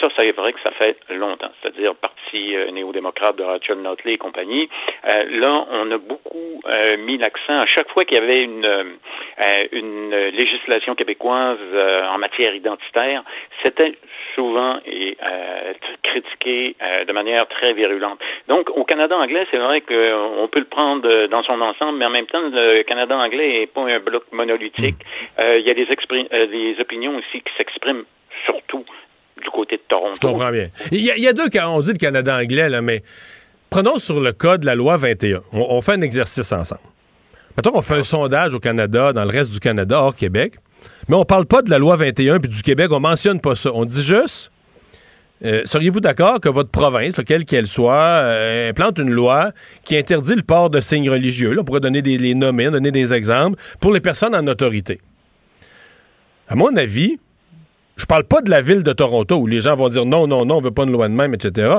ça, 0.00 0.08
c'est 0.16 0.32
vrai 0.32 0.52
que 0.52 0.60
ça 0.62 0.70
fait 0.72 0.96
longtemps, 1.10 1.50
c'est-à-dire 1.60 1.94
Parti 1.94 2.56
euh, 2.56 2.70
néo-démocrate 2.70 3.36
de 3.36 3.42
Rachel 3.42 3.78
Notley 3.78 4.14
et 4.14 4.18
compagnie. 4.18 4.68
Euh, 5.14 5.24
là, 5.40 5.66
on 5.70 5.90
a 5.90 5.98
beaucoup 5.98 6.60
euh, 6.66 6.96
mis 6.98 7.18
l'accent 7.18 7.60
à 7.60 7.66
chaque 7.66 7.88
fois 7.90 8.04
qu'il 8.04 8.18
y 8.18 8.20
avait 8.20 8.42
une, 8.42 8.64
euh, 8.64 8.84
une 9.72 10.14
législation 10.30 10.94
québécoise 10.94 11.58
euh, 11.72 12.06
en 12.08 12.18
matière 12.18 12.54
identitaire, 12.54 13.22
c'était 13.64 13.94
souvent 14.34 14.78
et 14.86 15.16
euh, 15.22 15.72
critiqué 16.02 16.74
euh, 16.82 17.04
de 17.04 17.12
manière 17.12 17.46
très 17.48 17.72
virulente. 17.72 18.18
Donc, 18.48 18.70
au 18.70 18.84
Canada 18.84 19.16
anglais, 19.16 19.46
c'est 19.50 19.58
vrai 19.58 19.80
qu'on 19.82 20.48
peut 20.50 20.60
le 20.60 20.66
prendre 20.66 21.26
dans 21.26 21.42
son 21.42 21.60
ensemble, 21.60 21.98
mais 21.98 22.06
en 22.06 22.10
même 22.10 22.26
temps, 22.26 22.40
le 22.40 22.82
Canada 22.82 23.16
anglais 23.16 23.60
n'est 23.60 23.66
pas 23.66 23.82
un 23.82 24.00
bloc 24.00 24.24
monolithique. 24.32 24.96
Euh, 25.44 25.58
il 25.58 25.66
y 25.66 25.70
a 25.70 25.74
des, 25.74 25.86
euh, 25.86 26.46
des 26.46 26.76
opinions 26.80 27.16
aussi 27.16 27.40
qui 27.40 27.52
s'expriment 27.56 28.04
surtout 28.46 28.84
du 29.42 29.50
côté 29.50 29.76
de 29.76 29.82
Toronto. 29.88 30.14
Je 30.14 30.20
comprends 30.26 30.50
bien. 30.50 30.68
Il 30.90 31.00
y, 31.00 31.28
a- 31.28 31.32
deux 31.32 31.48
cas, 31.48 31.68
on 31.68 31.80
dit 31.80 31.92
le 31.92 31.98
Canada 31.98 32.36
anglais, 32.36 32.68
là, 32.68 32.80
mais 32.82 33.02
prenons 33.70 33.98
sur 33.98 34.20
le 34.20 34.32
cas 34.32 34.58
de 34.58 34.66
la 34.66 34.74
loi 34.74 34.96
21. 34.96 35.40
On, 35.52 35.66
on 35.70 35.82
fait 35.82 35.92
un 35.92 36.00
exercice 36.00 36.52
ensemble. 36.52 36.80
Mettons 37.56 37.70
qu'on 37.72 37.82
fait 37.82 37.96
un 37.98 38.02
sondage 38.02 38.54
au 38.54 38.60
Canada, 38.60 39.12
dans 39.12 39.24
le 39.24 39.30
reste 39.30 39.50
du 39.50 39.60
Canada, 39.60 39.98
hors 40.00 40.16
Québec, 40.16 40.54
mais 41.08 41.16
on 41.16 41.24
parle 41.24 41.46
pas 41.46 41.60
de 41.62 41.70
la 41.70 41.78
loi 41.78 41.96
21 41.96 42.38
puis 42.40 42.48
du 42.48 42.62
Québec, 42.62 42.90
on 42.92 43.00
mentionne 43.00 43.40
pas 43.40 43.54
ça. 43.54 43.70
On 43.74 43.84
dit 43.84 44.02
juste, 44.02 44.50
euh, 45.44 45.62
seriez-vous 45.66 46.00
d'accord 46.00 46.40
que 46.40 46.48
votre 46.48 46.70
province, 46.70 47.20
quelle 47.26 47.44
qu'elle 47.44 47.66
soit, 47.66 47.94
euh, 48.22 48.70
implante 48.70 48.98
une 48.98 49.10
loi 49.10 49.50
qui 49.84 49.96
interdit 49.98 50.34
le 50.34 50.42
port 50.42 50.70
de 50.70 50.80
signes 50.80 51.10
religieux? 51.10 51.54
On 51.58 51.64
pourrait 51.64 51.80
donner 51.80 52.00
des 52.00 52.16
les 52.16 52.34
nommer, 52.34 52.70
donner 52.70 52.90
des 52.90 53.12
exemples 53.12 53.60
pour 53.80 53.92
les 53.92 54.00
personnes 54.00 54.34
en 54.34 54.46
autorité. 54.46 55.00
À 56.48 56.54
mon 56.54 56.74
avis, 56.76 57.18
je 58.02 58.06
parle 58.06 58.24
pas 58.24 58.42
de 58.42 58.50
la 58.50 58.62
ville 58.62 58.82
de 58.82 58.92
Toronto 58.92 59.36
où 59.36 59.46
les 59.46 59.60
gens 59.60 59.76
vont 59.76 59.88
dire 59.88 60.04
non, 60.04 60.26
non, 60.26 60.44
non, 60.44 60.56
on 60.56 60.60
veut 60.60 60.72
pas 60.72 60.82
une 60.82 60.90
loi 60.90 61.08
de 61.08 61.14
même, 61.14 61.34
etc. 61.34 61.72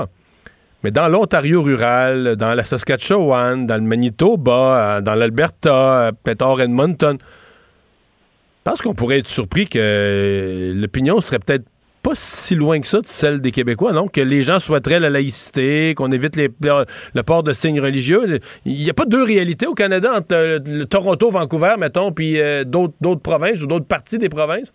Mais 0.82 0.90
dans 0.90 1.10
l'Ontario 1.10 1.62
rural, 1.62 2.38
dans 2.38 2.54
la 2.54 2.64
Saskatchewan, 2.64 3.68
dans 3.68 3.76
le 3.76 3.82
Manitoba, 3.82 5.02
dans 5.02 5.16
l'Alberta, 5.16 6.12
hors 6.40 6.62
Edmonton, 6.62 7.18
je 7.20 8.72
pense 8.72 8.82
qu'on 8.82 8.94
pourrait 8.94 9.20
être 9.20 9.28
surpris 9.28 9.68
que 9.68 10.72
l'opinion 10.74 11.20
serait 11.20 11.40
peut-être 11.40 11.66
pas 12.04 12.16
si 12.16 12.56
loin 12.56 12.80
que 12.80 12.88
ça 12.88 13.02
de 13.02 13.08
celle 13.08 13.42
des 13.42 13.52
Québécois, 13.52 13.92
non? 13.92 14.08
Que 14.08 14.22
les 14.22 14.44
gens 14.44 14.60
souhaiteraient 14.60 15.02
la 15.02 15.10
laïcité, 15.10 15.94
qu'on 15.94 16.12
évite 16.14 16.38
le 16.38 17.24
port 17.24 17.44
de 17.44 17.52
signes 17.52 17.82
religieux. 17.82 18.40
Il 18.66 18.82
n'y 18.82 18.90
a 18.90 18.94
pas 18.94 19.06
deux 19.06 19.24
réalités 19.24 19.68
au 19.68 19.74
Canada 19.74 20.14
entre 20.16 20.36
euh, 20.36 20.60
le 20.66 20.86
Toronto, 20.86 21.32
Vancouver, 21.32 21.76
mettons, 21.78 22.14
puis 22.14 22.40
euh, 22.40 22.64
d'autres 22.64 23.22
provinces 23.22 23.62
ou 23.62 23.68
d'autres 23.68 23.88
parties 23.88 24.20
des 24.20 24.30
provinces? 24.30 24.74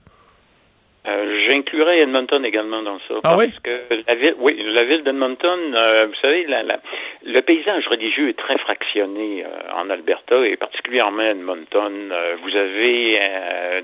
Euh, 1.09 1.49
J'inclurais 1.49 2.01
Edmonton 2.01 2.45
également 2.45 2.83
dans 2.83 2.99
ça. 3.09 3.15
Ah 3.19 3.21
parce 3.23 3.39
oui? 3.39 3.49
que 3.63 3.81
la 4.07 4.15
ville, 4.15 4.35
oui, 4.39 4.63
la 4.79 4.85
ville 4.85 5.03
d'Edmonton, 5.05 5.59
euh, 5.75 6.07
vous 6.07 6.15
savez, 6.21 6.45
la, 6.47 6.63
la- 6.63 6.81
le 7.25 7.41
paysage 7.41 7.87
religieux 7.89 8.29
est 8.29 8.39
très 8.39 8.59
fractionné 8.59 9.45
euh, 9.45 9.49
en 9.81 9.89
Alberta 9.91 10.47
et 10.47 10.57
particulièrement 10.57 11.23
à 11.23 11.31
Edmonton. 11.31 12.13
Vous 12.43 12.57
avez 12.57 13.19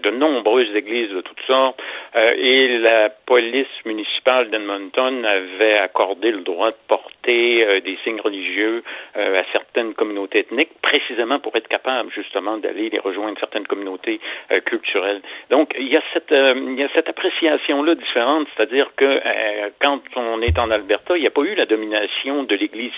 de 0.02 0.10
nombreuses 0.10 0.74
églises 0.74 1.10
de 1.10 1.20
toutes 1.20 1.40
sortes 1.46 1.80
et 2.14 2.78
la 2.78 3.08
police 3.26 3.66
municipale 3.84 4.50
d'Edmonton 4.50 5.24
avait 5.24 5.78
accordé 5.78 6.30
le 6.30 6.40
droit 6.40 6.70
de 6.70 6.76
porter 6.88 7.80
des 7.80 7.98
signes 8.04 8.20
religieux 8.20 8.82
à 9.14 9.42
certaines 9.52 9.94
communautés 9.94 10.40
ethniques, 10.40 10.70
précisément 10.82 11.38
pour 11.38 11.54
être 11.56 11.68
capable 11.68 12.10
justement 12.12 12.56
d'aller 12.58 12.90
les 12.90 12.98
rejoindre 12.98 13.38
certaines 13.38 13.66
communautés 13.66 14.20
culturelles. 14.66 15.20
Donc 15.50 15.74
il 15.78 15.88
y 15.88 15.96
a 15.96 16.02
cette 16.12 16.30
il 16.32 16.78
y 16.78 16.82
a 16.84 16.88
cette 16.94 17.08
appréciation-là 17.18 17.94
différente, 17.94 18.46
c'est-à-dire 18.56 18.90
que 18.96 19.04
euh, 19.04 19.70
quand 19.80 20.00
on 20.16 20.40
est 20.42 20.58
en 20.58 20.70
Alberta, 20.70 21.16
il 21.16 21.20
n'y 21.20 21.26
a 21.26 21.30
pas 21.30 21.42
eu 21.42 21.54
la 21.54 21.66
domination 21.66 22.42
de 22.42 22.54
l'Église, 22.54 22.92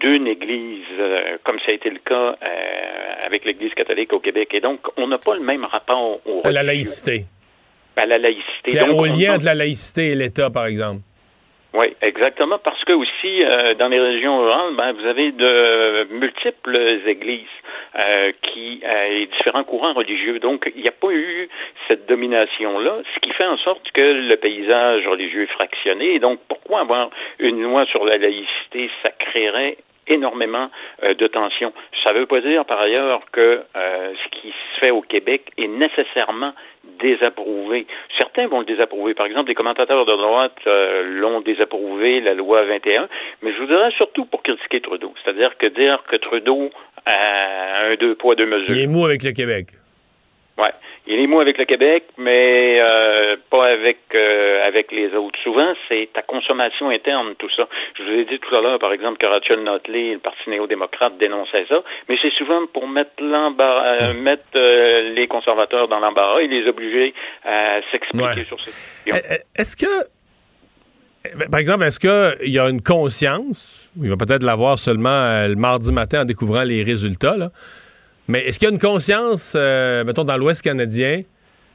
d'une 0.00 0.26
Église, 0.26 0.84
euh, 0.98 1.36
comme 1.44 1.58
ça 1.60 1.66
a 1.70 1.74
été 1.74 1.90
le 1.90 1.98
cas 1.98 2.36
euh, 2.42 3.26
avec 3.26 3.44
l'Église 3.44 3.72
catholique 3.74 4.12
au 4.12 4.20
Québec. 4.20 4.50
Et 4.52 4.60
donc, 4.60 4.80
on 4.96 5.06
n'a 5.08 5.18
pas 5.18 5.34
le 5.34 5.40
même 5.42 5.64
rapport 5.64 6.20
au 6.26 6.42
À 6.44 6.52
la 6.52 6.62
laïcité. 6.62 7.24
à 7.96 8.06
la 8.06 8.18
laïcité. 8.18 8.72
Donc, 8.78 8.88
au 8.90 9.00
on- 9.00 9.04
lien 9.04 9.34
entre 9.34 9.46
la 9.46 9.54
laïcité 9.54 10.12
et 10.12 10.14
l'État, 10.14 10.50
par 10.50 10.66
exemple. 10.66 11.00
Oui, 11.76 11.94
exactement, 12.00 12.58
parce 12.58 12.82
que 12.84 12.94
aussi 12.94 13.38
euh, 13.44 13.74
dans 13.74 13.88
les 13.88 14.00
régions 14.00 14.40
rurales, 14.40 14.74
ben, 14.76 14.92
vous 14.92 15.06
avez 15.06 15.30
de 15.30 16.08
multiples 16.10 16.74
églises 17.06 17.44
euh, 18.02 18.32
qui 18.40 18.80
euh, 18.82 19.04
et 19.10 19.26
différents 19.26 19.64
courants 19.64 19.92
religieux. 19.92 20.38
Donc, 20.38 20.72
il 20.74 20.80
n'y 20.80 20.88
a 20.88 20.98
pas 20.98 21.10
eu 21.10 21.50
cette 21.86 22.08
domination-là, 22.08 23.02
ce 23.14 23.20
qui 23.20 23.30
fait 23.34 23.44
en 23.44 23.58
sorte 23.58 23.90
que 23.92 24.00
le 24.02 24.36
paysage 24.36 25.06
religieux 25.06 25.42
est 25.42 25.52
fractionné. 25.52 26.18
Donc, 26.18 26.40
pourquoi 26.48 26.80
avoir 26.80 27.10
une 27.40 27.62
loi 27.62 27.84
sur 27.86 28.06
la 28.06 28.16
laïcité 28.16 28.90
Ça 29.02 29.10
créerait 29.10 29.76
énormément 30.08 30.70
euh, 31.02 31.14
de 31.14 31.26
tensions. 31.26 31.72
Ça 32.04 32.14
ne 32.14 32.20
veut 32.20 32.26
pas 32.26 32.40
dire 32.40 32.64
par 32.64 32.80
ailleurs 32.80 33.22
que 33.32 33.62
euh, 33.76 34.12
ce 34.12 34.40
qui 34.40 34.48
se 34.48 34.80
fait 34.80 34.90
au 34.90 35.02
Québec 35.02 35.50
est 35.56 35.68
nécessairement 35.68 36.52
désapprouvé. 37.00 37.86
Certains 38.18 38.46
vont 38.46 38.60
le 38.60 38.64
désapprouver. 38.64 39.14
Par 39.14 39.26
exemple, 39.26 39.48
les 39.48 39.54
commentateurs 39.54 40.04
de 40.06 40.12
droite 40.12 40.56
euh, 40.66 41.02
l'ont 41.20 41.40
désapprouvé, 41.40 42.20
la 42.20 42.34
loi 42.34 42.64
21, 42.64 43.08
mais 43.42 43.52
je 43.52 43.58
vous 43.58 43.66
dirais 43.66 43.90
surtout 43.96 44.24
pour 44.24 44.42
critiquer 44.42 44.80
Trudeau. 44.80 45.12
C'est-à-dire 45.22 45.56
que 45.58 45.66
dire 45.66 46.02
que 46.08 46.16
Trudeau 46.16 46.70
a 47.06 47.86
un 47.90 47.94
deux 47.96 48.14
poids, 48.14 48.34
deux 48.34 48.46
mesures. 48.46 48.70
Il 48.70 48.82
est 48.82 48.86
mou 48.86 49.04
avec 49.04 49.22
le 49.22 49.32
Québec. 49.32 49.68
Ouais. 50.58 50.72
Il 51.08 51.20
est 51.20 51.26
mou 51.28 51.38
avec 51.40 51.56
le 51.56 51.64
Québec, 51.66 52.04
mais 52.18 52.80
euh, 52.82 53.36
pas 53.48 53.66
avec 53.66 53.98
euh, 54.18 54.60
avec 54.66 54.90
les 54.90 55.14
autres. 55.14 55.38
Souvent, 55.44 55.72
c'est 55.88 56.08
ta 56.12 56.22
consommation 56.22 56.90
interne, 56.90 57.34
tout 57.38 57.48
ça. 57.54 57.68
Je 57.96 58.02
vous 58.02 58.10
ai 58.10 58.24
dit 58.24 58.38
tout 58.40 58.54
à 58.56 58.60
l'heure, 58.60 58.78
par 58.80 58.92
exemple, 58.92 59.18
que 59.18 59.26
Rachel 59.26 59.62
Notley, 59.62 60.14
le 60.14 60.18
Parti 60.18 60.50
néo-démocrate, 60.50 61.16
dénonçait 61.18 61.64
ça, 61.68 61.82
mais 62.08 62.16
c'est 62.20 62.32
souvent 62.32 62.66
pour 62.72 62.88
mettre 62.88 63.12
l'embarras, 63.22 63.84
euh, 64.02 64.14
mettre 64.14 64.42
euh, 64.56 65.12
les 65.14 65.28
conservateurs 65.28 65.86
dans 65.86 66.00
l'embarras 66.00 66.40
et 66.40 66.48
les 66.48 66.66
obliger 66.68 67.14
à 67.44 67.78
s'expliquer 67.92 68.24
Ouais. 68.24 68.44
sur 68.44 68.60
ces 68.60 68.72
Eh, 69.06 69.10
questions. 69.12 69.36
eh, 69.56 69.60
Est-ce 69.60 69.76
que. 69.76 69.86
eh, 71.24 71.48
Par 71.50 71.60
exemple, 71.60 71.84
est-ce 71.84 72.00
qu'il 72.00 72.50
y 72.52 72.58
a 72.58 72.68
une 72.68 72.82
conscience, 72.82 73.92
il 74.02 74.08
va 74.10 74.16
peut-être 74.16 74.42
l'avoir 74.42 74.78
seulement 74.78 75.46
le 75.46 75.54
mardi 75.54 75.92
matin 75.92 76.22
en 76.22 76.24
découvrant 76.24 76.64
les 76.64 76.82
résultats, 76.82 77.36
là, 77.36 77.50
mais 78.28 78.46
est-ce 78.46 78.58
qu'il 78.58 78.68
y 78.68 78.70
a 78.70 78.74
une 78.74 78.80
conscience, 78.80 79.54
euh, 79.56 80.04
mettons, 80.04 80.24
dans 80.24 80.36
l'Ouest 80.36 80.62
canadien, 80.62 81.22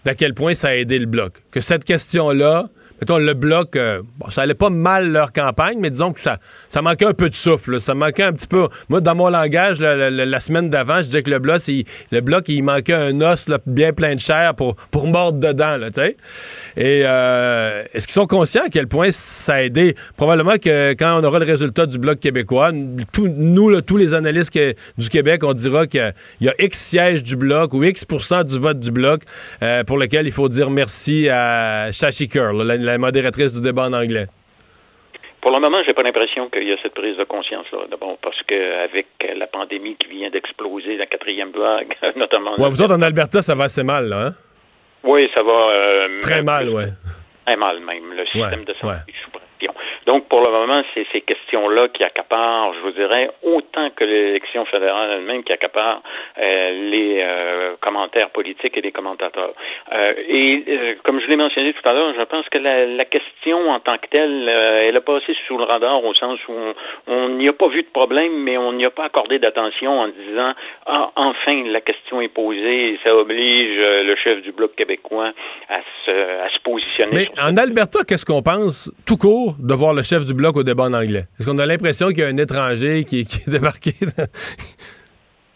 d'à 0.05 0.15
quel 0.15 0.33
point 0.33 0.53
ça 0.53 0.69
a 0.69 0.75
aidé 0.75 0.99
le 0.99 1.05
Bloc? 1.05 1.33
Que 1.51 1.61
cette 1.61 1.85
question-là, 1.85 2.69
le 3.09 3.33
Bloc, 3.33 3.75
euh, 3.75 4.01
bon, 4.19 4.29
ça 4.29 4.43
allait 4.43 4.53
pas 4.53 4.69
mal 4.69 5.11
leur 5.11 5.33
campagne, 5.33 5.77
mais 5.79 5.89
disons 5.89 6.13
que 6.13 6.19
ça, 6.19 6.37
ça 6.69 6.81
manquait 6.81 7.05
un 7.05 7.13
peu 7.13 7.29
de 7.29 7.35
souffle, 7.35 7.79
ça 7.79 7.93
manquait 7.95 8.23
un 8.23 8.33
petit 8.33 8.47
peu. 8.47 8.67
Moi, 8.89 9.01
dans 9.01 9.15
mon 9.15 9.29
langage, 9.29 9.79
la, 9.81 10.39
semaine 10.39 10.69
d'avant, 10.69 10.97
je 10.97 11.05
disais 11.05 11.23
que 11.23 11.29
le 11.29 11.39
Bloc, 11.39 11.67
il, 11.67 11.85
le 12.11 12.21
bloc, 12.21 12.47
il 12.49 12.63
manquait 12.63 12.93
un 12.93 13.21
os 13.21 13.49
bien 13.65 13.93
plein 13.93 14.15
de 14.15 14.19
chair 14.19 14.55
pour, 14.55 14.75
pour 14.75 15.07
mordre 15.07 15.39
dedans. 15.39 15.77
Et 16.77 17.01
euh, 17.05 17.83
est-ce 17.93 18.07
qu'ils 18.07 18.13
sont 18.13 18.27
conscients 18.27 18.63
à 18.65 18.69
quel 18.69 18.87
point 18.87 19.09
ça 19.11 19.55
a 19.55 19.61
aidé? 19.63 19.95
Probablement 20.15 20.57
que 20.57 20.91
quand 20.93 21.19
on 21.19 21.23
aura 21.23 21.39
le 21.39 21.45
résultat 21.45 21.85
du 21.85 21.97
Bloc 21.97 22.19
québécois, 22.19 22.71
nous, 22.71 23.81
tous 23.81 23.97
les 23.97 24.13
analystes 24.13 24.57
du 24.97 25.09
Québec, 25.09 25.43
on 25.43 25.53
dira 25.53 25.87
qu'il 25.87 26.13
y 26.41 26.49
a 26.49 26.53
X 26.59 26.79
sièges 26.79 27.23
du 27.23 27.35
Bloc 27.35 27.73
ou 27.73 27.83
X 27.83 28.05
du 28.45 28.59
vote 28.59 28.79
du 28.79 28.91
Bloc 28.91 29.21
euh, 29.61 29.83
pour 29.83 29.97
lequel 29.97 30.27
il 30.27 30.31
faut 30.31 30.49
dire 30.49 30.69
merci 30.69 31.29
à 31.29 31.91
Shashi 31.91 32.29
la, 32.33 32.90
la 32.91 32.97
modératrice 32.97 33.53
du 33.53 33.61
débat 33.61 33.83
en 33.87 33.93
anglais. 33.93 34.27
Pour 35.41 35.51
le 35.51 35.59
moment, 35.59 35.79
j'ai 35.87 35.93
pas 35.93 36.03
l'impression 36.03 36.49
qu'il 36.49 36.67
y 36.67 36.71
a 36.71 36.77
cette 36.83 36.93
prise 36.93 37.17
de 37.17 37.23
conscience-là. 37.23 37.79
D'abord, 37.89 38.17
parce 38.21 38.39
que 38.43 38.83
avec 38.83 39.07
la 39.35 39.47
pandémie 39.47 39.95
qui 39.95 40.07
vient 40.09 40.29
d'exploser, 40.29 40.97
la 40.97 41.07
quatrième 41.07 41.51
vague, 41.51 41.95
notamment. 42.15 42.53
Ouais, 42.59 42.69
vous 42.69 42.81
autres, 42.81 42.93
en 42.95 43.01
Alberta, 43.01 43.41
ça 43.41 43.55
va 43.55 43.63
assez 43.63 43.83
mal, 43.83 44.07
là, 44.07 44.27
hein? 44.27 44.33
Oui, 45.03 45.27
ça 45.35 45.41
va. 45.43 45.51
euh, 45.71 46.19
Très 46.21 46.43
mal, 46.43 46.69
ouais. 46.69 46.89
Très 47.47 47.55
mal 47.55 47.79
même. 47.83 48.13
Le 48.15 48.23
système 48.27 48.59
Ouais, 48.59 48.65
de 48.65 48.73
santé 48.75 48.87
ouais. 48.87 48.93
est 49.07 49.23
sous 49.23 49.31
pression. 49.31 49.73
Donc, 50.07 50.27
pour 50.27 50.41
le 50.41 50.51
moment, 50.51 50.81
c'est 50.93 51.05
ces 51.11 51.21
questions-là 51.21 51.87
qui 51.93 52.03
accaparent, 52.03 52.73
je 52.73 52.79
vous 52.81 52.91
dirais, 52.91 53.29
autant 53.43 53.89
que 53.95 54.03
l'élection 54.03 54.65
fédérale 54.65 55.11
elle-même 55.19 55.43
qui 55.43 55.53
accapare 55.53 56.01
euh, 56.39 56.89
les 56.89 57.21
euh, 57.21 57.75
commentaires 57.81 58.29
politiques 58.31 58.75
et 58.77 58.81
les 58.81 58.91
commentateurs. 58.91 59.53
Euh, 59.93 60.13
et 60.27 60.63
euh, 60.67 60.95
comme 61.03 61.19
je 61.21 61.27
l'ai 61.27 61.35
mentionné 61.35 61.73
tout 61.73 61.87
à 61.87 61.93
l'heure, 61.93 62.13
je 62.17 62.23
pense 62.23 62.47
que 62.49 62.57
la, 62.57 62.85
la 62.85 63.05
question 63.05 63.69
en 63.69 63.79
tant 63.79 63.97
que 63.97 64.07
telle, 64.09 64.47
euh, 64.49 64.87
elle 64.87 64.97
a 64.97 65.01
passé 65.01 65.35
sous 65.47 65.57
le 65.57 65.63
radar 65.65 66.03
au 66.03 66.13
sens 66.13 66.39
où 66.47 66.53
on- 67.07 67.29
n'y 67.29 67.47
a 67.47 67.53
pas 67.53 67.69
vu 67.69 67.81
de 67.83 67.87
problème, 67.93 68.33
mais 68.43 68.57
on 68.57 68.73
n'y 68.73 68.85
a 68.85 68.89
pas 68.91 69.05
accordé 69.05 69.39
d'attention 69.39 69.99
en 69.99 70.07
disant 70.07 70.53
ah 70.85 71.11
enfin 71.15 71.63
la 71.67 71.81
question 71.81 72.21
est 72.21 72.27
posée 72.27 72.89
et 72.93 72.99
ça 73.03 73.15
oblige 73.15 73.79
euh, 73.83 74.03
le 74.03 74.15
chef 74.15 74.41
du 74.41 74.51
bloc 74.51 74.75
québécois 74.75 75.31
à 75.69 75.79
se, 76.05 76.11
à 76.11 76.49
se 76.49 76.59
positionner. 76.63 77.11
Mais 77.13 77.41
en 77.41 77.55
Alberta, 77.57 77.99
qu'est-ce 78.07 78.25
qu'on 78.25 78.41
pense, 78.43 78.91
tout 79.07 79.17
court, 79.17 79.55
de 79.59 79.73
voir 79.73 79.93
le 79.93 80.00
chef 80.03 80.25
du 80.25 80.33
bloc 80.33 80.55
au 80.57 80.63
débat 80.63 80.83
en 80.83 80.93
anglais? 80.93 81.25
Est-ce 81.39 81.49
qu'on 81.49 81.57
a 81.57 81.65
l'impression 81.65 82.07
qu'il 82.09 82.19
y 82.19 82.23
a 82.23 82.27
un 82.27 82.37
étranger 82.37 83.03
qui, 83.03 83.25
qui 83.25 83.37
est 83.47 83.49
débarqué? 83.49 83.93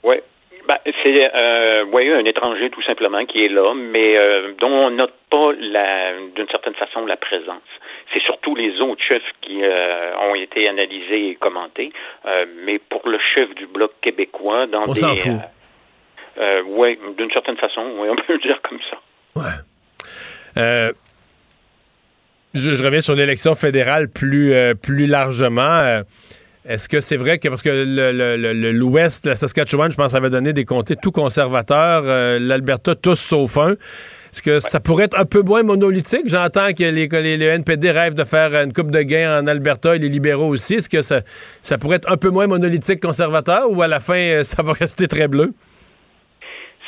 Oui. 0.03 0.17
Ben, 0.67 0.77
c'est 1.03 1.29
euh, 1.39 1.85
ouais, 1.85 2.11
un 2.11 2.25
étranger 2.25 2.69
tout 2.71 2.81
simplement 2.83 3.23
qui 3.25 3.45
est 3.45 3.49
là, 3.49 3.73
mais 3.75 4.17
euh, 4.23 4.53
dont 4.59 4.67
on 4.87 4.89
note 4.91 5.13
pas 5.29 5.53
d'une 5.53 6.47
certaine 6.49 6.73
façon 6.73 7.05
la 7.05 7.17
présence. 7.17 7.61
C'est 8.13 8.21
surtout 8.23 8.55
les 8.55 8.79
autres 8.81 9.03
chefs 9.03 9.21
qui 9.41 9.63
euh, 9.63 10.15
ont 10.17 10.33
été 10.35 10.67
analysés 10.67 11.29
et 11.29 11.35
commentés, 11.35 11.91
euh, 12.25 12.45
mais 12.65 12.79
pour 12.79 13.07
le 13.07 13.19
chef 13.35 13.53
du 13.55 13.67
bloc 13.67 13.91
québécois, 14.01 14.65
dans 14.67 14.83
On 14.87 14.93
des, 14.93 14.99
s'en 14.99 15.15
fout. 15.15 15.33
ouais, 16.67 16.99
d'une 17.17 17.31
certaine 17.31 17.57
façon, 17.57 17.83
oui, 17.99 18.07
on 18.09 18.15
peut 18.15 18.33
le 18.33 18.39
dire 18.39 18.59
comme 18.67 18.79
ça. 18.89 18.97
Euh, 20.57 20.91
je, 22.55 22.83
reviens 22.83 23.01
sur 23.01 23.15
l'élection 23.15 23.53
fédérale 23.55 24.07
plus, 24.09 24.53
euh, 24.53 24.73
largement. 25.07 25.61
Euh, 25.61 26.03
Est-ce 26.67 26.89
que 26.89 26.99
c'est 26.99 27.17
vrai 27.17 27.37
que, 27.37 27.47
parce 27.47 27.61
que 27.61 27.69
le- 27.69 28.11
le- 28.11 28.37
le- 28.37 28.53
le- 28.53 28.71
l'Ouest, 28.71 29.27
la 29.27 29.35
Saskatchewan, 29.35 29.91
je 29.91 29.97
pense, 29.97 30.15
avait 30.15 30.31
donné 30.31 30.51
des 30.51 30.65
comtés 30.65 30.95
tout 30.95 31.11
conservateurs, 31.11 32.01
euh, 32.05 32.39
l'Alberta, 32.39 32.95
tous 32.95 33.19
sauf 33.19 33.57
un. 33.57 33.73
Est-ce 33.73 34.41
que 34.41 34.59
ça 34.59 34.79
pourrait 34.79 35.03
être 35.05 35.19
un 35.19 35.25
peu 35.25 35.43
moins 35.43 35.61
monolithique? 35.61 36.23
J'entends 36.27 36.73
que 36.73 36.83
les, 36.83 37.07
les- 37.07 37.37
le 37.37 37.45
NPD 37.45 37.91
rêvent 37.91 38.15
de 38.15 38.23
faire 38.23 38.55
une 38.55 38.73
coupe 38.73 38.89
de 38.89 39.01
gains 39.03 39.39
en 39.41 39.45
Alberta 39.47 39.95
et 39.95 39.99
les 39.99 40.09
libéraux 40.09 40.47
aussi. 40.47 40.73
Est-ce 40.75 40.89
que 40.89 41.03
ça, 41.03 41.21
ça 41.61 41.77
pourrait 41.77 41.97
être 41.97 42.11
un 42.11 42.17
peu 42.17 42.31
moins 42.31 42.47
monolithique 42.47 42.99
conservateur 42.99 43.69
ou 43.69 43.83
à 43.83 43.87
la 43.87 43.99
fin, 43.99 44.43
ça 44.43 44.63
va 44.63 44.73
rester 44.79 45.07
très 45.07 45.27
bleu? 45.27 45.53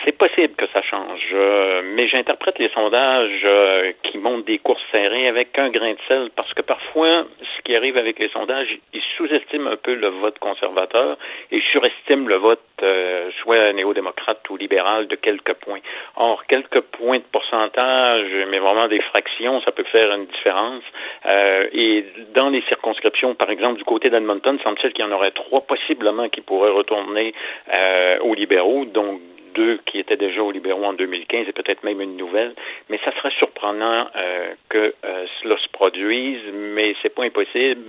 C'est 0.07 0.17
possible 0.17 0.53
que 0.55 0.67
ça 0.67 0.81
change, 0.81 1.19
euh, 1.33 1.81
mais 1.83 2.07
j'interprète 2.07 2.57
les 2.59 2.69
sondages 2.69 3.41
euh, 3.43 3.91
qui 4.03 4.17
montrent 4.17 4.45
des 4.45 4.57
courses 4.57 4.81
serrées 4.89 5.27
avec 5.27 5.59
un 5.59 5.69
grain 5.69 5.91
de 5.91 5.99
sel, 6.07 6.29
parce 6.33 6.53
que 6.53 6.61
parfois, 6.61 7.25
ce 7.41 7.61
qui 7.63 7.75
arrive 7.75 7.97
avec 7.97 8.17
les 8.17 8.29
sondages, 8.29 8.69
ils 8.93 9.01
sous-estiment 9.17 9.69
un 9.69 9.75
peu 9.75 9.95
le 9.95 10.07
vote 10.07 10.39
conservateur 10.39 11.17
et 11.51 11.59
surestiment 11.73 12.25
le 12.25 12.35
vote 12.35 12.61
euh, 12.83 13.31
soit 13.41 13.73
néo-démocrate 13.73 14.49
ou 14.49 14.55
libéral 14.55 15.07
de 15.07 15.15
quelques 15.17 15.55
points. 15.55 15.81
Or, 16.15 16.45
quelques 16.45 16.79
points 16.79 17.17
de 17.17 17.25
pourcentage, 17.29 18.29
mais 18.49 18.59
vraiment 18.59 18.87
des 18.87 19.01
fractions, 19.01 19.59
ça 19.63 19.73
peut 19.73 19.83
faire 19.91 20.13
une 20.13 20.27
différence. 20.27 20.83
Euh, 21.25 21.67
et 21.73 22.05
dans 22.33 22.49
les 22.49 22.61
circonscriptions, 22.69 23.35
par 23.35 23.49
exemple, 23.49 23.77
du 23.77 23.83
côté 23.83 24.09
d'Edmonton, 24.09 24.57
semble-t-il 24.63 24.93
qu'il 24.93 25.03
y 25.03 25.07
en 25.07 25.11
aurait 25.11 25.31
trois 25.31 25.61
possiblement 25.67 26.29
qui 26.29 26.39
pourraient 26.39 26.71
retourner 26.71 27.33
euh, 27.73 28.19
aux 28.19 28.35
libéraux, 28.35 28.85
donc 28.85 29.19
deux 29.57 29.79
qui 29.85 29.99
étaient 29.99 30.17
déjà 30.17 30.41
aux 30.41 30.51
libéraux 30.51 30.85
en 30.85 30.93
2015 30.93 31.47
et 31.49 31.51
peut-être 31.51 31.83
même 31.83 31.99
une 31.99 32.15
nouvelle. 32.15 32.53
Mais 32.89 32.99
ça 33.03 33.11
serait 33.17 33.33
surprenant 33.37 34.07
euh, 34.15 34.53
que 34.69 34.93
euh, 35.03 35.25
cela 35.41 35.57
se 35.57 35.69
produise, 35.73 36.41
mais 36.53 36.95
c'est 37.01 37.13
pas 37.13 37.23
impossible. 37.23 37.81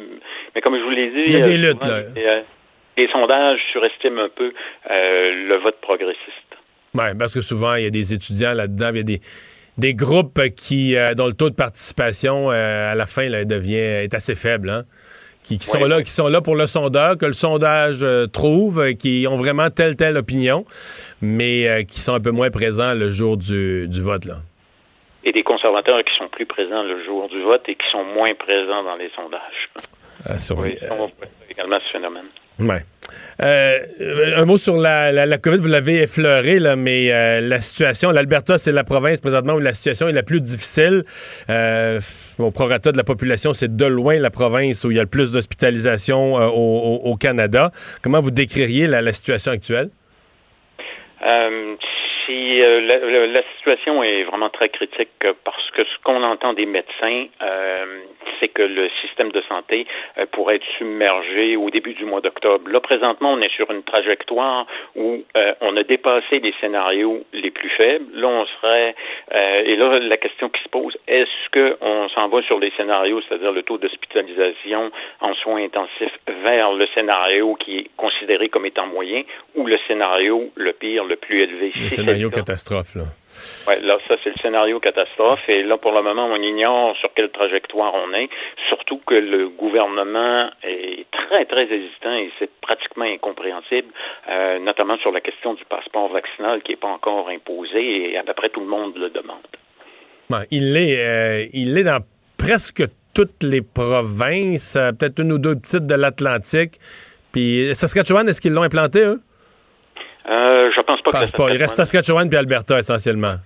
Mais 0.55 0.61
comme 0.63 0.77
je 0.77 0.83
vous 0.83 0.91
l'ai 0.91 1.11
dit, 1.11 1.25
Il 1.27 1.33
y 1.33 1.37
a 1.37 1.41
des 1.41 1.63
euh, 1.63 1.69
luttes, 1.69 1.83
souvent, 1.83 1.95
là. 1.95 2.43
les, 2.97 3.09
sondages 3.09 3.61
surestiment 3.71 4.23
un 4.23 4.29
peu 4.29 4.53
le 4.91 5.57
vote 5.59 5.77
progressiste. 5.81 6.51
Oui, 6.95 7.05
parce 7.19 7.35
que 7.35 7.41
souvent, 7.41 7.75
il 7.75 7.85
y 7.85 7.87
a 7.87 7.91
des 7.91 8.15
étudiants 8.15 8.55
là-dedans, 8.55 8.89
il 8.93 8.97
y 8.97 9.01
a 9.01 9.05
des, 9.05 9.21
des 9.77 9.95
groupes 9.95 10.41
qui 10.57 10.97
dont 11.17 11.27
le 11.27 11.35
taux 11.35 11.51
de 11.51 11.55
participation 11.55 12.51
à 12.51 12.95
la 12.95 13.07
fin 13.07 13.29
là, 13.29 13.45
devient 13.45 14.05
est 14.05 14.15
assez 14.15 14.35
faible, 14.35 14.71
hein? 14.71 14.85
Qui, 15.49 15.59
qui 15.59 15.67
sont 15.67 15.85
là, 15.85 16.03
qui 16.03 16.11
sont 16.11 16.29
là 16.29 16.43
pour 16.43 16.57
le 16.57 16.67
sondeur, 16.67 17.17
que 17.17 17.25
le 17.25 17.33
sondage 17.33 18.03
euh, 18.03 18.27
trouve, 18.27 18.81
euh, 18.81 18.93
qui 18.93 19.27
ont 19.29 19.37
vraiment 19.39 19.71
telle 19.71 19.97
telle 19.97 20.19
opinion, 20.19 20.67
mais 21.23 21.67
euh, 21.67 21.83
qui 21.85 22.01
sont 22.01 22.13
un 22.13 22.21
peu 22.21 22.33
moins 22.33 22.51
présents 22.51 22.93
le 22.93 23.11
jour 23.11 23.39
du, 23.39 23.89
du 23.89 24.03
vote 24.03 24.27
là. 24.27 24.37
Et 25.25 25.33
des 25.33 25.43
conservateurs 25.43 25.99
qui 26.05 26.15
sont 26.19 26.29
plus 26.29 26.45
présents 26.45 26.83
le 26.83 27.03
jour 27.05 27.29
du 27.29 27.43
vote 27.43 27.63
et 27.67 27.75
qui 27.75 27.87
sont 27.91 28.05
moins 28.05 28.33
présents 28.39 28.83
dans 28.85 28.97
les 28.97 29.11
sondages. 29.17 29.71
Ah, 30.27 30.37
Oui, 30.59 30.77
on 30.91 31.09
également 31.51 31.79
ce 31.87 31.93
phénomène. 31.93 32.27
Ouais. 32.59 32.83
Euh, 33.41 33.79
un 34.37 34.45
mot 34.45 34.57
sur 34.57 34.77
la, 34.77 35.39
COVID, 35.39 35.59
vous 35.59 35.69
l'avez 35.69 36.03
effleuré, 36.03 36.59
là, 36.59 36.77
mais 36.77 37.13
euh, 37.13 37.41
la 37.41 37.61
situation, 37.61 38.11
l'Alberta, 38.11 38.59
c'est 38.59 38.73
la 38.73 38.85
province 38.85 39.21
présentement 39.21 39.55
où 39.55 39.61
la 39.61 39.73
situation 39.73 40.09
est 40.09 40.13
la 40.13 40.23
plus 40.23 40.41
difficile. 40.41 41.05
Euh, 41.49 42.01
au 42.39 42.51
prorata 42.51 42.93
de 42.93 42.97
la 42.97 43.05
population, 43.05 43.53
c'est 43.53 43.77
de 43.77 43.87
loin 43.87 44.19
la 44.19 44.31
province 44.31 44.85
où 44.85 44.91
il 44.91 44.97
y 44.97 45.01
a 45.01 45.03
le 45.03 45.09
plus 45.09 45.33
d'hospitalisation 45.33 46.39
euh, 46.41 46.47
au, 46.47 47.17
Canada. 47.17 47.71
Comment 48.03 48.21
vous 48.21 48.31
décririez 48.31 48.87
la 48.87 49.13
situation 49.13 49.53
actuelle? 49.53 49.91
Si 52.29 52.61
euh, 52.61 52.81
la, 52.83 52.99
la- 52.99 53.27
la 53.27 53.43
situation 53.57 54.03
est 54.03 54.25
vraiment 54.25 54.51
très 54.51 54.69
critique 54.69 55.09
euh, 55.25 55.33
parce 55.45 55.71
que 55.71 55.83
ce 55.83 55.99
qu'on 56.05 56.23
entend 56.23 56.53
des 56.53 56.67
médecins, 56.67 57.25
euh, 57.41 58.01
c'est 58.39 58.49
que 58.49 58.63
le 58.63 58.91
système 59.01 59.33
de 59.33 59.41
santé 59.49 59.87
euh, 60.19 60.27
pourrait 60.33 60.57
être 60.57 60.67
submergé 60.77 61.57
au 61.57 61.71
début 61.71 61.95
du 61.95 62.05
mois 62.05 62.21
d'octobre. 62.21 62.71
Là, 62.71 62.81
présentement, 62.81 63.33
on 63.33 63.41
est 63.41 63.51
sur 63.53 63.71
une 63.71 63.83
trajectoire 63.83 64.67
où 64.95 65.23
euh, 65.39 65.55
on 65.63 65.75
a 65.79 65.83
dépassé 65.85 66.41
les 66.41 66.53
scénarios 66.61 67.25
les 67.33 67.51
plus 67.51 67.71
faibles. 67.71 68.05
Là, 68.13 68.29
on 68.29 68.45
serait 68.61 68.95
euh, 69.35 69.63
et 69.65 69.77
là, 69.77 69.99
la 69.99 70.17
question 70.19 70.51
qui 70.51 70.63
se 70.63 70.69
pose, 70.69 70.99
est-ce 71.09 71.49
qu'on 71.53 72.09
s'en 72.11 72.29
va 72.29 72.43
sur 72.43 72.59
les 72.59 72.73
scénarios, 72.77 73.23
c'est-à-dire 73.27 73.53
le 73.53 73.63
taux 73.63 73.79
d'hospitalisation 73.79 74.91
en 75.23 75.33
soins 75.35 75.63
intensifs 75.65 76.19
vers 76.45 76.73
le 76.73 76.87
scénario 76.95 77.55
qui 77.55 77.79
est 77.79 77.87
considéré 77.97 78.51
comme 78.51 78.67
étant 78.67 78.87
moyen 78.87 79.23
ou 79.55 79.67
le 79.67 79.79
scénario 79.89 80.51
le 80.57 80.75
pire, 80.75 81.05
le 81.05 81.17
plus 81.17 81.41
élevé? 81.43 81.73
Le 81.75 81.89
c'est 81.89 82.05
scénario 82.19 82.31
catastrophe, 82.31 82.95
là. 82.95 83.05
Ouais, 83.67 83.81
là, 83.81 83.95
ça, 84.09 84.17
c'est 84.23 84.31
le 84.31 84.37
scénario 84.43 84.81
catastrophe. 84.81 85.41
Et 85.49 85.63
là, 85.63 85.77
pour 85.77 85.93
le 85.93 86.03
moment, 86.03 86.27
on 86.27 86.43
ignore 86.43 86.97
sur 86.97 87.13
quelle 87.15 87.31
trajectoire 87.31 87.95
on 87.95 88.13
est. 88.15 88.29
Surtout 88.69 89.01
que 89.07 89.15
le 89.15 89.49
gouvernement 89.49 90.51
est 90.63 91.07
très, 91.11 91.45
très 91.45 91.65
hésitant 91.65 92.15
et 92.15 92.31
c'est 92.39 92.51
pratiquement 92.61 93.05
incompréhensible, 93.05 93.89
euh, 94.29 94.59
notamment 94.59 94.97
sur 94.99 95.13
la 95.13 95.21
question 95.21 95.55
du 95.55 95.65
passeport 95.65 96.09
vaccinal 96.09 96.63
qui 96.63 96.73
n'est 96.73 96.77
pas 96.77 96.89
encore 96.89 97.29
imposé 97.29 98.13
et 98.13 98.19
à 98.19 98.23
peu 98.23 98.35
près 98.35 98.49
tout 98.49 98.61
le 98.61 98.67
monde 98.67 98.97
le 98.97 99.11
demande. 99.11 99.47
Il 100.51 100.73
l'est 100.73 100.99
euh, 100.99 101.47
il 101.53 101.75
l'est 101.75 101.85
dans 101.85 102.01
presque 102.37 102.83
toutes 103.15 103.43
les 103.43 103.63
provinces, 103.63 104.77
euh, 104.77 104.93
peut-être 104.93 105.21
une 105.21 105.33
ou 105.33 105.39
deux 105.39 105.57
petites 105.57 105.87
de 105.87 105.95
l'Atlantique. 105.95 106.75
Puis 107.33 107.75
Saskatchewan, 107.75 108.29
est-ce 108.29 108.41
qu'ils 108.41 108.53
l'ont 108.53 108.63
implanté, 108.63 109.01
eux? 109.01 109.21
Euh, 110.29 110.71
je 110.75 110.81
pense 110.83 111.01
pas 111.03 111.11
Pense 111.13 111.33
que 111.33 111.37
pas. 111.37 111.51
Il 111.51 111.57
reste 111.57 111.77
Saskatchewan 111.77 112.29
puis 112.29 112.39
Alberta, 112.39 112.79
essentiellement. 112.79 113.37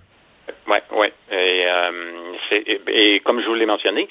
Oui, 0.67 0.79
oui. 0.97 1.07
Et, 1.31 1.65
euh, 1.67 1.91
et 2.89 3.21
comme 3.21 3.41
je 3.41 3.47
vous 3.47 3.55
l'ai 3.55 3.67
mentionné, 3.67 4.09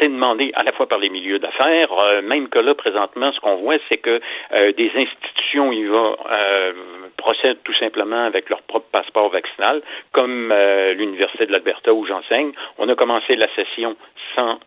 c'est 0.00 0.08
demandé 0.08 0.50
à 0.54 0.62
la 0.64 0.72
fois 0.72 0.86
par 0.86 0.98
les 0.98 1.08
milieux 1.08 1.38
d'affaires, 1.38 1.88
euh, 2.12 2.22
même 2.22 2.48
que 2.48 2.58
là, 2.58 2.74
présentement, 2.74 3.32
ce 3.32 3.40
qu'on 3.40 3.56
voit, 3.56 3.76
c'est 3.90 3.98
que 3.98 4.20
euh, 4.52 4.72
des 4.72 4.90
institutions 4.94 5.72
y 5.72 5.84
vont, 5.84 6.16
euh, 6.30 6.72
procèdent 7.16 7.62
tout 7.64 7.74
simplement 7.74 8.24
avec 8.24 8.48
leur 8.50 8.62
propre 8.62 8.86
passeport 8.90 9.30
vaccinal, 9.30 9.82
comme 10.12 10.50
euh, 10.52 10.92
l'Université 10.94 11.46
de 11.46 11.52
l'Alberta 11.52 11.92
où 11.92 12.06
j'enseigne. 12.06 12.52
On 12.78 12.88
a 12.88 12.94
commencé 12.94 13.36
la 13.36 13.48
session 13.54 13.96
sans 14.34 14.58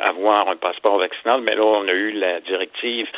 avoir 0.00 0.48
un 0.48 0.56
passeport 0.56 0.98
vaccinal, 0.98 1.40
mais 1.40 1.52
là, 1.52 1.64
on 1.64 1.88
a 1.88 1.92
eu 1.92 2.12
la 2.12 2.40
directive 2.40 3.08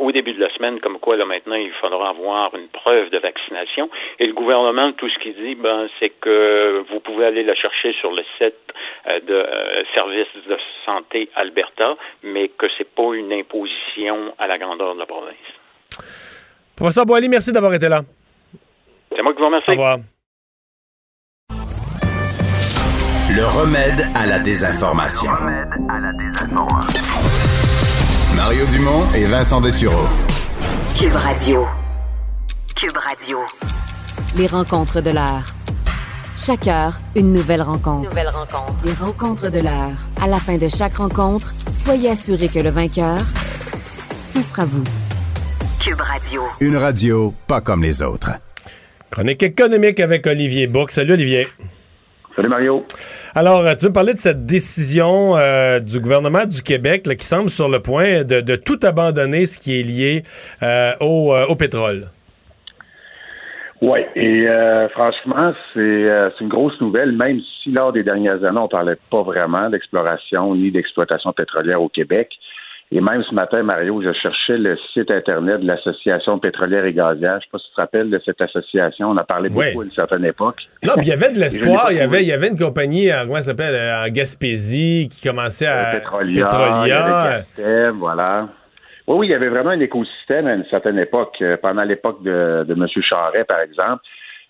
au 0.00 0.10
début 0.10 0.32
de 0.32 0.40
la 0.40 0.50
semaine, 0.50 0.80
comme 0.80 0.98
quoi, 0.98 1.16
là, 1.16 1.24
maintenant, 1.24 1.54
il 1.54 1.70
faudra 1.80 2.08
avoir 2.08 2.52
une 2.56 2.68
preuve 2.68 3.10
de 3.10 3.18
vaccination. 3.18 3.88
Et 4.18 4.26
le 4.26 4.32
gouvernement, 4.32 4.90
tout 4.92 5.08
ce 5.08 5.18
qu'il 5.20 5.34
dit, 5.34 5.54
ben, 5.54 5.88
c'est 6.00 6.10
que 6.20 6.84
vous 6.90 6.98
pouvez 6.98 7.26
aller 7.26 7.44
la 7.44 7.54
chercher 7.54 7.92
sur 8.00 8.10
le 8.10 8.24
site 8.38 8.54
de 9.28 9.46
Service 9.94 10.26
de 10.48 10.56
santé 10.84 11.03
Alberta, 11.34 11.96
mais 12.22 12.48
que 12.48 12.66
c'est 12.76 12.88
pas 12.88 13.14
une 13.14 13.32
imposition 13.32 14.34
à 14.38 14.46
la 14.46 14.58
grandeur 14.58 14.94
de 14.94 15.00
la 15.00 15.06
province. 15.06 15.34
Professeur 16.76 17.06
Boily, 17.06 17.28
merci 17.28 17.52
d'avoir 17.52 17.74
été 17.74 17.88
là. 17.88 18.02
C'est 19.14 19.22
moi 19.22 19.32
qui 19.32 19.38
vous 19.38 19.46
remercie. 19.46 19.70
Au 19.70 19.72
revoir. 19.72 19.98
Le 23.36 23.44
remède 23.46 24.06
à 24.14 24.26
la 24.26 24.38
désinformation. 24.38 25.30
Mario 28.36 28.64
Dumont 28.66 29.10
et 29.16 29.24
Vincent 29.24 29.60
Dessureau. 29.60 30.06
Cube 30.98 31.14
Radio. 31.14 31.66
Cube 32.76 32.96
Radio. 32.96 33.38
Les 34.36 34.46
rencontres 34.46 35.00
de 35.00 35.10
l'heure. 35.10 35.46
Chaque 36.36 36.66
heure, 36.66 36.98
une 37.14 37.32
nouvelle 37.32 37.62
rencontre. 37.62 38.08
Nouvelle 38.08 38.28
rencontre. 38.28 38.84
Les 38.84 38.92
rencontres 38.92 39.50
de 39.50 39.60
l'heure. 39.60 39.92
À 40.20 40.26
la 40.26 40.38
fin 40.38 40.58
de 40.58 40.66
chaque 40.68 40.96
rencontre, 40.96 41.54
soyez 41.76 42.10
assurés 42.10 42.48
que 42.48 42.58
le 42.58 42.70
vainqueur, 42.70 43.20
ce 44.28 44.42
sera 44.42 44.64
vous. 44.64 44.82
Cube 45.80 46.00
Radio. 46.00 46.42
Une 46.60 46.76
radio 46.76 47.32
pas 47.46 47.60
comme 47.60 47.82
les 47.82 48.02
autres. 48.02 48.32
Chronique 49.10 49.44
économique 49.44 50.00
avec 50.00 50.26
Olivier 50.26 50.66
Bourque. 50.66 50.90
Salut, 50.90 51.12
Olivier. 51.12 51.46
Salut 52.34 52.48
Mario. 52.48 52.84
Alors, 53.36 53.60
euh, 53.60 53.74
tu 53.76 53.86
veux 53.86 53.92
parler 53.92 54.14
de 54.14 54.18
cette 54.18 54.44
décision 54.44 55.36
euh, 55.36 55.78
du 55.78 56.00
gouvernement 56.00 56.46
du 56.46 56.62
Québec 56.62 57.06
là, 57.06 57.14
qui 57.14 57.26
semble 57.26 57.48
sur 57.48 57.68
le 57.68 57.80
point 57.80 58.24
de, 58.24 58.40
de 58.40 58.56
tout 58.56 58.80
abandonner 58.82 59.46
ce 59.46 59.56
qui 59.56 59.78
est 59.78 59.84
lié 59.84 60.24
euh, 60.64 60.94
au, 60.98 61.32
euh, 61.32 61.46
au 61.46 61.54
pétrole? 61.54 62.08
Oui, 63.86 64.00
et 64.16 64.48
euh, 64.48 64.88
franchement, 64.90 65.52
c'est 65.74 65.78
euh, 65.80 66.30
c'est 66.30 66.42
une 66.44 66.48
grosse 66.48 66.80
nouvelle, 66.80 67.12
même 67.12 67.38
si 67.62 67.70
lors 67.70 67.92
des 67.92 68.02
dernières 68.02 68.42
années, 68.44 68.58
on 68.58 68.68
parlait 68.68 68.96
pas 69.10 69.20
vraiment 69.22 69.68
d'exploration 69.68 70.54
ni 70.54 70.70
d'exploitation 70.70 71.32
pétrolière 71.34 71.82
au 71.82 71.88
Québec. 71.90 72.30
Et 72.92 73.00
même 73.00 73.22
ce 73.28 73.34
matin, 73.34 73.62
Mario, 73.62 74.00
je 74.02 74.12
cherchais 74.12 74.56
le 74.56 74.76
site 74.92 75.10
Internet 75.10 75.60
de 75.60 75.66
l'Association 75.66 76.38
pétrolière 76.38 76.84
et 76.84 76.92
gazière. 76.92 77.38
Je 77.40 77.44
sais 77.46 77.50
pas 77.50 77.58
si 77.58 77.68
tu 77.68 77.74
te 77.74 77.80
rappelles 77.80 78.08
de 78.10 78.20
cette 78.24 78.40
association. 78.40 79.08
On 79.10 79.16
a 79.16 79.24
parlé 79.24 79.48
Oui. 79.52 79.66
beaucoup 79.68 79.80
à 79.80 79.84
une 79.84 79.90
certaine 79.90 80.24
époque. 80.24 80.62
Non, 80.86 80.92
puis 80.96 81.06
il 81.06 81.08
y 81.08 81.12
avait 81.12 81.32
de 81.32 81.38
l'espoir. 81.40 81.90
Il 81.90 81.96
y 81.98 82.00
avait, 82.00 82.22
il 82.22 82.28
y 82.28 82.32
avait 82.32 82.48
une 82.48 82.58
compagnie, 82.58 83.12
en, 83.12 83.22
comment 83.24 83.36
ça 83.36 83.42
s'appelle, 83.50 83.74
euh, 83.74 84.04
en 84.06 84.08
Gaspésie, 84.10 85.08
qui 85.10 85.26
commençait 85.26 85.66
à. 85.66 85.92
Pétrolia, 85.96 86.30
il 86.32 86.38
y 86.38 86.42
Petrolia. 86.42 87.04
avait 87.04 87.36
Castem, 87.56 87.90
voilà. 87.96 88.48
Oui, 89.06 89.16
oui, 89.18 89.26
il 89.26 89.30
y 89.30 89.34
avait 89.34 89.48
vraiment 89.48 89.70
un 89.70 89.80
écosystème 89.80 90.46
à 90.46 90.54
une 90.54 90.64
certaine 90.66 90.98
époque. 90.98 91.36
Euh, 91.42 91.56
Pendant 91.60 91.84
l'époque 91.84 92.22
de, 92.22 92.64
de 92.66 92.72
M. 92.72 92.86
Charret, 93.02 93.44
par 93.44 93.60
exemple, 93.60 94.02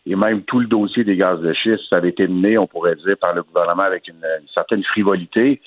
et 0.07 0.15
même 0.17 0.43
tout 0.43 0.61
le 0.61 0.67
dossier 0.67 1.03
des 1.03 1.17
gaz 1.17 1.41
de 1.41 1.53
schiste, 1.55 1.89
ça 1.89 1.97
avait 1.97 2.11
été 2.11 2.29
mené, 2.29 2.59
on 2.59 2.67
pourrait 2.67 2.95
dire, 2.97 3.17
par 3.21 3.35
le 3.35 3.43
gouvernement 3.43 3.83
avec 3.85 4.07
une, 4.07 4.25
une 4.41 4.49
certaine 4.53 4.85
frivolité. 4.85 5.61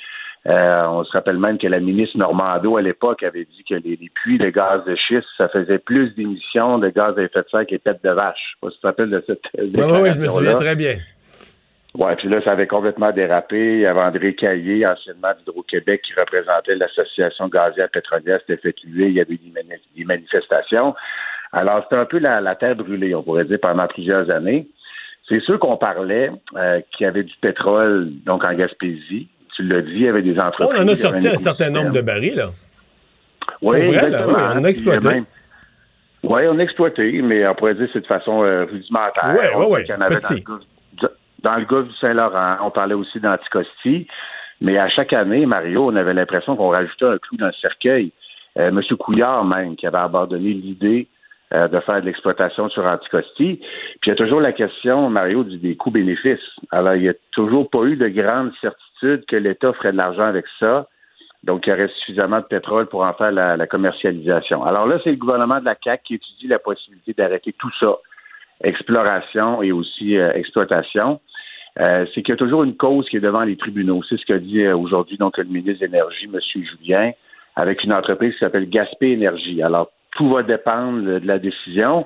Euh, 0.46 0.86
on 0.88 1.04
se 1.04 1.12
rappelle 1.12 1.40
même 1.40 1.58
que 1.58 1.68
la 1.68 1.80
ministre 1.80 2.18
Normando, 2.18 2.78
à 2.78 2.82
l'époque, 2.82 3.24
avait 3.24 3.46
dit 3.46 3.64
que 3.68 3.74
les, 3.74 3.98
les 3.98 4.10
puits 4.14 4.38
de 4.38 4.50
gaz 4.50 4.86
de 4.86 4.96
schiste, 4.96 5.26
ça 5.38 5.50
faisait 5.50 5.80
plus 5.80 6.14
d'émissions 6.16 6.78
de 6.78 6.90
gaz 6.90 7.18
à 7.18 7.24
effet 7.24 7.42
de 7.42 7.48
serre 7.50 7.66
que 7.66 7.72
les 7.72 7.80
têtes 7.80 8.04
de 8.04 8.12
vache. 8.12 8.56
Je 8.64 8.70
sais 8.70 8.70
pas 8.70 8.70
si 8.70 8.76
tu 8.76 8.82
te 8.82 8.88
rappelles 8.88 9.10
de 9.10 9.24
cette 9.28 9.42
Oui, 9.58 9.72
oui, 9.76 10.00
oui, 10.04 10.10
je 10.14 10.20
me 10.20 10.30
souviens 10.30 10.56
très 10.56 10.76
bien. 10.76 10.94
Ouais, 11.98 12.16
puis 12.16 12.30
là, 12.30 12.40
ça 12.44 12.52
avait 12.52 12.68
complètement 12.68 13.12
dérapé. 13.12 13.58
Il 13.76 13.80
y 13.80 13.86
avait 13.88 14.02
André 14.02 14.36
Caillé, 14.36 14.86
anciennement 14.86 15.30
d'Hydro-Québec, 15.40 16.02
qui 16.06 16.14
représentait 16.14 16.76
l'association 16.76 17.48
gazière 17.48 17.90
pétrolière, 17.90 18.40
tuer. 18.46 19.08
Il 19.08 19.14
y 19.14 19.20
avait 19.22 19.34
eu 19.34 19.38
des, 19.38 19.52
mani- 19.52 19.82
des 19.98 20.04
manifestations. 20.06 20.94
Alors, 21.54 21.82
c'était 21.84 21.96
un 21.96 22.06
peu 22.06 22.20
la, 22.20 22.40
la 22.40 22.56
terre 22.56 22.76
brûlée, 22.76 23.16
on 23.16 23.24
pourrait 23.24 23.46
dire, 23.46 23.58
pendant 23.60 23.88
plusieurs 23.88 24.32
années. 24.32 24.68
C'est 25.28 25.42
sûr 25.42 25.58
qu'on 25.60 25.76
parlait 25.78 26.30
euh, 26.56 26.82
qu'il 26.92 27.06
y 27.06 27.08
avait 27.08 27.24
du 27.24 27.34
pétrole, 27.42 28.10
donc 28.26 28.48
en 28.48 28.54
Gaspésie. 28.54 29.28
Tu 29.56 29.64
l'as 29.64 29.82
dit, 29.82 29.92
il 29.94 30.02
y 30.04 30.08
avait 30.08 30.22
des 30.22 30.38
entreprises. 30.38 30.70
On 30.80 30.84
en 30.84 30.88
a 30.88 30.94
sorti 30.96 31.28
un 31.28 31.36
certain 31.36 31.72
nombre 31.72 31.92
de 31.92 32.02
barils, 32.02 32.36
là. 32.36 32.50
Oui, 33.62 33.88
vrai, 33.88 34.10
là, 34.10 34.28
oui, 34.28 34.34
on 34.38 34.64
a 34.64 34.68
exploité. 34.70 35.24
Oui, 36.24 36.42
on 36.48 36.60
a 36.60 36.62
exploité, 36.62 37.22
mais 37.24 37.48
on 37.48 37.56
pourrait 37.56 37.74
dire 37.74 37.88
que 37.88 37.94
c'est 37.94 38.02
de 38.02 38.08
façon 38.08 38.44
euh, 38.44 38.66
rudimentaire. 38.66 39.34
Ouais, 39.34 39.50
On 39.56 39.72
ouais, 39.72 39.86
Dans 41.44 41.56
le, 41.56 41.66
golfe, 41.66 41.88
du 41.88 41.96
Saint-Laurent, 41.96 42.58
on 42.64 42.72
parlait 42.72 42.96
aussi 42.96 43.20
d'Anticosti, 43.20 44.08
mais 44.62 44.78
à 44.78 44.90
chaque 44.90 45.14
année, 45.14 45.46
Mario, 45.46 45.86
on 45.86 45.96
avait 45.96 46.14
l'impression 46.14 46.56
qu'on 46.56 46.70
rajoutait 46.70 47.06
un 47.06 47.18
clou 47.18 47.38
dans 47.38 47.48
le 47.48 47.54
cercueil. 47.54 48.12
Euh, 48.58 48.72
Monsieur 48.72 48.96
Couillard, 48.96 49.46
même, 49.46 49.76
qui 49.76 49.86
avait 49.86 49.98
abandonné 49.98 50.50
l'idée 50.50 51.08
euh, 51.54 51.68
de 51.68 51.80
faire 51.82 52.02
de 52.02 52.08
l'exploitation 52.08 52.70
sur 52.70 52.86
Anticosti. 52.86 53.62
Puis 54.02 54.02
il 54.06 54.10
y 54.10 54.12
a 54.12 54.16
toujours 54.16 54.42
la 54.42 54.52
question, 54.52 55.10
Mario, 55.10 55.44
du, 55.44 55.58
des 55.58 55.76
coûts-bénéfices. 55.76 56.40
Alors, 56.72 56.96
il 56.96 57.04
n'y 57.04 57.10
a 57.10 57.14
toujours 57.32 57.70
pas 57.70 57.84
eu 57.84 57.96
de 57.96 58.08
grande 58.10 58.52
certitude 58.60 59.26
que 59.28 59.36
l'État 59.36 59.72
ferait 59.74 59.92
de 59.92 59.98
l'argent 59.98 60.26
avec 60.26 60.46
ça. 60.60 60.88
Donc, 61.44 61.66
il 61.66 61.70
y 61.70 61.74
aurait 61.74 61.88
suffisamment 62.00 62.40
de 62.40 62.46
pétrole 62.46 62.88
pour 62.88 63.08
en 63.08 63.14
faire 63.14 63.32
la, 63.32 63.66
commercialisation. 63.68 64.66
Alors 64.66 64.88
là, 64.88 65.00
c'est 65.04 65.12
le 65.12 65.16
gouvernement 65.16 65.60
de 65.60 65.66
la 65.66 65.76
CAQ 65.82 66.04
qui 66.04 66.16
étudie 66.16 66.48
la 66.48 66.60
possibilité 66.60 67.14
d'arrêter 67.14 67.54
tout 67.58 67.72
ça, 67.80 67.96
exploration 68.64 69.62
et 69.62 69.72
aussi 69.72 70.18
euh, 70.18 70.34
exploitation. 70.34 71.22
Euh, 71.80 72.06
c'est 72.14 72.22
qu'il 72.22 72.32
y 72.32 72.34
a 72.34 72.38
toujours 72.38 72.64
une 72.64 72.76
cause 72.76 73.08
qui 73.10 73.18
est 73.18 73.22
devant 73.22 73.44
les 73.44 73.56
tribunaux. 73.56 74.02
C'est 74.10 74.18
ce 74.18 74.26
qu'a 74.26 74.40
dit 74.40 74.62
euh, 74.62 74.76
aujourd'hui 74.76 75.18
donc 75.18 75.38
le 75.38 75.44
ministre 75.46 75.82
de 75.82 75.86
l'Énergie, 75.86 76.26
M. 76.26 76.40
Julien, 76.56 77.12
avec 77.56 77.84
une 77.84 77.94
entreprise 77.94 78.34
qui 78.34 78.40
s'appelle 78.40 78.70
Gaspé 78.70 79.12
Énergie. 79.12 79.62
Alors, 79.62 79.92
tout 80.16 80.30
va 80.30 80.44
dépendre 80.44 81.20
de 81.20 81.28
la 81.28 81.38
décision. 81.38 82.06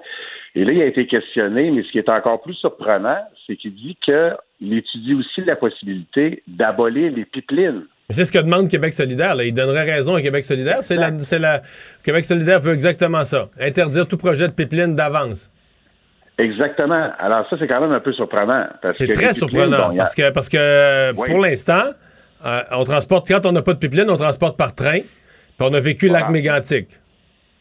Et 0.56 0.66
là, 0.66 0.74
il 0.74 0.82
a 0.82 0.86
été 0.86 1.08
questionné, 1.08 1.72
mais 1.72 1.84
ce 1.84 1.92
qui 1.92 1.98
est 1.98 2.10
encore 2.10 2.42
plus 2.42 2.56
surprenant, 2.56 3.20
c'est 3.48 3.56
qu'il 3.56 3.74
dit 3.74 3.98
qu'il 4.04 4.74
étudie 4.74 5.14
aussi 5.14 5.42
la 5.46 5.56
possibilité 5.56 6.44
d'abolir 6.48 7.14
les 7.14 7.24
pipelines. 7.24 7.84
C'est 8.10 8.26
ce 8.26 8.32
que 8.34 8.40
demande 8.40 8.68
Québec 8.68 8.94
solidaire. 8.94 9.36
Là. 9.36 9.46
Il 9.46 9.54
donnerait 9.54 9.90
raison 9.90 10.16
à 10.16 10.22
Québec 10.22 10.44
solidaire. 10.44 10.80
C'est 10.84 10.98
la, 10.98 11.18
c'est 11.20 11.40
la... 11.40 11.62
Québec 12.04 12.26
solidaire 12.26 12.60
veut 12.60 12.74
exactement 12.74 13.24
ça. 13.24 13.50
Interdire 13.58 14.06
tout 14.06 14.18
projet 14.18 14.50
de 14.50 14.54
pipeline 14.54 14.96
d'avance. 14.96 15.50
Exactement. 16.42 17.12
Alors 17.20 17.48
ça, 17.50 17.56
c'est 17.60 17.68
quand 17.68 17.82
même 17.82 17.92
un 17.92 18.00
peu 18.00 18.14
surprenant. 18.14 18.66
C'est 18.98 19.12
très 19.12 19.34
surprenant. 19.34 19.96
parce 19.96 20.16
que, 20.16 20.32
parce 20.32 20.50
que 20.50 21.14
pour 21.14 21.40
l'instant, 21.40 21.92
euh, 22.46 22.62
on 22.72 22.84
transporte, 22.84 23.28
quand 23.28 23.46
on 23.46 23.52
n'a 23.52 23.62
pas 23.62 23.74
de 23.74 23.80
pipeline, 23.80 24.10
on 24.10 24.18
transporte 24.18 24.58
par 24.58 24.74
train. 24.74 25.00
Puis 25.00 25.68
on 25.70 25.74
a 25.74 25.80
vécu 25.80 26.08
le 26.08 26.14
lac 26.14 26.30
mégantique. 26.30 26.88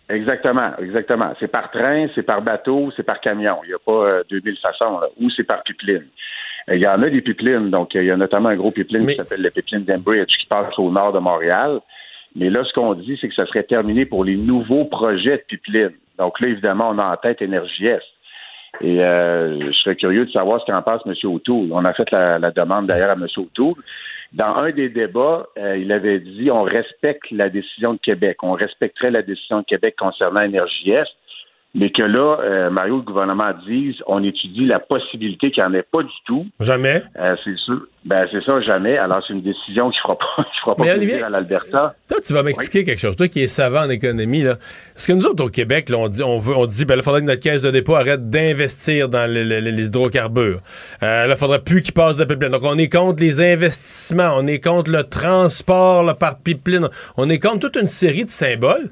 Exactement, 0.09 0.72
exactement. 0.81 1.35
C'est 1.39 1.49
par 1.49 1.70
train, 1.70 2.09
c'est 2.14 2.22
par 2.22 2.43
bateau, 2.43 2.91
c'est 2.97 3.05
par 3.05 3.20
camion. 3.20 3.59
Il 3.64 3.68
n'y 3.68 3.74
a 3.74 3.78
pas 3.85 4.22
2000 4.28 4.57
façons. 4.57 4.99
Là. 4.99 5.09
Ou 5.20 5.31
c'est 5.31 5.45
par 5.45 5.62
pipeline. 5.62 6.07
Il 6.68 6.78
y 6.78 6.87
en 6.87 7.03
a 7.03 7.11
des 7.11 7.20
pipelines. 7.20 7.70
Donc, 7.70 7.95
il 7.95 8.05
y 8.05 8.11
a 8.11 8.16
notamment 8.16 8.49
un 8.49 8.57
gros 8.57 8.70
pipeline 8.70 9.07
qui 9.07 9.16
s'appelle 9.16 9.43
le 9.43 9.51
pipeline 9.51 9.85
d'Embridge 9.85 10.33
qui 10.41 10.47
passe 10.47 10.76
au 10.78 10.91
nord 10.91 11.12
de 11.12 11.18
Montréal. 11.18 11.81
Mais 12.35 12.49
là, 12.49 12.64
ce 12.64 12.72
qu'on 12.72 12.95
dit, 12.95 13.18
c'est 13.20 13.28
que 13.28 13.35
ça 13.35 13.47
serait 13.47 13.64
terminé 13.64 14.05
pour 14.05 14.24
les 14.24 14.37
nouveaux 14.37 14.85
projets 14.85 15.37
de 15.37 15.45
pipeline. 15.49 15.93
Donc 16.18 16.41
là, 16.41 16.49
évidemment, 16.49 16.91
on 16.91 16.99
a 16.99 17.12
en 17.12 17.16
tête 17.16 17.43
Énergie 17.43 17.87
Est. 17.87 18.03
Et 18.81 19.03
euh, 19.03 19.59
je 19.66 19.76
serais 19.78 19.97
curieux 19.97 20.24
de 20.24 20.31
savoir 20.31 20.61
ce 20.61 20.66
qu'en 20.70 20.83
pense 20.83 21.03
M. 21.07 21.14
O'Toole. 21.24 21.68
On 21.72 21.85
a 21.85 21.93
fait 21.93 22.11
la, 22.11 22.39
demande 22.51 22.87
d'ailleurs 22.87 23.11
à 23.11 23.14
M. 23.14 23.26
O'Toole. 23.37 23.74
Dans 24.33 24.57
un 24.62 24.70
des 24.70 24.89
débats, 24.89 25.47
euh, 25.59 25.76
il 25.76 25.91
avait 25.93 26.20
dit 26.20 26.51
on 26.51 26.62
respecte 26.62 27.31
la 27.33 27.49
décision 27.49 27.95
de 27.95 27.99
Québec, 27.99 28.39
on 28.43 28.53
respecterait 28.53 29.11
la 29.11 29.22
décision 29.22 29.59
de 29.59 29.64
Québec 29.64 29.97
concernant 29.99 30.41
Énergie 30.41 30.93
Est 30.93 31.12
mais 31.73 31.91
que 31.91 32.03
là, 32.03 32.39
euh, 32.43 32.71
Mario, 32.71 32.97
le 32.97 33.03
gouvernement 33.03 33.53
dise, 33.64 33.95
on 34.07 34.25
étudie 34.25 34.66
la 34.66 34.81
possibilité 34.81 35.53
qu'il 35.53 35.62
n'y 35.62 35.68
en 35.68 35.75
ait 35.75 35.85
pas 35.85 36.03
du 36.03 36.12
tout. 36.27 36.47
Jamais. 36.59 37.03
Euh, 37.16 37.37
c'est 37.45 37.57
sûr. 37.59 37.83
Ben, 38.05 38.27
c'est 38.33 38.43
ça, 38.43 38.59
jamais. 38.59 38.99
Alors, 38.99 39.23
c'est 39.25 39.35
une 39.35 39.43
décision 39.43 39.91
qui 39.91 39.99
ne 39.99 40.03
fera 40.03 40.18
pas, 40.18 40.45
qui 40.53 40.61
fera 40.61 40.75
pas 40.75 40.83
plaisir 40.83 41.27
à 41.27 41.31
l'Alberta. 41.31 41.95
Toi, 42.09 42.18
tu 42.27 42.33
vas 42.33 42.43
m'expliquer 42.43 42.83
quelque 42.85 42.99
chose. 42.99 43.14
Toi 43.14 43.29
qui 43.29 43.43
es 43.43 43.47
savant 43.47 43.83
en 43.83 43.91
économie, 43.91 44.43
là. 44.43 44.55
Parce 44.95 45.07
que 45.07 45.12
nous 45.12 45.25
autres, 45.27 45.45
au 45.45 45.49
Québec, 45.49 45.91
là, 45.91 45.99
on 45.99 46.09
dit, 46.09 46.25
on 46.25 46.39
veut, 46.39 46.57
on 46.57 46.66
dit, 46.66 46.85
ben, 46.85 46.97
il 46.97 47.03
faudrait 47.03 47.21
que 47.21 47.27
notre 47.27 47.41
caisse 47.41 47.62
de 47.62 47.71
dépôt 47.71 47.95
arrête 47.95 48.29
d'investir 48.29 49.09
dans 49.09 49.31
les, 49.31 49.87
hydrocarbures. 49.87 50.61
Euh, 51.05 51.27
là, 51.27 51.35
il 51.35 51.39
faudrait 51.39 51.62
plus 51.62 51.83
qu'ils 51.83 51.95
passent 51.95 52.16
de 52.16 52.25
pipeline. 52.25 52.51
Donc, 52.51 52.64
on 52.64 52.79
est 52.79 52.89
contre 52.89 53.23
les 53.23 53.41
investissements. 53.41 54.35
On 54.37 54.47
est 54.49 54.59
contre 54.59 54.91
le 54.91 55.05
transport, 55.05 56.03
là, 56.03 56.14
par 56.14 56.39
pipeline. 56.39 56.89
On 57.16 57.31
est 57.31 57.39
contre 57.39 57.68
toute 57.68 57.77
une 57.77 57.87
série 57.87 58.25
de 58.25 58.31
symboles. 58.31 58.91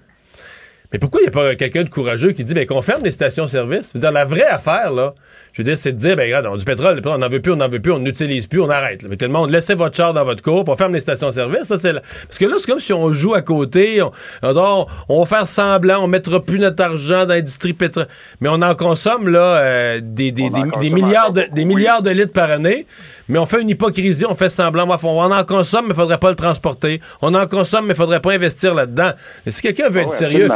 Mais 0.92 0.98
pourquoi 0.98 1.20
il 1.20 1.24
n'y 1.24 1.28
a 1.28 1.32
pas 1.32 1.54
quelqu'un 1.54 1.82
de 1.82 1.90
courageux 1.90 2.32
qui 2.32 2.44
dit 2.44 2.54
ben, 2.54 2.64
qu'on 2.64 2.80
ferme 2.80 3.04
les 3.04 3.10
stations-service? 3.10 3.90
Je 3.92 3.98
veux 3.98 4.00
dire, 4.00 4.10
la 4.10 4.24
vraie 4.24 4.46
affaire, 4.46 4.90
là, 4.90 5.14
je 5.52 5.60
veux 5.60 5.64
dire, 5.64 5.76
c'est 5.76 5.92
de 5.92 5.98
dire, 5.98 6.16
ben, 6.16 6.22
regarde, 6.22 6.46
on 6.46 6.54
a 6.54 6.56
du 6.56 6.64
pétrole, 6.64 7.02
on 7.04 7.18
n'en 7.18 7.28
veut 7.28 7.42
plus, 7.42 7.52
on 7.52 7.56
n'en 7.56 7.68
veut 7.68 7.80
plus, 7.80 7.92
on 7.92 7.98
n'utilise 7.98 8.46
plus, 8.46 8.60
on 8.60 8.70
arrête. 8.70 9.04
Mais 9.06 9.16
tout 9.16 9.26
le 9.26 9.32
monde, 9.32 9.50
laissez 9.50 9.74
votre 9.74 9.94
char 9.94 10.14
dans 10.14 10.24
votre 10.24 10.42
cour, 10.42 10.64
on 10.66 10.76
ferme 10.76 10.94
les 10.94 11.00
stations-service. 11.00 11.64
Ça, 11.64 11.76
c'est 11.76 11.92
Parce 11.92 12.38
que 12.38 12.46
là, 12.46 12.56
c'est 12.58 12.66
comme 12.66 12.80
si 12.80 12.94
on 12.94 13.12
joue 13.12 13.34
à 13.34 13.42
côté, 13.42 14.00
on, 14.00 14.86
on, 15.08 15.20
va 15.20 15.26
faire 15.26 15.46
semblant, 15.46 16.04
on 16.04 16.06
mettra 16.06 16.42
plus 16.42 16.58
notre 16.58 16.82
argent 16.82 17.26
dans 17.26 17.34
l'industrie 17.34 17.74
pétrole. 17.74 18.06
Mais 18.40 18.48
on 18.48 18.62
en 18.62 18.74
consomme, 18.74 19.28
là, 19.28 19.60
euh, 19.60 20.00
des, 20.02 20.32
des, 20.32 20.48
des, 20.80 20.90
milliards 20.90 21.32
de, 21.32 21.44
des 21.52 21.66
milliards 21.66 22.00
de 22.00 22.10
litres 22.10 22.32
par 22.32 22.50
année 22.50 22.86
mais 23.28 23.38
on 23.38 23.46
fait 23.46 23.60
une 23.62 23.70
hypocrisie, 23.70 24.24
on 24.26 24.34
fait 24.34 24.48
semblant. 24.48 24.86
On 25.02 25.30
en 25.30 25.44
consomme, 25.44 25.86
mais 25.86 25.92
il 25.92 25.96
faudrait 25.96 26.18
pas 26.18 26.30
le 26.30 26.36
transporter. 26.36 27.00
On 27.22 27.34
en 27.34 27.46
consomme, 27.46 27.86
mais 27.86 27.94
il 27.94 27.96
faudrait 27.96 28.20
pas 28.20 28.32
investir 28.32 28.74
là-dedans. 28.74 29.10
Et 29.46 29.50
si 29.50 29.62
quelqu'un 29.62 29.88
veut 29.88 30.02
être 30.02 30.12
sérieux, 30.12 30.48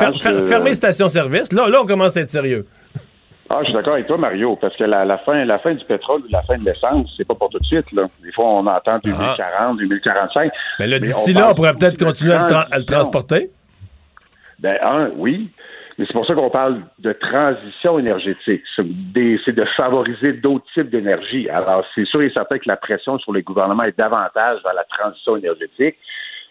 fermer 0.47 0.71
les 0.71 0.75
stations-service, 0.75 1.53
là, 1.53 1.69
là, 1.69 1.81
on 1.83 1.87
commence 1.87 2.17
à 2.17 2.21
être 2.21 2.31
sérieux. 2.31 2.67
Ah, 3.55 3.59
je 3.61 3.67
suis 3.67 3.75
d'accord 3.75 3.93
avec 3.95 4.07
toi, 4.07 4.17
Mario, 4.17 4.57
parce 4.57 4.75
que 4.77 4.85
la, 4.85 5.19
fin, 5.19 5.45
la 5.45 5.57
fin 5.57 5.75
du 5.75 5.85
pétrole 5.85 6.23
ou 6.23 6.29
la 6.31 6.43
fin 6.43 6.57
de 6.57 6.65
l'essence, 6.65 7.13
c'est 7.17 7.27
pas 7.27 7.35
pour 7.35 7.51
tout 7.51 7.59
de 7.59 7.65
suite. 7.67 7.85
Là. 7.93 8.05
Des 8.23 8.33
fois, 8.33 8.47
on 8.47 8.67
entend 8.67 8.99
2040, 9.05 9.77
2045. 9.79 10.51
Mais 10.79 10.87
là, 10.87 10.99
d'ici 10.99 11.35
là, 11.35 11.51
on 11.51 11.55
pourrait 11.55 11.75
peut-être 11.75 12.03
continuer 12.03 12.33
à 12.33 12.47
le, 12.73 12.85
transporter. 12.85 13.51
Ben, 14.59 14.79
un, 14.83 15.11
oui. 15.17 15.51
C'est 16.07 16.13
pour 16.15 16.27
ça 16.27 16.35
qu'on 16.35 16.51
parle 16.51 16.83
de 16.99 17.13
transition 17.13 17.99
énergétique. 17.99 18.63
C'est 18.75 19.55
de 19.55 19.65
favoriser 19.77 20.33
d'autres 20.33 20.65
types 20.75 20.91
d'énergie. 20.91 21.49
Alors, 21.49 21.85
c'est 21.95 22.05
sûr 22.07 22.23
et 22.23 22.33
certain 22.35 22.59
que 22.59 22.67
la 22.69 22.77
pression 22.77 23.19
sur 23.19 23.33
les 23.33 23.43
gouvernements 23.43 23.85
est 23.85 23.97
davantage 23.97 24.63
vers 24.63 24.75
la 24.75 24.85
transition 24.85 25.37
énergétique. 25.37 25.97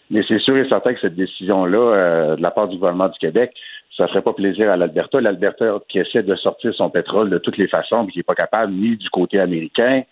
Mais 0.10 0.24
c'est 0.28 0.40
sûr 0.40 0.58
et 0.58 0.68
certain 0.70 0.94
que 0.94 1.00
cette 1.02 1.16
décision-là, 1.16 1.78
euh, 1.78 2.36
de 2.36 2.42
la 2.42 2.52
part 2.52 2.68
du 2.68 2.78
gouvernement 2.78 3.10
du 3.10 3.18
Québec, 3.18 3.54
ça 3.96 4.04
ne 4.04 4.08
ferait 4.10 4.22
pas 4.22 4.34
plaisir 4.34 4.72
à 4.72 4.78
l'Alberta. 4.78 5.20
L'Alberta 5.20 5.80
qui 5.90 6.00
essaie 6.00 6.24
de 6.24 6.36
sortir 6.36 6.74
son 6.74 6.90
pétrole 6.90 7.30
de 7.30 7.38
toutes 7.38 7.58
les 7.58 7.68
façons, 7.68 8.04
mais 8.04 8.12
qui 8.12 8.20
n'est 8.20 8.24
pas 8.24 8.36
capable 8.36 8.74
ni 8.74 8.96
du 8.96 9.10
côté 9.10 9.40
américain, 9.40 10.04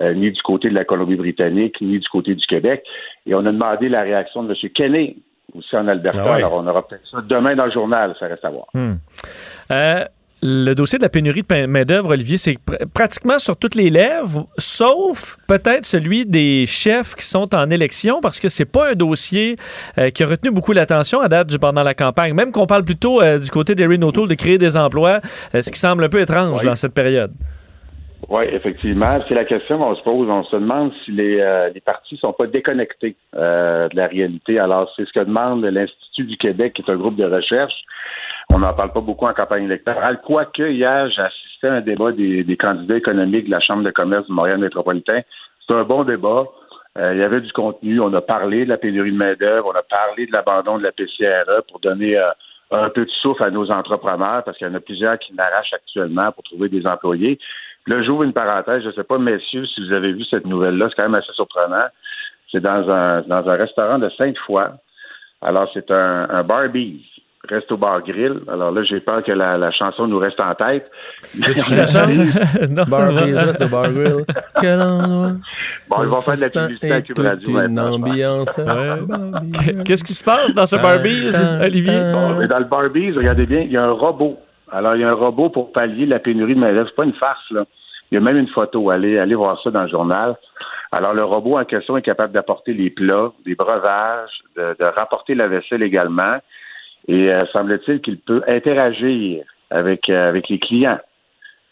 euh, 0.00 0.14
ni 0.14 0.30
du 0.30 0.42
côté 0.42 0.68
de 0.68 0.74
la 0.74 0.84
Colombie-Britannique, 0.84 1.80
ni 1.80 1.98
du 1.98 2.08
côté 2.08 2.34
du 2.34 2.46
Québec. 2.46 2.84
Et 3.26 3.34
on 3.34 3.46
a 3.46 3.52
demandé 3.52 3.88
la 3.88 4.02
réaction 4.02 4.42
de 4.42 4.50
M. 4.52 4.70
Kenney, 4.70 5.16
aussi 5.52 5.76
en 5.76 5.86
Alberta. 5.88 6.22
Ah 6.24 6.34
Alors, 6.34 6.54
on 6.54 6.66
aura 6.66 6.86
peut-être 6.86 7.06
ça 7.10 7.18
demain 7.20 7.54
dans 7.54 7.66
le 7.66 7.72
journal, 7.72 8.14
ça 8.18 8.26
reste 8.26 8.44
à 8.44 8.50
voir. 8.50 8.66
Hmm. 8.74 8.94
Euh, 9.70 10.04
le 10.42 10.74
dossier 10.74 10.98
de 10.98 11.04
la 11.04 11.08
pénurie 11.08 11.42
de 11.42 11.66
main-d'œuvre, 11.66 12.10
Olivier, 12.10 12.36
c'est 12.36 12.58
pratiquement 12.92 13.38
sur 13.38 13.56
toutes 13.56 13.74
les 13.74 13.88
lèvres, 13.88 14.46
sauf 14.58 15.38
peut-être 15.46 15.86
celui 15.86 16.26
des 16.26 16.66
chefs 16.66 17.14
qui 17.14 17.24
sont 17.24 17.54
en 17.54 17.70
élection, 17.70 18.20
parce 18.20 18.40
que 18.40 18.48
c'est 18.48 18.66
pas 18.66 18.90
un 18.90 18.94
dossier 18.94 19.56
euh, 19.96 20.10
qui 20.10 20.22
a 20.22 20.26
retenu 20.26 20.50
beaucoup 20.50 20.72
l'attention 20.72 21.20
à 21.20 21.28
date 21.28 21.56
pendant 21.58 21.82
la 21.82 21.94
campagne. 21.94 22.34
Même 22.34 22.52
qu'on 22.52 22.66
parle 22.66 22.84
plutôt 22.84 23.22
euh, 23.22 23.38
du 23.38 23.50
côté 23.50 23.74
d'Erin 23.74 24.02
O'Toole 24.02 24.28
de 24.28 24.34
créer 24.34 24.58
des 24.58 24.76
emplois, 24.76 25.20
ce 25.54 25.70
qui 25.70 25.78
semble 25.78 26.04
un 26.04 26.08
peu 26.08 26.20
étrange 26.20 26.62
dans 26.62 26.76
cette 26.76 26.94
période. 26.94 27.32
Oui, 28.28 28.44
effectivement. 28.52 29.18
C'est 29.28 29.34
la 29.34 29.44
question 29.44 29.78
qu'on 29.78 29.94
se 29.94 30.02
pose. 30.02 30.28
On 30.28 30.44
se 30.44 30.56
demande 30.56 30.92
si 31.04 31.10
les, 31.10 31.40
euh, 31.40 31.70
les 31.70 31.80
partis 31.80 32.16
sont 32.16 32.32
pas 32.32 32.46
déconnectés 32.46 33.16
euh, 33.36 33.88
de 33.88 33.96
la 33.96 34.06
réalité. 34.06 34.58
Alors, 34.58 34.90
c'est 34.96 35.06
ce 35.06 35.12
que 35.12 35.20
demande 35.20 35.64
l'Institut 35.64 36.24
du 36.24 36.36
Québec, 36.36 36.74
qui 36.74 36.82
est 36.82 36.90
un 36.90 36.96
groupe 36.96 37.16
de 37.16 37.24
recherche. 37.24 37.74
On 38.52 38.58
n'en 38.58 38.72
parle 38.72 38.92
pas 38.92 39.00
beaucoup 39.00 39.26
en 39.26 39.34
campagne 39.34 39.64
électorale. 39.64 40.20
Quoique, 40.22 40.62
hier, 40.62 41.10
j'ai 41.10 41.22
assisté 41.22 41.66
à 41.66 41.74
un 41.74 41.80
débat 41.80 42.12
des, 42.12 42.44
des, 42.44 42.56
candidats 42.56 42.96
économiques 42.96 43.46
de 43.46 43.52
la 43.52 43.60
Chambre 43.60 43.82
de 43.82 43.90
commerce 43.90 44.26
du 44.26 44.32
Montréal 44.32 44.58
métropolitain. 44.58 45.20
C'est 45.66 45.74
un 45.74 45.84
bon 45.84 46.04
débat. 46.04 46.44
Euh, 46.96 47.12
il 47.14 47.18
y 47.18 47.22
avait 47.22 47.40
du 47.40 47.52
contenu. 47.52 48.00
On 48.00 48.12
a 48.14 48.20
parlé 48.20 48.64
de 48.64 48.70
la 48.70 48.78
pénurie 48.78 49.12
de 49.12 49.16
main-d'œuvre. 49.16 49.72
On 49.74 49.78
a 49.78 49.82
parlé 49.82 50.26
de 50.26 50.32
l'abandon 50.32 50.78
de 50.78 50.84
la 50.84 50.92
PCRE 50.92 51.64
pour 51.68 51.80
donner 51.80 52.16
un 52.70 52.90
peu 52.90 53.04
de 53.04 53.10
souffle 53.10 53.42
à 53.42 53.50
nos 53.50 53.70
entrepreneurs 53.70 54.42
parce 54.44 54.56
qu'il 54.56 54.66
y 54.66 54.70
en 54.70 54.74
a 54.74 54.80
plusieurs 54.80 55.18
qui 55.18 55.34
n'arrachent 55.34 55.72
actuellement 55.72 56.30
pour 56.32 56.44
trouver 56.44 56.68
des 56.68 56.86
employés. 56.86 57.38
Là, 57.86 58.02
j'ouvre 58.02 58.22
une 58.22 58.32
parenthèse. 58.32 58.82
Je 58.82 58.88
ne 58.88 58.92
sais 58.92 59.04
pas, 59.04 59.18
messieurs, 59.18 59.66
si 59.66 59.86
vous 59.86 59.92
avez 59.92 60.12
vu 60.12 60.24
cette 60.24 60.46
nouvelle-là. 60.46 60.88
C'est 60.88 60.96
quand 60.96 61.08
même 61.08 61.14
assez 61.14 61.32
surprenant. 61.32 61.86
C'est 62.50 62.60
dans 62.60 62.88
un, 62.90 63.22
dans 63.22 63.48
un 63.48 63.56
restaurant 63.56 63.98
de 63.98 64.08
Sainte-Foy. 64.10 64.64
Alors, 65.42 65.68
c'est 65.74 65.90
un, 65.90 66.28
un 66.30 66.42
Barbie. 66.42 67.04
Resto 67.48 67.76
Bar 67.76 68.02
Grill. 68.02 68.40
Alors 68.50 68.70
là, 68.70 68.82
j'ai 68.84 69.00
peur 69.00 69.22
que 69.22 69.32
la, 69.32 69.58
la, 69.58 69.70
chanson 69.70 70.06
nous 70.06 70.18
reste 70.18 70.40
en 70.40 70.54
tête. 70.54 70.90
Tu 71.32 71.74
la 71.74 71.86
chantes? 71.86 72.08
non, 72.70 72.84
Barbie's 72.88 73.36
Resto 73.36 73.68
Bar 73.68 73.92
Grill. 73.92 74.24
Quel 74.60 74.80
endroit? 74.80 75.32
Bon, 75.88 76.02
ils 76.02 76.08
vont 76.08 76.20
faire 76.22 76.36
de 76.36 76.40
la 76.40 76.50
publicité 76.50 76.92
à 76.92 77.02
Cube 77.02 77.18
Radio. 77.18 77.60
Une 77.60 77.78
ambiance. 77.78 78.60
Qu'est-ce 79.84 80.04
qui 80.04 80.14
se 80.14 80.24
passe 80.24 80.54
dans 80.54 80.66
ce 80.66 80.76
Barbie's, 80.76 81.38
Olivier? 81.60 82.00
Bon, 82.12 82.38
mais 82.38 82.48
dans 82.48 82.58
le 82.58 82.64
Barbie's, 82.64 83.16
regardez 83.16 83.46
bien, 83.46 83.60
il 83.60 83.72
y 83.72 83.76
a 83.76 83.84
un 83.84 83.92
robot. 83.92 84.38
Alors, 84.70 84.96
il 84.96 85.02
y 85.02 85.04
a 85.04 85.10
un 85.10 85.14
robot 85.14 85.50
pour 85.50 85.72
pallier 85.72 86.06
la 86.06 86.18
pénurie 86.18 86.54
de 86.54 86.60
main-d'œuvre. 86.60 86.88
C'est 86.88 86.96
pas 86.96 87.04
une 87.04 87.14
farce, 87.14 87.50
là. 87.50 87.64
Il 88.10 88.14
y 88.14 88.18
a 88.18 88.20
même 88.20 88.36
une 88.36 88.48
photo. 88.48 88.90
Allez, 88.90 89.18
allez 89.18 89.34
voir 89.34 89.60
ça 89.62 89.70
dans 89.70 89.82
le 89.82 89.88
journal. 89.88 90.36
Alors, 90.92 91.14
le 91.14 91.24
robot 91.24 91.58
en 91.58 91.64
question 91.64 91.96
est 91.96 92.02
capable 92.02 92.32
d'apporter 92.32 92.72
les 92.72 92.90
plats, 92.90 93.32
des 93.44 93.54
breuvages, 93.54 94.42
de, 94.56 94.84
rapporter 94.96 95.34
la 95.34 95.48
vaisselle 95.48 95.82
également. 95.82 96.38
Et 97.08 97.32
euh, 97.32 97.38
semble-t-il 97.52 98.00
qu'il 98.00 98.18
peut 98.18 98.42
interagir 98.46 99.44
avec, 99.70 100.08
euh, 100.08 100.28
avec 100.28 100.48
les 100.48 100.58
clients. 100.58 101.00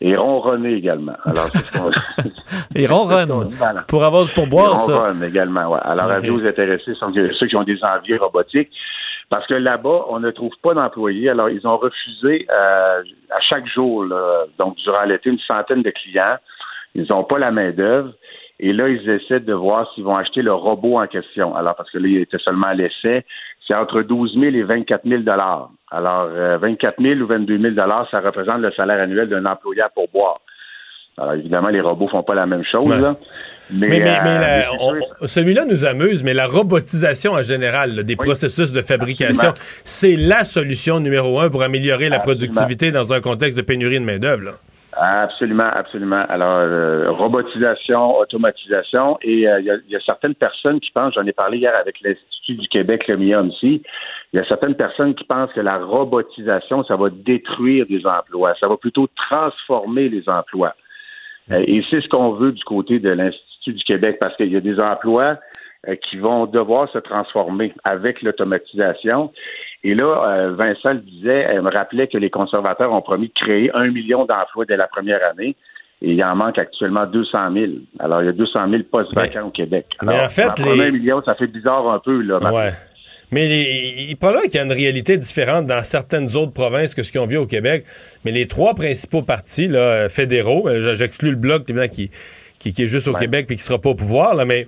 Et 0.01 0.17
ronronner 0.17 0.73
également. 0.73 1.15
Alors, 1.25 1.49
Et 2.75 2.87
ronronne. 2.87 3.51
Pour 3.87 4.03
avoir 4.03 4.25
du 4.25 4.33
pourboire, 4.33 4.81
ça. 4.81 4.97
Ronronne 4.97 5.23
également, 5.23 5.71
ouais. 5.71 5.81
Alors, 5.85 6.11
okay. 6.11 6.29
vous 6.29 6.45
intéressés 6.45 6.93
ceux 7.39 7.47
qui 7.47 7.55
ont 7.55 7.63
des 7.63 7.79
envies 7.85 8.17
robotiques. 8.17 8.71
Parce 9.33 9.47
que 9.47 9.55
là-bas, 9.55 10.05
on 10.11 10.21
ne 10.21 10.31
trouve 10.31 10.53
pas 10.63 10.75
d'employés. 10.75 11.31
Alors, 11.31 11.49
ils 11.49 11.67
ont 11.67 11.79
refusé 11.79 12.47
euh, 12.51 13.03
à 13.31 13.41
chaque 13.41 13.67
jour, 13.67 14.05
donc 14.59 14.77
durant 14.77 15.05
l'été, 15.05 15.31
une 15.31 15.39
centaine 15.51 15.81
de 15.81 15.89
clients. 15.89 16.37
Ils 16.95 17.07
n'ont 17.11 17.25
pas 17.25 17.39
la 17.39 17.51
main-d'œuvre. 17.51 18.13
Et 18.61 18.75
là, 18.75 18.91
ils 18.91 19.09
essaient 19.09 19.41
de 19.41 19.55
voir 19.55 19.91
s'ils 19.95 20.05
vont 20.05 20.13
acheter 20.13 20.43
le 20.43 20.53
robot 20.53 21.01
en 21.01 21.07
question. 21.07 21.57
Alors, 21.57 21.75
parce 21.77 21.91
que 21.91 21.97
là, 21.97 22.09
il 22.09 22.19
était 22.19 22.37
seulement 22.47 22.67
à 22.67 22.75
l'essai. 22.75 23.25
C'est 23.67 23.75
entre 23.75 24.03
12 24.03 24.35
000 24.39 24.55
et 24.55 24.65
24 24.65 25.09
000 25.09 25.23
Alors, 25.27 25.71
euh, 25.91 26.59
24 26.59 27.01
000 27.01 27.21
ou 27.21 27.27
22 27.27 27.59
000 27.59 27.75
ça 28.11 28.21
représente 28.21 28.59
le 28.59 28.71
salaire 28.73 29.01
annuel 29.01 29.31
d'un 29.31 29.47
employé 29.47 29.83
pour 29.95 30.09
boire. 30.09 30.41
Alors 31.17 31.35
évidemment, 31.35 31.71
les 31.71 31.81
robots 31.81 32.09
font 32.09 32.23
pas 32.23 32.35
la 32.35 32.47
même 32.47 32.65
chose. 32.65 32.87
Ouais. 32.87 33.01
là. 33.01 33.15
Mais, 33.71 33.89
Mais, 33.89 34.01
mais- 34.01 34.11
euh, 34.11 35.01
mais 35.21 35.27
celui-là 35.29 35.65
nous 35.65 35.85
amuse, 35.85 36.25
mais 36.25 36.35
la 36.35 36.47
robotisation 36.47 37.33
en 37.33 37.43
général 37.43 37.95
là, 37.95 38.03
des 38.03 38.17
processus 38.17 38.73
de 38.73 38.83
fabrication, 38.83 39.53
c'est 39.85 40.17
la 40.17 40.45
solution 40.45 41.01
numéro 41.01 41.41
un 41.41 41.49
pour 41.49 41.63
améliorer 41.63 42.09
la 42.09 42.21
productivité 42.21 42.91
dans 42.93 43.13
un 43.13 43.21
contexte 43.21 43.57
de 43.57 43.63
pénurie 43.63 43.99
de 44.01 44.05
main-d'œuvre. 44.05 44.59
Absolument, 44.95 45.65
absolument. 45.75 46.23
Alors, 46.29 46.59
euh, 46.59 47.11
robotisation, 47.13 48.19
automatisation, 48.19 49.17
et 49.23 49.49
euh, 49.49 49.61
il 49.61 49.65
y, 49.67 49.71
a- 49.71 49.77
il 49.87 49.93
y 49.93 49.97
a 49.97 50.01
certaines 50.05 50.35
personnes 50.35 50.81
qui 50.81 50.91
pensent, 50.91 51.15
j'en 51.15 51.25
ai 51.25 51.33
parlé 51.33 51.57
hier 51.59 51.73
avec 51.81 51.97
l'Institut 52.03 52.57
du 52.57 52.69
Québec, 52.69 53.05
le 53.09 53.17
MIA 53.17 53.41
aussi, 53.43 53.83
il 54.35 54.39
y 54.39 54.43
a 54.43 54.45
certaines 54.47 54.75
personnes 54.75 55.15
qui 55.15 55.25
pensent 55.25 55.51
que 55.55 55.61
la 55.61 55.79
robotisation, 55.79 56.85
ça 56.85 56.97
va 56.97 57.09
détruire 57.11 57.87
des 57.87 58.03
emplois, 58.07 58.55
ça 58.61 58.69
va 58.69 58.77
plutôt 58.77 59.09
transformer 59.31 60.11
les 60.11 60.29
emplois. 60.29 60.75
Euh, 61.51 61.65
et 61.67 61.83
c'est 61.91 62.03
ce 62.03 62.09
qu'on 62.09 62.33
veut 62.33 62.53
du 62.53 62.63
côté 62.65 62.99
de 62.99 63.09
l'Institut 63.09 63.47
du 63.71 63.85
Québec, 63.85 64.17
parce 64.21 64.35
qu'il 64.37 64.53
y 64.53 64.57
a 64.57 64.61
des 64.61 64.81
emplois 64.81 65.39
euh, 65.89 65.95
qui 66.09 66.17
vont 66.17 66.47
devoir 66.47 66.91
se 66.93 66.99
transformer 66.99 67.73
avec 67.85 68.23
l'automatisation. 68.23 69.33
Et 69.85 69.95
là, 69.95 70.25
euh, 70.29 70.55
Vincent 70.55 70.93
le 70.95 71.01
disait, 71.01 71.47
elle 71.49 71.63
me 71.63 71.71
rappelait 71.71 72.07
que 72.09 72.19
les 72.19 72.31
conservateurs 72.31 72.93
ont 72.93 73.03
promis 73.03 73.29
de 73.29 73.33
créer 73.35 73.71
un 73.75 73.89
million 73.91 74.25
d'emplois 74.25 74.65
dès 74.65 74.77
la 74.77 74.87
première 74.87 75.21
année. 75.29 75.57
Et 76.05 76.13
il 76.15 76.25
en 76.25 76.35
manque 76.35 76.59
actuellement 76.59 77.07
200 77.07 77.53
000. 77.53 77.67
Alors, 78.01 78.23
il 78.23 78.27
y 78.27 78.29
a 78.29 78.33
200 78.33 78.69
000 78.71 78.83
postes 78.91 79.15
vacants 79.15 79.47
au 79.47 79.51
Québec. 79.51 79.87
mais 80.03 80.13
Alors, 80.15 80.27
en 80.27 80.29
fait, 80.29 80.47
en 80.47 80.53
prendre 80.55 80.75
les- 80.75 80.89
un 80.89 80.91
million, 80.91 81.23
ça 81.25 81.35
fait 81.35 81.47
bizarre 81.47 81.89
un 81.89 82.01
peu, 82.01 82.21
là. 82.23 82.39
Ouais. 82.53 82.71
Mais 83.31 83.47
les- 83.49 84.07
il 84.11 84.17
probablement 84.17 84.45
qu'il 84.47 84.57
y 84.57 84.59
a 84.59 84.65
une 84.65 84.73
réalité 84.73 85.17
différente 85.17 85.67
dans 85.67 85.83
certaines 85.83 86.37
autres 86.37 86.53
provinces 86.53 86.95
que 86.95 87.03
ce 87.03 87.13
qu'on 87.13 87.27
vit 87.27 87.37
au 87.39 87.47
Québec. 87.47 87.85
Mais 88.25 88.31
les 88.33 88.47
trois 88.47 88.75
principaux 88.75 89.23
partis 89.23 89.69
là, 89.69 90.09
fédéraux, 90.09 90.69
euh, 90.69 90.95
j'exclus 90.95 91.31
le 91.31 91.37
bloc 91.37 91.65
qui, 91.93 92.11
qui, 92.63 92.73
qui 92.73 92.85
est 92.85 92.87
juste 92.87 93.09
au 93.09 93.13
Québec 93.21 93.47
et 93.51 93.57
qui 93.57 93.63
sera 93.63 93.79
pas 93.81 93.91
au 93.91 93.95
pouvoir, 93.95 94.35
là, 94.35 94.45
mais 94.47 94.67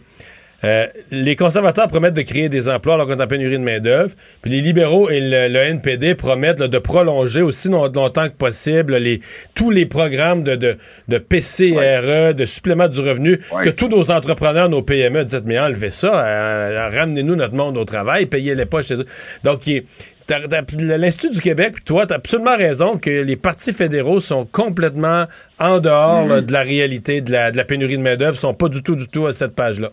euh, 0.65 0.87
les 1.11 1.37
conservateurs 1.37 1.89
promettent 1.89 2.15
de 2.15 2.23
créer 2.23 2.49
des 2.49 2.71
emplois 2.71 2.95
alors 2.95 3.07
qu'on 3.07 3.17
est 3.17 3.23
en 3.23 3.27
pénurie 3.27 3.59
de 3.59 3.63
main-d'œuvre. 3.63 4.15
Puis 4.41 4.51
les 4.51 4.63
libéraux 4.63 5.11
et 5.11 5.21
le, 5.21 5.49
le 5.49 5.59
NPD 5.59 6.15
promettent 6.15 6.59
là, 6.59 6.69
de 6.69 6.79
prolonger 6.79 7.43
aussi 7.43 7.69
longtemps 7.69 8.29
que 8.29 8.35
possible 8.35 8.97
les, 8.97 9.21
tous 9.55 9.71
les 9.71 9.85
programmes 9.85 10.43
de, 10.43 10.55
de, 10.55 10.79
de 11.09 11.19
PCRE, 11.19 12.35
de 12.35 12.47
supplément 12.47 12.89
du 12.89 12.99
revenu, 13.01 13.41
que 13.63 13.69
tous 13.71 13.89
nos 13.89 14.11
entrepreneurs, 14.11 14.69
nos 14.71 14.83
PME 14.83 15.25
disent 15.27 15.43
Mais 15.45 15.59
enlevez 15.59 15.91
ça, 15.91 16.25
euh, 16.27 16.89
ramenez-nous 16.91 17.37
notre 17.37 17.55
monde 17.55 17.77
au 17.77 17.85
travail, 17.85 18.25
payez-les 18.27 18.65
pas 18.67 18.81
chez 18.81 18.95
eux. 18.95 19.05
Donc, 19.45 19.67
il- 19.67 19.85
l'Institut 20.29 21.35
du 21.35 21.41
Québec, 21.41 21.73
puis 21.75 21.85
toi, 21.85 22.07
tu 22.07 22.13
as 22.13 22.17
absolument 22.17 22.57
raison 22.57 22.97
que 22.99 23.23
les 23.23 23.37
partis 23.37 23.73
fédéraux 23.73 24.21
sont 24.21 24.47
complètement 24.47 25.25
en 25.61 25.79
dehors 25.81 26.27
là, 26.27 26.41
de 26.41 26.53
la 26.53 26.63
réalité 26.63 27.21
de 27.21 27.31
la, 27.33 27.51
de 27.51 27.57
la 27.57 27.65
pénurie 27.65 27.97
de 27.97 28.03
main-d'œuvre, 28.03 28.37
sont 28.37 28.55
pas 28.55 28.69
du 28.69 28.83
tout, 28.83 28.97
du 28.97 29.09
tout 29.09 29.27
à 29.27 29.33
cette 29.33 29.55
page-là. 29.55 29.91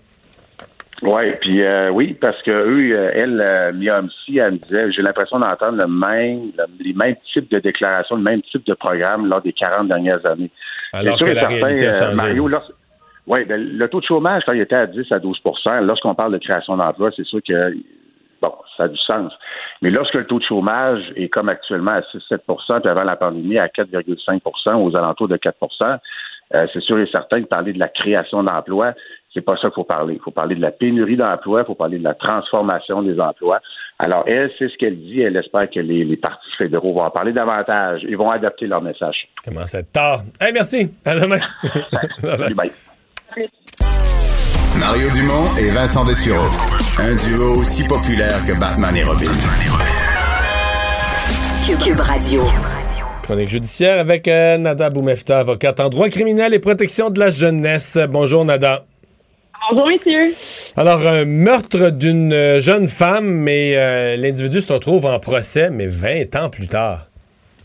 Ouais, 1.02 1.36
puis 1.42 1.64
euh, 1.64 1.90
oui, 1.90 2.16
parce 2.20 2.40
que 2.44 2.52
eux, 2.52 2.96
euh, 2.96 3.12
elle, 3.16 3.42
euh, 3.44 3.72
Mia 3.74 4.02
elle 4.36 4.52
me 4.54 4.58
disait, 4.60 4.92
j'ai 4.92 5.02
l'impression 5.02 5.40
d'entendre 5.40 5.78
le 5.80 5.88
même, 5.88 6.52
le- 6.56 6.86
les 6.86 6.94
mêmes 6.94 7.16
types 7.34 7.50
de 7.50 7.58
déclarations, 7.58 8.16
le 8.18 8.22
même 8.22 8.42
type 8.44 8.66
de 8.68 8.76
programme 8.76 9.26
lors 9.28 9.42
des 9.42 9.52
40 9.52 9.88
dernières 9.88 10.24
années. 10.28 10.52
Alors 10.94 11.18
sûr 11.18 11.26
que 11.26 11.32
la 11.32 11.48
réalité 11.48 11.88
a 11.88 12.04
euh. 12.04 12.16
Mario, 12.16 12.48
ouais, 13.26 13.46
ben, 13.46 13.60
le 13.60 13.88
taux 13.88 14.00
de 14.00 14.06
chômage, 14.06 14.44
quand 14.46 14.54
il 14.54 14.62
était 14.62 14.76
à 14.76 14.86
10 14.86 15.12
à 15.12 15.18
12% 15.18 15.82
lorsqu'on 15.86 16.14
parle 16.14 16.34
de 16.34 16.38
création 16.38 16.78
d'emplois, 16.78 17.10
c'est 17.16 17.26
sûr 17.26 17.40
que 17.48 17.74
bon, 18.42 18.54
ça 18.78 18.84
a 18.84 18.88
du 18.88 18.98
sens. 18.98 19.32
Mais 19.82 19.89
lorsque 19.89 20.16
le 20.16 20.26
taux 20.26 20.39
de 20.39 20.44
chômage 20.44 21.02
est 21.16 21.30
comme 21.30 21.50
actuellement 21.50 21.92
à 21.92 22.02
6-7 22.02 22.39
puis 22.82 22.89
avant 22.89 23.04
la 23.04 23.16
pandémie 23.16 23.58
à 23.58 23.68
4,5% 23.68 24.76
aux 24.76 24.96
alentours 24.96 25.28
de 25.28 25.38
4% 25.38 26.00
euh, 26.54 26.68
c'est 26.74 26.82
sûr 26.82 27.00
et 27.00 27.08
certain 27.08 27.42
que 27.42 27.48
parler 27.48 27.74
de 27.74 27.80
la 27.80 27.88
création 27.88 28.44
d'emplois, 28.44 28.94
c'est 29.34 29.42
pas 29.42 29.56
ça 29.56 29.70
qu'il 29.70 29.76
faut 29.76 29.84
parler. 29.86 30.16
Il 30.16 30.20
faut 30.20 30.32
parler 30.32 30.56
de 30.56 30.62
la 30.62 30.72
pénurie 30.72 31.16
d'emplois, 31.16 31.62
il 31.62 31.66
faut 31.66 31.76
parler 31.76 31.98
de 31.98 32.04
la 32.04 32.14
transformation 32.14 33.02
des 33.02 33.20
emplois. 33.20 33.60
Alors, 34.00 34.24
elle, 34.28 34.52
c'est 34.60 34.68
ce 34.68 34.78
qu'elle 34.78 34.98
dit. 34.98 35.22
Elle 35.22 35.38
espère 35.38 35.70
que 35.74 35.80
les, 35.80 36.04
les 36.04 36.18
partis 36.18 36.52
fédéraux 36.58 36.94
vont 36.94 37.04
en 37.04 37.12
parler 37.12 37.32
davantage. 37.32 38.02
Ils 38.08 38.18
vont 38.18 38.30
adapter 38.30 38.68
leur 38.68 38.82
message. 38.82 39.30
Comment 39.46 39.66
c'est 39.66 39.92
tard? 39.92 40.22
Hey, 40.39 40.52
merci. 40.52 40.92
À 41.06 41.18
demain. 41.18 41.39
Salut, 42.22 42.56
bye. 42.56 42.72
Mario 44.82 45.12
Dumont 45.12 45.56
et 45.60 45.68
Vincent 45.68 46.04
Dessureau. 46.04 46.50
Un 46.98 47.14
duo 47.14 47.60
aussi 47.60 47.84
populaire 47.84 48.44
que 48.48 48.60
Batman 48.60 48.96
et 48.98 49.04
Robin. 49.04 49.30
Cube 51.86 52.00
Radio. 52.00 52.42
Chronique 53.22 53.50
judiciaire 53.50 54.00
avec 54.00 54.28
euh, 54.28 54.58
Nada 54.58 54.90
Boumefta, 54.90 55.38
avocate 55.38 55.80
en 55.80 55.90
droit 55.90 56.10
criminel 56.10 56.56
et 56.56 56.60
protection 56.60 57.12
de 57.12 57.20
la 57.20 57.30
jeunesse. 57.30 58.00
Bonjour 58.10 58.44
Nada. 58.44 58.86
Bonjour, 59.70 59.88
messieurs. 59.88 60.34
Alors, 60.76 61.06
un 61.06 61.26
meurtre 61.26 61.92
d'une 61.92 62.34
euh, 62.34 62.60
jeune 62.60 62.88
femme, 62.88 63.28
mais 63.28 63.76
euh, 63.76 64.16
l'individu 64.18 64.62
se 64.62 64.74
retrouve 64.74 65.06
en 65.06 65.20
procès, 65.20 65.70
mais 65.70 65.86
20 65.86 66.36
ans 66.38 66.50
plus 66.50 66.68
tard. 66.68 67.11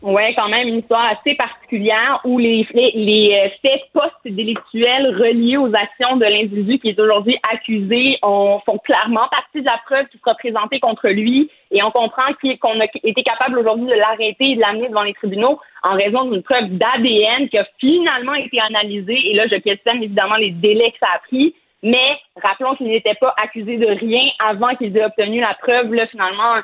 Oui, 0.08 0.22
quand 0.36 0.48
même 0.48 0.68
une 0.68 0.78
histoire 0.78 1.04
assez 1.18 1.34
particulière 1.34 2.20
où 2.22 2.38
les 2.38 2.62
faits, 2.62 2.94
les 2.94 3.34
euh, 3.36 3.48
faits 3.60 3.82
post-délictuels 3.92 5.08
reliés 5.18 5.56
aux 5.56 5.74
actions 5.74 6.16
de 6.16 6.24
l'individu 6.24 6.78
qui 6.78 6.90
est 6.90 7.00
aujourd'hui 7.00 7.36
accusé 7.52 8.16
ont, 8.22 8.60
font 8.64 8.78
clairement 8.78 9.26
partie 9.32 9.62
de 9.62 9.66
la 9.66 9.80
preuve 9.84 10.06
qui 10.06 10.18
sera 10.18 10.36
présentée 10.36 10.78
contre 10.78 11.08
lui. 11.08 11.50
Et 11.72 11.82
on 11.82 11.90
comprend 11.90 12.32
qu'il- 12.40 12.56
qu'on 12.60 12.78
a 12.78 12.84
été 13.02 13.24
capable 13.24 13.58
aujourd'hui 13.58 13.86
de 13.86 13.94
l'arrêter 13.94 14.50
et 14.50 14.54
de 14.54 14.60
l'amener 14.60 14.88
devant 14.88 15.02
les 15.02 15.14
tribunaux 15.14 15.58
en 15.82 15.94
raison 15.96 16.30
d'une 16.30 16.44
preuve 16.44 16.68
d'ADN 16.70 17.48
qui 17.48 17.58
a 17.58 17.66
finalement 17.80 18.34
été 18.34 18.60
analysée. 18.60 19.18
Et 19.30 19.34
là 19.34 19.48
je 19.50 19.56
questionne 19.56 20.04
évidemment 20.04 20.36
les 20.36 20.52
délais 20.52 20.92
que 20.92 20.98
ça 21.02 21.14
a 21.16 21.18
pris. 21.18 21.52
Mais 21.82 22.06
rappelons 22.40 22.76
qu'il 22.76 22.86
n'était 22.86 23.16
pas 23.16 23.34
accusé 23.42 23.76
de 23.76 23.86
rien 23.88 24.22
avant 24.38 24.76
qu'ils 24.76 24.96
aient 24.96 25.04
obtenu 25.04 25.40
la 25.40 25.54
preuve. 25.54 25.92
Là 25.92 26.06
finalement 26.06 26.62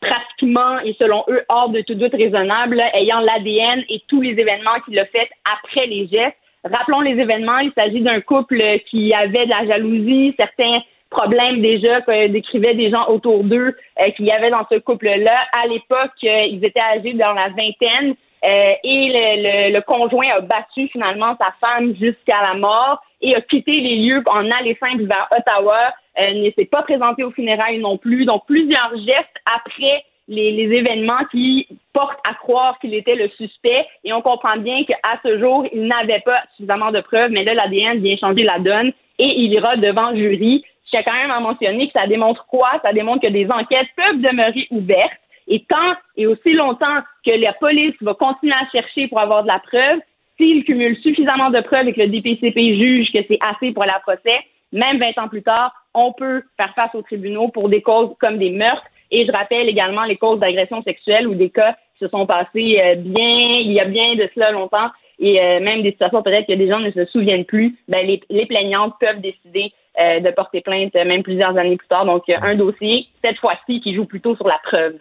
pratiquement 0.00 0.80
et 0.80 0.94
selon 0.98 1.24
eux 1.28 1.44
hors 1.48 1.68
de 1.68 1.80
tout 1.82 1.94
doute 1.94 2.12
raisonnable, 2.12 2.82
ayant 2.94 3.20
l'ADN 3.20 3.84
et 3.88 4.02
tous 4.08 4.20
les 4.20 4.30
événements 4.30 4.80
qu'il 4.84 4.98
a 4.98 5.06
fait 5.06 5.28
après 5.52 5.86
les 5.86 6.08
gestes. 6.08 6.36
Rappelons 6.64 7.00
les 7.00 7.12
événements, 7.18 7.58
il 7.58 7.72
s'agit 7.72 8.00
d'un 8.00 8.20
couple 8.20 8.60
qui 8.90 9.14
avait 9.14 9.46
de 9.46 9.50
la 9.50 9.66
jalousie, 9.66 10.34
certains 10.36 10.80
problèmes 11.08 11.60
déjà 11.60 12.00
que 12.02 12.28
décrivaient 12.28 12.74
des 12.74 12.90
gens 12.90 13.06
autour 13.08 13.42
d'eux 13.44 13.74
euh, 14.00 14.10
qu'il 14.12 14.26
y 14.26 14.30
avait 14.30 14.50
dans 14.50 14.66
ce 14.70 14.78
couple-là. 14.78 15.38
À 15.60 15.66
l'époque, 15.66 16.12
euh, 16.24 16.42
ils 16.48 16.64
étaient 16.64 16.82
âgés 16.82 17.14
dans 17.14 17.32
la 17.32 17.48
vingtaine 17.48 18.14
euh, 18.44 18.72
et 18.84 19.08
le, 19.08 19.42
le- 19.70 19.74
le 19.74 19.80
conjoint 19.82 20.28
a 20.36 20.40
battu 20.40 20.88
finalement 20.88 21.36
sa 21.40 21.52
femme 21.60 21.94
jusqu'à 22.00 22.40
la 22.46 22.54
mort 22.54 23.02
et 23.20 23.34
a 23.34 23.40
quitté 23.40 23.72
les 23.80 23.96
lieux 23.96 24.22
en 24.26 24.48
aller 24.50 24.76
simple 24.80 25.04
vers 25.04 25.28
Ottawa, 25.36 25.92
euh, 26.18 26.32
ne 26.34 26.50
s'est 26.52 26.66
pas 26.66 26.82
présenté 26.82 27.24
aux 27.24 27.30
funérailles 27.30 27.78
non 27.78 27.98
plus. 27.98 28.24
Donc 28.24 28.46
plusieurs 28.46 28.92
gestes 28.96 29.36
après 29.54 30.04
les, 30.28 30.52
les 30.52 30.76
événements 30.76 31.24
qui 31.30 31.66
portent 31.92 32.20
à 32.28 32.34
croire 32.34 32.78
qu'il 32.78 32.94
était 32.94 33.16
le 33.16 33.28
suspect 33.30 33.86
et 34.04 34.12
on 34.12 34.22
comprend 34.22 34.56
bien 34.56 34.84
qu'à 34.84 35.20
ce 35.24 35.38
jour, 35.38 35.66
il 35.72 35.86
n'avait 35.86 36.20
pas 36.20 36.42
suffisamment 36.56 36.92
de 36.92 37.00
preuves, 37.00 37.30
mais 37.32 37.44
là, 37.44 37.54
l'ADN 37.54 38.00
vient 38.00 38.16
changer 38.16 38.44
la 38.44 38.58
donne 38.58 38.92
et 39.18 39.40
il 39.40 39.52
ira 39.52 39.76
devant 39.76 40.10
le 40.10 40.16
jury. 40.16 40.64
Je 40.86 40.90
tiens 40.90 41.02
quand 41.06 41.14
même 41.14 41.30
à 41.30 41.40
mentionner 41.40 41.86
que 41.86 41.92
ça 41.92 42.06
démontre 42.06 42.46
quoi? 42.46 42.80
Ça 42.82 42.92
démontre 42.92 43.22
que 43.22 43.32
des 43.32 43.46
enquêtes 43.52 43.88
peuvent 43.96 44.20
demeurer 44.20 44.66
ouvertes 44.70 45.20
et 45.48 45.64
tant 45.68 45.94
et 46.16 46.26
aussi 46.26 46.52
longtemps 46.52 47.00
que 47.26 47.32
la 47.32 47.52
police 47.54 47.94
va 48.00 48.14
continuer 48.14 48.54
à 48.54 48.68
chercher 48.70 49.08
pour 49.08 49.20
avoir 49.20 49.42
de 49.42 49.48
la 49.48 49.58
preuve, 49.58 50.00
s'il 50.36 50.64
cumule 50.64 50.96
suffisamment 51.02 51.50
de 51.50 51.60
preuves 51.60 51.88
et 51.88 51.92
que 51.92 52.00
le 52.00 52.06
DPCP 52.06 52.76
juge 52.76 53.12
que 53.12 53.18
c'est 53.28 53.38
assez 53.46 53.72
pour 53.72 53.84
la 53.84 53.98
procès, 54.00 54.38
même 54.72 54.98
20 54.98 55.22
ans 55.22 55.28
plus 55.28 55.42
tard, 55.42 55.72
on 55.94 56.12
peut 56.12 56.42
faire 56.60 56.74
face 56.74 56.94
aux 56.94 57.02
tribunaux 57.02 57.48
pour 57.48 57.68
des 57.68 57.82
causes 57.82 58.10
comme 58.20 58.38
des 58.38 58.50
meurtres. 58.50 58.86
Et 59.10 59.26
je 59.26 59.32
rappelle 59.32 59.68
également 59.68 60.04
les 60.04 60.16
causes 60.16 60.38
d'agression 60.38 60.82
sexuelle 60.82 61.26
ou 61.26 61.34
des 61.34 61.50
cas 61.50 61.76
qui 61.98 62.04
se 62.04 62.10
sont 62.10 62.26
passés 62.26 62.80
euh, 62.80 62.94
bien, 62.96 63.58
il 63.60 63.72
y 63.72 63.80
a 63.80 63.84
bien 63.84 64.14
de 64.14 64.28
cela 64.34 64.52
longtemps, 64.52 64.90
et 65.18 65.40
euh, 65.40 65.60
même 65.60 65.82
des 65.82 65.90
situations 65.90 66.22
peut-être 66.22 66.46
que 66.46 66.54
des 66.54 66.68
gens 66.68 66.78
ne 66.78 66.90
se 66.92 67.04
souviennent 67.06 67.44
plus, 67.44 67.76
ben, 67.88 68.06
les, 68.06 68.46
plaignantes 68.46 68.94
peuvent 69.00 69.20
décider 69.20 69.72
euh, 70.00 70.20
de 70.20 70.30
porter 70.30 70.60
plainte 70.62 70.94
même 70.94 71.22
plusieurs 71.22 71.58
années 71.58 71.76
plus 71.76 71.88
tard. 71.88 72.06
Donc, 72.06 72.22
un 72.28 72.54
dossier, 72.54 73.08
cette 73.22 73.36
fois-ci, 73.38 73.80
qui 73.80 73.94
joue 73.94 74.06
plutôt 74.06 74.34
sur 74.36 74.46
la 74.46 74.58
preuve. 74.62 74.96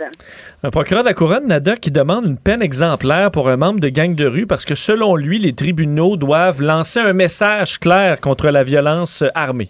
Un 0.64 0.70
procureur 0.72 1.04
de 1.04 1.10
la 1.10 1.14
couronne, 1.14 1.48
Nada, 1.48 1.78
qui 1.78 1.92
demande 1.92 2.26
une 2.26 2.38
peine 2.38 2.62
exemplaire 2.62 3.32
pour 3.32 3.48
un 3.48 3.56
membre 3.56 3.80
de 3.80 3.90
gang 3.90 4.16
de 4.16 4.26
rue 4.26 4.48
parce 4.48 4.66
que 4.66 4.76
selon 4.76 5.16
lui, 5.16 5.38
les 5.38 5.54
tribunaux 5.54 6.18
doivent 6.18 6.62
lancer 6.62 7.00
un 7.00 7.14
message 7.14 7.78
clair 7.78 8.20
contre 8.20 8.50
la 8.50 8.64
violence 8.64 9.24
armée. 9.36 9.70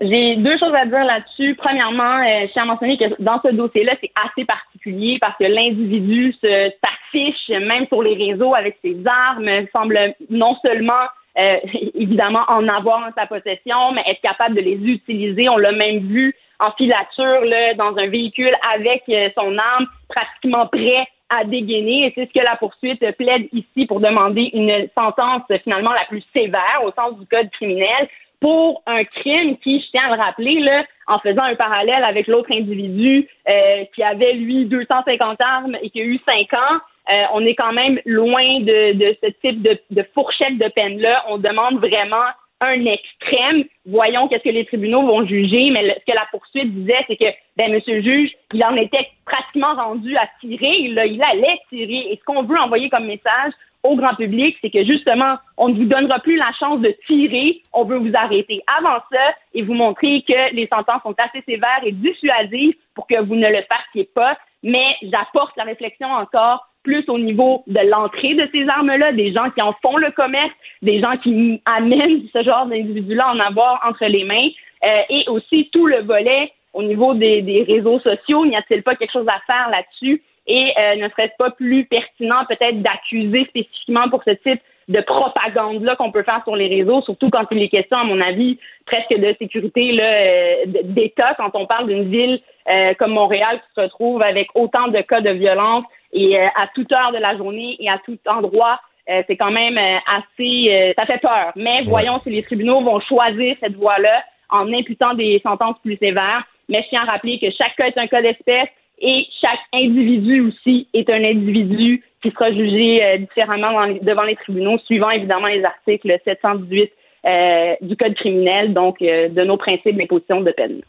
J'ai 0.00 0.34
deux 0.36 0.58
choses 0.58 0.74
à 0.74 0.86
dire 0.86 1.04
là-dessus. 1.04 1.54
Premièrement, 1.54 2.18
euh, 2.18 2.46
je 2.46 2.52
tiens 2.52 2.62
à 2.64 2.66
mentionner 2.66 2.98
que 2.98 3.22
dans 3.22 3.40
ce 3.44 3.52
dossier-là, 3.52 3.94
c'est 4.00 4.10
assez 4.24 4.44
particulier 4.44 5.18
parce 5.20 5.36
que 5.38 5.44
l'individu 5.44 6.34
s'affiche 6.42 7.48
même 7.48 7.86
sur 7.86 8.02
les 8.02 8.14
réseaux 8.14 8.54
avec 8.54 8.78
ses 8.82 8.96
armes, 9.06 9.48
semble 9.72 10.14
non 10.30 10.56
seulement 10.62 11.06
euh, 11.38 11.56
évidemment 11.94 12.44
en 12.48 12.66
avoir 12.68 13.06
en 13.06 13.12
sa 13.16 13.26
possession, 13.26 13.92
mais 13.94 14.02
être 14.08 14.20
capable 14.20 14.56
de 14.56 14.62
les 14.62 14.78
utiliser. 14.84 15.48
On 15.48 15.58
l'a 15.58 15.72
même 15.72 16.00
vu 16.08 16.34
en 16.58 16.72
filature 16.72 17.44
là, 17.44 17.74
dans 17.74 17.96
un 17.96 18.08
véhicule 18.08 18.54
avec 18.74 19.02
euh, 19.08 19.28
son 19.36 19.56
arme, 19.58 19.86
pratiquement 20.08 20.66
prêt 20.66 21.06
à 21.30 21.44
dégainer 21.44 22.06
et 22.06 22.12
c'est 22.14 22.26
ce 22.26 22.38
que 22.38 22.44
la 22.44 22.56
poursuite 22.56 23.00
plaide 23.16 23.48
ici 23.52 23.86
pour 23.86 23.98
demander 23.98 24.50
une 24.52 24.88
sentence 24.94 25.42
finalement 25.64 25.92
la 25.92 26.04
plus 26.04 26.22
sévère 26.34 26.82
au 26.84 26.92
sens 26.92 27.18
du 27.18 27.26
code 27.26 27.50
criminel 27.50 28.08
pour 28.44 28.82
un 28.84 29.04
crime 29.04 29.56
qui, 29.56 29.80
je 29.80 29.86
tiens 29.90 30.10
à 30.10 30.14
le 30.14 30.22
rappeler, 30.22 30.60
là, 30.60 30.84
en 31.06 31.18
faisant 31.18 31.44
un 31.44 31.54
parallèle 31.54 32.04
avec 32.04 32.26
l'autre 32.26 32.52
individu 32.52 33.26
euh, 33.48 33.84
qui 33.94 34.02
avait, 34.02 34.34
lui, 34.34 34.66
250 34.66 35.40
armes 35.40 35.78
et 35.80 35.88
qui 35.88 36.02
a 36.02 36.04
eu 36.04 36.20
5 36.26 36.52
ans, 36.52 36.76
euh, 37.10 37.22
on 37.32 37.46
est 37.46 37.54
quand 37.54 37.72
même 37.72 37.98
loin 38.04 38.60
de, 38.60 38.92
de 38.92 39.16
ce 39.22 39.30
type 39.40 39.62
de, 39.62 39.78
de 39.90 40.04
fourchette 40.12 40.58
de 40.58 40.68
peine-là. 40.68 41.24
On 41.30 41.38
demande 41.38 41.78
vraiment 41.78 42.26
un 42.60 42.84
extrême. 42.84 43.64
Voyons 43.86 44.28
qu'est-ce 44.28 44.44
que 44.44 44.50
les 44.50 44.66
tribunaux 44.66 45.06
vont 45.06 45.26
juger, 45.26 45.70
mais 45.70 45.96
ce 46.06 46.12
que 46.12 46.18
la 46.18 46.26
poursuite 46.30 46.70
disait, 46.74 47.02
c'est 47.06 47.16
que, 47.16 47.32
ben, 47.56 47.72
monsieur 47.72 47.94
le 47.94 48.02
juge, 48.02 48.30
il 48.52 48.62
en 48.62 48.76
était 48.76 49.08
pratiquement 49.24 49.74
rendu 49.74 50.18
à 50.18 50.28
tirer, 50.42 50.76
il, 50.80 51.02
il 51.06 51.22
allait 51.22 51.60
tirer. 51.70 52.12
Et 52.12 52.18
ce 52.20 52.24
qu'on 52.24 52.42
veut 52.42 52.58
envoyer 52.58 52.90
comme 52.90 53.06
message 53.06 53.54
au 53.84 53.96
grand 53.96 54.14
public, 54.14 54.56
c'est 54.60 54.70
que 54.70 54.84
justement, 54.84 55.36
on 55.58 55.68
ne 55.68 55.74
vous 55.74 55.84
donnera 55.84 56.18
plus 56.18 56.36
la 56.36 56.50
chance 56.58 56.80
de 56.80 56.96
tirer, 57.06 57.60
on 57.72 57.84
veut 57.84 57.98
vous 57.98 58.12
arrêter 58.14 58.62
avant 58.78 58.98
ça 59.12 59.34
et 59.52 59.62
vous 59.62 59.74
montrer 59.74 60.24
que 60.26 60.54
les 60.54 60.66
sentences 60.66 61.02
sont 61.02 61.14
assez 61.18 61.44
sévères 61.46 61.82
et 61.84 61.92
dissuasives 61.92 62.74
pour 62.94 63.06
que 63.06 63.22
vous 63.22 63.36
ne 63.36 63.46
le 63.46 63.62
fassiez 63.70 64.08
pas. 64.14 64.36
Mais 64.62 64.96
j'apporte 65.02 65.54
la 65.56 65.64
réflexion 65.64 66.08
encore 66.08 66.66
plus 66.82 67.04
au 67.08 67.18
niveau 67.18 67.62
de 67.66 67.80
l'entrée 67.88 68.34
de 68.34 68.48
ces 68.52 68.66
armes-là, 68.68 69.12
des 69.12 69.32
gens 69.34 69.50
qui 69.50 69.60
en 69.60 69.74
font 69.82 69.98
le 69.98 70.10
commerce, 70.10 70.52
des 70.82 71.02
gens 71.02 71.16
qui 71.22 71.60
amènent 71.64 72.22
ce 72.32 72.42
genre 72.42 72.66
d'individus-là 72.66 73.32
en 73.32 73.40
avoir 73.40 73.80
entre 73.86 74.04
les 74.06 74.24
mains, 74.24 74.48
euh, 74.84 75.02
et 75.08 75.24
aussi 75.28 75.70
tout 75.72 75.86
le 75.86 76.02
volet 76.02 76.52
au 76.72 76.82
niveau 76.82 77.14
des, 77.14 77.42
des 77.42 77.62
réseaux 77.62 78.00
sociaux. 78.00 78.44
N'y 78.46 78.56
a-t-il 78.56 78.82
pas 78.82 78.96
quelque 78.96 79.12
chose 79.12 79.26
à 79.28 79.40
faire 79.46 79.70
là-dessus? 79.70 80.22
Et 80.46 80.72
euh, 80.78 80.96
ne 80.96 81.08
serait-ce 81.08 81.36
pas 81.38 81.50
plus 81.50 81.84
pertinent 81.86 82.44
peut-être 82.48 82.82
d'accuser 82.82 83.44
spécifiquement 83.46 84.08
pour 84.10 84.22
ce 84.24 84.32
type 84.32 84.60
de 84.88 85.00
propagande-là 85.00 85.96
qu'on 85.96 86.12
peut 86.12 86.22
faire 86.22 86.42
sur 86.44 86.56
les 86.56 86.68
réseaux, 86.68 87.02
surtout 87.02 87.30
quand 87.30 87.46
il 87.50 87.62
est 87.62 87.68
question, 87.68 87.98
à 87.98 88.04
mon 88.04 88.20
avis, 88.20 88.58
presque 88.86 89.18
de 89.18 89.34
sécurité 89.38 89.92
là, 89.92 90.04
euh, 90.04 90.64
d'État, 90.84 91.34
quand 91.38 91.50
on 91.54 91.66
parle 91.66 91.88
d'une 91.88 92.10
ville 92.10 92.40
euh, 92.68 92.94
comme 92.98 93.12
Montréal 93.12 93.60
qui 93.60 93.74
se 93.74 93.80
retrouve 93.80 94.22
avec 94.22 94.48
autant 94.54 94.88
de 94.88 95.00
cas 95.00 95.20
de 95.20 95.30
violence 95.30 95.84
et 96.12 96.38
euh, 96.38 96.46
à 96.56 96.68
toute 96.74 96.92
heure 96.92 97.12
de 97.12 97.18
la 97.18 97.36
journée 97.36 97.76
et 97.78 97.88
à 97.88 97.98
tout 98.04 98.18
endroit. 98.26 98.80
c'est 99.06 99.36
quand 99.36 99.50
même 99.50 99.78
assez... 99.78 100.94
ça 100.96 101.04
fait 101.04 101.20
peur. 101.20 101.52
Mais 101.56 101.82
voyons 101.84 102.20
si 102.22 102.30
les 102.30 102.42
tribunaux 102.42 102.80
vont 102.80 103.00
choisir 103.00 103.54
cette 103.60 103.76
voie-là 103.76 104.24
en 104.48 104.72
imputant 104.72 105.12
des 105.14 105.40
sentences 105.44 105.76
plus 105.82 105.98
sévères. 105.98 106.44
Mais 106.68 106.82
je 106.82 106.88
tiens 106.88 107.02
à 107.06 107.12
rappeler 107.12 107.38
que 107.38 107.50
chaque 107.50 107.76
cas 107.76 107.86
est 107.86 107.98
un 107.98 108.06
cas 108.06 108.22
d'espèce 108.22 108.70
et 109.04 109.28
chaque 109.40 109.60
individu 109.74 110.40
aussi 110.40 110.88
est 110.94 111.08
un 111.10 111.22
individu 111.22 112.02
qui 112.22 112.30
sera 112.30 112.50
jugé 112.50 113.04
euh, 113.04 113.18
différemment 113.18 113.86
devant 114.00 114.22
les 114.22 114.34
tribunaux, 114.36 114.78
suivant 114.86 115.10
évidemment 115.10 115.48
les 115.48 115.62
articles 115.62 116.10
718 116.24 116.90
euh, 117.28 117.74
du 117.82 117.96
Code 117.96 118.14
criminel, 118.14 118.72
donc 118.72 119.02
euh, 119.02 119.28
de 119.28 119.42
nos 119.42 119.58
principes 119.58 119.96
d'imposition 119.98 120.40
de 120.40 120.50
peine. 120.52 120.80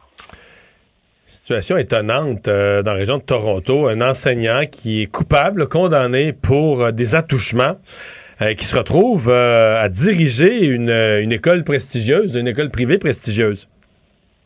Situation 1.26 1.76
étonnante 1.76 2.45
dans 2.45 2.84
la 2.86 2.93
région 2.93 3.18
de 3.18 3.24
Toronto. 3.24 3.88
Un 3.88 3.99
enseignant 3.99 4.61
qui 4.72 5.03
est 5.03 5.11
coupable, 5.11 5.68
condamné 5.68 6.32
pour 6.32 6.93
des 6.93 7.16
attouchements, 7.16 7.76
qui 8.57 8.63
se 8.63 8.78
retrouve 8.78 9.30
à 9.30 9.89
diriger 9.89 10.66
une, 10.66 10.89
une 10.89 11.34
école 11.34 11.63
prestigieuse, 11.66 12.36
une 12.36 12.47
école 12.47 12.70
privée 12.70 12.97
prestigieuse. 12.97 13.68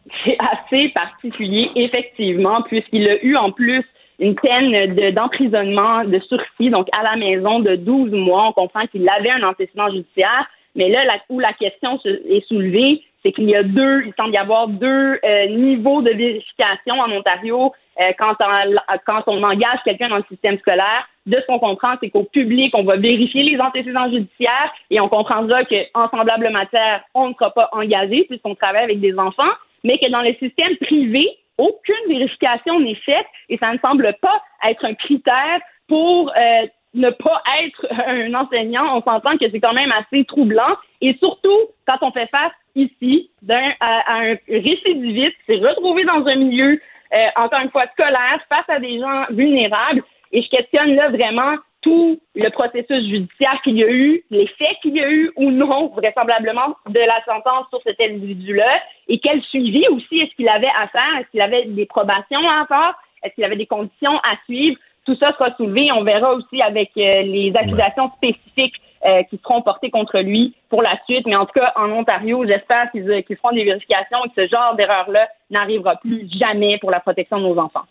C'est 0.25 0.37
assez 0.69 0.89
particulier, 0.89 1.71
effectivement, 1.75 2.61
puisqu'il 2.63 3.07
a 3.09 3.23
eu 3.23 3.35
en 3.35 3.51
plus 3.51 3.83
une 4.19 4.35
peine 4.35 5.13
d'emprisonnement 5.13 6.03
de, 6.03 6.19
sursis, 6.19 6.69
donc 6.69 6.87
à 6.97 7.03
la 7.03 7.15
maison 7.15 7.59
de 7.59 7.75
12 7.75 8.11
mois. 8.11 8.47
On 8.49 8.53
comprend 8.53 8.85
qu'il 8.87 9.07
avait 9.09 9.31
un 9.31 9.43
antécédent 9.43 9.89
judiciaire, 9.89 10.47
mais 10.75 10.89
là, 10.89 11.03
où 11.29 11.39
la 11.39 11.53
question 11.53 11.99
est 12.05 12.45
soulevée, 12.47 13.01
c'est 13.23 13.31
qu'il 13.31 13.49
y 13.49 13.55
a 13.55 13.63
deux, 13.63 14.03
il 14.05 14.13
semble 14.17 14.33
y 14.33 14.37
avoir 14.37 14.67
deux 14.67 15.19
euh, 15.23 15.47
niveaux 15.47 16.01
de 16.01 16.11
vérification 16.11 16.99
en 16.99 17.11
Ontario 17.11 17.73
euh, 17.99 18.11
quand, 18.17 18.33
on, 18.41 18.75
quand 19.05 19.23
on 19.27 19.43
engage 19.43 19.79
quelqu'un 19.83 20.09
dans 20.09 20.17
le 20.17 20.23
système 20.29 20.57
scolaire. 20.59 21.07
De 21.25 21.35
ce 21.35 21.45
qu'on 21.45 21.59
comprend, 21.59 21.95
c'est 22.01 22.09
qu'au 22.09 22.23
public, 22.23 22.73
on 22.75 22.83
va 22.83 22.95
vérifier 22.95 23.43
les 23.43 23.59
antécédents 23.59 24.09
judiciaires 24.09 24.73
et 24.89 24.99
on 24.99 25.09
comprendra 25.09 25.63
qu'en 25.65 26.09
semblable 26.09 26.49
matière, 26.49 27.03
on 27.13 27.29
ne 27.29 27.33
sera 27.33 27.51
pas 27.51 27.69
engagé 27.73 28.25
puisqu'on 28.27 28.55
travaille 28.55 28.85
avec 28.85 28.99
des 28.99 29.17
enfants 29.17 29.51
mais 29.83 29.97
que 29.97 30.09
dans 30.09 30.21
le 30.21 30.33
système 30.35 30.75
privé, 30.77 31.21
aucune 31.57 32.07
vérification 32.07 32.79
n'est 32.79 32.95
faite 32.95 33.27
et 33.49 33.57
ça 33.57 33.73
ne 33.73 33.79
semble 33.79 34.15
pas 34.21 34.41
être 34.67 34.85
un 34.85 34.93
critère 34.93 35.59
pour 35.87 36.29
euh, 36.29 36.67
ne 36.93 37.09
pas 37.09 37.41
être 37.61 37.85
un 38.07 38.33
enseignant. 38.33 38.97
On 38.97 39.01
s'entend 39.03 39.37
que 39.37 39.49
c'est 39.51 39.59
quand 39.59 39.73
même 39.73 39.91
assez 39.91 40.25
troublant 40.25 40.75
et 41.01 41.15
surtout 41.19 41.59
quand 41.87 41.97
on 42.01 42.11
fait 42.11 42.29
face 42.29 42.53
ici 42.75 43.29
d'un, 43.41 43.71
à, 43.79 44.19
un 44.19 44.35
récidiviste 44.47 45.35
qui 45.45 45.53
s'est 45.53 45.67
retrouvé 45.67 46.05
dans 46.05 46.25
un 46.25 46.35
milieu, 46.35 46.79
euh, 47.13 47.27
encore 47.35 47.59
une 47.61 47.71
fois, 47.71 47.85
scolaire, 47.93 48.39
face 48.47 48.69
à 48.69 48.79
des 48.79 48.99
gens 48.99 49.25
vulnérables. 49.31 50.03
Et 50.31 50.41
je 50.41 50.49
questionne 50.49 50.95
là 50.95 51.09
vraiment 51.09 51.55
tout 51.81 52.19
le 52.35 52.49
processus 52.49 53.09
judiciaire 53.09 53.61
qu'il 53.63 53.77
y 53.77 53.83
a 53.83 53.89
eu, 53.89 54.23
les 54.31 54.47
faits 54.47 54.77
qu'il 54.81 54.95
y 54.95 55.01
a 55.01 55.09
eu 55.09 55.31
ou 55.37 55.51
non, 55.51 55.87
vraisemblablement, 55.95 56.75
de 56.89 56.99
la 56.99 57.23
sentence 57.25 57.67
sur 57.69 57.81
cet 57.83 57.99
individu-là, 58.01 58.81
et 59.07 59.19
quel 59.19 59.41
suivi 59.43 59.87
aussi 59.89 60.19
est-ce 60.19 60.35
qu'il 60.35 60.49
avait 60.49 60.67
à 60.67 60.87
faire, 60.89 61.19
est-ce 61.19 61.29
qu'il 61.31 61.41
avait 61.41 61.65
des 61.65 61.85
probations 61.85 62.47
à 62.49 62.65
faire, 62.67 62.95
est-ce 63.23 63.33
qu'il 63.35 63.43
avait 63.43 63.55
des 63.55 63.65
conditions 63.65 64.17
à 64.17 64.35
suivre? 64.45 64.77
Tout 65.05 65.15
ça 65.15 65.31
sera 65.33 65.55
soulevé. 65.55 65.87
On 65.93 66.03
verra 66.03 66.33
aussi 66.33 66.61
avec 66.61 66.91
euh, 66.97 67.21
les 67.23 67.51
accusations 67.55 68.11
spécifiques 68.17 68.75
euh, 69.05 69.23
qui 69.23 69.39
seront 69.43 69.61
portées 69.61 69.89
contre 69.89 70.19
lui 70.19 70.53
pour 70.69 70.81
la 70.81 70.99
suite. 71.05 71.25
Mais 71.25 71.35
en 71.35 71.45
tout 71.45 71.59
cas, 71.59 71.71
en 71.75 71.89
Ontario, 71.89 72.45
j'espère 72.45 72.91
qu'ils 72.91 73.09
euh, 73.09 73.21
feront 73.35 73.55
des 73.55 73.63
vérifications 73.63 74.19
et 74.25 74.29
que 74.29 74.43
ce 74.43 74.53
genre 74.53 74.75
d'erreur-là 74.75 75.27
n'arrivera 75.49 75.95
plus 75.95 76.27
jamais 76.39 76.77
pour 76.79 76.91
la 76.91 76.99
protection 76.99 77.37
de 77.37 77.43
nos 77.43 77.57
enfants. 77.57 77.85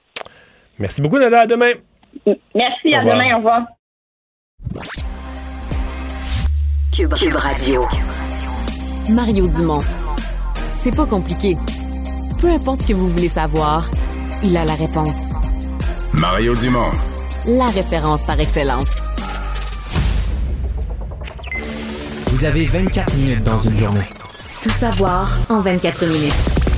Merci 0.79 1.03
beaucoup, 1.03 1.19
Nada. 1.19 1.41
À 1.41 1.47
demain. 1.47 1.73
Merci. 2.55 2.95
à 2.95 3.03
demain. 3.03 3.35
Au 3.35 3.39
revoir. 3.39 3.63
Cube, 6.93 7.15
Radio. 7.35 7.87
Mario 9.11 9.47
Dumont. 9.49 9.81
C'est 10.77 10.95
pas 10.95 11.07
compliqué. 11.07 11.57
Peu 12.41 12.49
importe 12.51 12.83
ce 12.83 12.89
que 12.89 12.93
vous 12.93 13.09
voulez 13.09 13.29
savoir, 13.29 13.89
il 14.43 14.57
a 14.57 14.65
la 14.65 14.75
réponse. 14.75 15.31
Mario 16.13 16.55
Dumont. 16.57 16.91
La 17.47 17.67
référence 17.67 18.25
par 18.25 18.39
excellence. 18.41 19.03
Vous 22.27 22.45
avez 22.45 22.67
24 22.67 23.15
minutes 23.17 23.45
dans 23.45 23.59
une 23.59 23.77
journée. 23.77 24.09
Tout 24.63 24.71
savoir 24.71 25.37
en 25.49 25.61
24 25.61 26.07
minutes. 26.07 26.78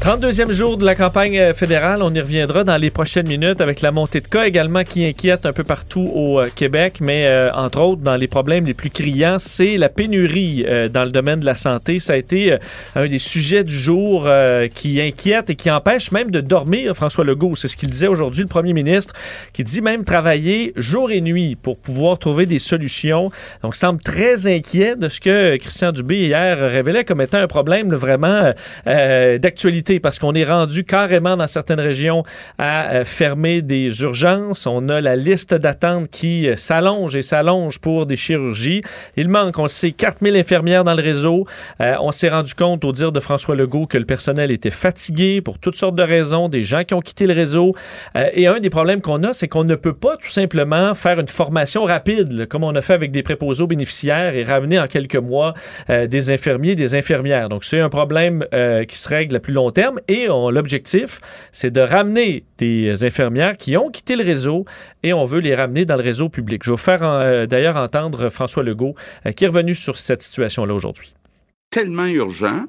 32e 0.00 0.50
jour 0.50 0.78
de 0.78 0.84
la 0.86 0.94
campagne 0.94 1.38
euh, 1.38 1.52
fédérale, 1.52 2.02
on 2.02 2.14
y 2.14 2.20
reviendra 2.20 2.64
dans 2.64 2.78
les 2.78 2.88
prochaines 2.88 3.28
minutes 3.28 3.60
avec 3.60 3.82
la 3.82 3.92
montée 3.92 4.22
de 4.22 4.28
cas 4.28 4.46
également 4.46 4.82
qui 4.82 5.04
inquiète 5.04 5.44
un 5.44 5.52
peu 5.52 5.62
partout 5.62 6.10
au 6.14 6.40
euh, 6.40 6.48
Québec, 6.54 7.00
mais 7.02 7.26
euh, 7.26 7.52
entre 7.52 7.82
autres 7.82 8.00
dans 8.00 8.16
les 8.16 8.26
problèmes 8.26 8.64
les 8.64 8.72
plus 8.72 8.88
criants, 8.88 9.38
c'est 9.38 9.76
la 9.76 9.90
pénurie 9.90 10.64
dans 10.90 11.04
le 11.04 11.10
domaine 11.10 11.40
de 11.40 11.44
la 11.44 11.54
santé. 11.54 11.98
Ça 11.98 12.14
a 12.14 12.16
été 12.16 12.56
un 12.94 13.06
des 13.06 13.18
sujets 13.18 13.62
du 13.62 13.74
jour 13.74 14.28
qui 14.74 15.00
inquiète 15.00 15.50
et 15.50 15.54
qui 15.54 15.70
empêche 15.70 16.12
même 16.12 16.30
de 16.30 16.40
dormir 16.40 16.94
François 16.94 17.24
Legault. 17.24 17.56
C'est 17.56 17.68
ce 17.68 17.76
qu'il 17.76 17.90
disait 17.90 18.06
aujourd'hui 18.06 18.42
le 18.42 18.48
premier 18.48 18.72
ministre, 18.72 19.14
qui 19.52 19.64
dit 19.64 19.82
même 19.82 20.04
travailler 20.04 20.72
jour 20.76 21.10
et 21.10 21.20
nuit 21.20 21.56
pour 21.56 21.78
pouvoir 21.78 22.18
trouver 22.18 22.46
des 22.46 22.58
solutions. 22.58 23.30
Donc, 23.62 23.76
semble 23.76 24.00
très 24.00 24.46
inquiet 24.46 24.96
de 24.96 25.08
ce 25.08 25.20
que 25.20 25.56
Christian 25.56 25.92
Dubé 25.92 26.20
hier 26.20 26.58
révélait 26.58 27.04
comme 27.04 27.20
étant 27.20 27.38
un 27.38 27.48
problème 27.48 27.94
vraiment 27.94 28.52
d'actualité 28.86 29.89
parce 29.98 30.18
qu'on 30.18 30.34
est 30.34 30.44
rendu 30.44 30.84
carrément 30.84 31.36
dans 31.36 31.48
certaines 31.48 31.80
régions 31.80 32.22
à 32.58 32.92
euh, 32.92 33.04
fermer 33.04 33.62
des 33.62 34.02
urgences. 34.02 34.66
On 34.66 34.88
a 34.88 35.00
la 35.00 35.16
liste 35.16 35.54
d'attente 35.54 36.08
qui 36.10 36.48
euh, 36.48 36.54
s'allonge 36.56 37.16
et 37.16 37.22
s'allonge 37.22 37.80
pour 37.80 38.06
des 38.06 38.16
chirurgies. 38.16 38.82
Il 39.16 39.28
manque, 39.28 39.58
on 39.58 39.64
le 39.64 39.68
sait, 39.68 39.90
4000 39.90 40.36
infirmières 40.36 40.84
dans 40.84 40.94
le 40.94 41.02
réseau. 41.02 41.46
Euh, 41.82 41.96
on 42.00 42.12
s'est 42.12 42.28
rendu 42.28 42.54
compte, 42.54 42.84
au 42.84 42.92
dire 42.92 43.10
de 43.10 43.18
François 43.18 43.56
Legault, 43.56 43.86
que 43.86 43.98
le 43.98 44.04
personnel 44.04 44.52
était 44.52 44.70
fatigué 44.70 45.40
pour 45.40 45.58
toutes 45.58 45.76
sortes 45.76 45.96
de 45.96 46.02
raisons, 46.02 46.48
des 46.48 46.62
gens 46.62 46.84
qui 46.84 46.94
ont 46.94 47.00
quitté 47.00 47.26
le 47.26 47.34
réseau. 47.34 47.72
et 48.14 48.46
un 48.46 48.60
des 48.60 48.70
problèmes 48.70 49.00
qu'on 49.00 49.22
a, 49.22 49.32
c'est 49.32 49.48
qu'on 49.48 49.64
ne 49.64 49.74
peut 49.74 49.94
pas 49.94 50.16
tout 50.16 50.28
simplement 50.28 50.94
faire 50.94 51.18
une 51.18 51.28
formation 51.28 51.84
rapide, 51.84 52.46
comme 52.46 52.64
on 52.64 52.74
a 52.74 52.80
fait 52.82 52.92
avec 52.92 53.10
des 53.10 53.22
préposés 53.22 53.62
aux 53.62 53.66
bénéficiaires 53.66 54.34
et 54.34 54.42
ramener 54.42 54.78
en 54.78 54.86
quelques 54.86 55.16
mois 55.16 55.54
des 55.88 56.30
infirmiers, 56.30 56.74
des 56.74 56.94
infirmières. 56.94 57.48
Donc, 57.48 57.64
c'est 57.64 57.80
un 57.80 57.88
problème 57.88 58.44
qui 58.86 58.98
se 58.98 59.08
règle 59.08 59.36
à 59.36 59.40
plus 59.40 59.54
long 59.54 59.70
terme 59.70 59.79
Et 60.08 60.26
l'objectif, 60.26 61.20
c'est 61.52 61.70
de 61.70 61.80
ramener 61.80 62.44
des 62.58 63.04
infirmières 63.04 63.56
qui 63.56 63.76
ont 63.76 63.90
quitté 63.90 64.16
le 64.16 64.24
réseau 64.24 64.64
et 65.02 65.12
on 65.12 65.24
veut 65.24 65.40
les 65.40 65.54
ramener 65.54 65.84
dans 65.84 65.96
le 65.96 66.02
réseau 66.02 66.28
public. 66.28 66.62
Je 66.64 66.70
vais 66.70 66.74
vous 66.74 66.76
faire 66.76 67.02
euh, 67.02 67.46
d'ailleurs 67.46 67.76
entendre 67.76 68.28
François 68.28 68.62
Legault 68.62 68.94
euh, 69.26 69.32
qui 69.32 69.44
est 69.44 69.48
revenu 69.48 69.74
sur 69.74 69.96
cette 69.96 70.22
situation-là 70.22 70.74
aujourd'hui. 70.74 71.14
tellement 71.70 72.06
urgent. 72.06 72.64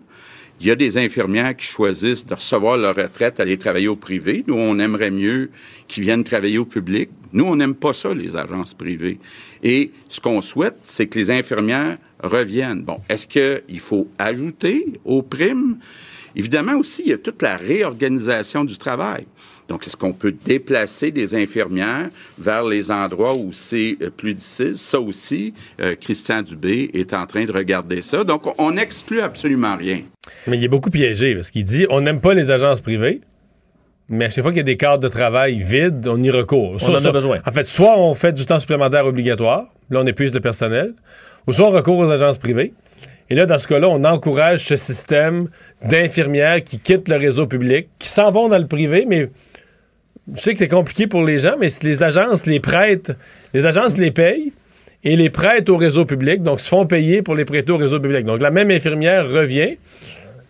Il 0.60 0.68
y 0.68 0.72
a 0.72 0.76
des 0.76 1.00
infirmières 1.00 1.56
qui 1.58 1.66
choisissent 1.66 2.26
de 2.28 2.36
recevoir 2.36 2.78
leur 2.78 2.96
retraite, 2.96 3.40
aller 3.40 3.58
travailler 3.58 3.88
au 3.88 3.96
privé. 3.96 4.44
Nous, 4.48 4.54
on 4.54 4.78
aimerait 4.78 5.10
mieux 5.10 5.50
qu'ils 5.88 6.04
viennent 6.04 6.24
travailler 6.24 6.60
au 6.60 6.66
public. 6.66 7.10
Nous, 7.34 7.44
on 7.44 7.56
n'aime 7.56 7.74
pas 7.74 7.94
ça, 7.94 8.14
les 8.14 8.38
agences 8.38 8.76
privées. 8.76 9.18
Et 9.64 9.92
ce 10.08 10.22
qu'on 10.22 10.40
souhaite, 10.40 10.78
c'est 10.84 11.08
que 11.08 11.18
les 11.18 11.32
infirmières 11.32 11.98
reviennent. 12.22 12.84
Bon, 12.84 13.00
est-ce 13.10 13.26
qu'il 13.26 13.80
faut 13.80 14.08
ajouter 14.20 15.00
aux 15.04 15.24
primes? 15.24 15.78
Évidemment 16.36 16.76
aussi, 16.76 17.04
il 17.06 17.12
y 17.12 17.14
a 17.14 17.18
toute 17.18 17.42
la 17.42 17.56
réorganisation 17.58 18.64
du 18.64 18.78
travail. 18.78 19.26
Donc, 19.72 19.88
est-ce 19.88 19.96
qu'on 19.96 20.12
peut 20.12 20.34
déplacer 20.34 21.12
des 21.12 21.34
infirmières 21.34 22.10
vers 22.38 22.64
les 22.64 22.92
endroits 22.92 23.36
où 23.36 23.54
c'est 23.54 23.98
euh, 24.02 24.10
plus 24.10 24.34
difficile? 24.34 24.76
Ça 24.76 25.00
aussi, 25.00 25.54
euh, 25.80 25.96
Christian 25.96 26.42
Dubé 26.42 26.92
est 26.94 27.14
en 27.14 27.26
train 27.26 27.46
de 27.46 27.54
regarder 27.54 28.02
ça. 28.02 28.26
Donc, 28.26 28.54
on 28.60 28.72
n'exclut 28.72 29.22
absolument 29.22 29.78
rien. 29.78 30.02
Mais 30.48 30.58
il 30.58 30.64
est 30.66 30.68
beaucoup 30.68 30.90
piégé 30.90 31.36
parce 31.36 31.52
qu'il 31.52 31.64
dit 31.64 31.86
on 31.90 32.02
n'aime 32.02 32.20
pas 32.20 32.34
les 32.34 32.52
agences 32.52 32.82
privées, 32.82 33.22
mais 34.10 34.26
à 34.26 34.30
chaque 34.30 34.44
fois 34.44 34.52
qu'il 34.52 34.58
y 34.58 34.62
a 34.62 34.64
des 34.64 34.76
cadres 34.76 35.02
de 35.02 35.08
travail 35.08 35.64
vides, 35.64 36.06
on 36.06 36.22
y 36.22 36.30
recourt. 36.30 36.76
On 36.82 36.94
en 36.94 37.06
a 37.06 37.12
besoin. 37.14 37.40
En 37.46 37.52
fait, 37.54 37.66
soit 37.66 37.98
on 37.98 38.14
fait 38.14 38.34
du 38.34 38.46
temps 38.46 38.60
supplémentaire 38.60 39.06
obligatoire, 39.06 39.68
là 39.90 40.02
on 40.02 40.06
épuise 40.06 40.34
le 40.34 40.42
personnel, 40.42 40.96
ou 41.48 41.54
soit 41.54 41.68
on 41.68 41.72
recourt 41.72 41.98
aux 41.98 42.12
agences 42.12 42.38
privées. 42.38 42.74
Et 43.32 43.36
là, 43.36 43.46
dans 43.46 43.58
ce 43.58 43.66
cas-là, 43.70 43.88
on 43.88 44.04
encourage 44.04 44.66
ce 44.66 44.76
système 44.76 45.48
d'infirmières 45.82 46.62
qui 46.66 46.80
quittent 46.80 47.08
le 47.08 47.16
réseau 47.16 47.48
public, 47.48 47.88
qui 47.98 48.10
s'en 48.10 48.30
vont 48.30 48.50
dans 48.50 48.58
le 48.58 48.68
privé, 48.68 49.06
mais 49.08 49.30
je 50.36 50.42
sais 50.42 50.52
que 50.52 50.60
c'est 50.60 50.68
compliqué 50.68 51.08
pour 51.08 51.24
les 51.24 51.40
gens, 51.40 51.56
mais 51.58 51.70
les 51.82 52.04
agences 52.04 52.46
les 52.46 52.60
prêtent, 52.60 53.14
les 53.54 53.66
agences 53.66 53.98
les 53.98 54.12
payent 54.12 54.52
et 55.06 55.16
les 55.16 55.30
prêtent 55.30 55.70
au 55.70 55.78
réseau 55.78 56.04
public, 56.04 56.44
donc 56.44 56.60
se 56.60 56.68
font 56.68 56.86
payer 56.86 57.22
pour 57.22 57.36
les 57.36 57.46
prêter 57.46 57.72
au 57.72 57.78
réseau 57.78 58.02
public. 58.02 58.26
Donc 58.26 58.42
la 58.42 58.52
même 58.52 58.70
infirmière 58.70 59.26
revient 59.26 59.78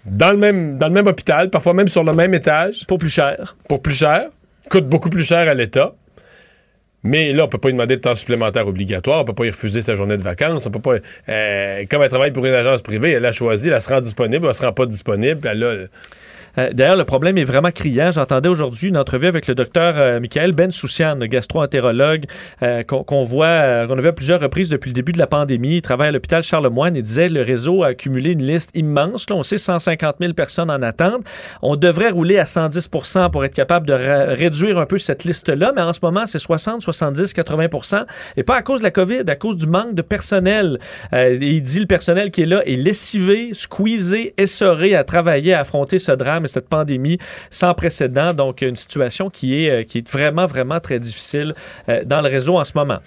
dans 0.07 0.31
le 0.31 0.37
même, 0.37 0.79
dans 0.79 0.87
le 0.87 0.93
même 0.93 1.05
hôpital, 1.05 1.51
parfois 1.51 1.75
même 1.75 1.87
sur 1.87 2.03
le 2.03 2.13
même 2.13 2.33
étage. 2.33 2.87
Pour 2.87 2.97
plus 2.97 3.11
cher. 3.13 3.57
Pour 3.69 3.83
plus 3.83 3.93
cher. 3.93 4.23
Coûte 4.71 4.89
beaucoup 4.89 5.11
plus 5.11 5.23
cher 5.23 5.47
à 5.47 5.53
l'État. 5.53 5.93
Mais 7.03 7.33
là, 7.33 7.45
on 7.45 7.47
peut 7.47 7.57
pas 7.57 7.69
lui 7.69 7.73
demander 7.73 7.95
de 7.95 8.01
temps 8.01 8.15
supplémentaire 8.15 8.67
obligatoire, 8.67 9.21
on 9.21 9.25
peut 9.25 9.33
pas 9.33 9.45
y 9.45 9.49
refuser 9.49 9.81
sa 9.81 9.95
journée 9.95 10.17
de 10.17 10.21
vacances, 10.21 10.65
on 10.67 10.71
peut 10.71 10.79
pas. 10.79 10.97
euh, 11.29 11.85
comme 11.89 12.03
elle 12.03 12.09
travaille 12.09 12.31
pour 12.31 12.45
une 12.45 12.53
agence 12.53 12.81
privée, 12.83 13.11
elle 13.11 13.25
a 13.25 13.31
choisi, 13.31 13.69
elle 13.69 13.81
se 13.81 13.89
rend 13.89 14.01
disponible, 14.01 14.45
elle 14.47 14.53
se 14.53 14.63
rend 14.63 14.73
pas 14.73 14.85
disponible, 14.85 15.47
elle 15.47 15.63
a. 15.63 15.75
Euh, 16.57 16.69
D'ailleurs, 16.73 16.97
le 16.97 17.05
problème 17.05 17.37
est 17.37 17.43
vraiment 17.43 17.71
criant. 17.71 18.11
J'entendais 18.11 18.49
aujourd'hui 18.49 18.89
une 18.89 18.97
entrevue 18.97 19.27
avec 19.27 19.47
le 19.47 19.55
docteur 19.55 19.95
euh, 19.97 20.19
Michael 20.19 20.51
Bensoussian, 20.53 21.17
gastro-entérologue, 21.17 22.25
euh, 22.63 22.83
qu'on 22.83 23.23
voit, 23.23 23.87
qu'on 23.87 23.97
a 23.97 24.01
vu 24.01 24.07
à 24.07 24.13
plusieurs 24.13 24.41
reprises 24.41 24.69
depuis 24.69 24.89
le 24.89 24.93
début 24.93 25.11
de 25.11 25.19
la 25.19 25.27
pandémie. 25.27 25.77
Il 25.77 25.81
travaille 25.81 26.09
à 26.09 26.11
l'hôpital 26.11 26.43
Charlemagne 26.43 26.95
et 26.95 27.01
disait 27.01 27.29
le 27.29 27.41
réseau 27.41 27.83
a 27.83 27.87
accumulé 27.87 28.31
une 28.31 28.43
liste 28.43 28.71
immense. 28.75 29.29
Là, 29.29 29.35
on 29.35 29.43
sait 29.43 29.57
150 29.57 30.17
000 30.19 30.33
personnes 30.33 30.69
en 30.69 30.81
attente. 30.81 31.21
On 31.61 31.75
devrait 31.75 32.09
rouler 32.09 32.37
à 32.37 32.43
110% 32.43 33.31
pour 33.31 33.45
être 33.45 33.53
capable 33.53 33.87
de 33.87 33.93
réduire 33.93 34.77
un 34.77 34.85
peu 34.85 34.97
cette 34.97 35.23
liste-là, 35.23 35.71
mais 35.75 35.81
en 35.81 35.93
ce 35.93 35.99
moment, 36.01 36.25
c'est 36.25 36.39
60, 36.39 36.81
70, 36.81 37.33
80 37.33 37.67
et 38.37 38.43
pas 38.43 38.55
à 38.55 38.61
cause 38.61 38.79
de 38.79 38.83
la 38.83 38.91
COVID, 38.91 39.23
à 39.27 39.35
cause 39.35 39.57
du 39.57 39.67
manque 39.67 39.93
de 39.93 40.01
personnel. 40.01 40.79
Il 41.13 41.61
dit 41.61 41.79
le 41.79 41.85
personnel 41.85 42.31
qui 42.31 42.43
est 42.43 42.45
là 42.45 42.61
est 42.65 42.75
lessivé, 42.75 43.49
squeezé, 43.53 44.33
essoré 44.37 44.95
à 44.95 45.03
travailler, 45.03 45.53
à 45.53 45.59
affronter 45.61 45.99
ce 45.99 46.11
drame 46.11 46.40
et 46.45 46.47
cette 46.47 46.69
pandémie 46.69 47.17
sans 47.49 47.73
précédent. 47.73 48.33
Donc, 48.33 48.61
une 48.61 48.75
situation 48.75 49.29
qui 49.29 49.65
est, 49.65 49.69
euh, 49.69 49.83
qui 49.83 49.99
est 49.99 50.09
vraiment, 50.09 50.45
vraiment 50.45 50.79
très 50.79 50.99
difficile 50.99 51.53
euh, 51.89 52.03
dans 52.05 52.21
le 52.21 52.29
réseau 52.29 52.57
en 52.57 52.65
ce 52.65 52.73
moment. 52.75 52.99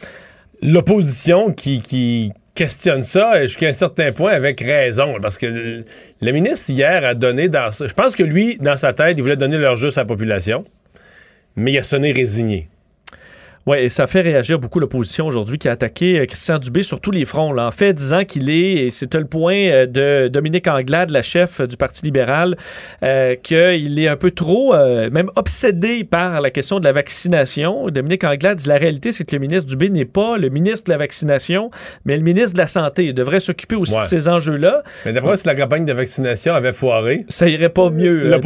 L'opposition 0.62 1.53
qui, 1.53 2.32
questionne 2.55 3.03
ça 3.03 3.43
jusqu'à 3.43 3.66
un 3.66 3.72
certain 3.72 4.12
point 4.12 4.30
avec 4.30 4.61
raison. 4.61 5.16
Parce 5.20 5.39
que 5.39 5.47
le, 5.47 5.85
le 6.22 6.32
ministre, 6.32 6.70
hier, 6.70 7.05
a 7.05 7.14
donné 7.14 7.49
dans. 7.49 7.70
Je 7.72 7.93
pense 7.93 8.14
que 8.14 8.22
lui, 8.22 8.59
dans 8.59 8.76
sa 8.76 8.93
tête, 8.93 9.16
il 9.16 9.22
voulait 9.22 9.37
donner 9.37 9.59
leur 9.59 9.76
juste 9.76 9.99
à 9.99 10.03
la 10.03 10.07
population, 10.07 10.64
mais 11.57 11.72
il 11.72 11.78
a 11.78 11.82
sonné 11.82 12.12
résigné. 12.12 12.68
Oui, 13.67 13.79
et 13.79 13.89
ça 13.89 14.07
fait 14.07 14.21
réagir 14.21 14.59
beaucoup 14.59 14.79
l'opposition 14.79 15.27
aujourd'hui 15.27 15.57
qui 15.59 15.69
a 15.69 15.73
attaqué 15.73 16.19
euh, 16.21 16.27
Christian 16.27 16.59
Dubé 16.59 16.83
sur 16.83 17.01
tous 17.01 17.11
les 17.11 17.25
fronts. 17.25 17.53
Là. 17.53 17.67
En 17.67 17.71
fait, 17.71 17.95
disant 17.95 18.25
qu'il 18.25 18.51
est, 18.51 18.85
et 18.87 18.91
c'est 18.91 19.12
le 19.15 19.25
point 19.25 19.55
euh, 19.57 19.87
de 19.87 20.29
Dominique 20.29 20.69
Anglade, 20.69 21.09
la 21.11 21.23
chef 21.23 21.62
du 21.62 21.77
Parti 21.79 22.05
libéral, 22.05 22.57
euh, 23.03 23.37
qu'il 23.37 23.99
est 23.99 24.09
un 24.09 24.17
peu 24.17 24.33
trop, 24.33 24.75
euh, 24.75 25.09
même 25.11 25.31
obsédé 25.37 26.05
par 26.05 26.41
la 26.43 26.51
question 26.51 26.79
de 26.79 26.85
la 26.85 26.93
vaccination. 26.93 27.89
Dominique 27.89 28.25
Anglade 28.25 28.59
dit 28.59 28.69
la 28.69 28.77
réalité, 28.77 29.12
c'est 29.12 29.25
que 29.25 29.35
le 29.35 29.41
ministre 29.41 29.69
Dubé 29.71 29.89
n'est 29.89 30.05
pas 30.05 30.37
le 30.37 30.51
ministre 30.51 30.85
de 30.87 30.91
la 30.93 30.99
vaccination, 30.99 31.71
mais 32.05 32.17
le 32.17 32.23
ministre 32.23 32.53
de 32.53 32.59
la 32.59 32.67
Santé. 32.67 33.07
Il 33.07 33.15
devrait 33.15 33.41
s'occuper 33.41 33.77
aussi 33.77 33.95
Ouais. 33.95 34.01
de 34.03 34.07
ces 34.07 34.29
enjeux-là. 34.29 34.83
Mais 35.07 35.12
d'après 35.12 35.29
moi, 35.29 35.37
si 35.39 35.47
la 35.47 35.55
campagne 35.55 35.85
de 35.87 35.93
vaccination 35.93 36.53
avait 36.55 36.73
foiré. 36.73 37.25
Ça 37.29 37.49
irait 37.49 37.69
pas 37.71 37.89
mieux. 37.91 38.27
euh, 38.27 38.39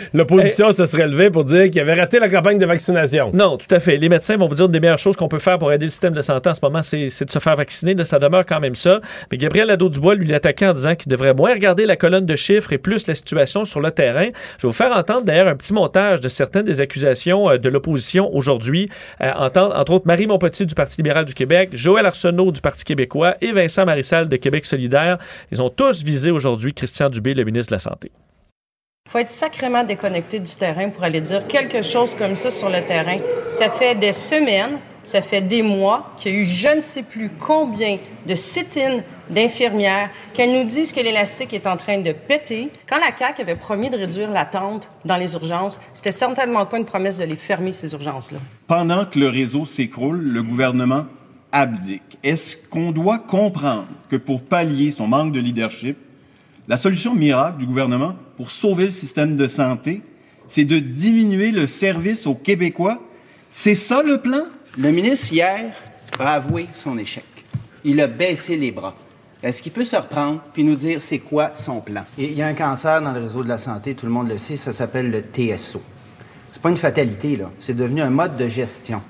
l'opposition 0.14 0.72
se 0.72 0.86
serait 0.86 1.08
levée 1.08 1.30
pour 1.30 1.44
dire 1.44 1.70
qu'il 1.70 1.80
avait 1.80 1.94
raté 1.94 2.18
la 2.18 2.28
campagne 2.28 2.58
de 2.58 2.66
vaccination. 2.66 3.30
Non, 3.34 3.56
tout 3.58 3.66
à 3.74 3.78
fait. 3.80 3.96
Les 4.06 4.10
médecins 4.10 4.36
vont 4.36 4.46
vous 4.46 4.54
dire 4.54 4.66
une 4.66 4.70
des 4.70 4.78
meilleures 4.78 5.00
choses 5.00 5.16
qu'on 5.16 5.26
peut 5.26 5.40
faire 5.40 5.58
pour 5.58 5.72
aider 5.72 5.86
le 5.86 5.90
système 5.90 6.14
de 6.14 6.22
santé 6.22 6.48
en 6.48 6.54
ce 6.54 6.60
moment, 6.62 6.80
c'est 6.80 7.24
de 7.24 7.30
se 7.30 7.40
faire 7.40 7.56
vacciner. 7.56 7.96
Ça 8.04 8.20
demeure 8.20 8.46
quand 8.46 8.60
même 8.60 8.76
ça. 8.76 9.00
Mais 9.32 9.36
Gabriel 9.36 9.66
Nadeau-Dubois, 9.66 10.14
lui, 10.14 10.28
l'attaquait 10.28 10.68
en 10.68 10.74
disant 10.74 10.94
qu'il 10.94 11.10
devrait 11.10 11.34
moins 11.34 11.52
regarder 11.52 11.86
la 11.86 11.96
colonne 11.96 12.24
de 12.24 12.36
chiffres 12.36 12.72
et 12.72 12.78
plus 12.78 13.08
la 13.08 13.16
situation 13.16 13.64
sur 13.64 13.80
le 13.80 13.90
terrain. 13.90 14.28
Je 14.58 14.62
vais 14.62 14.68
vous 14.68 14.72
faire 14.72 14.96
entendre 14.96 15.24
d'ailleurs 15.24 15.48
un 15.48 15.56
petit 15.56 15.72
montage 15.72 16.20
de 16.20 16.28
certaines 16.28 16.66
des 16.66 16.80
accusations 16.80 17.50
euh, 17.50 17.58
de 17.58 17.68
l'opposition 17.68 18.32
aujourd'hui. 18.32 18.88
Euh, 19.22 19.32
entre 19.32 19.92
autres, 19.92 20.06
Marie 20.06 20.28
Montpetit 20.28 20.66
du 20.66 20.76
Parti 20.76 20.98
libéral 20.98 21.24
du 21.24 21.34
Québec, 21.34 21.70
Joël 21.72 22.06
Arsenault 22.06 22.52
du 22.52 22.60
Parti 22.60 22.84
québécois 22.84 23.34
et 23.40 23.50
Vincent 23.50 23.86
Marissal 23.86 24.28
de 24.28 24.36
Québec 24.36 24.66
solidaire. 24.66 25.18
Ils 25.50 25.60
ont 25.60 25.68
tous 25.68 26.04
visé 26.04 26.30
aujourd'hui 26.30 26.74
Christian 26.74 27.10
Dubé, 27.10 27.34
le 27.34 27.42
ministre 27.42 27.72
de 27.72 27.74
la 27.74 27.80
Santé. 27.80 28.12
Il 29.06 29.12
faut 29.12 29.18
être 29.18 29.30
sacrément 29.30 29.84
déconnecté 29.84 30.40
du 30.40 30.52
terrain 30.56 30.88
pour 30.88 31.04
aller 31.04 31.20
dire 31.20 31.46
quelque 31.46 31.80
chose 31.80 32.16
comme 32.16 32.34
ça 32.34 32.50
sur 32.50 32.68
le 32.68 32.84
terrain. 32.84 33.18
Ça 33.52 33.70
fait 33.70 33.94
des 33.94 34.10
semaines, 34.10 34.78
ça 35.04 35.22
fait 35.22 35.42
des 35.42 35.62
mois 35.62 36.12
qu'il 36.16 36.32
y 36.32 36.34
a 36.34 36.38
eu 36.40 36.44
je 36.44 36.74
ne 36.74 36.80
sais 36.80 37.04
plus 37.04 37.30
combien 37.30 37.98
de 38.26 38.34
sit-ins 38.34 38.98
d'infirmières 39.30 40.10
qu'elles 40.34 40.52
nous 40.52 40.64
disent 40.64 40.92
que 40.92 40.98
l'élastique 40.98 41.52
est 41.52 41.68
en 41.68 41.76
train 41.76 41.98
de 41.98 42.10
péter. 42.10 42.68
Quand 42.88 42.98
la 42.98 43.16
CAQ 43.16 43.42
avait 43.42 43.54
promis 43.54 43.90
de 43.90 43.96
réduire 43.96 44.28
l'attente 44.28 44.90
dans 45.04 45.16
les 45.16 45.34
urgences, 45.34 45.78
c'était 45.92 46.10
certainement 46.10 46.66
pas 46.66 46.78
une 46.78 46.84
promesse 46.84 47.18
de 47.18 47.24
les 47.24 47.36
fermer, 47.36 47.72
ces 47.72 47.92
urgences-là. 47.92 48.40
Pendant 48.66 49.04
que 49.04 49.20
le 49.20 49.28
réseau 49.28 49.66
s'écroule, 49.66 50.20
le 50.20 50.42
gouvernement 50.42 51.06
abdique. 51.52 52.18
Est-ce 52.24 52.56
qu'on 52.56 52.90
doit 52.90 53.20
comprendre 53.20 53.86
que 54.10 54.16
pour 54.16 54.42
pallier 54.42 54.90
son 54.90 55.06
manque 55.06 55.32
de 55.32 55.38
leadership, 55.38 55.96
la 56.68 56.76
solution 56.76 57.14
miracle 57.14 57.58
du 57.58 57.66
gouvernement 57.66 58.16
pour 58.36 58.50
sauver 58.50 58.86
le 58.86 58.90
système 58.90 59.36
de 59.36 59.46
santé, 59.46 60.02
c'est 60.48 60.64
de 60.64 60.78
diminuer 60.78 61.50
le 61.50 61.66
service 61.66 62.26
aux 62.26 62.34
Québécois? 62.34 63.00
C'est 63.50 63.74
ça 63.74 64.02
le 64.02 64.18
plan? 64.18 64.44
Le 64.76 64.90
ministre, 64.90 65.32
hier, 65.32 65.72
a 66.18 66.34
avoué 66.34 66.66
son 66.74 66.98
échec. 66.98 67.24
Il 67.84 68.00
a 68.00 68.06
baissé 68.06 68.56
les 68.56 68.70
bras. 68.70 68.94
Est-ce 69.42 69.62
qu'il 69.62 69.72
peut 69.72 69.84
se 69.84 69.96
reprendre 69.96 70.40
puis 70.52 70.64
nous 70.64 70.74
dire 70.74 71.00
c'est 71.00 71.18
quoi 71.18 71.52
son 71.54 71.80
plan? 71.80 72.04
Il 72.18 72.32
y 72.32 72.42
a 72.42 72.46
un 72.46 72.54
cancer 72.54 73.00
dans 73.00 73.12
le 73.12 73.20
réseau 73.20 73.44
de 73.44 73.48
la 73.48 73.58
santé, 73.58 73.94
tout 73.94 74.06
le 74.06 74.12
monde 74.12 74.28
le 74.28 74.38
sait, 74.38 74.56
ça 74.56 74.72
s'appelle 74.72 75.10
le 75.10 75.20
TSO. 75.20 75.80
C'est 76.50 76.62
pas 76.62 76.70
une 76.70 76.76
fatalité, 76.76 77.36
là. 77.36 77.50
C'est 77.60 77.76
devenu 77.76 78.00
un 78.00 78.10
mode 78.10 78.36
de 78.36 78.48
gestion. 78.48 79.02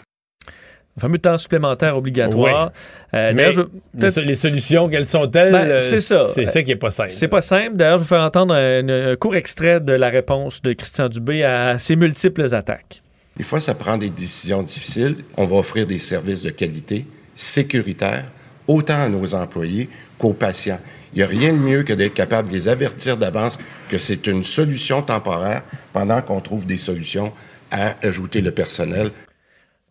Le 0.96 1.00
fameux 1.02 1.18
temps 1.18 1.36
supplémentaire 1.36 1.96
obligatoire. 1.96 2.72
Euh, 3.12 3.32
Mais 3.34 3.52
je- 3.52 3.60
les, 3.62 3.66
peut-être- 4.00 4.14
so- 4.14 4.20
les 4.22 4.34
solutions, 4.34 4.88
quelles 4.88 5.06
sont-elles? 5.06 5.52
Ben, 5.52 5.68
euh, 5.72 5.78
c'est 5.78 6.00
ça. 6.00 6.26
C'est 6.34 6.46
ça 6.46 6.62
qui 6.62 6.70
est 6.70 6.76
pas 6.76 6.90
simple. 6.90 7.10
C'est 7.10 7.28
pas 7.28 7.42
simple. 7.42 7.76
D'ailleurs, 7.76 7.98
je 7.98 8.02
vais 8.04 8.08
faire 8.08 8.22
entendre 8.22 8.54
un, 8.54 8.88
un 9.12 9.16
court 9.16 9.36
extrait 9.36 9.80
de 9.80 9.92
la 9.92 10.08
réponse 10.08 10.62
de 10.62 10.72
Christian 10.72 11.08
Dubé 11.10 11.44
à 11.44 11.78
ses 11.78 11.96
multiples 11.96 12.54
attaques. 12.54 13.02
Des 13.36 13.44
fois, 13.44 13.60
ça 13.60 13.74
prend 13.74 13.98
des 13.98 14.08
décisions 14.08 14.62
difficiles. 14.62 15.16
On 15.36 15.44
va 15.44 15.56
offrir 15.56 15.86
des 15.86 15.98
services 15.98 16.42
de 16.42 16.48
qualité, 16.48 17.04
sécuritaires, 17.34 18.24
autant 18.66 18.98
à 19.00 19.08
nos 19.10 19.34
employés 19.34 19.90
qu'aux 20.18 20.32
patients. 20.32 20.80
Il 21.12 21.18
n'y 21.18 21.22
a 21.22 21.26
rien 21.26 21.52
de 21.52 21.58
mieux 21.58 21.82
que 21.82 21.92
d'être 21.92 22.14
capable 22.14 22.48
de 22.48 22.54
les 22.54 22.68
avertir 22.68 23.18
d'avance 23.18 23.58
que 23.90 23.98
c'est 23.98 24.26
une 24.26 24.44
solution 24.44 25.02
temporaire 25.02 25.62
pendant 25.92 26.20
qu'on 26.22 26.40
trouve 26.40 26.64
des 26.66 26.78
solutions 26.78 27.32
à 27.70 27.96
ajouter 28.02 28.40
le 28.40 28.50
personnel. 28.50 29.10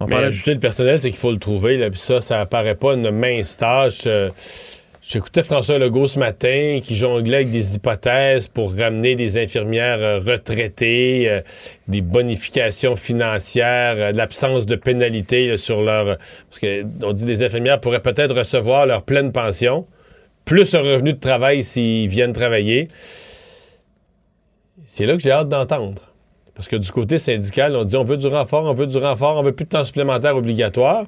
Mais 0.07 0.15
ajouter 0.15 0.53
le 0.53 0.59
personnel, 0.59 0.99
c'est 0.99 1.09
qu'il 1.09 1.19
faut 1.19 1.31
le 1.31 1.37
trouver. 1.37 1.77
Là, 1.77 1.89
puis 1.89 1.99
ça, 1.99 2.21
ça 2.21 2.41
apparaît 2.41 2.75
pas 2.75 2.95
une 2.95 3.11
mince 3.11 3.57
tâche. 3.57 4.03
Euh, 4.07 4.29
J'écoutais 5.07 5.43
François 5.43 5.77
Legault 5.77 6.07
ce 6.07 6.17
matin 6.17 6.79
qui 6.81 6.95
jonglait 6.95 7.35
avec 7.35 7.51
des 7.51 7.75
hypothèses 7.75 8.47
pour 8.47 8.75
ramener 8.75 9.15
des 9.15 9.37
infirmières 9.37 9.99
euh, 9.99 10.17
retraitées, 10.17 11.29
euh, 11.29 11.41
des 11.87 12.01
bonifications 12.01 12.95
financières, 12.95 13.97
euh, 13.97 14.11
l'absence 14.13 14.65
de 14.65 14.75
pénalité 14.75 15.47
là, 15.47 15.57
sur 15.57 15.83
leur... 15.83 16.17
Parce 16.49 16.59
que 16.59 16.83
on 17.03 17.13
dit 17.13 17.25
des 17.25 17.43
infirmières 17.43 17.79
pourraient 17.79 18.01
peut-être 18.01 18.33
recevoir 18.33 18.87
leur 18.87 19.03
pleine 19.03 19.31
pension, 19.31 19.85
plus 20.43 20.73
un 20.73 20.81
revenu 20.81 21.13
de 21.13 21.19
travail 21.19 21.61
s'ils 21.61 22.09
viennent 22.09 22.33
travailler. 22.33 22.87
C'est 24.87 25.05
là 25.05 25.13
que 25.13 25.19
j'ai 25.19 25.31
hâte 25.31 25.49
d'entendre. 25.49 26.14
Parce 26.55 26.69
que 26.69 26.77
du 26.77 26.89
côté 26.89 27.17
syndical, 27.17 27.75
on 27.75 27.83
dit 27.83 27.97
on 27.97 28.03
veut 28.03 28.15
du 28.15 28.27
renfort, 28.27 28.63
on 28.63 28.73
veut 28.73 28.87
du 28.87 28.97
renfort, 28.97 29.37
on 29.37 29.43
veut 29.43 29.51
plus 29.51 29.65
de 29.65 29.69
temps 29.69 29.83
supplémentaire 29.83 30.37
obligatoire. 30.37 31.05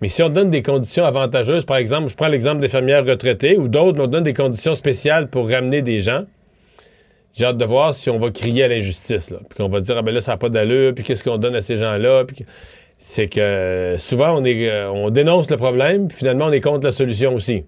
Mais 0.00 0.08
si 0.08 0.22
on 0.22 0.28
donne 0.28 0.50
des 0.50 0.62
conditions 0.62 1.04
avantageuses, 1.04 1.64
par 1.64 1.76
exemple, 1.76 2.08
je 2.08 2.16
prends 2.16 2.28
l'exemple 2.28 2.60
des 2.60 2.68
fermières 2.68 3.06
retraitées 3.06 3.56
ou 3.56 3.68
d'autres, 3.68 4.02
on 4.02 4.08
donne 4.08 4.24
des 4.24 4.34
conditions 4.34 4.74
spéciales 4.74 5.28
pour 5.28 5.48
ramener 5.48 5.82
des 5.82 6.00
gens. 6.00 6.24
J'ai 7.34 7.44
hâte 7.44 7.56
de 7.58 7.64
voir 7.64 7.94
si 7.94 8.10
on 8.10 8.18
va 8.18 8.30
crier 8.30 8.64
à 8.64 8.68
l'injustice. 8.68 9.32
Puis 9.48 9.56
qu'on 9.56 9.68
va 9.68 9.80
dire, 9.80 9.96
ah 9.96 10.02
ben 10.02 10.12
là, 10.12 10.20
ça 10.20 10.32
n'a 10.32 10.38
pas 10.38 10.48
d'allure, 10.48 10.92
puis 10.92 11.04
qu'est-ce 11.04 11.22
qu'on 11.22 11.38
donne 11.38 11.54
à 11.54 11.60
ces 11.60 11.76
gens-là. 11.76 12.24
Puis 12.24 12.44
c'est 12.98 13.28
que 13.28 13.38
euh, 13.38 13.98
souvent, 13.98 14.44
euh, 14.44 14.88
on 14.88 15.10
dénonce 15.10 15.48
le 15.48 15.56
problème, 15.56 16.08
puis 16.08 16.18
finalement, 16.18 16.46
on 16.46 16.52
est 16.52 16.60
contre 16.60 16.86
la 16.86 16.92
solution 16.92 17.34
aussi. 17.34 17.64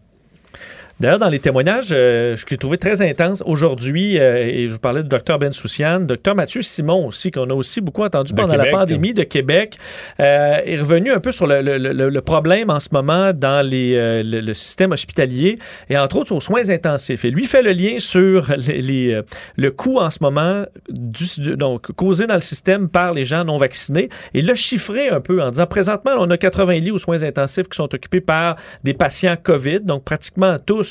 D'ailleurs, 1.00 1.18
dans 1.18 1.30
les 1.30 1.38
témoignages, 1.38 1.88
euh, 1.92 2.36
je 2.36 2.44
l'ai 2.50 2.58
trouvé 2.58 2.76
très 2.76 3.00
intense 3.00 3.42
aujourd'hui, 3.46 4.18
euh, 4.18 4.36
et 4.36 4.68
je 4.68 4.72
vous 4.74 4.78
parlais 4.78 5.02
du 5.02 5.08
docteur 5.08 5.38
Ben 5.38 5.50
Souciane, 5.50 6.06
docteur 6.06 6.34
Mathieu 6.34 6.60
Simon 6.60 7.06
aussi, 7.06 7.30
qu'on 7.30 7.48
a 7.48 7.54
aussi 7.54 7.80
beaucoup 7.80 8.02
entendu 8.04 8.34
pendant 8.34 8.52
Québec. 8.52 8.66
la 8.70 8.78
pandémie 8.78 9.14
de 9.14 9.22
Québec, 9.22 9.78
euh, 10.20 10.58
est 10.62 10.78
revenu 10.78 11.10
un 11.10 11.20
peu 11.20 11.32
sur 11.32 11.46
le, 11.46 11.62
le- 11.62 11.78
le- 11.78 12.10
le 12.10 12.20
problème 12.20 12.68
en 12.68 12.80
ce 12.80 12.88
moment 12.92 13.32
dans 13.32 13.66
les, 13.66 14.22
le, 14.22 14.52
système 14.52 14.92
hospitalier, 14.92 15.54
et 15.88 15.96
entre 15.96 16.16
autres 16.16 16.32
aux 16.34 16.40
soins 16.40 16.68
intensifs. 16.68 17.24
Et 17.24 17.30
lui 17.30 17.46
fait 17.46 17.62
le 17.62 17.72
lien 17.72 17.96
sur 17.98 18.46
les, 18.58 18.82
les, 18.82 19.22
le 19.56 19.70
coût 19.70 20.00
en 20.00 20.10
ce 20.10 20.18
moment 20.20 20.66
du, 20.90 21.24
du- 21.38 21.56
donc, 21.56 21.92
causé 21.92 22.26
dans 22.26 22.34
le 22.34 22.40
système 22.40 22.90
par 22.90 23.14
les 23.14 23.24
gens 23.24 23.44
non 23.44 23.56
vaccinés, 23.56 24.10
et 24.34 24.42
l'a 24.42 24.54
chiffré 24.54 25.08
un 25.08 25.20
peu 25.22 25.40
en 25.42 25.48
disant, 25.50 25.66
présentement, 25.66 26.12
on 26.18 26.28
a 26.28 26.36
80 26.36 26.74
lits 26.80 26.90
aux 26.90 26.98
soins 26.98 27.22
intensifs 27.22 27.68
qui 27.70 27.76
sont 27.76 27.94
occupés 27.94 28.20
par 28.20 28.56
des 28.84 28.92
patients 28.92 29.36
COVID, 29.42 29.80
donc 29.80 30.04
pratiquement 30.04 30.58
tous 30.58 30.89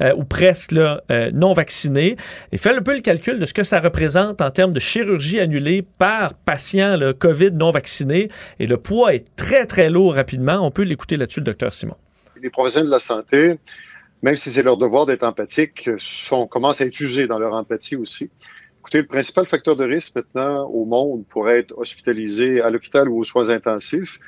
euh, 0.00 0.14
ou 0.16 0.24
presque 0.24 0.72
euh, 0.72 1.30
non 1.32 1.52
vaccinés. 1.52 2.16
Et 2.52 2.56
fait 2.56 2.70
un 2.70 2.82
peu 2.82 2.94
le 2.94 3.00
calcul 3.00 3.38
de 3.38 3.46
ce 3.46 3.54
que 3.54 3.64
ça 3.64 3.80
représente 3.80 4.40
en 4.40 4.50
termes 4.50 4.72
de 4.72 4.80
chirurgie 4.80 5.40
annulée 5.40 5.84
par 5.98 6.34
patient 6.34 6.96
là, 6.96 7.12
COVID 7.12 7.52
non 7.52 7.70
vacciné. 7.70 8.28
Et 8.58 8.66
le 8.66 8.76
poids 8.76 9.14
est 9.14 9.24
très, 9.36 9.66
très 9.66 9.90
lourd 9.90 10.14
rapidement. 10.14 10.64
On 10.66 10.70
peut 10.70 10.82
l'écouter 10.82 11.16
là-dessus, 11.16 11.40
le 11.40 11.46
docteur 11.46 11.72
Simon. 11.72 11.96
les 12.42 12.50
professionnels 12.50 12.86
de 12.86 12.92
la 12.92 12.98
santé, 12.98 13.58
même 14.22 14.36
si 14.36 14.50
c'est 14.50 14.62
leur 14.62 14.76
devoir 14.76 15.06
d'être 15.06 15.24
empathiques, 15.24 15.90
sont, 15.98 16.46
commencent 16.46 16.80
à 16.80 16.86
être 16.86 17.00
usés 17.00 17.26
dans 17.26 17.38
leur 17.38 17.54
empathie 17.54 17.96
aussi. 17.96 18.30
Écoutez, 18.80 18.98
le 19.02 19.06
principal 19.06 19.46
facteur 19.46 19.76
de 19.76 19.84
risque 19.84 20.16
maintenant 20.16 20.64
au 20.64 20.86
monde 20.86 21.24
pour 21.28 21.50
être 21.50 21.76
hospitalisé 21.76 22.62
à 22.62 22.70
l'hôpital 22.70 23.08
ou 23.08 23.18
aux 23.18 23.24
soins 23.24 23.50
intensifs, 23.50 24.18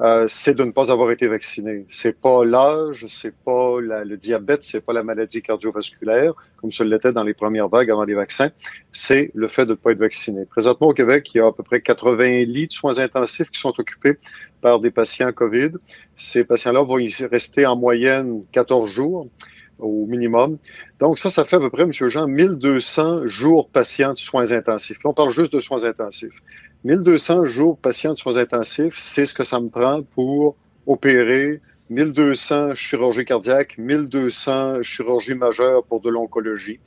euh, 0.00 0.26
c'est 0.28 0.54
de 0.54 0.62
ne 0.64 0.70
pas 0.70 0.92
avoir 0.92 1.10
été 1.10 1.26
vacciné. 1.26 1.84
C'est 1.90 2.20
pas 2.20 2.44
l'âge, 2.44 3.04
c'est 3.08 3.34
pas 3.34 3.80
la- 3.80 4.04
le 4.04 4.16
diabète, 4.16 4.62
c'est 4.62 4.84
pas 4.84 4.92
la 4.92 5.02
maladie 5.02 5.42
cardiovasculaire, 5.42 6.34
comme 6.56 6.70
ce 6.70 6.84
l'était 6.84 7.12
dans 7.12 7.24
les 7.24 7.34
premières 7.34 7.68
vagues 7.68 7.90
avant 7.90 8.04
les 8.04 8.14
vaccins. 8.14 8.50
C'est 8.92 9.32
le 9.34 9.48
fait 9.48 9.66
de 9.66 9.72
ne 9.72 9.74
pas 9.76 9.90
être 9.90 9.98
vacciné. 9.98 10.44
Présentement 10.46 10.88
au 10.88 10.94
Québec, 10.94 11.28
il 11.34 11.38
y 11.38 11.40
a 11.40 11.46
à 11.46 11.52
peu 11.52 11.64
près 11.64 11.80
80 11.80 12.44
lits 12.44 12.68
de 12.68 12.72
soins 12.72 12.98
intensifs 13.00 13.50
qui 13.50 13.58
sont 13.60 13.72
occupés 13.78 14.18
par 14.60 14.78
des 14.80 14.90
patients 14.92 15.32
COVID. 15.32 15.72
Ces 16.16 16.44
patients-là 16.44 16.82
vont 16.84 16.98
y 16.98 17.12
rester 17.24 17.66
en 17.66 17.76
moyenne 17.76 18.44
14 18.52 18.88
jours 18.88 19.28
au 19.78 20.06
minimum. 20.06 20.58
Donc 21.00 21.18
ça, 21.18 21.30
ça 21.30 21.44
fait 21.44 21.56
à 21.56 21.60
peu 21.60 21.70
près, 21.70 21.82
M. 21.82 21.92
Jean, 21.92 22.26
1200 22.26 23.26
jours 23.26 23.68
patients 23.70 24.12
de 24.12 24.18
soins 24.18 24.52
intensifs. 24.52 24.98
Là, 25.04 25.10
on 25.10 25.14
parle 25.14 25.30
juste 25.30 25.52
de 25.52 25.60
soins 25.60 25.84
intensifs. 25.84 26.34
1200 26.84 27.46
jours 27.46 27.76
patients 27.76 28.14
de 28.14 28.18
soins 28.18 28.36
intensifs, 28.36 28.98
c'est 28.98 29.26
ce 29.26 29.34
que 29.34 29.42
ça 29.42 29.58
me 29.60 29.68
prend 29.68 30.02
pour 30.02 30.56
opérer 30.86 31.60
1200 31.90 32.74
chirurgies 32.74 33.24
cardiaques, 33.24 33.76
1200 33.78 34.82
chirurgies 34.82 35.34
majeures 35.34 35.84
pour 35.84 36.00
de 36.00 36.10
l'oncologie. 36.10 36.78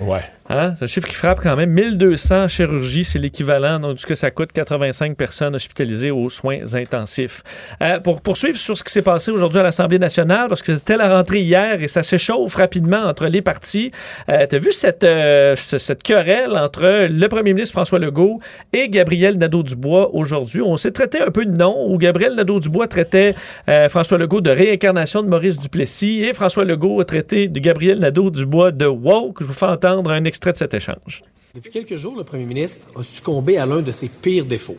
Ouais. 0.00 0.20
Hein? 0.50 0.74
C'est 0.76 0.84
un 0.84 0.86
chiffre 0.86 1.08
qui 1.08 1.14
frappe 1.14 1.40
quand 1.42 1.56
même. 1.56 1.70
1200 1.70 2.48
chirurgies, 2.48 3.04
c'est 3.04 3.18
l'équivalent 3.18 3.78
donc, 3.80 3.98
que 3.98 4.14
ça 4.14 4.30
coûte 4.30 4.50
85 4.52 5.14
personnes 5.16 5.54
hospitalisées 5.54 6.10
aux 6.10 6.30
soins 6.30 6.60
intensifs. 6.74 7.42
Euh, 7.82 7.98
pour 8.00 8.22
poursuivre 8.22 8.56
sur 8.56 8.78
ce 8.78 8.82
qui 8.84 8.90
s'est 8.92 9.02
passé 9.02 9.30
aujourd'hui 9.30 9.58
à 9.58 9.62
l'Assemblée 9.64 9.98
nationale, 9.98 10.46
parce 10.48 10.62
que 10.62 10.74
c'était 10.76 10.96
la 10.96 11.14
rentrée 11.14 11.40
hier 11.40 11.82
et 11.82 11.88
ça 11.88 12.02
s'échauffe 12.02 12.54
rapidement 12.54 13.02
entre 13.04 13.26
les 13.26 13.42
partis. 13.42 13.90
Euh, 14.30 14.46
tu 14.48 14.56
as 14.56 14.58
vu 14.58 14.72
cette, 14.72 15.04
euh, 15.04 15.54
ce- 15.56 15.76
cette 15.78 16.02
querelle 16.02 16.52
entre 16.56 17.08
le 17.10 17.26
premier 17.28 17.52
ministre 17.52 17.72
François 17.72 17.98
Legault 17.98 18.40
et 18.72 18.88
Gabriel 18.88 19.36
Nadeau-Dubois 19.36 20.14
aujourd'hui? 20.14 20.62
On 20.62 20.76
s'est 20.78 20.92
traité 20.92 21.20
un 21.20 21.30
peu 21.30 21.44
de 21.44 21.58
nom, 21.58 21.74
où 21.92 21.98
Gabriel 21.98 22.34
Nadeau-Dubois 22.36 22.86
traitait 22.88 23.34
euh, 23.68 23.88
François 23.90 24.16
Legault 24.16 24.40
de 24.40 24.50
réincarnation 24.50 25.22
de 25.22 25.28
Maurice 25.28 25.58
Duplessis 25.58 26.22
et 26.22 26.32
François 26.32 26.64
Legault 26.64 27.00
a 27.00 27.04
traité 27.04 27.48
de 27.48 27.58
Gabriel 27.60 27.98
Nadeau-Dubois 27.98 28.70
de 28.70 28.86
woke. 28.86 29.38
Je 29.42 29.44
vous 29.46 29.52
fais 29.52 29.66
entendre 29.66 29.87
un 29.88 30.24
extrait 30.24 30.52
de 30.52 30.56
cet 30.56 30.74
échange. 30.74 31.22
Depuis 31.54 31.70
quelques 31.70 31.96
jours, 31.96 32.16
le 32.16 32.24
premier 32.24 32.44
ministre 32.44 32.86
a 32.96 33.02
succombé 33.02 33.58
à 33.58 33.66
l'un 33.66 33.82
de 33.82 33.90
ses 33.90 34.08
pires 34.08 34.46
défauts. 34.46 34.76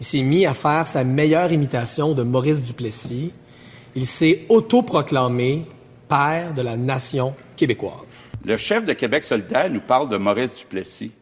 Il 0.00 0.06
s'est 0.06 0.22
mis 0.22 0.44
à 0.44 0.54
faire 0.54 0.86
sa 0.86 1.04
meilleure 1.04 1.52
imitation 1.52 2.12
de 2.12 2.22
Maurice 2.22 2.62
Duplessis. 2.62 3.32
Il 3.94 4.06
s'est 4.06 4.44
autoproclamé 4.48 5.64
père 6.08 6.54
de 6.54 6.62
la 6.62 6.76
nation 6.76 7.34
québécoise. 7.56 8.28
Le 8.44 8.56
chef 8.56 8.84
de 8.84 8.92
Québec 8.92 9.24
solidaire 9.24 9.70
nous 9.70 9.80
parle 9.80 10.08
de 10.08 10.16
Maurice 10.16 10.56
Duplessis. 10.56 11.12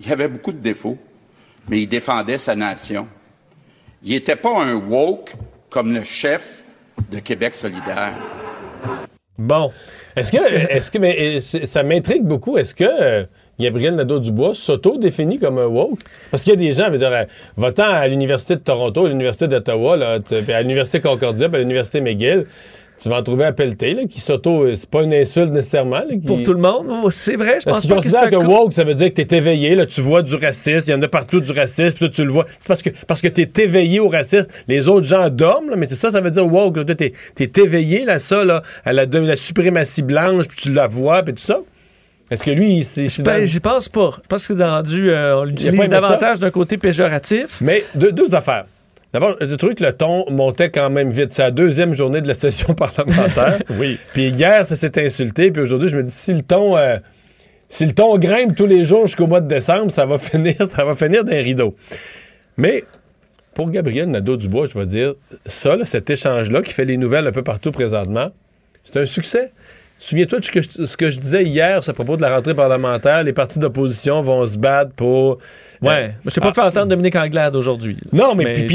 Il 0.00 0.12
avait 0.12 0.28
beaucoup 0.28 0.52
de 0.52 0.58
défauts, 0.58 0.98
mais 1.68 1.80
il 1.82 1.86
défendait 1.86 2.38
sa 2.38 2.54
nation. 2.54 3.08
Il 4.02 4.10
n'était 4.10 4.36
pas 4.36 4.62
un 4.62 4.74
woke 4.74 5.34
comme 5.70 5.94
le 5.94 6.04
chef 6.04 6.64
de 7.10 7.18
Québec 7.20 7.54
solidaire. 7.54 8.18
Bon. 9.38 9.70
Est-ce 10.16 10.32
que, 10.32 10.38
est-ce 10.38 10.90
que, 10.90 10.98
mais 10.98 11.36
euh, 11.36 11.40
ça 11.40 11.82
m'intrigue 11.82 12.24
beaucoup. 12.24 12.56
Est-ce 12.56 12.74
que 12.74 12.84
euh, 12.84 13.24
Gabriel 13.60 13.94
Nadeau-Dubois 13.94 14.54
s'auto-définit 14.54 15.38
comme 15.38 15.58
un 15.58 15.66
woke? 15.66 15.98
Parce 16.30 16.42
qu'il 16.42 16.52
y 16.52 16.56
a 16.56 16.58
des 16.58 16.72
gens, 16.72 16.86
je 16.86 16.92
veux 16.92 16.98
dire, 16.98 17.12
euh, 17.12 17.24
votant 17.56 17.88
à 17.88 18.08
l'Université 18.08 18.56
de 18.56 18.60
Toronto, 18.60 19.04
à 19.04 19.08
l'Université 19.08 19.46
d'Ottawa, 19.46 19.98
à 20.48 20.62
l'Université 20.62 21.00
Concordia, 21.00 21.48
puis 21.48 21.56
à 21.56 21.60
l'Université 21.60 22.00
McGill, 22.00 22.46
tu 23.02 23.08
vas 23.08 23.16
en 23.16 23.22
trouver 23.22 23.44
à 23.44 23.52
pelleter, 23.52 23.94
là, 23.94 24.02
qui 24.08 24.20
s'auto. 24.20 24.66
C'est 24.74 24.88
pas 24.88 25.02
une 25.02 25.12
insulte 25.14 25.52
nécessairement. 25.52 25.96
là, 25.98 26.04
qui- 26.10 26.18
Pour 26.26 26.40
tout 26.42 26.52
le 26.54 26.58
monde, 26.60 26.86
c'est 27.10 27.36
vrai, 27.36 27.58
je 27.60 27.64
pense 27.68 27.80
qu'ils 27.80 27.90
que 27.90 27.94
considèrent 27.96 28.20
ça 28.20 28.30
que 28.30 28.36
compte. 28.36 28.46
woke, 28.46 28.72
ça 28.72 28.84
veut 28.84 28.94
dire 28.94 29.12
que 29.12 29.20
t'es 29.22 29.36
éveillé, 29.36 29.74
là, 29.74 29.84
tu 29.86 30.00
vois 30.00 30.22
du 30.22 30.34
racisme, 30.36 30.84
il 30.88 30.90
y 30.92 30.94
en 30.94 31.02
a 31.02 31.08
partout 31.08 31.40
du 31.40 31.52
racisme, 31.52 31.90
puis 31.90 31.98
toi, 32.00 32.08
tu 32.08 32.24
le 32.24 32.30
vois. 32.30 32.46
Parce 32.66 32.82
que, 32.82 32.90
parce 33.06 33.20
que 33.20 33.28
t'es 33.28 33.62
éveillé 33.62 34.00
au 34.00 34.08
racisme. 34.08 34.46
Les 34.68 34.88
autres 34.88 35.06
gens 35.06 35.28
dorment, 35.28 35.70
là, 35.70 35.76
mais 35.76 35.86
c'est 35.86 35.94
ça, 35.94 36.10
ça 36.10 36.20
veut 36.20 36.30
dire 36.30 36.46
woke. 36.46 36.84
T'es, 36.96 37.12
t'es 37.34 37.62
éveillé, 37.62 38.04
là, 38.04 38.18
ça, 38.18 38.44
là, 38.44 38.62
à 38.84 38.92
la, 38.92 39.04
la 39.04 39.36
suprématie 39.36 40.02
blanche, 40.02 40.46
puis 40.48 40.56
tu 40.56 40.72
la 40.72 40.86
vois, 40.86 41.22
puis 41.22 41.34
tout 41.34 41.42
ça. 41.42 41.60
Est-ce 42.30 42.42
que 42.42 42.50
lui, 42.50 42.82
c'est. 42.82 43.08
c'est 43.08 43.22
Ben, 43.22 43.38
dans- 43.40 43.46
j'y 43.46 43.60
pense 43.60 43.88
pas. 43.88 44.10
Je 44.22 44.26
pense 44.28 44.46
que 44.48 44.56
c'est 44.56 44.64
rendu, 44.64 45.10
euh, 45.10 45.36
on 45.38 45.44
l'utilise 45.44 45.88
davantage 45.88 46.40
d'un 46.40 46.50
côté 46.50 46.76
péjoratif. 46.76 47.60
Mais 47.60 47.84
deux, 47.94 48.10
deux 48.10 48.34
affaires. 48.34 48.64
D'abord, 49.16 49.36
j'ai 49.40 49.56
trouvé 49.56 49.74
que 49.74 49.82
le 49.82 49.94
ton 49.94 50.30
montait 50.30 50.68
quand 50.68 50.90
même 50.90 51.08
vite. 51.08 51.30
C'est 51.30 51.40
la 51.40 51.50
deuxième 51.50 51.94
journée 51.94 52.20
de 52.20 52.28
la 52.28 52.34
session 52.34 52.74
parlementaire. 52.74 53.60
oui. 53.80 53.98
Puis 54.12 54.28
hier, 54.28 54.66
ça 54.66 54.76
s'est 54.76 55.02
insulté. 55.02 55.50
Puis 55.50 55.62
aujourd'hui, 55.62 55.88
je 55.88 55.96
me 55.96 56.02
dis, 56.02 56.10
si 56.10 56.34
le 56.34 56.42
ton, 56.42 56.76
euh, 56.76 56.98
si 57.70 57.86
le 57.86 57.94
ton 57.94 58.18
grimpe 58.18 58.54
tous 58.54 58.66
les 58.66 58.84
jours 58.84 59.06
jusqu'au 59.06 59.26
mois 59.26 59.40
de 59.40 59.48
décembre, 59.48 59.90
ça 59.90 60.04
va 60.04 60.18
finir, 60.18 60.66
ça 60.66 60.84
va 60.84 60.94
finir 60.94 61.24
d'un 61.24 61.40
rideau. 61.40 61.74
Mais 62.58 62.84
pour 63.54 63.70
Gabriel 63.70 64.10
Nadeau-Dubois, 64.10 64.66
je 64.66 64.78
vais 64.78 64.84
dire, 64.84 65.14
ça, 65.46 65.76
là, 65.76 65.86
cet 65.86 66.10
échange-là 66.10 66.60
qui 66.60 66.74
fait 66.74 66.84
les 66.84 66.98
nouvelles 66.98 67.26
un 67.26 67.32
peu 67.32 67.42
partout 67.42 67.72
présentement, 67.72 68.32
c'est 68.84 68.98
un 68.98 69.06
succès. 69.06 69.50
Souviens-toi 69.98 70.40
de 70.40 70.44
ce 70.44 70.50
que, 70.50 70.60
je, 70.60 70.84
ce 70.84 70.96
que 70.96 71.10
je 71.10 71.18
disais 71.18 71.44
hier 71.44 71.80
à 71.86 71.92
propos 71.94 72.16
de 72.16 72.22
la 72.22 72.34
rentrée 72.36 72.54
parlementaire. 72.54 73.22
Les 73.22 73.32
partis 73.32 73.58
d'opposition 73.58 74.20
vont 74.20 74.46
se 74.46 74.58
battre 74.58 74.92
pour. 74.92 75.38
Ouais. 75.80 76.14
Je 76.26 76.30
t'ai 76.34 76.40
pas 76.40 76.52
fait 76.52 76.60
entendre 76.60 76.88
Dominique 76.88 77.16
Anglade 77.16 77.56
aujourd'hui. 77.56 77.96
Non, 78.12 78.34
mais, 78.34 78.66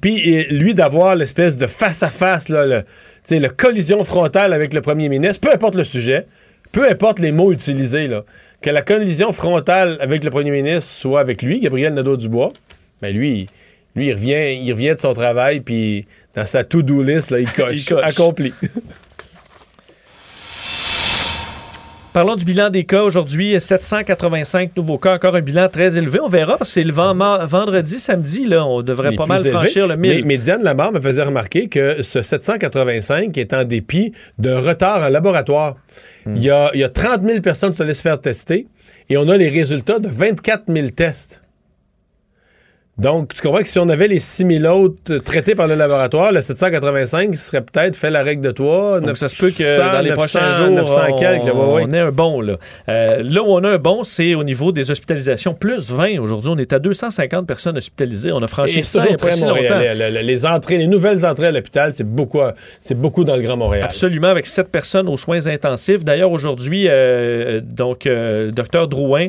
puis, 0.00 0.38
euh, 0.38 0.44
lui 0.50 0.72
d'avoir 0.72 1.16
l'espèce 1.16 1.58
de 1.58 1.66
face-à-face, 1.66 2.48
là, 2.48 2.64
le, 2.64 2.84
le 3.30 3.48
collision 3.48 4.02
frontale 4.04 4.54
avec 4.54 4.72
le 4.72 4.80
premier 4.80 5.10
ministre, 5.10 5.46
peu 5.46 5.52
importe 5.52 5.74
le 5.74 5.84
sujet, 5.84 6.26
peu 6.72 6.88
importe 6.88 7.18
les 7.18 7.32
mots 7.32 7.52
utilisés, 7.52 8.08
là, 8.08 8.24
que 8.62 8.70
la 8.70 8.82
collision 8.82 9.32
frontale 9.32 9.98
avec 10.00 10.24
le 10.24 10.30
premier 10.30 10.50
ministre 10.50 10.90
soit 10.90 11.20
avec 11.20 11.42
lui, 11.42 11.60
Gabriel 11.60 11.92
Nadeau-Dubois, 11.92 12.52
ben 13.02 13.14
lui, 13.14 13.46
lui 13.96 14.06
il, 14.06 14.12
revient, 14.14 14.58
il 14.62 14.72
revient 14.72 14.94
de 14.94 15.00
son 15.00 15.12
travail, 15.12 15.60
puis 15.60 16.06
dans 16.34 16.46
sa 16.46 16.64
to-do 16.64 17.02
list, 17.02 17.30
là, 17.30 17.40
il 17.40 17.50
coche, 17.50 17.76
Il 17.86 17.94
coche. 17.94 18.02
accompli. 18.02 18.54
Parlons 22.12 22.34
du 22.34 22.44
bilan 22.44 22.70
des 22.70 22.84
cas 22.84 23.04
aujourd'hui. 23.04 23.60
785 23.60 24.76
nouveaux 24.76 24.98
cas, 24.98 25.14
encore 25.14 25.36
un 25.36 25.40
bilan 25.40 25.68
très 25.68 25.96
élevé. 25.96 26.18
On 26.20 26.26
verra 26.26 26.58
parce 26.58 26.70
que 26.70 26.74
c'est 26.74 26.82
le 26.82 26.92
vendredi, 26.92 28.00
samedi, 28.00 28.46
là, 28.46 28.66
on 28.66 28.82
devrait 28.82 29.14
pas 29.14 29.26
mal 29.26 29.44
franchir 29.44 29.86
le 29.86 29.96
1000. 29.96 30.10
Mais, 30.10 30.22
mais 30.24 30.36
Diane 30.36 30.64
Lamar 30.64 30.90
me 30.90 31.00
faisait 31.00 31.22
remarquer 31.22 31.68
que 31.68 32.02
ce 32.02 32.20
785 32.20 33.38
est 33.38 33.52
en 33.54 33.62
dépit 33.62 34.12
d'un 34.38 34.60
retard 34.60 35.04
en 35.04 35.08
laboratoire. 35.08 35.76
Hmm. 36.26 36.34
Il, 36.34 36.42
y 36.42 36.50
a, 36.50 36.72
il 36.74 36.80
y 36.80 36.84
a 36.84 36.88
30 36.88 37.22
000 37.22 37.40
personnes 37.42 37.72
qui 37.72 37.78
se 37.78 38.02
faire 38.02 38.20
tester 38.20 38.66
et 39.08 39.16
on 39.16 39.28
a 39.28 39.36
les 39.36 39.48
résultats 39.48 40.00
de 40.00 40.08
24 40.08 40.64
000 40.66 40.88
tests. 40.90 41.40
Donc, 42.98 43.32
tu 43.32 43.40
comprends 43.40 43.62
que 43.62 43.68
si 43.68 43.78
on 43.78 43.88
avait 43.88 44.08
les 44.08 44.18
6000 44.18 44.66
autres 44.66 45.14
traités 45.24 45.54
par 45.54 45.66
le 45.66 45.74
laboratoire, 45.74 46.32
le 46.32 46.42
785 46.42 47.34
serait 47.34 47.62
peut-être 47.62 47.96
fait 47.96 48.10
la 48.10 48.22
règle 48.22 48.42
de 48.42 48.50
toi. 48.50 49.00
Donc, 49.00 49.16
ça 49.16 49.30
se 49.30 49.36
peut 49.36 49.50
que 49.50 49.78
dans 49.78 50.02
les 50.02 50.12
prochains 50.12 50.52
jours, 50.52 50.70
900 50.70 51.00
on, 51.08 51.16
quelques, 51.16 51.44
ouais, 51.44 51.50
ouais. 51.50 51.86
on 51.88 51.90
ait 51.92 51.98
un 51.98 52.12
bon. 52.12 52.42
Là. 52.42 52.58
Euh, 52.88 53.22
là 53.22 53.42
où 53.42 53.46
on 53.46 53.64
a 53.64 53.70
un 53.70 53.78
bon, 53.78 54.04
c'est 54.04 54.34
au 54.34 54.44
niveau 54.44 54.70
des 54.70 54.90
hospitalisations. 54.90 55.54
Plus 55.54 55.90
20 55.90 56.18
aujourd'hui. 56.20 56.50
On 56.52 56.58
est 56.58 56.72
à 56.74 56.78
250 56.78 57.46
personnes 57.46 57.78
hospitalisées. 57.78 58.32
On 58.32 58.42
a 58.42 58.46
franchi 58.46 58.82
ça 58.82 59.04
il 59.08 59.16
pas 59.16 59.30
si 59.30 59.44
longtemps. 59.44 59.78
Les, 59.78 60.22
les, 60.22 60.46
entrées, 60.46 60.76
les 60.76 60.86
nouvelles 60.86 61.24
entrées 61.24 61.46
à 61.46 61.52
l'hôpital, 61.52 61.94
c'est 61.94 62.04
beaucoup, 62.04 62.40
c'est 62.80 62.98
beaucoup 62.98 63.24
dans 63.24 63.36
le 63.36 63.42
Grand 63.42 63.56
Montréal. 63.56 63.84
Absolument, 63.84 64.28
avec 64.28 64.46
7 64.46 64.68
personnes 64.68 65.08
aux 65.08 65.16
soins 65.16 65.46
intensifs. 65.46 66.04
D'ailleurs, 66.04 66.32
aujourd'hui, 66.32 66.86
euh, 66.88 67.60
donc, 67.62 68.06
euh, 68.06 68.50
docteur 68.50 68.88
Drouin 68.88 69.28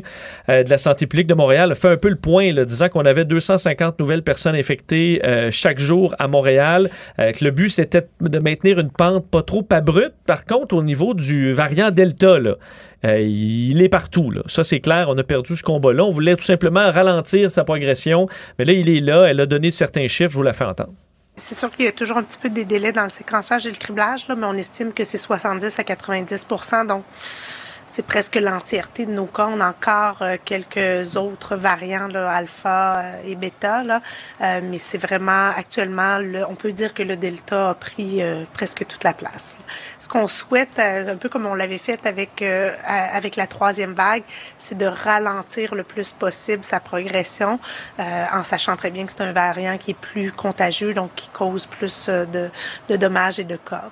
euh, 0.49 0.63
de 0.63 0.69
la 0.69 0.77
santé 0.77 1.07
publique 1.07 1.27
de 1.27 1.33
Montréal 1.33 1.71
a 1.71 1.75
fait 1.75 1.89
un 1.89 1.97
peu 1.97 2.09
le 2.09 2.15
point, 2.15 2.51
là, 2.51 2.65
disant 2.65 2.89
qu'on 2.89 3.05
avait 3.05 3.25
250 3.57 3.99
nouvelles 3.99 4.23
personnes 4.23 4.55
infectées 4.55 5.21
euh, 5.25 5.49
chaque 5.51 5.79
jour 5.79 6.15
à 6.19 6.27
Montréal. 6.27 6.89
Euh, 7.19 7.31
le 7.41 7.51
but, 7.51 7.69
c'était 7.69 8.07
de 8.21 8.39
maintenir 8.39 8.79
une 8.79 8.89
pente 8.89 9.27
pas 9.29 9.43
trop 9.43 9.65
abrupte. 9.69 10.15
Par 10.25 10.45
contre, 10.45 10.75
au 10.75 10.83
niveau 10.83 11.13
du 11.13 11.51
variant 11.51 11.91
Delta, 11.91 12.37
euh, 13.05 13.19
il 13.19 13.81
est 13.81 13.89
partout. 13.89 14.31
Ça, 14.45 14.63
c'est 14.63 14.79
clair. 14.79 15.07
On 15.09 15.17
a 15.17 15.23
perdu 15.23 15.55
ce 15.55 15.63
combat-là. 15.63 16.03
On 16.03 16.11
voulait 16.11 16.35
tout 16.35 16.43
simplement 16.43 16.91
ralentir 16.91 17.51
sa 17.51 17.63
progression. 17.63 18.27
Mais 18.57 18.65
là, 18.65 18.73
il 18.73 18.89
est 18.89 19.01
là. 19.01 19.25
Elle 19.25 19.39
a 19.41 19.45
donné 19.45 19.71
certains 19.71 20.07
chiffres. 20.07 20.31
Je 20.31 20.37
vous 20.37 20.43
la 20.43 20.53
fais 20.53 20.65
entendre. 20.65 20.93
C'est 21.35 21.57
sûr 21.57 21.71
qu'il 21.71 21.85
y 21.85 21.87
a 21.87 21.91
toujours 21.91 22.17
un 22.17 22.23
petit 22.23 22.37
peu 22.37 22.49
des 22.49 22.65
délais 22.65 22.91
dans 22.91 23.03
le 23.03 23.09
séquençage 23.09 23.65
et 23.65 23.71
le 23.71 23.77
criblage, 23.77 24.25
mais 24.27 24.45
on 24.45 24.53
estime 24.53 24.91
que 24.93 25.03
c'est 25.03 25.17
70 25.17 25.79
à 25.79 25.83
90 25.83 26.45
Donc, 26.87 27.03
c'est 27.91 28.05
presque 28.05 28.37
l'entièreté 28.37 29.05
de 29.05 29.11
nos 29.11 29.25
cas. 29.25 29.47
On 29.51 29.59
a 29.59 29.67
encore 29.67 30.21
euh, 30.21 30.37
quelques 30.43 31.17
autres 31.17 31.57
variants, 31.57 32.07
là, 32.07 32.31
alpha 32.31 32.99
euh, 32.99 33.21
et 33.25 33.35
bêta, 33.35 33.83
là, 33.83 34.01
euh, 34.39 34.61
mais 34.63 34.79
c'est 34.79 34.97
vraiment 34.97 35.49
actuellement, 35.49 36.17
le, 36.19 36.45
on 36.47 36.55
peut 36.55 36.71
dire 36.71 36.93
que 36.93 37.03
le 37.03 37.17
delta 37.17 37.71
a 37.71 37.73
pris 37.73 38.21
presque 38.53 38.85
toute 38.87 39.03
la 39.03 39.13
place. 39.13 39.57
Ce 39.99 40.07
qu'on 40.07 40.27
souhaite, 40.27 40.79
un 40.79 41.17
peu 41.17 41.27
comme 41.27 41.45
on 41.45 41.55
l'avait 41.55 41.77
fait 41.77 42.05
avec 42.05 42.41
avec 42.41 43.35
la 43.35 43.47
troisième 43.47 43.93
vague, 43.93 44.23
c'est 44.57 44.77
de 44.77 44.85
ralentir 44.85 45.75
le 45.75 45.83
plus 45.83 46.11
possible 46.11 46.63
sa 46.63 46.79
progression, 46.79 47.59
en 47.99 48.43
sachant 48.43 48.75
très 48.75 48.91
bien 48.91 49.05
que 49.05 49.11
c'est 49.11 49.23
un 49.23 49.33
variant 49.33 49.77
qui 49.77 49.91
est 49.91 49.99
plus 49.99 50.31
contagieux, 50.31 50.93
donc 50.93 51.13
qui 51.15 51.29
cause 51.29 51.65
plus 51.65 52.07
de, 52.07 52.49
de 52.89 52.95
dommages 52.95 53.39
et 53.39 53.43
de 53.43 53.57
cas. 53.57 53.89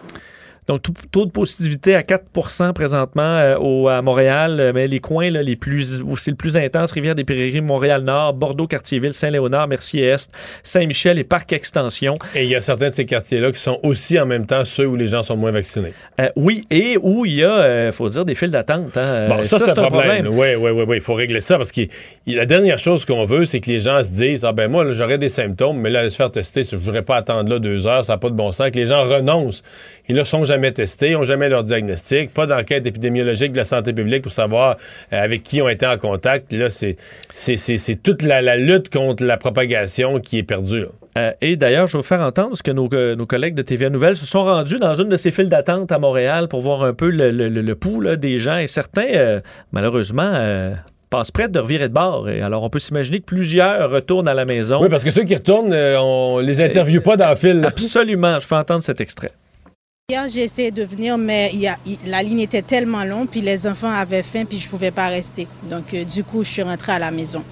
Donc, 0.69 0.81
taux 1.11 1.25
de 1.25 1.31
positivité 1.31 1.95
à 1.95 2.03
4% 2.03 2.73
présentement 2.73 3.23
euh, 3.23 3.57
au, 3.57 3.87
à 3.87 4.03
Montréal, 4.03 4.59
euh, 4.59 4.71
mais 4.71 4.85
les 4.85 4.99
coins 4.99 5.31
là, 5.31 5.41
les 5.41 5.55
plus, 5.55 5.99
où 6.05 6.15
c'est 6.15 6.29
le 6.29 6.37
plus 6.37 6.57
intense, 6.57 6.91
Rivière-des-Prairies, 6.91 7.61
Montréal-Nord, 7.61 8.35
Bordeaux, 8.35 8.67
Quartier-Ville, 8.67 9.15
Saint-Léonard, 9.15 9.67
Mercier-Est, 9.67 10.31
Saint-Michel 10.61 11.17
et 11.17 11.23
Parc-Extension. 11.23 12.13
Et 12.35 12.43
il 12.43 12.51
y 12.51 12.55
a 12.55 12.61
certains 12.61 12.91
de 12.91 12.93
ces 12.93 13.07
quartiers-là 13.07 13.51
qui 13.51 13.57
sont 13.57 13.79
aussi 13.81 14.19
en 14.19 14.27
même 14.27 14.45
temps 14.45 14.63
ceux 14.63 14.85
où 14.85 14.95
les 14.95 15.07
gens 15.07 15.23
sont 15.23 15.35
moins 15.35 15.49
vaccinés. 15.49 15.93
Euh, 16.21 16.29
oui, 16.35 16.67
et 16.69 16.97
où 17.01 17.25
il 17.25 17.33
y 17.33 17.43
a, 17.43 17.87
il 17.87 17.91
faut 17.91 18.07
dire, 18.07 18.23
des 18.23 18.35
files 18.35 18.51
d'attente. 18.51 18.95
Hein. 18.95 19.27
Bon, 19.27 19.43
ça, 19.43 19.57
c'est 19.57 19.79
un, 19.79 19.87
problème. 19.87 20.27
Oui, 20.27 20.53
oui, 20.53 20.69
oui, 20.69 20.97
il 20.97 21.01
faut 21.01 21.15
régler 21.15 21.41
ça 21.41 21.57
parce 21.57 21.71
que 21.71 21.81
la 22.27 22.45
dernière 22.45 22.77
chose 22.77 23.05
qu'on 23.05 23.25
veut, 23.25 23.45
c'est 23.45 23.59
que 23.59 23.71
les 23.71 23.79
gens 23.79 24.03
se 24.03 24.11
disent, 24.11 24.45
ah 24.45 24.51
ben 24.51 24.69
moi, 24.69 24.85
j'aurais 24.91 25.17
des 25.17 25.29
symptômes, 25.29 25.79
mais 25.79 25.89
là, 25.89 26.07
se 26.11 26.15
faire 26.15 26.29
tester, 26.29 26.61
je 26.61 26.75
ne 26.75 26.81
voudrais 26.81 27.01
pas 27.01 27.15
attendre 27.15 27.49
là 27.49 27.57
deux 27.57 27.87
heures, 27.87 28.05
ça 28.05 28.13
n'a 28.13 28.17
pas 28.19 28.29
de 28.29 28.35
bon 28.35 28.51
sens, 28.51 28.69
que 28.69 28.77
les 28.77 28.85
gens 28.85 29.01
renoncent. 29.01 29.63
Ils 30.11 30.15
ne 30.15 30.23
sont 30.23 30.43
jamais 30.43 30.71
testés, 30.71 31.11
ils 31.11 31.13
n'ont 31.13 31.23
jamais 31.23 31.49
leur 31.49 31.63
diagnostic, 31.63 32.33
pas 32.33 32.47
d'enquête 32.47 32.83
épidémiologique 32.87 33.51
de 33.51 33.57
la 33.57 33.63
santé 33.63 33.93
publique 33.93 34.23
pour 34.23 34.31
savoir 34.31 34.75
euh, 35.13 35.23
avec 35.23 35.43
qui 35.43 35.61
ont 35.61 35.69
été 35.69 35.85
en 35.85 35.99
contact. 35.99 36.51
Là, 36.51 36.71
c'est, 36.71 36.95
c'est, 37.35 37.95
toute 38.01 38.23
la, 38.23 38.57
lutte 38.57 38.91
contre 38.91 39.23
la 39.23 39.37
propagation 39.37 40.19
qui 40.19 40.39
est 40.39 40.43
perdue. 40.43 40.85
Euh, 41.15 41.31
et 41.41 41.57
d'ailleurs, 41.57 41.85
je 41.85 41.93
vais 41.93 41.99
vous 41.99 42.07
faire 42.07 42.21
entendre 42.21 42.57
ce 42.57 42.63
que 42.63 42.71
nos, 42.71 42.89
euh, 42.91 43.15
nos, 43.15 43.27
collègues 43.27 43.53
de 43.53 43.61
TVA 43.61 43.91
Nouvelles 43.91 44.15
se 44.15 44.25
sont 44.25 44.43
rendus 44.43 44.77
dans 44.77 44.95
une 44.95 45.09
de 45.09 45.15
ces 45.15 45.29
files 45.29 45.47
d'attente 45.47 45.91
à 45.91 45.99
Montréal 45.99 46.47
pour 46.47 46.61
voir 46.61 46.81
un 46.81 46.93
peu 46.93 47.11
le, 47.11 47.29
le, 47.29 47.75
pouls 47.75 48.15
des 48.15 48.37
gens. 48.37 48.57
Et 48.57 48.65
certains, 48.65 49.41
malheureusement, 49.71 50.73
passent 51.11 51.29
près 51.29 51.49
de 51.49 51.59
revirer 51.59 51.87
de 51.87 51.93
bord. 51.93 52.27
Et 52.29 52.41
alors, 52.41 52.63
on 52.63 52.71
peut 52.71 52.79
s'imaginer 52.79 53.19
que 53.19 53.25
plusieurs 53.25 53.91
retournent 53.91 54.27
à 54.27 54.33
la 54.33 54.45
maison. 54.45 54.81
Oui, 54.81 54.89
parce 54.89 55.03
que 55.03 55.11
ceux 55.11 55.23
qui 55.23 55.35
retournent, 55.35 55.71
on 55.71 56.39
les 56.39 56.61
interviewe 56.61 57.01
pas 57.01 57.15
dans 57.15 57.27
la 57.27 57.35
file. 57.35 57.63
Absolument. 57.63 58.39
Je 58.39 58.47
fais 58.47 58.55
entendre 58.55 58.81
cet 58.81 59.01
extrait. 59.01 59.33
Hier, 60.09 60.27
j'ai 60.27 60.41
essayé 60.41 60.71
de 60.71 60.83
venir, 60.83 61.19
mais 61.19 61.51
il 61.53 61.59
y 61.59 61.67
a, 61.67 61.77
la 62.07 62.23
ligne 62.23 62.39
était 62.39 62.63
tellement 62.63 63.03
longue, 63.03 63.27
puis 63.27 63.41
les 63.41 63.67
enfants 63.67 63.91
avaient 63.91 64.23
faim, 64.23 64.43
puis 64.43 64.57
je 64.57 64.65
ne 64.65 64.71
pouvais 64.71 64.89
pas 64.89 65.07
rester. 65.07 65.47
Donc, 65.61 65.93
euh, 65.93 66.03
du 66.03 66.23
coup, 66.23 66.43
je 66.43 66.49
suis 66.49 66.63
rentrée 66.63 66.93
à 66.93 66.97
la 66.97 67.11
maison. 67.11 67.43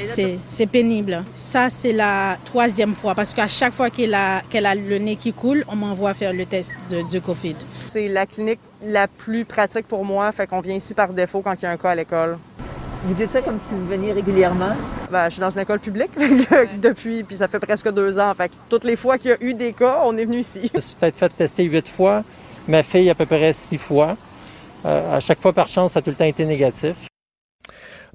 C'est 0.00 0.66
pénible. 0.70 1.24
Ça, 1.34 1.68
c'est 1.68 1.92
la 1.92 2.38
troisième 2.44 2.94
fois, 2.94 3.16
parce 3.16 3.34
qu'à 3.34 3.48
chaque 3.48 3.72
fois 3.72 3.90
qu'elle 3.90 4.14
a, 4.14 4.42
qu'elle 4.48 4.64
a 4.64 4.76
le 4.76 4.98
nez 4.98 5.16
qui 5.16 5.32
coule, 5.32 5.64
on 5.66 5.74
m'envoie 5.74 6.14
faire 6.14 6.32
le 6.32 6.46
test 6.46 6.76
de, 6.88 7.02
de 7.10 7.18
COVID. 7.18 7.56
C'est 7.88 8.06
la 8.06 8.26
clinique 8.26 8.60
la 8.86 9.08
plus 9.08 9.44
pratique 9.44 9.88
pour 9.88 10.04
moi, 10.04 10.30
fait 10.30 10.46
qu'on 10.46 10.60
vient 10.60 10.76
ici 10.76 10.94
par 10.94 11.12
défaut 11.12 11.42
quand 11.42 11.54
il 11.60 11.64
y 11.64 11.66
a 11.66 11.72
un 11.72 11.76
cas 11.76 11.90
à 11.90 11.94
l'école. 11.96 12.38
Vous 13.04 13.14
dites 13.14 13.32
ça 13.32 13.40
comme 13.40 13.58
si 13.58 13.74
vous 13.74 13.86
veniez 13.86 14.12
régulièrement? 14.12 14.76
Ben, 15.10 15.24
je 15.26 15.34
suis 15.34 15.40
dans 15.40 15.50
une 15.50 15.60
école 15.60 15.80
publique 15.80 16.10
depuis, 16.82 17.22
puis 17.24 17.36
ça 17.36 17.48
fait 17.48 17.58
presque 17.58 17.90
deux 17.92 18.18
ans. 18.18 18.34
Fait 18.34 18.50
toutes 18.68 18.84
les 18.84 18.96
fois 18.96 19.16
qu'il 19.16 19.30
y 19.30 19.34
a 19.34 19.42
eu 19.42 19.54
des 19.54 19.72
cas, 19.72 20.02
on 20.04 20.16
est 20.18 20.26
venu 20.26 20.38
ici. 20.40 20.60
Je 20.70 20.76
me 20.76 20.80
suis 20.80 20.94
peut-être 20.96 21.16
fait 21.16 21.28
tester 21.30 21.64
huit 21.64 21.88
fois. 21.88 22.22
Ma 22.68 22.82
fille, 22.82 23.08
à 23.08 23.14
peu 23.14 23.24
près 23.24 23.54
six 23.54 23.78
fois. 23.78 24.16
Euh, 24.84 25.16
à 25.16 25.20
chaque 25.20 25.40
fois, 25.40 25.52
par 25.54 25.68
chance, 25.68 25.92
ça 25.92 26.00
a 26.00 26.02
tout 26.02 26.10
le 26.10 26.16
temps 26.16 26.24
été 26.24 26.44
négatif. 26.44 27.09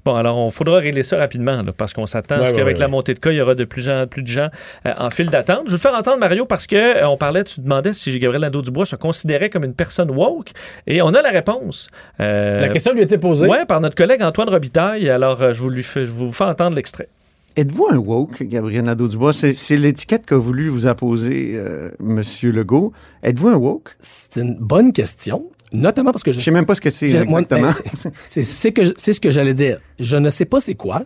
Bon, 0.06 0.14
alors, 0.14 0.38
on 0.38 0.50
faudra 0.52 0.78
régler 0.78 1.02
ça 1.02 1.16
rapidement, 1.16 1.64
parce 1.76 1.92
qu'on 1.92 2.06
s'attend 2.06 2.36
à 2.36 2.46
ce 2.46 2.54
qu'avec 2.54 2.78
la 2.78 2.86
montée 2.86 3.12
de 3.12 3.18
cas, 3.18 3.32
il 3.32 3.38
y 3.38 3.40
aura 3.40 3.56
de 3.56 3.64
plus 3.64 3.90
en 3.90 4.06
plus 4.06 4.22
de 4.22 4.28
gens 4.28 4.50
euh, 4.86 4.92
en 4.98 5.10
file 5.10 5.30
d'attente. 5.30 5.62
Je 5.66 5.72
veux 5.72 5.78
te 5.78 5.82
faire 5.82 5.94
entendre, 5.94 6.20
Mario, 6.20 6.46
parce 6.46 6.68
que 6.68 6.76
euh, 6.76 7.08
on 7.08 7.16
parlait, 7.16 7.42
tu 7.42 7.60
demandais 7.60 7.92
si 7.92 8.16
Gabriel 8.20 8.42
Nadeau-Dubois 8.42 8.86
se 8.86 8.94
considérait 8.94 9.50
comme 9.50 9.64
une 9.64 9.74
personne 9.74 10.12
woke, 10.12 10.52
et 10.86 11.02
on 11.02 11.08
a 11.08 11.22
la 11.22 11.30
réponse. 11.30 11.90
Euh, 12.20 12.60
la 12.60 12.68
question 12.68 12.92
lui 12.92 13.00
a 13.00 13.02
été 13.02 13.18
posée. 13.18 13.48
Oui, 13.48 13.56
par 13.66 13.80
notre 13.80 13.96
collègue 13.96 14.22
Antoine 14.22 14.48
Robitaille. 14.48 15.10
Alors, 15.10 15.52
je 15.52 15.60
vous, 15.60 15.70
lui 15.70 15.82
fais, 15.82 16.06
je 16.06 16.12
vous 16.12 16.32
fais 16.32 16.44
entendre 16.44 16.76
l'extrait. 16.76 17.08
Êtes-vous 17.56 17.88
un 17.90 17.96
woke, 17.96 18.44
Gabriel 18.44 18.84
Nadeau-Dubois? 18.84 19.32
C'est 19.32 19.76
l'étiquette 19.76 20.24
qu'a 20.24 20.36
voulu 20.36 20.68
vous 20.68 20.86
apposer 20.86 21.60
M. 21.98 22.22
Legault. 22.44 22.92
Êtes-vous 23.24 23.48
un 23.48 23.56
woke? 23.56 23.96
C'est 23.98 24.40
une 24.40 24.54
bonne 24.54 24.92
question. 24.92 25.50
Notamment 25.72 26.12
parce 26.12 26.22
que 26.22 26.32
je. 26.32 26.40
Je 26.40 26.44
sais 26.44 26.50
même 26.50 26.66
pas 26.66 26.74
ce 26.74 26.80
que 26.80 26.90
c'est 26.90 27.06
exactement. 27.06 27.70
C'est 28.28 28.42
ce 28.42 29.20
que 29.20 29.30
j'allais 29.30 29.54
dire. 29.54 29.80
Je 29.98 30.16
ne 30.16 30.30
sais 30.30 30.44
pas 30.44 30.60
c'est 30.60 30.74
quoi. 30.74 31.02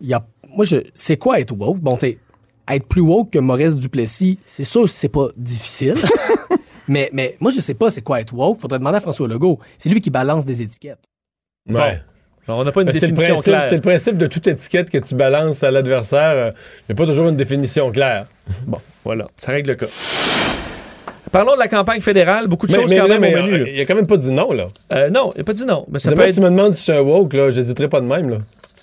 Il 0.00 0.08
y 0.08 0.14
a, 0.14 0.24
moi, 0.54 0.64
je, 0.64 0.76
c'est 0.94 1.16
quoi 1.16 1.40
être 1.40 1.52
woke? 1.56 1.78
Bon, 1.78 1.96
tu 1.96 2.18
être 2.70 2.86
plus 2.86 3.00
woke 3.00 3.30
que 3.30 3.38
Maurice 3.38 3.76
Duplessis, 3.76 4.38
c'est 4.46 4.64
sûr 4.64 4.88
c'est 4.88 5.08
pas 5.08 5.28
difficile. 5.36 5.94
mais, 6.88 7.08
mais 7.12 7.36
moi, 7.40 7.50
je 7.50 7.60
sais 7.60 7.74
pas 7.74 7.90
c'est 7.90 8.02
quoi 8.02 8.20
être 8.20 8.34
woke. 8.34 8.58
Faudrait 8.58 8.78
demander 8.78 8.98
à 8.98 9.00
François 9.00 9.26
Legault. 9.26 9.58
C'est 9.78 9.88
lui 9.88 10.00
qui 10.00 10.10
balance 10.10 10.44
des 10.44 10.62
étiquettes. 10.62 11.04
Ouais. 11.68 12.00
on 12.46 12.64
n'a 12.64 12.72
pas 12.72 12.82
une 12.82 12.90
définition 12.90 13.36
claire. 13.36 13.62
C'est 13.62 13.76
le 13.76 13.80
principe 13.80 14.16
de 14.16 14.26
toute 14.26 14.46
étiquette 14.46 14.90
que 14.90 14.98
tu 14.98 15.14
balances 15.14 15.62
à 15.62 15.70
l'adversaire. 15.70 16.54
Il 16.88 16.92
n'y 16.92 16.92
a 16.92 16.94
pas 16.94 17.06
toujours 17.06 17.28
une 17.28 17.36
définition 17.36 17.90
claire. 17.90 18.26
bon, 18.66 18.78
voilà. 19.04 19.28
Ça 19.38 19.52
règle 19.52 19.70
le 19.70 19.76
cas. 19.76 19.86
Parlons 21.30 21.54
de 21.54 21.58
la 21.58 21.68
campagne 21.68 22.00
fédérale. 22.00 22.46
Beaucoup 22.46 22.66
de 22.66 22.72
choses 22.72 22.90
quand 22.90 23.08
même 23.08 23.22
au 23.22 23.42
menu. 23.42 23.66
Il 23.72 23.80
a 23.80 23.84
quand 23.84 23.94
même 23.94 24.06
pas 24.06 24.16
dit 24.16 24.30
non, 24.30 24.52
là. 24.52 24.66
Euh, 24.92 25.10
non, 25.10 25.32
il 25.34 25.42
a 25.42 25.44
pas 25.44 25.52
dit 25.52 25.64
non. 25.64 25.84
Mais 25.90 25.98
ça 25.98 26.12
peut 26.12 26.20
être... 26.22 26.28
Si 26.28 26.34
tu 26.36 26.40
me 26.40 26.50
demandes 26.50 26.74
si 26.74 26.78
je 26.78 26.82
suis 26.84 26.92
un 26.92 27.00
woke, 27.00 27.32
là, 27.34 27.50
j'hésiterai 27.50 27.88
pas 27.88 28.00
de 28.00 28.06
même, 28.06 28.30
là. 28.30 28.38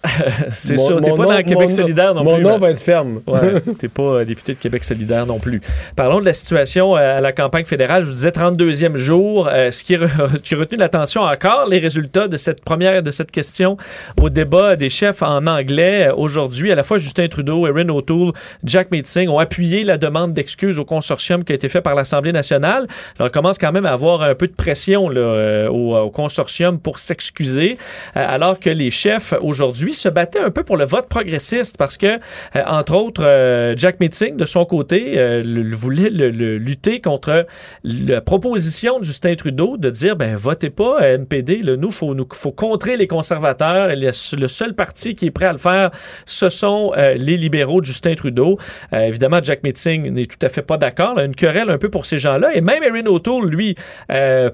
c'est 0.51 0.77
sûr, 0.77 1.01
t'es 1.01 1.11
pas 1.11 1.25
dans 1.25 1.43
Québec 1.43 1.71
solidaire 1.71 2.13
non 2.13 2.23
plus. 2.23 2.31
Mon 2.31 2.51
nom 2.51 2.57
va 2.57 2.71
être 2.71 2.81
ferme. 2.81 3.21
Ouais, 3.35 3.59
t'es 3.79 3.89
pas 3.89 4.03
euh, 4.03 4.25
député 4.25 4.53
de 4.53 4.59
Québec 4.59 4.83
solidaire 4.83 5.25
non 5.25 5.39
plus. 5.39 5.59
Parlons 5.95 6.21
de 6.21 6.25
la 6.25 6.33
situation 6.33 6.95
euh, 6.95 7.17
à 7.17 7.21
la 7.21 7.31
campagne 7.31 7.65
fédérale. 7.65 8.03
Je 8.03 8.09
vous 8.09 8.13
disais 8.13 8.29
32e 8.29 8.95
jour. 8.95 9.49
Euh, 9.51 9.71
ce 9.71 9.83
qui, 9.83 9.95
a 9.95 9.99
retenu 10.57 10.77
l'attention 10.77 11.21
encore, 11.21 11.67
les 11.67 11.79
résultats 11.79 12.27
de 12.27 12.37
cette 12.37 12.63
première, 12.63 13.01
de 13.03 13.11
cette 13.11 13.31
question 13.31 13.77
au 14.21 14.29
débat 14.29 14.75
des 14.75 14.89
chefs 14.89 15.21
en 15.21 15.47
anglais. 15.47 16.09
Aujourd'hui, 16.15 16.71
à 16.71 16.75
la 16.75 16.83
fois 16.83 16.97
Justin 16.97 17.27
Trudeau, 17.27 17.67
Erin 17.67 17.89
O'Toole, 17.89 18.31
Jack 18.63 18.91
Meeting 18.91 19.27
ont 19.27 19.39
appuyé 19.39 19.83
la 19.83 19.97
demande 19.97 20.33
d'excuses 20.33 20.79
au 20.79 20.85
consortium 20.85 21.43
qui 21.43 21.51
a 21.51 21.55
été 21.55 21.67
fait 21.67 21.81
par 21.81 21.95
l'Assemblée 21.95 22.31
nationale. 22.31 22.87
Alors, 23.17 23.29
on 23.29 23.31
commence 23.31 23.57
quand 23.57 23.71
même 23.71 23.85
à 23.85 23.91
avoir 23.91 24.21
un 24.21 24.35
peu 24.35 24.47
de 24.47 24.53
pression 24.53 25.09
là, 25.09 25.69
au, 25.71 25.95
au, 25.95 26.09
consortium 26.11 26.79
pour 26.79 26.99
s'excuser, 26.99 27.77
alors 28.13 28.59
que 28.59 28.69
les 28.69 28.91
chefs 28.91 29.33
aujourd'hui 29.41 29.94
se 29.95 30.09
battait 30.09 30.39
un 30.39 30.51
peu 30.51 30.63
pour 30.63 30.77
le 30.77 30.85
vote 30.85 31.07
progressiste 31.07 31.77
parce 31.77 31.97
que, 31.97 32.07
euh, 32.07 32.63
entre 32.65 32.95
autres, 32.95 33.23
euh, 33.23 33.73
Jack 33.77 33.99
Meeting, 33.99 34.35
de 34.37 34.45
son 34.45 34.65
côté, 34.65 35.13
euh, 35.17 35.43
voulait 35.73 36.09
lutter 36.09 37.01
contre 37.01 37.45
la 37.83 38.21
proposition 38.21 38.99
de 38.99 39.03
Justin 39.03 39.35
Trudeau 39.35 39.77
de 39.77 39.89
dire 39.89 40.15
ben 40.15 40.35
votez 40.35 40.69
pas 40.69 40.99
à 40.99 41.07
NPD, 41.09 41.61
là, 41.61 41.75
nous, 41.75 41.91
faut, 41.91 42.13
nous, 42.15 42.27
faut 42.31 42.51
contrer 42.51 42.97
les 42.97 43.07
conservateurs 43.07 43.89
le, 43.95 44.47
seul 44.47 44.73
parti 44.73 45.15
qui 45.15 45.27
est 45.27 45.31
prêt 45.31 45.45
à 45.45 45.51
le 45.51 45.57
faire, 45.57 45.91
ce 46.25 46.49
sont 46.49 46.93
les 46.95 47.37
libéraux 47.37 47.81
de 47.81 47.85
Justin 47.85 48.15
Trudeau. 48.15 48.57
évidemment, 48.91 49.39
Jack 49.41 49.63
Meeting 49.63 50.11
n'est 50.11 50.25
tout 50.25 50.37
à 50.41 50.49
fait 50.49 50.61
pas 50.61 50.77
d'accord. 50.77 51.19
Une 51.19 51.35
querelle 51.35 51.69
un 51.69 51.77
peu 51.77 51.89
pour 51.89 52.05
ces 52.05 52.17
gens-là. 52.17 52.55
Et 52.55 52.61
même 52.61 52.83
Erin 52.83 53.05
O'Toole, 53.05 53.47
lui, 53.47 53.75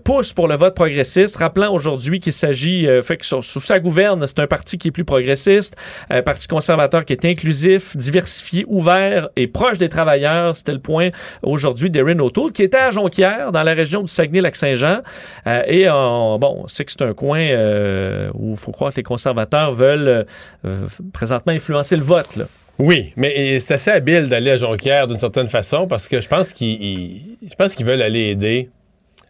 pousse 0.04 0.34
pour 0.34 0.48
le 0.48 0.56
vote 0.56 0.76
progressiste, 0.76 1.38
rappelant 1.38 1.74
aujourd'hui 1.74 2.20
qu'il 2.20 2.34
s'agit, 2.34 2.88
fait 3.04 3.18
que 3.18 3.26
sous, 3.26 3.42
sa 3.42 3.80
gouverne, 3.80 4.26
c'est 4.26 4.40
un 4.40 4.48
parti 4.48 4.78
qui 4.78 4.90
est 4.90 4.92
plus 4.92 5.06
progressiste 5.06 5.31
progressiste, 5.32 5.76
un 6.10 6.22
parti 6.22 6.48
conservateur 6.48 7.06
qui 7.06 7.14
est 7.14 7.26
inclusif, 7.26 7.96
diversifié, 7.96 8.66
ouvert 8.68 9.30
et 9.36 9.48
proche 9.48 9.78
des 9.78 9.90
travailleurs. 9.90 10.56
C'était 10.56 10.74
le 10.74 10.80
point 10.80 11.10
aujourd'hui 11.42 11.90
d'Erin 11.90 12.20
O'Toole, 12.20 12.52
qui 12.52 12.64
était 12.64 12.78
à 12.78 12.92
Jonquière, 12.92 13.52
dans 13.52 13.64
la 13.64 13.74
région 13.74 14.02
du 14.02 14.12
Saguenay-Lac-Saint-Jean. 14.12 15.02
Euh, 15.48 15.64
et 15.68 15.90
on, 15.90 16.38
bon, 16.40 16.64
on 16.64 16.68
sait 16.68 16.86
que 16.86 16.92
c'est 16.92 17.04
un 17.04 17.14
coin 17.14 17.40
euh, 17.40 18.30
où 18.34 18.52
il 18.52 18.58
faut 18.58 18.72
croire 18.72 18.92
que 18.92 18.98
les 18.98 19.04
conservateurs 19.04 19.72
veulent 19.72 20.26
euh, 20.66 20.88
présentement 21.14 21.54
influencer 21.54 21.96
le 21.96 22.04
vote. 22.04 22.40
Oui, 22.78 23.14
mais 23.16 23.60
c'est 23.60 23.76
assez 23.76 23.92
habile 23.92 24.28
d'aller 24.28 24.52
à 24.52 24.58
Jonquière 24.58 25.08
d'une 25.08 25.18
certaine 25.18 25.48
façon 25.48 25.88
parce 25.88 26.08
que 26.08 26.20
je 26.20 26.28
pense 26.28 26.54
qu'ils 26.54 27.86
veulent 27.86 28.02
aller 28.02 28.30
aider 28.30 28.70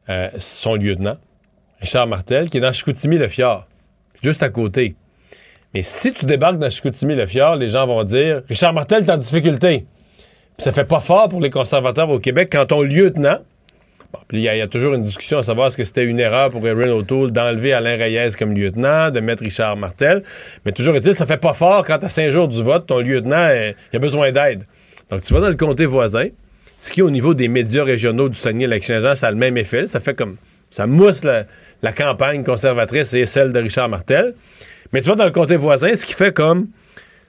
euh, 0.10 0.30
son 0.38 0.76
lieutenant, 0.76 1.18
Richard 1.80 2.08
Martel, 2.08 2.49
qui 2.49 2.58
est 2.58 2.62
dans 2.62 2.72
Chicoutimi-le-Fjord, 2.72 3.68
juste 4.24 4.41
à 4.41 4.49
côté. 4.49 4.95
Mais 5.74 5.84
si 5.84 6.12
tu 6.14 6.26
débarques 6.26 6.58
dans 6.58 6.70
Chicoutimi-le-Fjord, 6.70 7.56
les 7.56 7.70
gens 7.70 7.88
vont 7.88 8.04
dire 8.04 8.42
Richard 8.50 8.74
Martel 8.74 9.04
est 9.04 9.10
en 9.10 9.18
difficulté. 9.18 9.86
Puis 10.58 10.66
ça 10.66 10.74
fait 10.74 10.84
pas 10.86 11.00
fort 11.00 11.30
pour 11.30 11.40
les 11.40 11.50
conservateurs 11.50 12.10
au 12.10 12.20
Québec 12.20 12.50
quand 12.52 12.66
ton 12.66 12.82
lieutenant, 12.82 13.38
Bon, 14.14 14.20
puis 14.28 14.40
il 14.40 14.44
y, 14.44 14.50
a- 14.50 14.68
toujours 14.68 14.94
une 14.94 15.04
discussion 15.04 15.38
à 15.38 15.44
savoir 15.44 15.68
est-ce 15.68 15.78
que 15.78 15.86
c'était 15.86 16.04
une 16.04 16.20
erreur 16.20 16.50
pour 16.50 16.68
Erin 16.68 16.90
O'Toole 16.92 17.32
d'enlever 17.32 17.72
Alain 17.72 17.96
Reyes 17.96 18.34
comme 18.38 18.54
lieutenant, 18.54 19.10
de 19.10 19.22
mettre 19.22 19.42
Richard 19.42 19.78
Martel. 19.78 20.24
Mais 20.66 20.74
toujours 20.74 20.98
est-il, 20.98 21.16
ça 21.16 21.26
fait 21.26 21.38
pas 21.38 21.54
fort 21.54 21.86
quand 21.86 22.04
à 22.04 22.10
cinq 22.10 22.30
jours 22.30 22.50
du 22.50 22.62
vote, 22.62 22.88
ton 22.88 23.00
lieutenant, 23.00 23.38
euh, 23.50 23.72
a 23.94 24.00
besoin 24.00 24.34
d'aide. 24.34 24.66
Donc 25.10 25.24
tu 25.24 25.34
vas 25.34 25.40
dans 25.40 25.48
le 25.48 25.56
comté 25.56 25.86
voisin, 25.86 26.28
ce 26.78 26.92
qui 26.92 27.02
au 27.02 27.10
niveau 27.10 27.34
des 27.34 27.48
médias 27.48 27.86
régionaux 27.86 28.28
du 28.28 28.38
Saguenay-Lac-Saint-Jean, 28.38 29.16
ça 29.16 29.28
a 29.28 29.32
le 29.32 29.38
même 29.38 29.56
effet. 29.56 29.88
Ça 29.88 30.02
fait 30.02 30.14
comme, 30.14 30.36
ça 30.70 30.88
mousse 30.88 31.24
la 31.24 31.92
campagne 31.94 32.44
conservatrice 32.44 33.14
et 33.14 33.26
celle 33.26 33.54
de 33.54 33.60
Richard 33.60 33.88
Martel. 33.88 34.34
Mais 34.94 35.02
tu 35.02 35.10
vas 35.10 35.16
dans 35.16 35.26
le 35.26 35.32
comté 35.32 35.56
voisin, 35.56 35.96
ce 35.96 36.06
qui 36.06 36.14
fait 36.14 36.34
comme, 36.34 36.68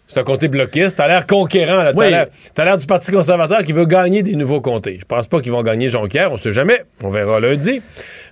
c'est 0.09 0.19
un 0.21 0.25
comté 0.25 0.49
bloquiste. 0.49 0.97
T'as 0.99 1.09
l'air 1.09 1.27
conquérant. 1.27 1.83
là. 1.85 1.93
T'as 1.95 1.99
Oui. 2.05 2.11
l'air- 2.65 2.79
du 2.79 2.87
Parti 2.87 3.13
conservateur 3.13 3.65
qui 3.65 3.73
veut 3.73 3.87
gagner 3.87 4.23
des 4.23 4.35
nouveaux 4.35 4.61
comtés. 4.61 4.99
Je 5.01 5.05
pense 5.07 5.27
pas 5.29 5.41
qu'ils 5.41 5.53
vont 5.53 5.63
gagner 5.63 5.89
Jonquière. 5.89 6.33
On 6.33 6.37
sait 6.37 6.53
jamais. 6.53 6.79
On 7.03 7.09
verra 7.09 7.41
lundi. 7.41 7.81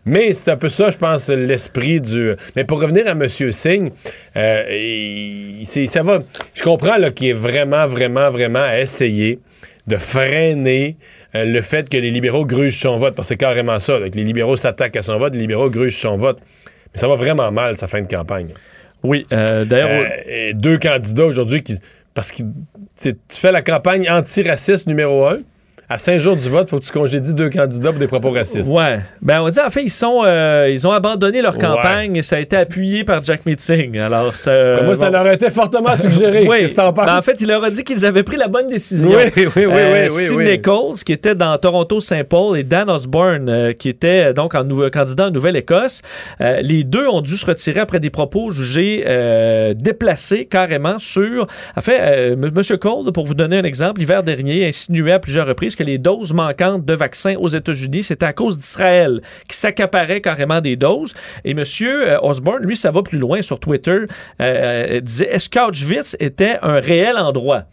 Mais 0.05 0.33
c'est 0.33 0.51
un 0.51 0.57
peu 0.57 0.69
ça, 0.69 0.91
je 0.91 0.97
pense, 0.99 1.29
l'esprit 1.29 2.01
du... 2.01 2.35
Mais 2.57 2.65
pour 2.65 2.81
revenir 2.83 3.07
à 3.07 3.11
M. 3.13 3.27
Singh, 3.29 3.93
euh, 4.37 4.65
il- 4.71 5.89
ça 5.89 6.03
va... 6.03 6.19
Je 6.55 6.63
comprends 6.63 6.97
qu'il 7.15 7.29
est 7.29 7.33
vraiment, 7.33 7.87
vraiment, 7.87 8.31
vraiment 8.31 8.63
à 8.63 8.79
essayer 8.81 9.39
de 9.87 9.97
freiner 9.97 10.97
euh, 11.35 11.45
le 11.45 11.61
fait 11.63 11.89
que 11.89 11.97
les 11.97 12.11
libéraux 12.11 12.45
grugent 12.45 12.81
son 12.81 12.99
vote. 12.99 13.15
Parce 13.15 13.29
que 13.29 13.35
c'est 13.35 13.39
carrément 13.39 13.79
ça, 13.79 13.99
là, 13.99 14.11
que 14.11 14.17
les 14.17 14.25
libéraux 14.25 14.57
s'attaquent 14.57 14.97
à 14.97 15.03
son 15.03 15.19
vote, 15.19 15.35
les 15.35 15.41
libéraux 15.41 15.71
grugent 15.71 15.99
son 15.99 16.19
vote. 16.19 16.39
Mais 16.93 16.99
ça 17.01 17.07
va 17.09 17.15
vraiment 17.15 17.51
mal, 17.53 17.77
sa 17.77 17.87
fin 17.89 18.03
de 18.03 18.09
campagne. 18.09 18.49
Oui, 19.03 19.27
euh, 19.33 19.65
d'ailleurs... 19.65 20.07
Euh, 20.29 20.53
deux 20.55 20.79
candidats 20.79 21.27
aujourd'hui 21.27 21.63
qui. 21.63 21.79
Parce 22.13 22.33
que 22.33 22.43
tu 23.01 23.15
fais 23.29 23.53
la 23.53 23.63
campagne 23.63 24.11
antiraciste 24.11 24.87
numéro 24.87 25.27
un. 25.27 25.39
À 25.93 25.99
cinq 25.99 26.19
jours 26.21 26.37
du 26.37 26.49
vote, 26.49 26.69
faut 26.69 26.79
que 26.79 26.85
tu 26.85 26.93
congédies 26.93 27.35
deux 27.35 27.51
candidats 27.51 27.91
pour 27.91 27.99
des 27.99 28.07
propos 28.07 28.31
racistes. 28.31 28.71
Ouais. 28.71 29.01
Ben, 29.21 29.41
on 29.43 29.49
dit, 29.49 29.59
en 29.59 29.71
fait, 29.71 29.83
ils 29.83 29.91
sont, 29.91 30.23
euh, 30.25 30.69
ils 30.71 30.87
ont 30.87 30.93
abandonné 30.93 31.43
leur 31.43 31.55
Ouais. 31.55 31.61
campagne 31.61 32.15
et 32.15 32.23
ça 32.23 32.37
a 32.37 32.39
été 32.39 32.55
appuyé 32.55 33.03
par 33.03 33.25
Jack 33.25 33.45
Meeting. 33.45 33.99
Alors, 33.99 34.37
ça. 34.37 34.83
Moi, 34.85 34.95
ça 34.95 35.07
bon. 35.07 35.13
leur 35.15 35.27
a 35.27 35.33
été 35.35 35.51
fortement 35.51 35.97
suggéré. 35.97 36.47
Oui. 36.49 36.65
Que 36.69 36.75
penses? 36.93 36.95
Ben, 37.07 37.17
en 37.17 37.21
fait, 37.21 37.41
il 37.41 37.49
leur 37.49 37.65
a 37.65 37.71
dit 37.71 37.83
qu'ils 37.83 38.07
avaient 38.07 38.23
pris 38.23 38.37
la 38.37 38.47
bonne 38.47 38.69
décision. 38.69 39.11
Oui, 39.11 39.33
oui, 39.37 39.49
oui, 39.57 39.65
Euh, 39.67 40.07
oui, 40.09 40.15
oui, 40.17 40.25
Sidney 40.27 40.51
oui. 40.53 40.61
Coles, 40.61 40.95
qui 41.05 41.13
était 41.13 41.35
dans 41.35 41.59
Toronto-Saint 41.59 42.23
Paul, 42.23 42.57
et 42.57 42.63
Dan 42.63 42.89
Osborne, 42.89 43.49
euh, 43.49 43.73
qui 43.73 43.89
était 43.89 44.33
donc 44.33 44.55
en 44.55 44.63
nouveau 44.63 44.89
candidat 44.91 45.27
en 45.27 45.31
Nouvelle-Écosse. 45.33 46.03
Euh, 46.41 46.61
les 46.63 46.85
deux 46.85 47.09
ont 47.09 47.21
dû 47.21 47.37
se 47.37 47.47
retirer 47.47 47.81
après 47.81 47.99
des 47.99 48.11
propos 48.11 48.53
jugés 48.53 49.03
euh, 49.09 49.75
déplacés 49.75 50.45
carrément 50.47 51.01
sur. 51.01 51.49
En 51.77 51.81
fait, 51.81 51.99
euh, 52.01 52.33
M. 52.35 52.79
Cole, 52.79 53.11
pour 53.13 53.25
vous 53.27 53.35
donner 53.35 53.59
un 53.59 53.65
exemple, 53.65 53.99
l'hiver 53.99 54.23
dernier, 54.23 54.69
insinuait 54.69 55.13
à 55.15 55.19
plusieurs 55.19 55.49
reprises 55.49 55.75
que 55.81 55.85
les 55.85 55.97
doses 55.99 56.35
manquantes 56.35 56.85
de 56.85 56.93
vaccins 56.95 57.37
aux 57.39 57.49
États-Unis, 57.49 58.03
c'était 58.03 58.27
à 58.27 58.35
cause 58.35 58.59
d'Israël 58.59 59.21
qui 59.49 59.57
s'accaparait 59.57 60.21
carrément 60.21 60.61
des 60.61 60.77
doses. 60.77 61.15
Et 61.45 61.53
M. 61.53 61.63
Osborne, 62.23 62.63
lui, 62.65 62.77
ça 62.77 62.91
va 62.91 63.03
plus 63.03 63.19
loin 63.19 63.41
sur 63.41 63.59
Twitter, 63.59 63.91
euh, 63.93 64.07
euh, 64.41 65.01
disait 65.01 65.29
est-ce 65.31 65.49
qu'Auschwitz 65.49 66.17
était 66.21 66.59
un 66.61 66.81
réel 66.81 67.17
endroit? 67.17 67.65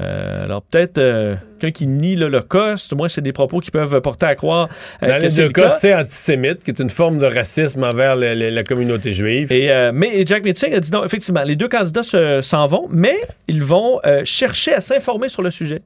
Euh, 0.00 0.42
alors 0.42 0.62
peut-être 0.62 0.98
euh, 0.98 1.36
quelqu'un 1.60 1.70
qui 1.78 1.86
nie 1.86 2.16
l'Holocauste, 2.16 2.92
au 2.92 2.96
moins 2.96 3.08
c'est 3.08 3.20
des 3.20 3.32
propos 3.32 3.60
qui 3.60 3.70
peuvent 3.70 4.00
porter 4.00 4.26
à 4.26 4.34
croire 4.34 4.68
euh, 5.04 5.06
Dans 5.06 5.18
que 5.18 5.22
les 5.22 5.30
c'est 5.30 5.42
deux 5.44 5.50
cas, 5.50 5.70
c'est 5.70 5.94
antisémite, 5.94 6.64
qui 6.64 6.72
est 6.72 6.80
une 6.80 6.90
forme 6.90 7.20
de 7.20 7.26
racisme 7.26 7.84
envers 7.84 8.16
le- 8.16 8.34
le- 8.34 8.50
la 8.50 8.64
communauté 8.64 9.12
juive. 9.12 9.52
Et, 9.52 9.70
euh, 9.70 9.92
mais 9.94 10.26
Jack 10.26 10.44
Metzing 10.44 10.74
a 10.74 10.80
dit 10.80 10.90
non, 10.90 11.04
effectivement, 11.04 11.44
les 11.44 11.54
deux 11.54 11.68
candidats 11.68 12.02
se- 12.02 12.40
s'en 12.40 12.66
vont, 12.66 12.88
mais 12.90 13.20
ils 13.46 13.62
vont 13.62 14.00
euh, 14.04 14.22
chercher 14.24 14.74
à 14.74 14.80
s'informer 14.80 15.28
sur 15.28 15.42
le 15.42 15.50
sujet. 15.52 15.80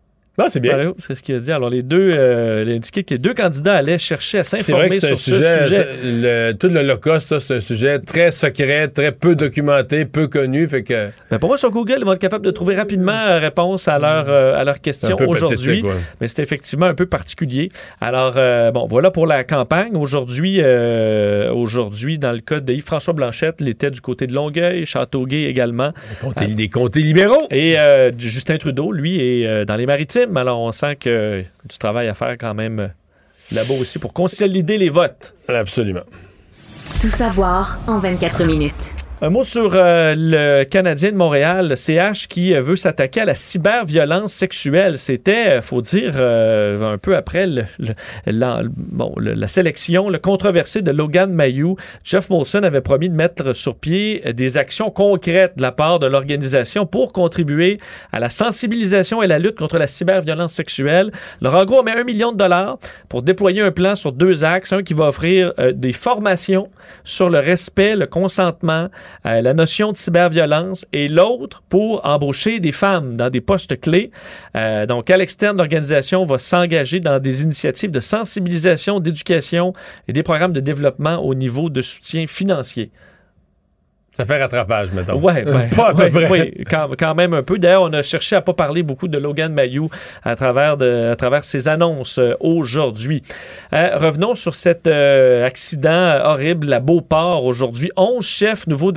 C'est 0.49 0.61
bien. 0.61 0.93
C'est 0.99 1.15
ce 1.15 1.23
qu'il 1.23 1.35
a 1.35 1.39
dit. 1.41 1.51
Alors, 1.51 1.69
les 1.71 1.83
deux, 1.83 2.11
euh, 2.13 2.63
il 2.65 2.73
a 2.73 2.77
indiqué 2.77 3.03
que 3.03 3.15
les 3.15 3.19
deux 3.19 3.35
candidats 3.35 3.75
allaient 3.75 3.99
chercher 3.99 4.39
à 4.39 4.45
s'informer 4.45 5.01
sur 5.01 5.09
un 5.11 5.15
ce 5.17 5.35
sujet, 5.35 5.65
sujet. 5.65 5.87
le- 6.05 6.53
tout 6.53 6.69
l'Holocauste, 6.69 7.39
c'est 7.41 7.57
un 7.57 7.61
sujet 7.61 7.99
très 7.99 8.31
secret, 8.31 8.89
très 8.89 9.11
peu 9.13 9.35
documenté, 9.35 10.05
peu 10.05 10.29
connu, 10.29 10.69
fait 10.69 10.83
que... 10.85 11.09
Ben, 11.31 11.39
pour 11.39 11.49
moi, 11.49 11.59
sur 11.59 11.71
Google, 11.71 11.97
ils 11.99 12.05
vont 12.05 12.13
être 12.13 12.19
capables 12.21 12.45
de 12.45 12.51
trouver 12.53 12.77
rapidement 12.77 13.13
euh, 13.13 13.39
réponse 13.39 13.89
à 13.89 13.99
leur, 13.99 14.27
euh, 14.29 14.55
à 14.57 14.65
leur 14.65 14.81
question 14.81 15.15
Un 15.15 15.17
peu 15.17 15.25
aujourd'hui. 15.27 15.83
ouais. 15.83 15.91
Mais 16.21 16.29
c'est 16.29 16.43
effectivement 16.43 16.87
un 16.87 16.95
peu 16.95 17.07
particulier. 17.07 17.71
Alors, 18.01 18.35
euh, 18.37 18.71
bon, 18.71 18.87
voilà 18.87 19.11
pour 19.11 19.27
la 19.27 19.43
campagne. 19.45 19.97
Aujourd'hui, 19.97 20.61
aujourd'hui 21.51 22.19
dans 22.19 22.33
le 22.33 22.41
cas 22.41 22.61
de 22.61 22.73
Yves-François 22.73 23.15
Blanchette, 23.15 23.57
il 23.61 23.69
était 23.69 23.91
du 23.91 24.01
côté 24.01 24.27
de 24.27 24.35
Longueuil, 24.35 24.85
Châteauguay 24.87 25.45
également. 25.45 25.93
Comtés- 26.21 26.55
des 26.55 26.69
comtés 26.69 27.01
libéraux. 27.01 27.47
Et 27.51 27.77
Justin 28.19 28.57
Trudeau, 28.59 28.93
lui, 28.93 29.21
est 29.21 29.65
dans 29.65 29.77
les 29.77 29.87
maritimes. 29.87 30.28
Alors, 30.37 30.61
on 30.61 30.73
sent 30.73 30.97
que 30.97 31.45
du 31.69 31.79
travail 31.79 32.09
à 32.09 32.15
faire 32.15 32.37
quand 32.39 32.55
même 32.55 32.81
euh, 32.81 32.89
là-bas 33.53 33.75
aussi 33.81 33.99
pour 33.99 34.13
consolider 34.13 34.79
les 34.79 34.89
votes. 34.89 35.35
Absolument. 35.49 36.05
Tout 37.01 37.09
savoir 37.09 37.79
en 37.87 37.99
24 37.99 38.45
minutes. 38.45 38.98
Un 39.21 39.31
mot 39.31 39.43
sur 39.43 39.73
euh, 39.75 40.15
le 40.17 40.63
Canadien 40.63 41.11
de 41.11 41.17
Montréal, 41.17 41.71
le 41.71 41.75
CH, 41.75 42.29
qui 42.29 42.55
euh, 42.55 42.61
veut 42.61 42.77
s'attaquer 42.77 43.23
à 43.23 43.25
la 43.25 43.35
cyberviolence 43.35 44.33
sexuelle. 44.33 44.97
C'était, 44.97 45.49
euh, 45.49 45.61
faut 45.61 45.83
dire, 45.83 46.15
un 46.19 46.99
peu 46.99 47.17
après 47.17 47.49
la, 48.27 49.49
sélection, 49.49 50.09
le 50.09 50.19
controversé 50.19 50.83
de 50.83 50.93
Logan 50.93 51.33
Mayou. 51.33 51.75
Jeff 52.05 52.31
Molson 52.31 52.63
avait 52.63 52.81
promis 52.81 53.09
de 53.09 53.15
mettre 53.17 53.55
sur 53.55 53.75
pied 53.75 54.23
des 54.35 54.57
actions 54.57 54.93
concrètes 54.93 55.57
de 55.57 55.63
la 55.63 55.73
part 55.73 55.99
de 55.99 56.07
l'organisation 56.07 56.87
pour 56.87 57.13
contribuer 57.13 57.79
à 58.13 58.21
la 58.21 58.31
sensibilisation 58.31 59.21
et 59.25 59.27
la 59.27 59.41
lutte 59.41 59.59
contre 59.59 59.79
la 59.79 59.89
cyberviolence 59.89 60.53
sexuelle. 60.53 61.11
Alors, 61.41 61.57
en 61.57 61.65
gros, 61.65 61.83
met 61.83 61.97
un 61.97 62.05
million 62.05 62.31
de 62.31 62.37
dollars 62.37 62.79
pour 63.09 63.23
déployer 63.23 63.63
un 63.63 63.73
plan 63.73 63.97
sur 63.97 64.13
deux 64.13 64.45
axes. 64.45 64.73
Un 64.73 64.85
qui 64.85 64.95
va 64.95 65.09
offrir 65.09 65.55
des 65.75 65.93
formations 65.93 66.69
sur 67.03 67.31
le 67.31 67.41
respect, 67.41 67.97
le 67.97 68.07
consentement, 68.07 68.89
euh, 69.27 69.41
la 69.41 69.55
notion 69.55 69.93
de 69.93 69.97
cyberviolence 69.97 70.87
et 70.93 71.09
l'autre 71.09 71.63
pour 71.69 72.05
embaucher 72.05 72.61
des 72.61 72.73
femmes 72.73 73.17
dans 73.17 73.31
des 73.31 73.41
postes 73.41 73.81
clés. 73.81 74.11
Euh, 74.57 74.87
donc, 74.87 75.11
à 75.11 75.17
l'externe, 75.17 75.57
l'organisation 75.57 76.25
va 76.25 76.39
s'engager 76.39 77.01
dans 77.01 77.19
des 77.19 77.43
initiatives 77.43 77.91
de 77.91 78.01
sensibilisation, 78.01 79.01
d'éducation 79.01 79.73
et 80.09 80.13
des 80.13 80.23
programmes 80.23 80.53
de 80.53 80.61
développement 80.61 81.17
au 81.17 81.35
niveau 81.35 81.71
de 81.71 81.83
soutien 81.83 82.27
financier. 82.27 82.91
Ça 84.19 84.25
fait 84.25 84.43
rattrapage, 84.43 84.91
mettons. 84.91 85.21
Ouais, 85.21 85.45
ouais, 85.49 85.71
Pas 85.77 85.91
à 85.91 85.95
peu 85.95 86.03
ouais, 86.03 86.11
près. 86.11 86.29
oui, 86.29 86.65
quand, 86.69 86.89
quand 86.99 87.15
même 87.15 87.35
un 87.35 87.45
peu. 87.45 87.57
D'ailleurs, 87.57 87.83
on 87.83 87.93
a 87.93 88.03
cherché 88.03 88.35
à 88.35 88.41
pas 88.41 88.53
parler 88.53 88.83
beaucoup 88.83 89.07
de 89.07 89.17
Logan 89.17 89.53
Mayou 89.53 89.91
à 90.25 90.35
travers, 90.35 90.77
de, 90.77 91.11
à 91.13 91.15
travers 91.15 91.45
ses 91.45 91.69
annonces 91.69 92.19
euh, 92.19 92.35
aujourd'hui. 92.41 93.23
Euh, 93.73 93.91
revenons 93.97 94.35
sur 94.35 94.57
cet 94.57 94.89
euh, 94.89 95.47
accident 95.47 96.19
horrible 96.25 96.73
à 96.73 96.81
Beauport 96.81 97.45
aujourd'hui. 97.45 97.93
11 97.97 98.27
chefs, 98.27 98.67
nouveaux, 98.67 98.91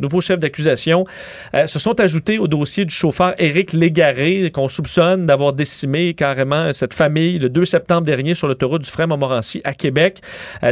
nouveaux 0.00 0.20
chefs 0.20 0.38
d'accusation 0.38 1.04
euh, 1.52 1.66
se 1.66 1.80
sont 1.80 1.98
ajoutés 1.98 2.38
au 2.38 2.46
dossier 2.46 2.84
du 2.84 2.94
chauffeur 2.94 3.34
Éric 3.38 3.72
Légaré, 3.72 4.52
qu'on 4.52 4.68
soupçonne 4.68 5.26
d'avoir 5.26 5.54
décimé 5.54 6.14
carrément 6.14 6.72
cette 6.72 6.94
famille 6.94 7.40
le 7.40 7.48
2 7.48 7.64
septembre 7.64 8.02
dernier 8.02 8.34
sur 8.34 8.46
l'autoroute 8.46 8.82
du 8.82 8.90
Frère 8.90 9.08
Montmorency 9.08 9.60
à 9.64 9.74
Québec. 9.74 10.20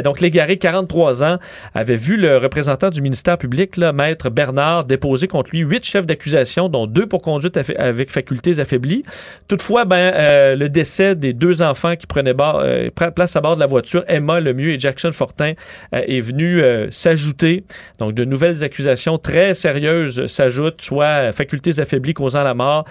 Donc, 0.05 0.20
Légaré, 0.20 0.59
43 0.59 1.24
ans, 1.24 1.38
avait 1.74 1.96
vu 1.96 2.16
le 2.16 2.36
représentant 2.36 2.90
du 2.90 3.02
ministère 3.02 3.36
public, 3.36 3.63
Maître 3.94 4.30
Bernard, 4.30 4.84
déposer 4.84 5.28
contre 5.28 5.50
lui 5.50 5.60
huit 5.60 5.84
chefs 5.84 6.06
d'accusation, 6.06 6.68
dont 6.68 6.86
deux 6.86 7.06
pour 7.06 7.22
conduite 7.22 7.58
avec 7.78 8.10
facultés 8.10 8.60
affaiblies. 8.60 9.04
Toutefois, 9.48 9.84
ben, 9.84 10.12
euh, 10.14 10.56
le 10.56 10.68
décès 10.68 11.14
des 11.14 11.32
deux 11.32 11.62
enfants 11.62 11.96
qui 11.96 12.06
prenaient 12.06 12.34
euh, 12.38 12.90
place 13.14 13.36
à 13.36 13.40
bord 13.40 13.54
de 13.54 13.60
la 13.60 13.66
voiture, 13.66 14.04
Emma 14.08 14.40
Lemieux 14.40 14.72
et 14.72 14.78
Jackson 14.78 15.12
Fortin, 15.12 15.52
euh, 15.94 16.02
est 16.06 16.20
venu 16.20 16.62
s'ajouter. 16.90 17.64
Donc, 17.98 18.14
de 18.14 18.24
nouvelles 18.24 18.64
accusations 18.64 19.18
très 19.18 19.54
sérieuses 19.54 20.26
s'ajoutent, 20.26 20.82
soit 20.82 21.32
facultés 21.32 21.80
affaiblies 21.80 22.14
causant 22.14 22.42
la 22.42 22.54
mort, 22.54 22.84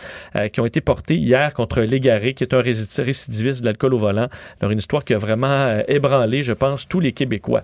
qui 0.52 0.60
ont 0.60 0.66
été 0.66 0.82
portées 0.82 1.16
hier 1.16 1.54
contre 1.54 1.82
Légaré, 1.82 2.34
qui 2.34 2.44
est 2.44 2.54
un 2.54 2.62
réci- 2.62 3.02
récidiviste 3.02 3.62
de 3.62 3.68
l'alcool 3.68 3.94
au 3.94 3.98
volant. 3.98 4.28
Alors, 4.60 4.72
une 4.72 4.80
histoire 4.80 5.04
qui 5.04 5.14
a 5.14 5.18
vraiment 5.18 5.80
ébranlé, 5.88 6.44
je 6.44 6.54
pense, 6.54 6.88
tous 6.88 7.00
les 7.00 7.12
Québécois. 7.12 7.64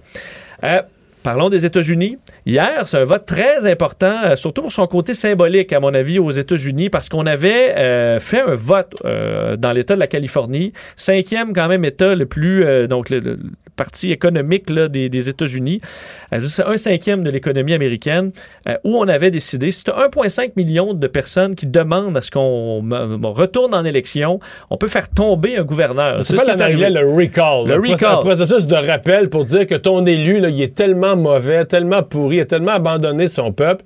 Parlons 1.23 1.49
des 1.49 1.65
États-Unis. 1.65 2.17
Hier, 2.45 2.83
c'est 2.85 2.97
un 2.97 3.03
vote 3.03 3.25
très 3.25 3.69
important, 3.69 4.13
euh, 4.25 4.35
surtout 4.35 4.61
pour 4.61 4.71
son 4.71 4.87
côté 4.87 5.13
symbolique, 5.13 5.73
à 5.73 5.79
mon 5.79 5.93
avis, 5.93 6.17
aux 6.17 6.31
États-Unis, 6.31 6.89
parce 6.89 7.09
qu'on 7.09 7.25
avait 7.25 7.75
euh, 7.77 8.19
fait 8.19 8.39
un 8.41 8.55
vote 8.55 8.93
euh, 9.05 9.57
dans 9.57 9.71
l'État 9.73 9.95
de 9.95 9.99
la 9.99 10.07
Californie, 10.07 10.71
cinquième 10.95 11.53
quand 11.53 11.67
même 11.67 11.83
État 11.83 12.15
le 12.15 12.25
plus, 12.25 12.63
euh, 12.63 12.87
donc 12.87 13.09
le, 13.09 13.19
le- 13.19 13.33
le 13.33 13.39
parti 13.75 14.11
économique 14.11 14.69
là, 14.69 14.89
des, 14.89 15.07
des 15.07 15.29
États-Unis, 15.29 15.79
un 16.33 16.77
cinquième 16.77 17.23
de 17.23 17.29
l'économie 17.29 17.73
américaine, 17.73 18.31
où 18.83 18.97
on 18.97 19.07
avait 19.07 19.31
décidé, 19.31 19.71
c'est 19.71 19.87
1,5 19.87 20.51
million 20.57 20.93
de 20.93 21.07
personnes 21.07 21.55
qui 21.55 21.65
demandent 21.65 22.17
à 22.17 22.21
ce 22.21 22.29
qu'on 22.29 22.81
retourne 23.33 23.73
en 23.73 23.85
élection, 23.85 24.39
on 24.69 24.75
peut 24.75 24.89
faire 24.89 25.07
tomber 25.09 25.55
un 25.57 25.63
gouverneur. 25.63 26.17
Ça 26.25 26.35
s'appelle 26.35 26.55
en 26.61 26.65
anglais 26.73 26.89
le 26.89 27.07
recall. 27.07 27.67
Le 27.67 27.75
recall. 27.75 28.15
Un 28.15 28.17
processus 28.17 28.67
de 28.67 28.75
rappel 28.75 29.29
pour 29.29 29.45
dire 29.45 29.65
que 29.65 29.75
ton 29.75 30.05
élu, 30.05 30.39
là, 30.41 30.49
il 30.49 30.61
est 30.61 30.75
tellement 30.75 31.08
mauvais, 31.15 31.65
tellement 31.65 32.03
pourri, 32.03 32.39
a 32.39 32.45
tellement 32.45 32.73
abandonné 32.73 33.27
son 33.27 33.51
peuple 33.51 33.83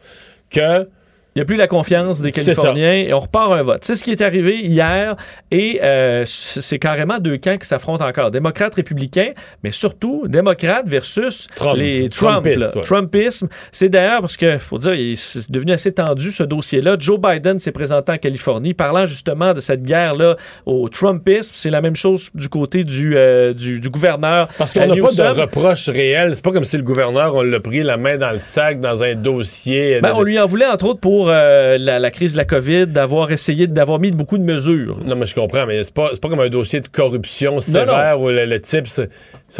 que. 0.49 0.87
Il 1.35 1.39
n'y 1.39 1.41
a 1.41 1.45
plus 1.45 1.55
la 1.55 1.68
confiance 1.68 2.22
des. 2.22 2.31
Californiens 2.31 2.93
et 2.93 3.14
on 3.14 3.19
repart 3.19 3.51
un 3.53 3.61
vote. 3.61 3.84
C'est 3.84 3.95
ce 3.95 4.03
qui 4.03 4.11
est 4.11 4.22
arrivé 4.22 4.60
hier 4.60 5.15
et 5.51 5.80
euh, 5.81 6.23
c'est 6.26 6.80
carrément 6.80 7.19
deux 7.19 7.38
camps 7.38 7.57
qui 7.57 7.68
s'affrontent 7.68 8.05
encore. 8.05 8.31
Démocrates, 8.31 8.76
républicains, 8.76 9.31
mais 9.64 9.72
surtout 9.72 10.23
démocrates 10.27 10.88
versus 10.88 11.47
Trump. 11.55 11.77
les 11.77 12.10
Trump. 12.10 12.45
Ouais. 12.45 12.57
Trumpisme. 12.84 13.47
C'est 13.72 13.89
d'ailleurs 13.89 14.22
parce 14.22 14.38
que, 14.38 14.57
faut 14.57 14.77
dire, 14.77 14.93
c'est 15.18 15.51
devenu 15.51 15.72
assez 15.72 15.91
tendu 15.91 16.31
ce 16.31 16.43
dossier-là. 16.43 16.97
Joe 16.99 17.19
Biden 17.19 17.60
s'est 17.60 17.72
présenté 17.72 18.11
en 18.11 18.18
Californie 18.18 18.73
parlant 18.73 19.05
justement 19.05 19.53
de 19.53 19.61
cette 19.61 19.84
guerre-là 19.84 20.35
au 20.65 20.89
Trumpisme. 20.89 21.51
C'est 21.53 21.69
la 21.69 21.81
même 21.81 21.95
chose 21.95 22.30
du 22.35 22.49
côté 22.49 22.84
du, 22.84 23.18
euh, 23.18 23.53
du, 23.53 23.80
du 23.80 23.89
gouverneur. 23.89 24.49
Parce 24.57 24.73
qu'on 24.73 24.81
n'a 24.85 24.95
pas 24.95 25.11
de 25.11 25.41
reproche 25.41 25.89
réel. 25.89 26.35
C'est 26.35 26.43
pas 26.43 26.51
comme 26.51 26.64
si 26.64 26.77
le 26.77 26.84
gouverneur, 26.84 27.35
on 27.35 27.41
l'a 27.41 27.60
pris 27.60 27.84
la 27.84 27.97
main 27.97 28.18
dans 28.18 28.31
le 28.31 28.39
sac, 28.39 28.80
dans 28.80 29.03
un 29.03 29.15
dossier. 29.15 29.99
Ben, 30.01 30.14
on 30.15 30.22
lui 30.22 30.39
en 30.39 30.45
voulait, 30.45 30.68
entre 30.68 30.85
autres, 30.85 30.99
pour 30.99 31.22
euh, 31.29 31.77
la, 31.77 31.99
la 31.99 32.11
crise 32.11 32.33
de 32.33 32.37
la 32.37 32.45
COVID, 32.45 32.87
d'avoir 32.87 33.31
essayé 33.31 33.67
d'avoir 33.67 33.99
mis 33.99 34.11
beaucoup 34.11 34.37
de 34.37 34.43
mesures. 34.43 34.97
Non, 35.05 35.15
mais 35.15 35.25
je 35.25 35.35
comprends, 35.35 35.65
mais 35.65 35.83
c'est 35.83 35.93
pas, 35.93 36.11
pas 36.21 36.29
comme 36.29 36.39
un 36.39 36.49
dossier 36.49 36.79
de 36.81 36.87
corruption 36.87 37.59
sévère 37.59 38.19
où 38.19 38.29
le, 38.29 38.45
le 38.45 38.59
type, 38.61 38.87
si 38.87 39.01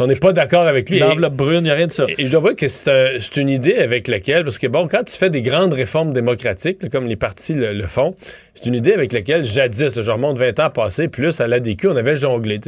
on 0.00 0.06
n'est 0.06 0.16
pas 0.16 0.32
d'accord 0.32 0.66
avec 0.66 0.90
lui. 0.90 0.98
L'enveloppe 1.08 1.34
brune, 1.34 1.58
il 1.58 1.62
n'y 1.64 1.70
a 1.70 1.74
rien 1.74 1.86
de 1.86 1.92
ça. 1.92 2.04
Et 2.18 2.26
je 2.26 2.32
dois 2.36 2.54
que 2.54 2.68
c'est 2.68 2.90
un- 2.90 3.18
c'est 3.18 3.36
une 3.36 3.48
idée 3.48 3.74
avec 3.76 4.08
laquelle, 4.08 4.44
parce 4.44 4.58
que 4.58 4.66
bon, 4.66 4.88
quand 4.88 5.04
tu 5.04 5.16
fais 5.16 5.30
des 5.30 5.42
grandes 5.42 5.72
réformes 5.72 6.12
démocratiques, 6.12 6.82
là, 6.82 6.88
comme 6.88 7.06
les 7.06 7.16
partis 7.16 7.54
le, 7.54 7.72
le 7.72 7.84
font, 7.86 8.14
c'est 8.54 8.66
une 8.66 8.74
idée 8.74 8.92
avec 8.92 9.12
laquelle 9.12 9.44
jadis, 9.44 9.96
là, 9.96 10.02
je 10.02 10.10
remonte 10.10 10.38
20 10.38 10.60
ans 10.60 10.70
passés, 10.70 11.08
plus 11.08 11.40
à 11.40 11.46
l'ADQ, 11.48 11.88
on 11.88 11.96
avait 11.96 12.16
jonglé. 12.16 12.60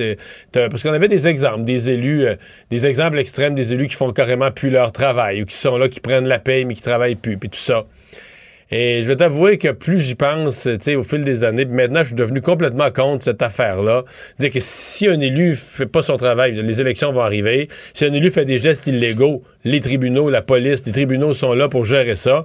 Parce 0.52 0.82
qu'on 0.82 0.92
avait 0.92 1.08
des 1.08 1.28
exemples, 1.28 1.64
des 1.64 1.90
élus, 1.90 2.26
euh, 2.26 2.34
des 2.70 2.86
exemples 2.86 3.18
extrêmes, 3.18 3.54
des 3.54 3.72
élus 3.72 3.86
qui 3.86 3.94
font 3.96 4.10
carrément 4.10 4.50
plus 4.50 4.70
leur 4.70 4.92
travail, 4.92 5.42
ou 5.42 5.46
qui 5.46 5.56
sont 5.56 5.76
là, 5.76 5.88
qui 5.88 6.00
prennent 6.00 6.26
la 6.28 6.38
paye, 6.38 6.64
mais 6.64 6.74
qui 6.74 6.82
travaillent 6.82 7.14
plus, 7.16 7.36
puis 7.38 7.48
tout 7.48 7.58
ça. 7.58 7.84
Et 8.70 9.00
je 9.00 9.06
vais 9.06 9.14
t'avouer 9.14 9.58
que 9.58 9.68
plus 9.68 9.98
j'y 9.98 10.16
pense, 10.16 10.62
tu 10.62 10.76
sais, 10.80 10.96
au 10.96 11.04
fil 11.04 11.22
des 11.22 11.44
années, 11.44 11.64
maintenant, 11.64 12.00
je 12.00 12.08
suis 12.08 12.16
devenu 12.16 12.42
complètement 12.42 12.90
contre 12.90 13.24
cette 13.24 13.40
affaire-là. 13.40 14.02
Dire 14.40 14.50
que 14.50 14.58
si 14.60 15.06
un 15.06 15.20
élu 15.20 15.54
fait 15.54 15.86
pas 15.86 16.02
son 16.02 16.16
travail, 16.16 16.52
les 16.52 16.80
élections 16.80 17.12
vont 17.12 17.20
arriver. 17.20 17.68
Si 17.94 18.04
un 18.04 18.12
élu 18.12 18.30
fait 18.30 18.44
des 18.44 18.58
gestes 18.58 18.88
illégaux, 18.88 19.44
les 19.64 19.80
tribunaux, 19.80 20.30
la 20.30 20.42
police, 20.42 20.84
les 20.84 20.92
tribunaux 20.92 21.32
sont 21.32 21.52
là 21.52 21.68
pour 21.68 21.84
gérer 21.84 22.16
ça. 22.16 22.44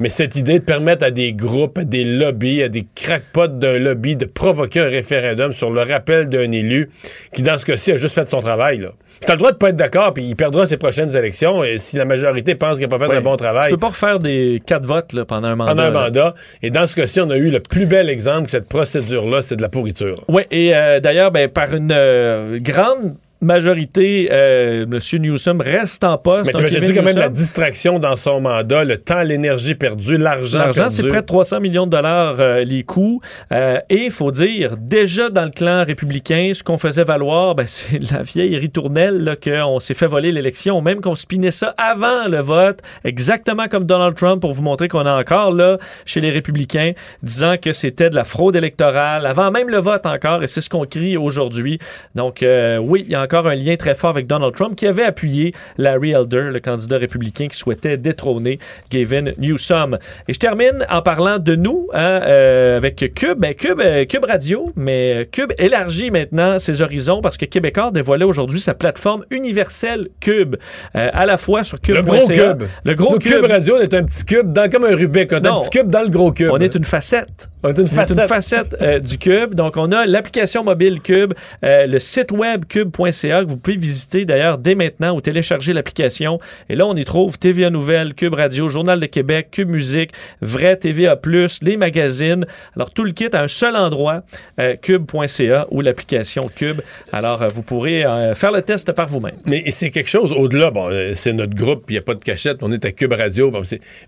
Mais 0.00 0.08
cette 0.08 0.36
idée 0.36 0.58
de 0.58 0.64
permettre 0.64 1.04
à 1.04 1.10
des 1.10 1.32
groupes, 1.32 1.78
à 1.78 1.84
des 1.84 2.04
lobbies, 2.04 2.62
à 2.62 2.68
des 2.68 2.86
crackpots 2.94 3.48
d'un 3.48 3.78
lobby 3.78 4.16
de 4.16 4.24
provoquer 4.24 4.80
un 4.80 4.88
référendum 4.88 5.52
sur 5.52 5.70
le 5.70 5.82
rappel 5.82 6.28
d'un 6.28 6.50
élu 6.52 6.90
qui, 7.32 7.42
dans 7.42 7.58
ce 7.58 7.64
cas-ci, 7.66 7.92
a 7.92 7.96
juste 7.96 8.14
fait 8.14 8.28
son 8.28 8.40
travail, 8.40 8.78
là. 8.78 8.88
T'as 9.20 9.34
le 9.34 9.38
droit 9.38 9.52
de 9.52 9.56
pas 9.56 9.68
être 9.70 9.76
d'accord, 9.76 10.12
puis 10.12 10.24
il 10.24 10.34
perdra 10.34 10.66
ses 10.66 10.76
prochaines 10.76 11.16
élections, 11.16 11.62
et 11.62 11.78
si 11.78 11.96
la 11.96 12.04
majorité 12.04 12.56
pense 12.56 12.78
qu'il 12.78 12.88
n'a 12.88 12.98
pas 12.98 12.98
fait 12.98 13.10
Ouais. 13.10 13.18
un 13.18 13.22
bon 13.22 13.36
travail. 13.36 13.68
Tu 13.68 13.74
peux 13.74 13.80
pas 13.80 13.88
refaire 13.88 14.18
des 14.18 14.60
quatre 14.66 14.84
votes 14.84 15.12
là, 15.12 15.24
pendant 15.24 15.48
un 15.48 15.56
mandat. 15.56 15.70
pendant 15.70 15.82
un 15.84 15.90
là. 15.90 16.00
mandat. 16.04 16.34
Et 16.62 16.70
dans 16.70 16.86
ce 16.86 16.96
cas-ci, 16.96 17.20
on 17.20 17.30
a 17.30 17.36
eu 17.36 17.48
le 17.50 17.60
plus 17.60 17.86
bel 17.86 18.10
exemple 18.10 18.46
que 18.46 18.50
cette 18.50 18.68
procédure-là, 18.68 19.40
c'est 19.40 19.56
de 19.56 19.62
la 19.62 19.68
pourriture. 19.68 20.24
Oui, 20.28 20.42
et 20.50 20.74
euh, 20.74 20.98
d'ailleurs, 21.00 21.30
ben, 21.30 21.48
par 21.48 21.72
une 21.74 21.92
euh, 21.92 22.58
grande 22.60 23.14
majorité, 23.44 24.28
euh, 24.32 24.84
M. 24.84 24.98
Newsom 25.20 25.60
reste 25.60 26.04
en 26.04 26.18
poste. 26.18 26.46
Mais 26.46 26.52
tu 26.52 26.74
Kevin 26.74 26.84
dit 26.84 26.94
quand 26.94 27.04
même 27.04 27.16
la 27.16 27.28
distraction 27.28 27.98
dans 27.98 28.16
son 28.16 28.40
mandat, 28.40 28.84
le 28.84 28.96
temps, 28.96 29.22
l'énergie 29.22 29.74
perdue, 29.74 30.16
l'argent 30.16 30.58
L'argent, 30.58 30.88
c'est 30.88 31.06
près 31.06 31.20
de 31.20 31.26
300 31.26 31.60
millions 31.60 31.86
de 31.86 31.90
dollars 31.90 32.36
euh, 32.40 32.64
les 32.64 32.82
coûts. 32.82 33.20
Euh, 33.52 33.78
et 33.88 34.04
il 34.06 34.10
faut 34.10 34.30
dire, 34.30 34.76
déjà 34.76 35.30
dans 35.30 35.44
le 35.44 35.50
clan 35.50 35.84
républicain, 35.84 36.52
ce 36.54 36.62
qu'on 36.62 36.78
faisait 36.78 37.04
valoir, 37.04 37.54
ben, 37.54 37.64
c'est 37.68 37.98
la 38.10 38.22
vieille 38.22 38.56
ritournelle 38.56 39.36
qu'on 39.42 39.78
s'est 39.80 39.94
fait 39.94 40.06
voler 40.06 40.32
l'élection, 40.32 40.80
même 40.80 41.00
qu'on 41.00 41.14
spinait 41.14 41.50
ça 41.50 41.74
avant 41.78 42.28
le 42.28 42.40
vote, 42.40 42.80
exactement 43.04 43.68
comme 43.68 43.84
Donald 43.84 44.16
Trump, 44.16 44.40
pour 44.40 44.52
vous 44.52 44.62
montrer 44.62 44.88
qu'on 44.88 45.06
est 45.06 45.10
encore 45.10 45.52
là 45.52 45.78
chez 46.04 46.20
les 46.20 46.30
républicains, 46.30 46.92
disant 47.22 47.56
que 47.60 47.72
c'était 47.72 48.10
de 48.10 48.14
la 48.14 48.24
fraude 48.24 48.56
électorale, 48.56 49.26
avant 49.26 49.50
même 49.50 49.68
le 49.68 49.78
vote 49.78 50.06
encore, 50.06 50.42
et 50.42 50.46
c'est 50.46 50.60
ce 50.60 50.70
qu'on 50.70 50.86
crie 50.86 51.16
aujourd'hui. 51.16 51.78
Donc 52.14 52.44
oui, 52.80 53.04
il 53.06 53.12
y 53.12 53.14
a 53.14 53.22
encore 53.22 53.33
un 53.42 53.54
lien 53.54 53.76
très 53.76 53.94
fort 53.94 54.10
avec 54.10 54.26
Donald 54.26 54.54
Trump 54.54 54.76
qui 54.76 54.86
avait 54.86 55.04
appuyé 55.04 55.52
Larry 55.78 56.12
Elder, 56.12 56.50
le 56.52 56.60
candidat 56.60 56.98
républicain 56.98 57.48
qui 57.48 57.56
souhaitait 57.56 57.96
détrôner 57.96 58.58
Gavin 58.90 59.32
Newsom. 59.38 59.98
Et 60.28 60.32
je 60.32 60.38
termine 60.38 60.86
en 60.88 61.02
parlant 61.02 61.38
de 61.38 61.54
nous 61.56 61.88
hein, 61.92 62.20
euh, 62.22 62.76
avec 62.76 63.14
Cube. 63.14 63.38
Ben, 63.38 63.54
Cube, 63.54 63.80
euh, 63.80 64.04
Cube 64.04 64.24
Radio, 64.24 64.66
mais 64.76 65.28
Cube 65.30 65.52
élargit 65.58 66.10
maintenant 66.10 66.58
ses 66.58 66.82
horizons 66.82 67.20
parce 67.20 67.36
que 67.36 67.44
Québécois 67.44 67.90
dévoilait 67.92 68.24
aujourd'hui 68.24 68.60
sa 68.60 68.74
plateforme 68.74 69.24
universelle 69.30 70.08
Cube, 70.20 70.56
euh, 70.96 71.10
à 71.12 71.26
la 71.26 71.36
fois 71.36 71.64
sur 71.64 71.80
Cube. 71.80 71.96
Le 71.96 72.02
gros 72.02 72.26
cube. 72.26 72.62
Le 72.84 72.94
gros 72.94 73.12
Nous, 73.12 73.18
cube. 73.18 73.32
cube 73.32 73.50
radio, 73.50 73.76
on 73.76 73.80
est 73.80 73.94
un 73.94 74.04
petit 74.04 74.24
cube, 74.24 74.52
dans, 74.52 74.68
comme 74.70 74.84
un 74.84 74.94
Rubik. 74.94 75.32
On 75.32 75.36
est 75.36 75.46
un 75.46 75.58
petit 75.58 75.70
cube 75.70 75.88
dans 75.88 76.02
le 76.02 76.08
gros 76.08 76.32
cube. 76.32 76.50
On 76.52 76.58
est 76.58 76.74
une 76.74 76.84
facette. 76.84 77.48
On 77.62 77.68
est 77.68 77.78
une 77.78 77.84
On 77.84 77.86
est 77.86 77.88
facette. 77.88 78.18
une 78.18 78.28
facette 78.28 78.76
euh, 78.82 78.98
du 78.98 79.16
Cube. 79.18 79.54
Donc, 79.54 79.76
on 79.76 79.90
a 79.90 80.04
l'application 80.04 80.62
mobile 80.64 81.00
Cube, 81.00 81.32
euh, 81.64 81.86
le 81.86 81.98
site 81.98 82.30
web 82.30 82.66
cube.ca 82.66 83.13
que 83.20 83.48
vous 83.48 83.56
pouvez 83.56 83.76
visiter 83.76 84.24
d'ailleurs 84.24 84.58
dès 84.58 84.74
maintenant 84.74 85.16
ou 85.16 85.20
télécharger 85.20 85.72
l'application. 85.72 86.38
Et 86.68 86.76
là, 86.76 86.86
on 86.86 86.94
y 86.96 87.04
trouve 87.04 87.38
TVA 87.38 87.70
Nouvelles, 87.70 88.14
Cube 88.14 88.34
Radio, 88.34 88.68
Journal 88.68 89.00
de 89.00 89.06
Québec, 89.06 89.48
Cube 89.50 89.70
Musique, 89.70 90.10
Vrai 90.40 90.76
TVA+, 90.76 91.18
les 91.62 91.76
magazines. 91.76 92.46
Alors, 92.76 92.90
tout 92.90 93.04
le 93.04 93.12
kit 93.12 93.28
à 93.32 93.42
un 93.42 93.48
seul 93.48 93.76
endroit, 93.76 94.22
euh, 94.60 94.76
cube.ca 94.76 95.66
ou 95.70 95.80
l'application 95.80 96.42
Cube. 96.54 96.80
Alors, 97.12 97.42
euh, 97.42 97.48
vous 97.48 97.62
pourrez 97.62 98.04
euh, 98.04 98.34
faire 98.34 98.52
le 98.52 98.62
test 98.62 98.92
par 98.92 99.08
vous-même. 99.08 99.34
Mais 99.46 99.70
c'est 99.70 99.90
quelque 99.90 100.10
chose 100.10 100.32
au-delà. 100.32 100.70
Bon, 100.70 100.90
c'est 101.14 101.32
notre 101.32 101.54
groupe, 101.54 101.84
il 101.88 101.92
n'y 101.92 101.98
a 101.98 102.02
pas 102.02 102.14
de 102.14 102.22
cachette, 102.22 102.58
on 102.62 102.72
est 102.72 102.84
à 102.84 102.92
Cube 102.92 103.12
Radio. 103.12 103.52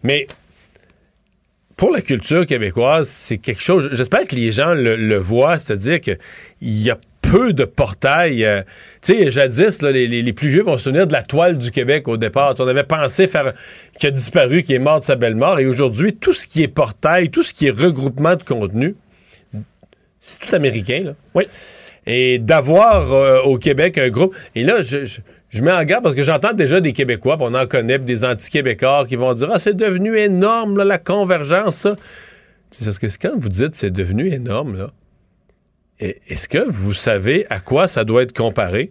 mais 0.02 0.26
pour 1.76 1.90
la 1.90 2.00
culture 2.00 2.46
québécoise, 2.46 3.06
c'est 3.08 3.36
quelque 3.36 3.60
chose. 3.60 3.90
J'espère 3.92 4.26
que 4.26 4.34
les 4.34 4.50
gens 4.50 4.72
le, 4.72 5.16
voient, 5.18 5.58
c'est-à-dire 5.58 6.00
qu'il 6.00 6.18
y 6.62 6.90
a 6.90 6.98
peu 7.36 7.52
de 7.52 7.64
portails. 7.64 8.44
euh, 8.44 8.62
tu 9.02 9.14
sais, 9.14 9.30
jadis, 9.30 9.82
là, 9.82 9.92
les, 9.92 10.32
plus 10.32 10.48
vieux 10.48 10.62
vont 10.62 10.78
se 10.78 10.84
souvenir 10.84 11.06
de 11.06 11.12
la 11.12 11.22
toile 11.22 11.58
du 11.58 11.70
Québec 11.70 12.08
au 12.08 12.16
départ. 12.16 12.54
On 12.58 12.66
avait 12.66 12.84
pensé 12.84 13.26
faire. 13.28 13.52
qui 13.98 14.06
a 14.06 14.10
disparu, 14.10 14.62
qui 14.62 14.72
est 14.74 14.78
mort 14.78 15.00
de 15.00 15.04
sa 15.04 15.16
belle 15.16 15.34
mort. 15.36 15.58
Et 15.58 15.66
aujourd'hui, 15.66 16.14
tout 16.14 16.32
ce 16.32 16.46
qui 16.46 16.62
est 16.62 16.68
portail, 16.68 17.30
tout 17.30 17.42
ce 17.42 17.52
qui 17.52 17.66
est 17.66 17.70
regroupement 17.70 18.36
de 18.36 18.42
contenu, 18.42 18.94
c'est 20.20 20.40
tout 20.40 20.54
américain, 20.54 21.02
là. 21.04 21.12
Oui. 21.34 21.44
Et 22.06 22.38
d'avoir 22.38 23.12
euh, 23.12 23.40
au 23.42 23.58
Québec 23.58 23.98
un 23.98 24.08
groupe. 24.08 24.34
Et 24.54 24.62
là, 24.62 24.80
je, 24.82 25.04
je- 25.04 25.20
je 25.50 25.62
mets 25.62 25.72
en 25.72 25.82
garde 25.84 26.02
parce 26.02 26.14
que 26.16 26.22
j'entends 26.22 26.52
déjà 26.52 26.80
des 26.80 26.92
Québécois, 26.92 27.36
on 27.40 27.54
en 27.54 27.66
connaît, 27.66 27.98
des 27.98 28.24
anti-Québécois 28.24 29.06
qui 29.08 29.16
vont 29.16 29.32
dire 29.34 29.48
Ah, 29.52 29.58
c'est 29.58 29.76
devenu 29.76 30.16
énorme, 30.18 30.76
là, 30.76 30.84
la 30.84 30.98
convergence, 30.98 31.76
ça. 31.76 31.96
C'est 32.70 32.84
parce 32.84 32.98
que 32.98 33.06
quand 33.20 33.38
vous 33.38 33.48
dites 33.48 33.74
c'est 33.74 33.90
devenu 33.92 34.28
énorme, 34.32 34.76
là, 34.76 34.90
est-ce 36.00 36.48
que 36.48 36.58
vous 36.68 36.92
savez 36.94 37.46
à 37.50 37.60
quoi 37.60 37.88
ça 37.88 38.04
doit 38.04 38.22
être 38.22 38.36
comparé? 38.36 38.90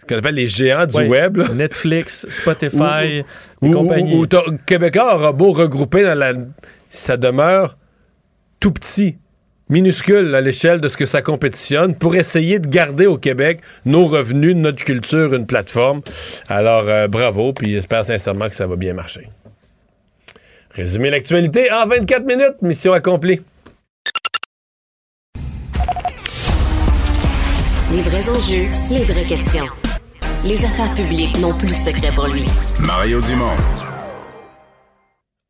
Ce 0.00 0.06
qu'on 0.06 0.18
appelle 0.18 0.34
les 0.34 0.48
géants 0.48 0.86
du 0.86 0.96
web, 0.96 1.36
là. 1.36 1.48
Netflix, 1.54 2.26
Spotify, 2.28 3.22
Ou- 3.60 3.68
ou- 3.68 3.72
compagnie. 3.72 4.14
ou- 4.16 4.26
Québécois 4.66 5.14
aura 5.14 5.32
beau 5.32 5.52
regrouper 5.52 6.02
dans 6.02 6.14
la. 6.18 6.32
Ça 6.90 7.16
demeure 7.16 7.76
tout 8.58 8.72
petit, 8.72 9.16
minuscule 9.68 10.34
à 10.34 10.40
l'échelle 10.40 10.80
de 10.80 10.88
ce 10.88 10.96
que 10.96 11.06
ça 11.06 11.22
compétitionne 11.22 11.96
pour 11.96 12.16
essayer 12.16 12.58
de 12.58 12.68
garder 12.68 13.06
au 13.06 13.16
Québec 13.16 13.60
nos 13.86 14.06
revenus, 14.06 14.54
notre 14.56 14.84
culture, 14.84 15.32
une 15.34 15.46
plateforme. 15.46 16.02
Alors, 16.48 16.88
euh, 16.88 17.06
bravo, 17.08 17.52
puis 17.52 17.70
j'espère 17.70 18.04
sincèrement 18.04 18.48
que 18.48 18.54
ça 18.56 18.66
va 18.66 18.76
bien 18.76 18.92
marcher. 18.94 19.28
Résumer 20.74 21.10
l'actualité 21.10 21.70
en 21.70 21.86
24 21.86 22.24
minutes, 22.26 22.60
mission 22.62 22.92
accomplie. 22.92 23.40
Les 27.92 28.00
vrais 28.00 28.26
enjeux, 28.26 28.70
les 28.90 29.04
vraies 29.04 29.26
questions. 29.26 29.66
Les 30.46 30.64
affaires 30.64 30.94
publiques 30.94 31.38
n'ont 31.40 31.52
plus 31.52 31.68
de 31.68 31.72
secret 31.72 32.08
pour 32.14 32.26
lui. 32.26 32.44
Mario 32.80 33.20
Dumont. 33.20 33.52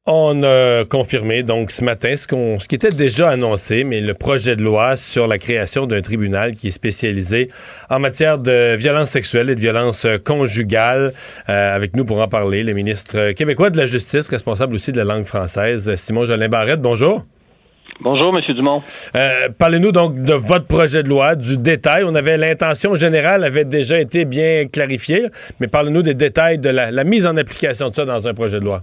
On 0.07 0.43
a 0.43 0.85
confirmé 0.85 1.45
donc 1.45 1.71
ce 1.71 1.85
matin 1.85 2.17
ce, 2.17 2.27
qu'on, 2.27 2.59
ce 2.59 2.67
qui 2.67 2.75
était 2.75 2.91
déjà 2.91 3.31
annoncé, 3.31 3.85
mais 3.85 4.01
le 4.01 4.15
projet 4.15 4.57
de 4.57 4.63
loi 4.65 4.97
sur 4.97 5.29
la 5.29 5.39
création 5.39 5.87
d'un 5.87 6.03
tribunal 6.03 6.57
qui 6.57 6.67
est 6.67 6.73
spécialisé 6.73 7.47
en 7.89 8.01
matière 8.01 8.39
de 8.39 8.75
violence 8.75 9.11
sexuelle 9.11 9.49
et 9.49 9.55
de 9.55 9.61
violence 9.61 10.05
conjugale. 10.25 11.15
Euh, 11.49 11.77
avec 11.77 11.95
nous 11.95 12.05
pour 12.05 12.19
en 12.21 12.27
parler, 12.27 12.65
le 12.65 12.73
ministre 12.73 13.31
québécois 13.35 13.71
de 13.71 13.79
la 13.79 13.87
Justice, 13.87 14.27
responsable 14.27 14.75
aussi 14.75 14.91
de 14.91 14.99
la 14.99 15.05
langue 15.05 15.27
française, 15.27 15.95
Simon 15.95 16.25
Jolin 16.25 16.49
Barrette. 16.49 16.81
Bonjour. 16.81 17.25
Bonjour, 18.03 18.35
M. 18.37 18.55
Dumont. 18.57 18.79
Euh, 19.15 19.49
parlez-nous 19.57 19.93
donc 19.93 20.21
de 20.23 20.35
votre 20.35 20.67
projet 20.67 21.05
de 21.05 21.09
loi, 21.09 21.37
du 21.37 21.57
détail. 21.57 22.03
On 22.05 22.17
avait 22.17 22.37
l'intention 22.37 22.97
générale 22.97 23.45
avait 23.45 23.65
déjà 23.65 24.01
été 24.01 24.25
bien 24.25 24.67
clarifiée, 24.67 25.29
mais 25.61 25.69
parlez-nous 25.69 26.03
des 26.03 26.15
détails 26.15 26.59
de 26.59 26.69
la, 26.69 26.91
la 26.91 27.05
mise 27.05 27.27
en 27.27 27.37
application 27.37 27.91
de 27.91 27.95
ça 27.95 28.05
dans 28.05 28.27
un 28.27 28.35
projet 28.35 28.59
de 28.59 28.65
loi. 28.65 28.83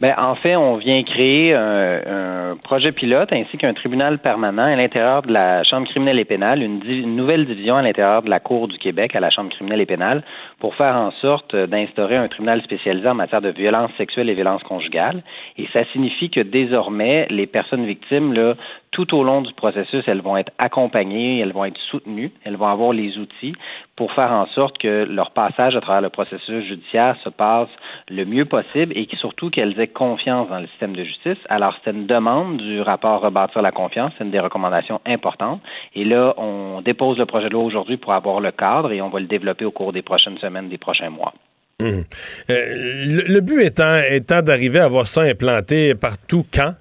Ben, 0.00 0.14
en 0.16 0.34
fait, 0.34 0.56
on 0.56 0.76
vient 0.76 1.02
créer 1.02 1.52
un, 1.54 2.52
un 2.52 2.56
projet 2.56 2.90
pilote 2.90 3.30
ainsi 3.32 3.58
qu'un 3.58 3.74
tribunal 3.74 4.18
permanent 4.18 4.62
à 4.62 4.74
l'intérieur 4.74 5.20
de 5.20 5.30
la 5.30 5.62
Chambre 5.62 5.86
criminelle 5.88 6.18
et 6.18 6.24
pénale, 6.24 6.62
une, 6.62 6.80
une, 6.86 7.16
nouvelle 7.16 7.44
division 7.44 7.76
à 7.76 7.82
l'intérieur 7.82 8.22
de 8.22 8.30
la 8.30 8.40
Cour 8.40 8.66
du 8.68 8.78
Québec 8.78 9.14
à 9.14 9.20
la 9.20 9.28
Chambre 9.28 9.50
criminelle 9.50 9.82
et 9.82 9.86
pénale 9.86 10.24
pour 10.58 10.74
faire 10.74 10.96
en 10.96 11.10
sorte 11.20 11.54
d'instaurer 11.54 12.16
un 12.16 12.28
tribunal 12.28 12.62
spécialisé 12.62 13.06
en 13.08 13.14
matière 13.14 13.42
de 13.42 13.50
violence 13.50 13.90
sexuelle 13.98 14.30
et 14.30 14.34
violence 14.34 14.62
conjugale. 14.62 15.22
Et 15.58 15.68
ça 15.74 15.84
signifie 15.92 16.30
que 16.30 16.40
désormais, 16.40 17.26
les 17.28 17.46
personnes 17.46 17.84
victimes 17.84 18.32
là, 18.32 18.54
tout 18.92 19.14
au 19.14 19.22
long 19.22 19.42
du 19.42 19.52
processus, 19.52 20.02
elles 20.06 20.22
vont 20.22 20.36
être 20.36 20.52
accompagnées, 20.58 21.40
elles 21.40 21.52
vont 21.52 21.66
être 21.66 21.78
soutenues, 21.90 22.32
elles 22.44 22.56
vont 22.56 22.66
avoir 22.66 22.92
les 22.92 23.18
outils 23.18 23.54
pour 24.00 24.12
faire 24.14 24.32
en 24.32 24.46
sorte 24.54 24.78
que 24.78 25.04
leur 25.04 25.30
passage 25.32 25.76
à 25.76 25.80
travers 25.82 26.00
le 26.00 26.08
processus 26.08 26.64
judiciaire 26.64 27.18
se 27.22 27.28
passe 27.28 27.68
le 28.08 28.24
mieux 28.24 28.46
possible 28.46 28.96
et 28.96 29.06
surtout 29.18 29.50
qu'elles 29.50 29.78
aient 29.78 29.88
confiance 29.88 30.48
dans 30.48 30.58
le 30.58 30.66
système 30.68 30.96
de 30.96 31.04
justice. 31.04 31.36
Alors, 31.50 31.76
c'est 31.84 31.90
une 31.90 32.06
demande 32.06 32.56
du 32.56 32.80
rapport 32.80 33.20
Rebâtir 33.20 33.60
la 33.60 33.72
confiance, 33.72 34.14
c'est 34.16 34.24
une 34.24 34.30
des 34.30 34.40
recommandations 34.40 35.02
importantes. 35.04 35.60
Et 35.94 36.06
là, 36.06 36.32
on 36.38 36.80
dépose 36.80 37.18
le 37.18 37.26
projet 37.26 37.50
de 37.50 37.52
loi 37.52 37.62
aujourd'hui 37.62 37.98
pour 37.98 38.14
avoir 38.14 38.40
le 38.40 38.52
cadre 38.52 38.90
et 38.90 39.02
on 39.02 39.10
va 39.10 39.20
le 39.20 39.26
développer 39.26 39.66
au 39.66 39.70
cours 39.70 39.92
des 39.92 40.00
prochaines 40.00 40.38
semaines, 40.38 40.70
des 40.70 40.78
prochains 40.78 41.10
mois. 41.10 41.34
Mmh. 41.80 41.84
Euh, 41.84 42.04
le, 42.48 43.22
le, 43.34 43.40
but 43.42 43.60
étant, 43.60 44.00
étant 44.10 44.40
d'arriver 44.40 44.78
à 44.78 44.86
avoir 44.86 45.06
ça 45.06 45.20
implanté 45.20 45.94
partout 45.94 46.46
quand? 46.50 46.72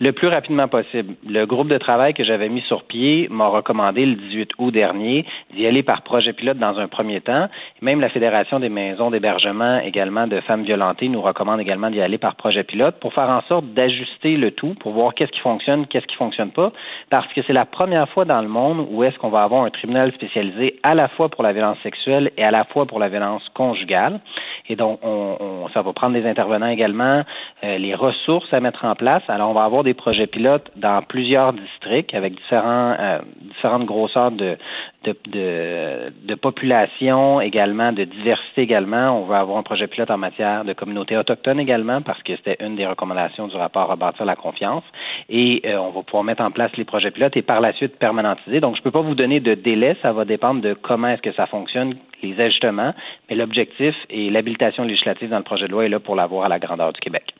Le 0.00 0.12
plus 0.12 0.28
rapidement 0.28 0.68
possible. 0.68 1.14
Le 1.26 1.44
groupe 1.44 1.68
de 1.68 1.78
travail 1.78 2.14
que 2.14 2.24
j'avais 2.24 2.48
mis 2.48 2.60
sur 2.62 2.84
pied 2.84 3.28
m'a 3.30 3.48
recommandé 3.48 4.06
le 4.06 4.14
18 4.14 4.50
août 4.58 4.70
dernier 4.70 5.24
d'y 5.54 5.66
aller 5.66 5.82
par 5.82 6.02
projet 6.02 6.32
pilote 6.32 6.58
dans 6.58 6.78
un 6.78 6.88
premier 6.88 7.20
temps. 7.20 7.48
Même 7.82 8.00
la 8.00 8.08
Fédération 8.08 8.60
des 8.60 8.68
maisons 8.68 9.10
d'hébergement 9.10 9.80
également 9.80 10.26
de 10.26 10.40
femmes 10.40 10.62
violentées 10.62 11.08
nous 11.08 11.20
recommande 11.20 11.60
également 11.60 11.90
d'y 11.90 12.00
aller 12.00 12.18
par 12.18 12.36
projet 12.36 12.64
pilote 12.64 12.96
pour 13.00 13.12
faire 13.12 13.28
en 13.28 13.42
sorte 13.42 13.66
d'ajuster 13.74 14.36
le 14.36 14.52
tout, 14.52 14.74
pour 14.80 14.92
voir 14.92 15.14
qu'est-ce 15.14 15.32
qui 15.32 15.40
fonctionne, 15.40 15.86
qu'est-ce 15.86 16.06
qui 16.06 16.16
fonctionne 16.16 16.50
pas, 16.50 16.72
parce 17.10 17.32
que 17.32 17.42
c'est 17.46 17.52
la 17.52 17.66
première 17.66 18.08
fois 18.10 18.24
dans 18.24 18.40
le 18.40 18.48
monde 18.48 18.86
où 18.90 19.02
est-ce 19.04 19.18
qu'on 19.18 19.30
va 19.30 19.42
avoir 19.42 19.64
un 19.64 19.70
tribunal 19.70 20.12
spécialisé 20.12 20.78
à 20.82 20.94
la 20.94 21.08
fois 21.08 21.28
pour 21.28 21.42
la 21.42 21.52
violence 21.52 21.78
sexuelle 21.82 22.30
et 22.36 22.44
à 22.44 22.50
la 22.50 22.64
fois 22.64 22.86
pour 22.86 22.98
la 22.98 23.08
violence 23.08 23.42
conjugale. 23.54 24.20
Et 24.68 24.76
donc, 24.76 25.00
on, 25.02 25.36
on 25.40 25.68
ça 25.70 25.82
va 25.82 25.92
prendre 25.92 26.14
des 26.14 26.26
intervenants 26.26 26.68
également, 26.68 27.22
euh, 27.64 27.78
les 27.78 27.94
ressources 27.94 28.52
à 28.52 28.60
mettre 28.60 28.84
en 28.84 28.94
place. 28.94 29.22
Alors, 29.28 29.50
on 29.50 29.54
va 29.54 29.64
avoir 29.64 29.82
des 29.84 29.87
projets 29.94 30.26
pilotes 30.26 30.70
dans 30.76 31.02
plusieurs 31.02 31.52
districts 31.52 32.14
avec 32.14 32.34
euh, 32.52 33.18
différentes 33.40 33.84
grosseurs 33.84 34.30
de, 34.30 34.56
de, 35.04 36.34
population 36.34 37.40
également, 37.40 37.92
de 37.92 38.04
diversité 38.04 38.62
également. 38.62 39.20
On 39.20 39.24
va 39.24 39.40
avoir 39.40 39.58
un 39.58 39.62
projet 39.62 39.86
pilote 39.86 40.10
en 40.10 40.18
matière 40.18 40.64
de 40.64 40.72
communauté 40.72 41.16
autochtone 41.16 41.60
également 41.60 42.02
parce 42.02 42.22
que 42.22 42.36
c'était 42.36 42.56
une 42.64 42.76
des 42.76 42.86
recommandations 42.86 43.48
du 43.48 43.56
rapport 43.56 43.88
Rebâtir 43.88 44.24
la 44.24 44.36
confiance. 44.36 44.84
Et 45.28 45.62
euh, 45.64 45.78
on 45.78 45.90
va 45.90 46.02
pouvoir 46.02 46.24
mettre 46.24 46.42
en 46.42 46.50
place 46.50 46.70
les 46.76 46.84
projets 46.84 47.10
pilotes 47.10 47.36
et 47.36 47.42
par 47.42 47.60
la 47.60 47.72
suite 47.72 47.96
permanentiser. 47.98 48.60
Donc, 48.60 48.76
je 48.76 48.80
ne 48.80 48.84
peux 48.84 48.90
pas 48.90 49.00
vous 49.00 49.14
donner 49.14 49.40
de 49.40 49.54
délai. 49.54 49.96
Ça 50.02 50.12
va 50.12 50.24
dépendre 50.24 50.60
de 50.60 50.74
comment 50.74 51.08
est-ce 51.08 51.22
que 51.22 51.32
ça 51.32 51.46
fonctionne, 51.46 51.96
les 52.22 52.38
ajustements. 52.40 52.94
Mais 53.28 53.36
l'objectif 53.36 53.94
et 54.10 54.30
l'habilitation 54.30 54.84
législative 54.84 55.30
dans 55.30 55.38
le 55.38 55.44
projet 55.44 55.66
de 55.66 55.72
loi 55.72 55.86
est 55.86 55.88
là 55.88 56.00
pour 56.00 56.16
l'avoir 56.16 56.44
à 56.44 56.48
la 56.48 56.58
grandeur 56.58 56.92
du 56.92 57.00
Québec 57.00 57.34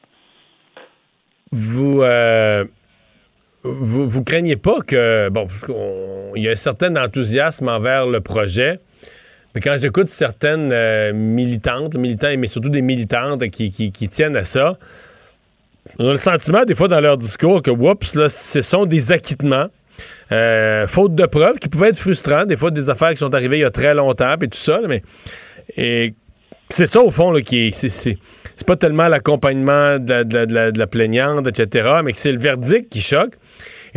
vous, 1.52 2.02
euh, 2.02 2.64
vous, 3.62 4.08
vous 4.08 4.24
craignez 4.24 4.56
pas 4.56 4.80
que 4.86 5.28
bon, 5.30 5.46
il 6.36 6.42
y 6.42 6.48
a 6.48 6.52
un 6.52 6.56
certain 6.56 6.94
enthousiasme 6.96 7.68
envers 7.68 8.06
le 8.06 8.20
projet, 8.20 8.80
mais 9.54 9.60
quand 9.60 9.76
j'écoute 9.80 10.08
certaines 10.08 10.70
euh, 10.72 11.12
militantes, 11.12 11.94
militants, 11.96 12.34
mais 12.38 12.46
surtout 12.46 12.68
des 12.68 12.82
militantes 12.82 13.48
qui, 13.48 13.72
qui, 13.72 14.08
tiennent 14.08 14.36
à 14.36 14.44
ça, 14.44 14.78
on 15.98 16.08
a 16.08 16.10
le 16.10 16.16
sentiment 16.16 16.64
des 16.64 16.74
fois 16.74 16.88
dans 16.88 17.00
leur 17.00 17.16
discours 17.16 17.62
que 17.62 17.70
whoops, 17.70 18.14
là, 18.14 18.28
ce 18.28 18.62
sont 18.62 18.84
des 18.84 19.12
acquittements. 19.12 19.68
Euh, 20.30 20.86
faute 20.86 21.16
de 21.16 21.26
preuves 21.26 21.58
qui 21.58 21.68
pouvaient 21.68 21.88
être 21.88 21.98
frustrants, 21.98 22.44
des 22.44 22.56
fois 22.56 22.70
des 22.70 22.88
affaires 22.88 23.10
qui 23.10 23.16
sont 23.16 23.34
arrivées 23.34 23.58
il 23.58 23.62
y 23.62 23.64
a 23.64 23.70
très 23.70 23.94
longtemps 23.94 24.36
et 24.40 24.48
tout 24.48 24.58
ça, 24.58 24.80
mais 24.86 25.02
c'est 26.70 26.86
ça 26.86 27.02
au 27.02 27.10
fond 27.10 27.30
là, 27.30 27.40
qui 27.40 27.68
est, 27.68 27.70
c'est, 27.70 28.18
pas 28.66 28.76
tellement 28.76 29.08
l'accompagnement 29.08 29.98
de, 29.98 30.22
de, 30.24 30.44
de, 30.44 30.70
de, 30.70 30.78
la 30.78 30.86
plaignante, 30.86 31.46
etc., 31.46 31.88
mais 32.04 32.12
que 32.12 32.18
c'est 32.18 32.32
le 32.32 32.38
verdict 32.38 32.90
qui 32.90 33.00
choque. 33.00 33.34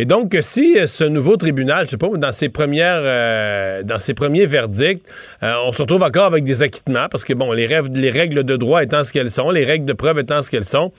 Et 0.02 0.06
donc, 0.06 0.36
si 0.41 0.76
ce 0.88 1.03
nouveau 1.03 1.38
tribunal, 1.38 1.86
je 1.86 1.91
sais 1.91 1.98
pas, 1.98 2.07
dans 2.15 2.32
ses 2.32 2.49
premières, 2.49 3.02
euh, 3.03 3.84
dans 3.84 3.99
ses 3.99 4.15
premiers 4.15 4.48
verdicts, 4.48 5.06
euh, 5.44 5.53
on 5.68 5.72
se 5.72 5.80
retrouve 5.84 6.02
encore 6.02 6.26
avec 6.26 6.44
des 6.44 6.64
acquittements, 6.64 7.07
parce 7.07 7.23
que 7.23 7.34
bon, 7.34 7.52
les, 7.52 7.68
règles, 7.68 7.99
les 7.99 8.10
règles 8.10 8.44
de 8.44 8.57
droit 8.57 8.82
étant 8.82 9.03
ce 9.03 9.14
qu'elles 9.14 9.30
sont, 9.30 9.52
les 9.52 9.64
règles 9.64 9.86
de 9.86 9.94
preuve 9.94 10.18
étant 10.18 10.41
ce 10.41 10.49
qu'elles 10.49 10.64
sont, 10.64 10.91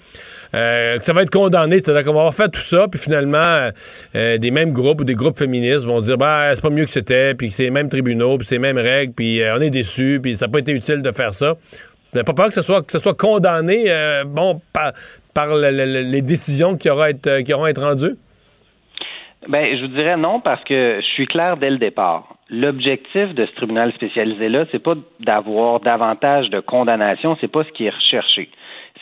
euh, 0.55 1.01
que 1.01 1.05
ça 1.05 1.13
va 1.15 1.23
être 1.23 1.31
condamné, 1.31 1.81
c'est-à-dire 1.81 2.05
qu'on 2.05 2.13
va 2.13 2.21
avoir 2.21 2.35
fait 2.35 2.49
tout 2.49 2.61
ça, 2.61 2.87
puis 2.89 3.01
finalement, 3.01 3.71
euh, 4.15 4.39
des 4.39 4.51
mêmes 4.53 4.73
groupes 4.73 5.01
ou 5.01 5.05
des 5.05 5.17
groupes 5.17 5.37
féministes 5.37 5.85
vont 5.85 6.01
dire, 6.01 6.17
bah, 6.17 6.53
c'est 6.55 6.63
pas 6.63 6.71
mieux 6.71 6.85
que 6.85 6.93
c'était, 6.93 7.35
puis 7.35 7.51
c'est 7.51 7.65
les 7.65 7.73
mêmes 7.73 7.89
tribunaux, 7.89 8.39
puis 8.39 8.47
c'est 8.47 8.55
les 8.55 8.61
mêmes 8.61 8.79
règles, 8.79 9.15
puis 9.15 9.43
on 9.53 9.61
est 9.61 9.71
déçus, 9.71 10.21
puis 10.23 10.37
ça 10.37 10.47
n'a 10.47 10.53
pas 10.53 10.61
été 10.61 10.71
utile 10.71 11.03
de 11.03 11.11
faire 11.11 11.35
ça. 11.35 11.57
Vous 12.13 12.19
n'avez 12.19 12.25
pas 12.25 12.35
peur 12.35 12.49
que 12.51 12.55
ce 12.55 12.63
soit, 12.63 12.83
que 12.83 12.99
soit 13.01 13.15
condamné 13.15 13.87
euh, 13.89 14.23
bon, 14.25 14.61
par, 14.73 14.93
par 15.35 15.57
le, 15.57 15.73
le, 15.73 16.03
les 16.03 16.23
décisions 16.23 16.77
qui, 16.77 16.89
auront 16.89 17.03
à 17.03 17.73
rendues? 17.81 18.17
Ben, 19.49 19.77
je 19.77 19.83
vous 19.83 19.89
dirais 19.89 20.17
non 20.17 20.41
parce 20.41 20.63
que 20.65 21.01
je 21.01 21.07
suis 21.07 21.27
clair 21.27 21.57
dès 21.57 21.71
le 21.71 21.79
départ. 21.79 22.37
L'objectif 22.49 23.35
de 23.35 23.47
ce 23.47 23.53
tribunal 23.53 23.93
spécialisé-là, 23.93 24.67
c'est 24.71 24.83
pas 24.83 24.95
d'avoir 25.21 25.81
davantage 25.81 26.49
de 26.51 26.61
condamnation, 26.61 27.37
c'est 27.41 27.51
pas 27.51 27.65
ce 27.65 27.71
qui 27.71 27.87
est 27.87 27.91
recherché. 27.91 28.51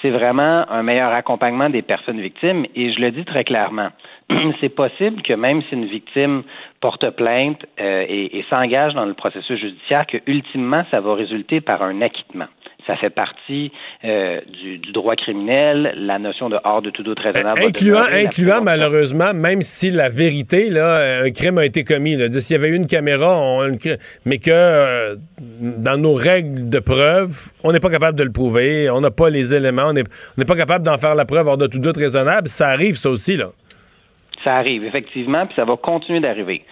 C'est 0.01 0.11
vraiment 0.11 0.65
un 0.71 0.83
meilleur 0.83 1.13
accompagnement 1.13 1.69
des 1.69 1.83
personnes 1.83 2.21
victimes 2.21 2.65
et 2.75 2.93
je 2.93 3.01
le 3.01 3.11
dis 3.11 3.25
très 3.25 3.45
clairement. 3.45 3.89
c'est 4.61 4.75
possible 4.75 5.21
que 5.23 5.35
même 5.35 5.63
si 5.65 5.75
une 5.75 5.87
victime 5.87 6.43
porte 6.81 7.11
plainte 7.11 7.67
euh, 7.79 8.07
et, 8.09 8.39
et 8.39 8.45
s'engage 8.49 8.95
dans 8.95 9.05
le 9.05 9.15
processus 9.15 9.61
judiciaire, 9.61 10.07
que 10.07 10.19
ultimement 10.27 10.85
ça 10.91 11.01
va 11.01 11.15
résulter 11.15 11.61
par 11.61 11.83
un 11.83 12.01
acquittement 12.01 12.47
ça 12.91 12.97
fait 12.97 13.11
partie 13.11 13.71
euh, 14.05 14.41
du, 14.61 14.79
du, 14.79 14.93
droit 14.93 15.15
criminel, 15.15 15.95
la 15.97 16.19
notion 16.19 16.49
de 16.49 16.59
hors 16.65 16.83
de 16.83 16.91
tout 16.91 17.03
doute 17.03 17.21
raisonnable. 17.21 17.61
Incluant, 17.65 18.05
incluant 18.13 18.63
malheureusement, 18.63 19.33
même 19.33 19.63
si 19.63 19.91
la 19.91 20.09
vérité, 20.09 20.71
là, 20.71 21.23
un 21.23 21.31
crime 21.31 21.59
a 21.59 21.65
été 21.65 21.85
commis. 21.85 22.17
S'il 22.41 22.57
y 22.57 22.59
avait 22.59 22.71
eu 22.71 22.75
une 22.75 22.89
caméra, 22.89 23.39
on, 23.39 23.79
mais 24.25 24.39
que 24.39 24.51
euh, 24.51 25.17
dans 25.39 25.97
nos 25.97 26.15
règles 26.15 26.69
de 26.69 26.81
preuve, 26.81 27.53
on 27.63 27.73
n'est 27.73 27.81
pas 27.81 27.91
capable 27.91 28.19
de 28.19 28.25
le 28.25 28.33
prouver, 28.33 28.91
on 28.91 29.01
n'a 29.01 29.13
pas 29.13 29.31
les 29.31 29.55
éléments, 29.55 29.91
on 29.91 29.93
n'est 29.93 30.45
pas 30.45 30.57
capable 30.57 30.85
d'en 30.85 30.99
faire 30.99 31.15
la 31.15 31.25
preuve 31.25 31.47
hors 31.47 31.59
de 31.59 31.69
tout 31.69 31.79
doute 31.79 31.97
raisonnable. 31.97 32.49
Ça 32.49 32.69
arrive, 32.69 32.97
ça 32.97 33.11
aussi, 33.11 33.37
là. 33.37 33.47
Ça 34.43 34.53
arrive, 34.53 34.85
effectivement, 34.85 35.47
puis 35.47 35.55
ça 35.55 35.65
va 35.65 35.77
continuer 35.77 36.21
d'arriver. 36.21 36.65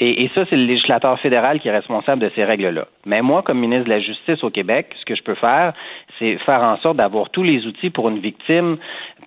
Et, 0.00 0.30
ça, 0.32 0.44
c'est 0.48 0.56
le 0.56 0.64
législateur 0.64 1.18
fédéral 1.18 1.58
qui 1.58 1.66
est 1.66 1.72
responsable 1.72 2.22
de 2.22 2.30
ces 2.36 2.44
règles-là. 2.44 2.86
Mais 3.04 3.20
moi, 3.20 3.42
comme 3.42 3.58
ministre 3.58 3.86
de 3.86 3.90
la 3.90 4.00
Justice 4.00 4.44
au 4.44 4.50
Québec, 4.50 4.94
ce 5.00 5.04
que 5.04 5.16
je 5.16 5.22
peux 5.22 5.34
faire, 5.34 5.72
c'est 6.18 6.38
faire 6.38 6.62
en 6.62 6.76
sorte 6.78 6.98
d'avoir 6.98 7.30
tous 7.30 7.42
les 7.42 7.66
outils 7.66 7.90
pour 7.90 8.08
une 8.08 8.20
victime 8.20 8.76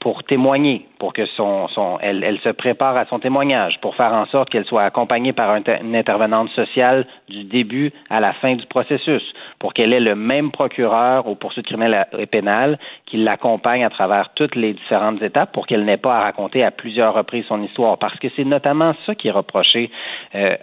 pour 0.02 0.24
témoigner, 0.24 0.88
pour 1.00 1.14
que 1.14 1.28
son, 1.38 1.68
son 1.70 2.00
elle, 2.02 2.24
elle, 2.24 2.40
se 2.40 2.50
prépare 2.50 2.98
à 2.98 3.06
son 3.06 3.20
témoignage, 3.20 3.80
pour 3.82 3.96
faire 3.96 4.12
en 4.14 4.26
sorte 4.26 4.50
qu'elle 4.50 4.66
soit 4.66 4.84
accompagnée 4.84 5.32
par 5.32 5.52
un, 5.52 5.62
une 5.84 5.96
intervenante 5.96 6.50
sociale 6.50 7.06
du 7.30 7.44
début 7.44 7.94
à 8.10 8.20
la 8.20 8.34
fin 8.34 8.56
du 8.56 8.66
processus, 8.66 9.22
pour 9.60 9.76
qu'elle 9.76 9.94
ait 9.94 10.00
le 10.00 10.16
même 10.16 10.50
procureur 10.52 11.28
aux 11.28 11.36
poursuites 11.36 11.68
criminelles 11.68 12.08
et 12.18 12.26
pénales 12.26 12.80
qui 13.06 13.18
l'accompagne 13.18 13.86
à 13.86 13.92
travers 13.92 14.32
toutes 14.34 14.56
les 14.56 14.74
différentes 14.74 15.22
étapes 15.22 15.52
pour 15.52 15.68
qu'elle 15.68 15.86
n'ait 15.86 15.98
pas 15.98 16.18
à 16.18 16.22
raconter 16.22 16.64
à 16.64 16.72
plusieurs 16.72 17.14
reprises 17.14 17.46
son 17.48 17.62
histoire. 17.62 18.00
Parce 18.00 18.18
que 18.18 18.28
c'est 18.36 18.44
notamment 18.44 18.94
ça 19.06 19.14
qui 19.14 19.28
est 19.28 19.32
reproché 19.32 19.92
euh, 20.34 20.56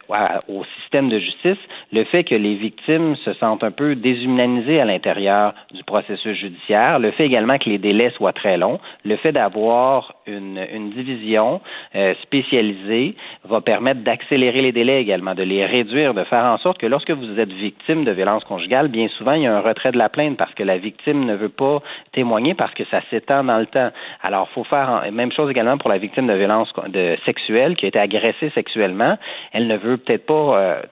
au 0.48 0.64
système 0.80 1.08
de 1.08 1.20
justice, 1.20 1.58
le 1.92 2.02
fait 2.04 2.24
que 2.24 2.34
les 2.34 2.56
victimes 2.56 3.14
se 3.24 3.32
sentent 3.34 3.62
un 3.62 3.70
peu 3.70 3.94
déshumanisées 3.94 4.80
à 4.80 4.84
l'intérieur 4.84 5.54
du 5.72 5.84
processus 5.84 6.36
judiciaire, 6.36 6.98
le 6.98 7.12
fait 7.12 7.26
également 7.26 7.58
que 7.58 7.70
les 7.70 7.78
délais 7.78 8.10
soient 8.16 8.32
très 8.32 8.56
longs, 8.56 8.80
le 9.04 9.16
fait 9.16 9.27
d'avoir 9.32 10.14
une, 10.26 10.64
une, 10.72 10.90
division 10.90 11.60
euh, 11.94 12.14
spécialisée 12.22 13.14
va 13.44 13.60
permettre 13.60 14.00
d'accélérer 14.00 14.62
les 14.62 14.72
délais 14.72 15.00
également, 15.00 15.34
de 15.34 15.42
les 15.42 15.64
réduire, 15.66 16.14
de 16.14 16.24
faire 16.24 16.44
en 16.44 16.58
sorte 16.58 16.78
que 16.78 16.86
lorsque 16.86 17.10
vous 17.10 17.38
êtes 17.38 17.52
victime 17.52 18.04
de 18.04 18.12
violence 18.12 18.44
conjugale, 18.44 18.88
bien 18.88 19.08
souvent, 19.08 19.32
il 19.32 19.42
y 19.42 19.46
a 19.46 19.56
un 19.56 19.60
retrait 19.60 19.92
de 19.92 19.98
la 19.98 20.08
plainte 20.08 20.36
parce 20.36 20.54
que 20.54 20.62
la 20.62 20.78
victime 20.78 21.24
ne 21.24 21.34
veut 21.34 21.48
pas 21.48 21.80
témoigner 22.12 22.54
parce 22.54 22.74
que 22.74 22.84
ça 22.90 23.00
s'étend 23.10 23.44
dans 23.44 23.58
le 23.58 23.66
temps. 23.66 23.90
Alors, 24.22 24.48
faut 24.50 24.64
faire 24.64 25.04
même 25.12 25.32
chose 25.32 25.50
également 25.50 25.78
pour 25.78 25.90
la 25.90 25.98
victime 25.98 26.26
de 26.26 26.34
violence 26.34 26.72
de 26.88 27.16
sexuelle 27.24 27.76
qui 27.76 27.84
a 27.84 27.88
été 27.88 27.98
agressée 27.98 28.50
sexuellement. 28.54 29.18
Elle 29.52 29.66
ne 29.66 29.76
veut 29.76 29.96
peut-être 29.96 30.26
pas 30.26 30.58
euh, 30.58 30.82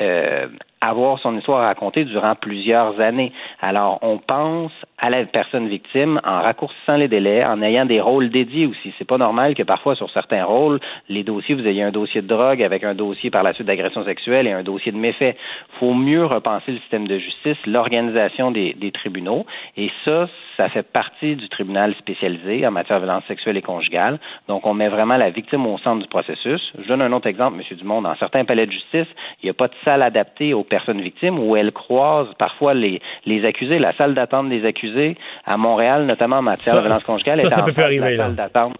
euh, 0.00 0.46
avoir 0.80 1.18
son 1.18 1.36
histoire 1.36 1.62
racontée 1.62 2.04
durant 2.04 2.34
plusieurs 2.34 3.00
années. 3.00 3.32
Alors, 3.60 3.98
on 4.02 4.18
pense 4.18 4.72
à 4.98 5.10
la 5.10 5.24
personne 5.26 5.68
victime 5.68 6.20
en 6.24 6.42
raccourcissant 6.42 6.96
les 6.96 7.08
délais, 7.08 7.44
en 7.44 7.62
ayant 7.62 7.86
des 7.86 8.00
rôles 8.00 8.30
dédiés 8.30 8.66
aussi. 8.66 8.92
C'est 8.98 9.06
pas 9.06 9.18
normal 9.18 9.54
que 9.54 9.62
parfois 9.62 9.94
sur 9.94 10.10
certains 10.10 10.44
rôles, 10.44 10.80
les 11.08 11.22
dossiers, 11.22 11.54
vous 11.54 11.66
ayez 11.66 11.82
un 11.82 11.90
dossier 11.90 12.22
de 12.22 12.26
drogue 12.26 12.62
avec 12.62 12.82
un 12.84 12.94
dossier 12.94 13.30
par 13.30 13.42
la 13.42 13.52
suite 13.52 13.66
d'agression 13.66 14.04
sexuelle 14.04 14.46
et 14.46 14.52
un 14.52 14.62
dossier 14.62 14.92
de 14.92 14.96
méfait. 14.96 15.36
Faut 15.78 15.94
mieux 15.94 16.24
repenser 16.24 16.72
le 16.72 16.78
système 16.78 17.06
de 17.06 17.18
justice, 17.18 17.56
l'organisation 17.66 18.50
des, 18.50 18.74
tribunaux, 18.92 19.44
et 19.76 19.90
ça, 20.04 20.28
ça 20.56 20.68
fait 20.68 20.82
partie 20.82 21.36
du 21.36 21.48
tribunal 21.48 21.94
spécialisé 21.98 22.66
en 22.66 22.70
matière 22.70 22.98
de 23.00 23.04
violence 23.04 23.24
sexuelle 23.28 23.56
et 23.56 23.62
conjugale. 23.62 24.18
Donc, 24.48 24.66
on 24.66 24.74
met 24.74 24.88
vraiment 24.88 25.16
la 25.16 25.30
victime 25.30 25.66
au 25.66 25.78
centre 25.78 26.02
du 26.02 26.08
processus. 26.08 26.72
Je 26.82 26.88
donne 26.88 27.02
un 27.02 27.12
autre 27.12 27.28
exemple, 27.28 27.56
Monsieur 27.56 27.76
Dumont. 27.76 28.02
Dans 28.02 28.16
certains 28.16 28.44
palais 28.44 28.66
de 28.66 28.72
justice, 28.72 29.06
il 29.42 29.46
n'y 29.46 29.50
a 29.50 29.54
pas 29.54 29.68
de 29.68 29.74
salle 29.84 30.02
adaptée 30.02 30.54
aux 30.68 30.76
personnes 30.76 31.00
victimes 31.00 31.38
où 31.38 31.56
elles 31.56 31.72
croisent 31.72 32.34
parfois 32.38 32.74
les, 32.74 33.00
les 33.24 33.44
accusés. 33.44 33.78
La 33.78 33.94
salle 33.94 34.14
d'attente 34.14 34.48
des 34.48 34.64
accusés 34.66 35.16
à 35.46 35.56
Montréal, 35.56 36.06
notamment 36.06 36.36
en 36.36 36.42
matière 36.42 36.76
de 36.76 36.80
violence 36.80 37.04
conjugale, 37.04 37.38
ça, 37.38 37.48
est 37.48 37.50
ça 37.50 37.60
en 37.62 37.64
peut 37.64 37.72
plus 37.72 37.76
de 37.76 37.80
la 37.80 37.86
arriver, 37.86 38.16
salle 38.16 38.36
d'attente. 38.36 38.76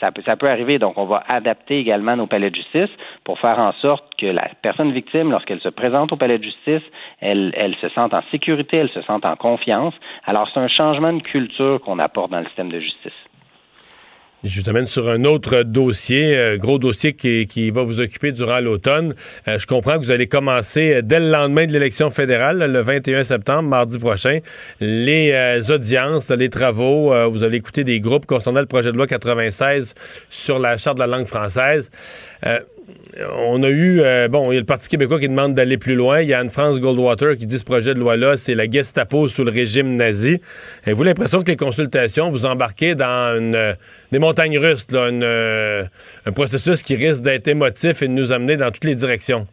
Ça 0.00 0.10
peut, 0.10 0.22
ça 0.24 0.36
peut 0.36 0.48
arriver. 0.48 0.78
Donc, 0.78 0.98
on 0.98 1.04
va 1.04 1.22
adapter 1.28 1.78
également 1.78 2.16
nos 2.16 2.26
palais 2.26 2.50
de 2.50 2.56
justice 2.56 2.90
pour 3.24 3.38
faire 3.38 3.58
en 3.58 3.72
sorte 3.74 4.04
que 4.18 4.26
la 4.26 4.48
personne 4.60 4.90
victime, 4.92 5.30
lorsqu'elle 5.30 5.60
se 5.60 5.68
présente 5.68 6.12
au 6.12 6.16
palais 6.16 6.38
de 6.38 6.44
justice, 6.44 6.82
elle, 7.20 7.52
elle 7.56 7.76
se 7.76 7.88
sente 7.90 8.12
en 8.12 8.22
sécurité, 8.32 8.78
elle 8.78 8.90
se 8.90 9.02
sente 9.02 9.24
en 9.24 9.36
confiance. 9.36 9.94
Alors, 10.24 10.48
c'est 10.52 10.60
un 10.60 10.68
changement 10.68 11.12
de 11.12 11.22
culture 11.22 11.80
qu'on 11.82 11.98
apporte 12.00 12.32
dans 12.32 12.40
le 12.40 12.46
système 12.46 12.70
de 12.70 12.80
justice. 12.80 13.12
Je 14.44 14.60
vous 14.60 14.68
amène 14.68 14.88
sur 14.88 15.08
un 15.08 15.22
autre 15.22 15.62
dossier, 15.62 16.36
euh, 16.36 16.56
gros 16.56 16.80
dossier 16.80 17.12
qui, 17.12 17.46
qui, 17.46 17.70
va 17.70 17.84
vous 17.84 18.00
occuper 18.00 18.32
durant 18.32 18.58
l'automne. 18.58 19.14
Euh, 19.46 19.56
je 19.56 19.68
comprends 19.68 20.00
que 20.00 20.04
vous 20.04 20.10
allez 20.10 20.26
commencer 20.26 20.94
euh, 20.94 21.00
dès 21.00 21.20
le 21.20 21.30
lendemain 21.30 21.64
de 21.64 21.72
l'élection 21.72 22.10
fédérale, 22.10 22.58
le 22.58 22.80
21 22.80 23.22
septembre, 23.22 23.68
mardi 23.68 24.00
prochain, 24.00 24.40
les 24.80 25.30
euh, 25.30 25.62
audiences, 25.72 26.28
les 26.30 26.48
travaux. 26.48 27.12
Vous 27.30 27.44
allez 27.44 27.58
écouter 27.58 27.84
des 27.84 28.00
groupes 28.00 28.26
concernant 28.26 28.58
le 28.58 28.66
projet 28.66 28.90
de 28.90 28.96
loi 28.96 29.06
96 29.06 29.94
sur 30.28 30.58
la 30.58 30.76
charte 30.76 30.96
de 30.96 31.02
la 31.02 31.06
langue 31.06 31.26
française. 31.26 31.90
On 33.30 33.62
a 33.62 33.68
eu, 33.68 34.00
euh, 34.00 34.28
bon, 34.28 34.50
il 34.50 34.54
y 34.54 34.56
a 34.56 34.60
le 34.60 34.66
Parti 34.66 34.88
québécois 34.88 35.20
qui 35.20 35.28
demande 35.28 35.54
d'aller 35.54 35.76
plus 35.76 35.94
loin. 35.94 36.20
Il 36.20 36.28
y 36.28 36.34
a 36.34 36.38
Anne-France 36.38 36.80
Goldwater 36.80 37.36
qui 37.36 37.46
dit 37.46 37.58
ce 37.58 37.64
projet 37.64 37.94
de 37.94 38.00
loi-là, 38.00 38.36
c'est 38.36 38.54
la 38.54 38.68
Gestapo 38.68 39.28
sous 39.28 39.44
le 39.44 39.50
régime 39.50 39.96
nazi. 39.96 40.40
Avez-vous 40.84 41.04
l'impression 41.04 41.42
que 41.42 41.50
les 41.50 41.56
consultations, 41.56 42.30
vous 42.30 42.46
embarquez 42.46 42.94
dans 42.94 43.38
une, 43.38 43.54
euh, 43.54 43.74
des 44.10 44.18
montagnes 44.18 44.58
russes, 44.58 44.86
euh, 44.94 45.84
un 46.26 46.32
processus 46.32 46.82
qui 46.82 46.96
risque 46.96 47.22
d'être 47.22 47.48
émotif 47.48 48.02
et 48.02 48.08
de 48.08 48.12
nous 48.12 48.32
amener 48.32 48.56
dans 48.56 48.70
toutes 48.70 48.84
les 48.84 48.94
directions? 48.94 49.46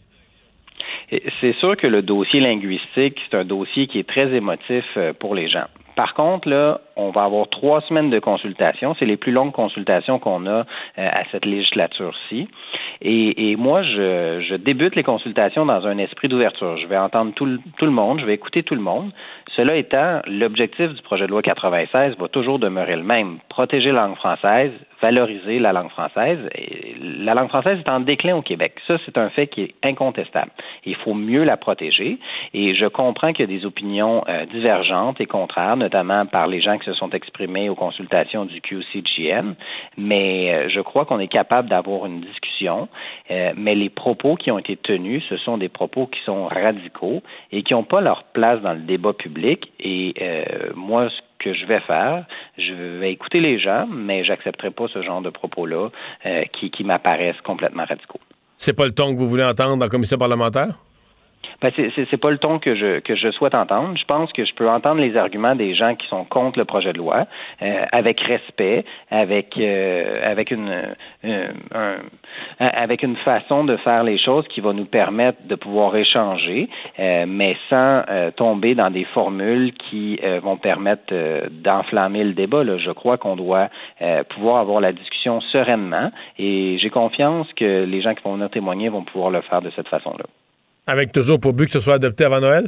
C'est 1.41 1.55
sûr 1.55 1.75
que 1.75 1.87
le 1.87 2.01
dossier 2.01 2.39
linguistique, 2.39 3.17
c'est 3.29 3.37
un 3.37 3.45
dossier 3.45 3.87
qui 3.87 3.99
est 3.99 4.07
très 4.07 4.31
émotif 4.31 4.85
pour 5.19 5.33
les 5.33 5.49
gens. 5.49 5.65
Par 5.99 6.13
contre, 6.13 6.47
là, 6.47 6.79
on 6.95 7.09
va 7.09 7.25
avoir 7.25 7.49
trois 7.49 7.81
semaines 7.81 8.09
de 8.09 8.19
consultation. 8.19 8.95
C'est 8.97 9.05
les 9.05 9.17
plus 9.17 9.33
longues 9.33 9.51
consultations 9.51 10.17
qu'on 10.17 10.45
a 10.45 10.59
euh, 10.59 10.63
à 10.95 11.23
cette 11.29 11.43
législature-ci. 11.43 12.47
Et, 13.01 13.51
et 13.51 13.57
moi, 13.57 13.83
je, 13.83 14.39
je 14.47 14.55
débute 14.55 14.95
les 14.95 15.03
consultations 15.03 15.65
dans 15.65 15.85
un 15.85 15.97
esprit 15.97 16.29
d'ouverture. 16.29 16.77
Je 16.77 16.87
vais 16.87 16.97
entendre 16.97 17.33
tout 17.33 17.59
tout 17.77 17.83
le 17.83 17.91
monde, 17.91 18.21
je 18.21 18.25
vais 18.25 18.33
écouter 18.33 18.63
tout 18.63 18.75
le 18.75 18.81
monde. 18.81 19.11
Cela 19.55 19.75
étant, 19.75 20.21
l'objectif 20.27 20.93
du 20.93 21.01
projet 21.01 21.25
de 21.25 21.31
loi 21.31 21.41
96 21.41 22.15
va 22.17 22.27
toujours 22.27 22.59
demeurer 22.59 22.95
le 22.95 23.03
même. 23.03 23.39
Protéger 23.49 23.91
la 23.91 24.05
langue 24.05 24.15
française, 24.15 24.71
valoriser 25.01 25.59
la 25.59 25.73
langue 25.73 25.89
française. 25.89 26.37
La 27.01 27.33
langue 27.33 27.49
française 27.49 27.79
est 27.79 27.91
en 27.91 27.99
déclin 27.99 28.35
au 28.35 28.41
Québec. 28.41 28.73
Ça, 28.87 28.97
c'est 29.05 29.17
un 29.17 29.29
fait 29.29 29.47
qui 29.47 29.61
est 29.61 29.73
incontestable. 29.83 30.51
Il 30.85 30.95
faut 30.95 31.13
mieux 31.13 31.43
la 31.43 31.57
protéger. 31.57 32.17
Et 32.53 32.75
je 32.75 32.85
comprends 32.85 33.33
qu'il 33.33 33.49
y 33.49 33.53
a 33.53 33.59
des 33.59 33.65
opinions 33.65 34.23
euh, 34.27 34.45
divergentes 34.45 35.19
et 35.21 35.25
contraires, 35.25 35.77
notamment 35.77 36.25
par 36.25 36.47
les 36.47 36.61
gens 36.61 36.77
qui 36.77 36.85
se 36.85 36.93
sont 36.93 37.09
exprimés 37.11 37.69
aux 37.69 37.75
consultations 37.75 38.45
du 38.45 38.61
QCGN. 38.61 39.55
Mais 39.97 40.53
euh, 40.53 40.69
je 40.69 40.81
crois 40.81 41.05
qu'on 41.05 41.19
est 41.19 41.27
capable 41.27 41.69
d'avoir 41.69 42.05
une 42.05 42.21
discussion. 42.21 42.87
Euh, 43.31 43.53
mais 43.55 43.75
les 43.75 43.89
propos 43.89 44.35
qui 44.35 44.51
ont 44.51 44.59
été 44.59 44.75
tenus, 44.75 45.23
ce 45.29 45.37
sont 45.37 45.57
des 45.57 45.69
propos 45.69 46.07
qui 46.07 46.19
sont 46.25 46.47
radicaux 46.47 47.21
et 47.51 47.63
qui 47.63 47.73
n'ont 47.73 47.83
pas 47.83 48.01
leur 48.01 48.23
place 48.23 48.61
dans 48.61 48.73
le 48.73 48.79
débat 48.79 49.13
public. 49.13 49.38
Et 49.79 50.13
euh, 50.21 50.71
moi, 50.75 51.09
ce 51.09 51.43
que 51.43 51.53
je 51.53 51.65
vais 51.65 51.79
faire, 51.81 52.25
je 52.57 52.73
vais 52.99 53.11
écouter 53.11 53.39
les 53.39 53.59
gens, 53.59 53.87
mais 53.87 54.23
j'accepterai 54.23 54.71
pas 54.71 54.87
ce 54.93 55.01
genre 55.01 55.21
de 55.21 55.29
propos-là 55.29 55.89
euh, 56.25 56.43
qui, 56.51 56.83
m'apparaissent 56.83 57.41
complètement 57.43 57.85
radicaux. 57.85 58.19
C'est 58.57 58.75
pas 58.75 58.85
le 58.85 58.91
ton 58.91 59.13
que 59.13 59.19
vous 59.19 59.27
voulez 59.27 59.43
entendre 59.43 59.83
en 59.83 59.89
commission 59.89 60.17
parlementaire? 60.17 60.75
Ben, 61.61 61.71
c'est- 61.75 62.17
pas 62.21 62.31
le 62.31 62.37
ton 62.37 62.57
que 62.59 62.73
je 62.75 62.99
que 62.99 63.15
je 63.15 63.31
souhaite 63.31 63.53
entendre. 63.53 63.97
Je 63.97 64.05
pense 64.05 64.31
que 64.31 64.45
je 64.45 64.53
peux 64.53 64.69
entendre 64.69 65.01
les 65.01 65.17
arguments 65.17 65.55
des 65.55 65.75
gens 65.75 65.95
qui 65.95 66.07
sont 66.07 66.23
contre 66.23 66.57
le 66.57 66.65
projet 66.65 66.93
de 66.93 66.97
loi 66.97 67.25
euh, 67.61 67.85
avec 67.91 68.21
respect, 68.21 68.85
avec 69.11 69.57
euh, 69.57 70.13
avec 70.23 70.51
une 70.51 70.69
euh, 71.25 71.47
un- 71.73 71.97
avec 72.73 73.03
une 73.03 73.17
façon 73.17 73.65
de 73.65 73.75
faire 73.77 74.03
les 74.03 74.17
choses 74.17 74.47
qui 74.47 74.61
va 74.61 74.71
nous 74.73 74.85
permettre 74.85 75.39
de 75.47 75.55
pouvoir 75.55 75.95
échanger, 75.97 76.69
euh, 76.99 77.25
mais 77.27 77.57
sans 77.69 78.03
euh, 78.09 78.31
tomber 78.31 78.73
dans 78.75 78.89
des 78.89 79.05
formules 79.05 79.73
qui 79.73 80.17
euh, 80.23 80.39
vont 80.41 80.55
permettre 80.57 81.13
d'enflammer 81.51 82.23
le 82.23 82.33
débat. 82.33 82.63
Là. 82.63 82.77
Je 82.77 82.91
crois 82.91 83.17
qu'on 83.17 83.35
doit 83.35 83.67
pouvoir 84.29 84.57
avoir 84.57 84.79
la 84.81 84.91
discussion 84.93 85.41
sereinement 85.41 86.11
et 86.37 86.77
j'ai 86.81 86.89
confiance 86.89 87.51
que 87.53 87.83
les 87.83 88.01
gens 88.01 88.13
qui 88.13 88.23
vont 88.23 88.33
venir 88.35 88.49
témoigner 88.49 88.89
vont 88.89 89.03
pouvoir 89.03 89.29
le 89.29 89.41
faire 89.41 89.61
de 89.61 89.69
cette 89.71 89.87
façon-là. 89.89 90.25
Avec 90.89 91.11
toujours 91.11 91.39
pour 91.39 91.53
but 91.53 91.67
que 91.67 91.71
ce 91.71 91.81
soit 91.81 91.95
adopté 91.95 92.25
avant 92.25 92.39
Noël? 92.39 92.63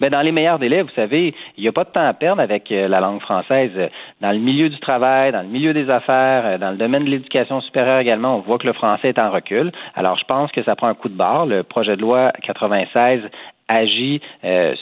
Ben, 0.00 0.10
dans 0.10 0.22
les 0.22 0.32
meilleurs 0.32 0.58
délais, 0.58 0.80
vous 0.80 0.90
savez, 0.96 1.34
il 1.58 1.62
n'y 1.62 1.68
a 1.68 1.72
pas 1.72 1.84
de 1.84 1.90
temps 1.90 2.06
à 2.06 2.14
perdre 2.14 2.40
avec 2.40 2.72
euh, 2.72 2.88
la 2.88 3.00
langue 3.00 3.20
française. 3.20 3.70
Euh, 3.76 3.88
Dans 4.22 4.32
le 4.32 4.38
milieu 4.38 4.70
du 4.70 4.78
travail, 4.80 5.30
dans 5.30 5.42
le 5.42 5.48
milieu 5.48 5.74
des 5.74 5.90
affaires, 5.90 6.46
euh, 6.46 6.58
dans 6.58 6.70
le 6.70 6.78
domaine 6.78 7.04
de 7.04 7.10
l'éducation 7.10 7.60
supérieure 7.60 8.00
également, 8.00 8.36
on 8.36 8.40
voit 8.40 8.56
que 8.58 8.66
le 8.66 8.72
français 8.72 9.10
est 9.10 9.18
en 9.18 9.30
recul. 9.30 9.72
Alors, 9.94 10.16
je 10.16 10.24
pense 10.24 10.50
que 10.52 10.62
ça 10.62 10.74
prend 10.74 10.88
un 10.88 10.94
coup 10.94 11.10
de 11.10 11.16
barre. 11.16 11.44
Le 11.44 11.62
projet 11.64 11.96
de 11.96 12.00
loi 12.00 12.32
96 12.42 13.20
agit 13.68 14.20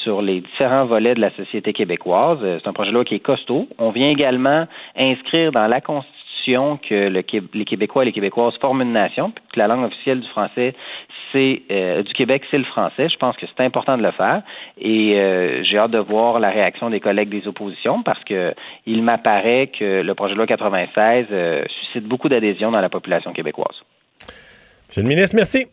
sur 0.02 0.22
les 0.22 0.40
différents 0.40 0.86
volets 0.86 1.14
de 1.14 1.20
la 1.20 1.30
société 1.36 1.72
québécoise. 1.72 2.38
C'est 2.42 2.68
un 2.68 2.72
projet 2.72 2.90
de 2.90 2.94
loi 2.94 3.04
qui 3.04 3.14
est 3.14 3.20
costaud. 3.20 3.68
On 3.78 3.90
vient 3.90 4.08
également 4.08 4.66
inscrire 4.96 5.52
dans 5.52 5.68
la 5.68 5.80
Constitution 5.80 6.78
que 6.78 7.08
le 7.08 7.22
les 7.54 7.64
Québécois 7.64 8.02
et 8.02 8.06
les 8.06 8.12
Québécoises 8.12 8.54
forment 8.60 8.82
une 8.82 8.92
nation, 8.92 9.30
puis 9.30 9.44
que 9.52 9.58
la 9.60 9.68
langue 9.68 9.84
officielle 9.84 10.20
du 10.20 10.28
français, 10.28 10.74
c'est 11.32 11.62
euh, 11.70 12.02
du 12.02 12.12
Québec, 12.12 12.42
c'est 12.50 12.58
le 12.58 12.64
français. 12.64 13.08
Je 13.08 13.16
pense 13.16 13.36
que 13.36 13.46
c'est 13.46 13.64
important 13.64 13.96
de 13.96 14.02
le 14.02 14.12
faire. 14.12 14.42
Et 14.78 15.16
euh, 15.16 15.62
j'ai 15.64 15.78
hâte 15.78 15.90
de 15.90 15.98
voir 15.98 16.38
la 16.40 16.50
réaction 16.50 16.90
des 16.90 17.00
collègues 17.00 17.30
des 17.30 17.46
oppositions 17.48 18.02
parce 18.02 18.22
que 18.24 18.54
il 18.86 19.02
m'apparaît 19.02 19.70
que 19.78 20.02
le 20.02 20.14
projet 20.14 20.34
de 20.34 20.38
loi 20.38 20.46
96 20.46 21.26
euh, 21.30 21.64
suscite 21.80 22.04
beaucoup 22.04 22.28
d'adhésion 22.28 22.70
dans 22.70 22.80
la 22.80 22.88
population 22.88 23.32
québécoise. 23.32 23.76
Monsieur 24.88 25.02
le 25.02 25.08
ministre, 25.08 25.36
merci. 25.36 25.66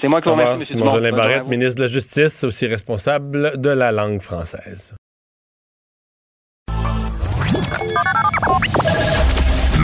C'est 0.00 0.08
moi 0.08 0.20
qui 0.20 0.28
vous 0.28 0.36
remercie, 0.36 0.74
M. 0.74 0.78
Simon 0.78 0.84
Dumont. 0.84 0.92
Jolin 0.92 1.10
Bonne 1.10 1.10
journée 1.10 1.22
à 1.22 1.28
Barrette, 1.28 1.48
ministre 1.48 1.76
de 1.76 1.82
la 1.82 1.88
Justice, 1.88 2.44
aussi 2.44 2.66
responsable 2.66 3.60
de 3.60 3.70
la 3.70 3.90
langue 3.90 4.20
française. 4.20 4.96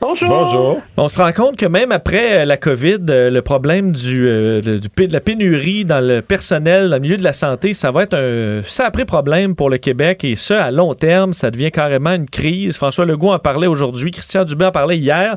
Bonjour. 0.00 0.28
Bonjour. 0.28 0.80
On 0.96 1.08
se 1.10 1.20
rend 1.20 1.32
compte 1.32 1.56
que 1.58 1.66
même 1.66 1.92
après 1.92 2.40
euh, 2.40 2.44
la 2.46 2.56
COVID, 2.56 2.98
euh, 3.10 3.28
le 3.28 3.42
problème 3.42 3.92
du, 3.92 4.26
euh, 4.26 4.62
de, 4.62 4.78
du 4.78 4.88
pé- 4.88 5.06
de 5.06 5.12
la 5.12 5.20
pénurie 5.20 5.84
dans 5.84 6.00
le 6.00 6.22
personnel, 6.22 6.88
dans 6.88 6.96
le 6.96 7.00
milieu 7.02 7.18
de 7.18 7.22
la 7.22 7.34
santé, 7.34 7.74
ça 7.74 7.90
va 7.90 8.04
être 8.04 8.14
un 8.14 8.62
sacré 8.62 9.04
problème 9.04 9.54
pour 9.54 9.68
le 9.68 9.76
Québec 9.76 10.24
et 10.24 10.36
ça, 10.36 10.64
à 10.64 10.70
long 10.70 10.94
terme, 10.94 11.34
ça 11.34 11.50
devient 11.50 11.70
carrément 11.70 12.14
une 12.14 12.28
crise. 12.30 12.78
François 12.78 13.04
Legault 13.04 13.32
en 13.32 13.38
parlait 13.38 13.66
aujourd'hui, 13.66 14.10
Christian 14.10 14.44
Dubé 14.44 14.64
en 14.64 14.72
parlait 14.72 14.96
hier. 14.96 15.36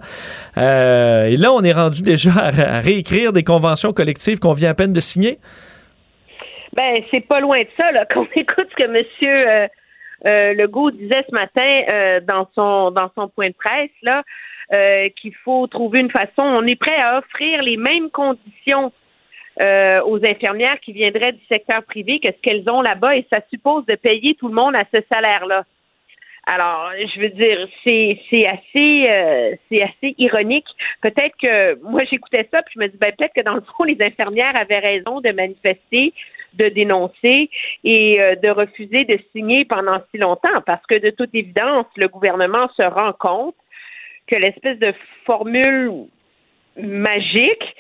Euh, 0.57 1.26
et 1.26 1.35
là, 1.35 1.52
on 1.52 1.61
est 1.64 1.73
rendu 1.73 2.02
déjà 2.02 2.31
à, 2.31 2.77
à 2.77 2.80
réécrire 2.80 3.34
des 3.34 3.44
conventions 3.44 3.91
collectives 3.91 4.40
qu'on 4.40 4.53
vient 4.53 4.69
à 4.69 4.73
peine 4.76 4.94
de 4.94 4.99
signer? 5.02 5.40
Ben, 6.77 7.03
c'est 7.11 7.27
pas 7.27 7.41
loin 7.41 7.60
de 7.60 7.68
ça, 7.76 7.91
là. 7.91 8.06
Quand 8.14 8.22
on 8.22 8.40
écoute 8.40 8.68
ce 8.72 8.84
que 8.84 8.88
Monsieur 8.90 9.49
euh, 9.49 9.68
euh, 10.26 10.53
Legault 10.53 10.91
disait 10.91 11.26
ce 11.30 11.35
matin 11.35 11.81
euh, 11.91 12.19
dans 12.26 12.48
son 12.56 12.91
dans 12.91 13.11
son 13.14 13.27
point 13.27 13.49
de 13.49 13.56
presse, 13.61 13.91
là, 14.03 14.23
euh, 14.74 15.10
qu'il 15.22 15.36
faut 15.36 15.68
trouver 15.68 16.00
une 16.00 16.10
façon. 16.10 16.41
On 16.41 16.66
est 16.66 16.76
prêt 16.76 16.95
à 16.95 17.20
offrir 17.20 17.62
les 17.62 17.78
mêmes 17.78 18.10
conditions 18.10 18.91
euh, 19.62 20.02
aux 20.06 20.26
infirmières 20.26 20.80
qui 20.80 20.94
viendraient 20.94 21.34
du 21.34 21.45
secteur 21.45 21.84
privé 21.84 22.20
que 22.20 22.30
ce 22.30 22.41
qu'elles 22.41 22.68
ont 22.68 22.82
là-bas, 22.82 23.16
et 23.18 23.28
ça 23.30 23.40
suppose 23.52 23.86
de 23.86 23.94
payer 23.95 24.34
tout 24.34 24.48
le 24.48 24.56
monde 24.56 24.76
à 24.76 24.86
ce 24.91 25.00
salaire-là. 25.14 25.66
Alors, 26.52 26.91
je 26.98 27.20
veux 27.20 27.30
dire, 27.30 27.68
c'est 27.84 28.18
euh, 28.76 29.56
assez 29.84 30.16
ironique. 30.18 30.66
Peut-être 31.02 31.36
que 31.40 31.80
moi 31.84 32.02
j'écoutais 32.10 32.48
ça 32.52 32.64
puis 32.64 32.74
je 32.76 32.80
me 32.80 32.88
dis 32.88 32.98
ben 32.98 33.14
peut-être 33.16 33.34
que 33.34 33.41
dans 33.41 33.56
le 33.56 33.64
fond 33.78 33.84
les 33.84 34.02
infirmières 34.02 34.56
avaient 34.56 34.80
raison 34.80 35.22
de 35.22 35.32
manifester, 35.32 36.14
de 36.56 36.70
dénoncer 36.70 37.50
et 37.84 38.18
de 38.41 38.50
refuser 38.50 39.06
de 39.06 39.18
signer 39.34 39.66
pendant 39.66 40.00
si 40.12 40.18
longtemps 40.18 40.62
parce 40.66 40.86
que 40.88 40.95
de 40.95 41.12
toute 41.12 41.34
évidence 41.34 41.86
le 41.95 42.08
gouvernement 42.08 42.68
se 42.76 42.84
rend 42.84 43.14
compte 43.14 43.56
que 44.28 44.36
l'espèce 44.36 44.80
de 44.80 44.94
formule 45.26 45.91
magique 46.78 47.76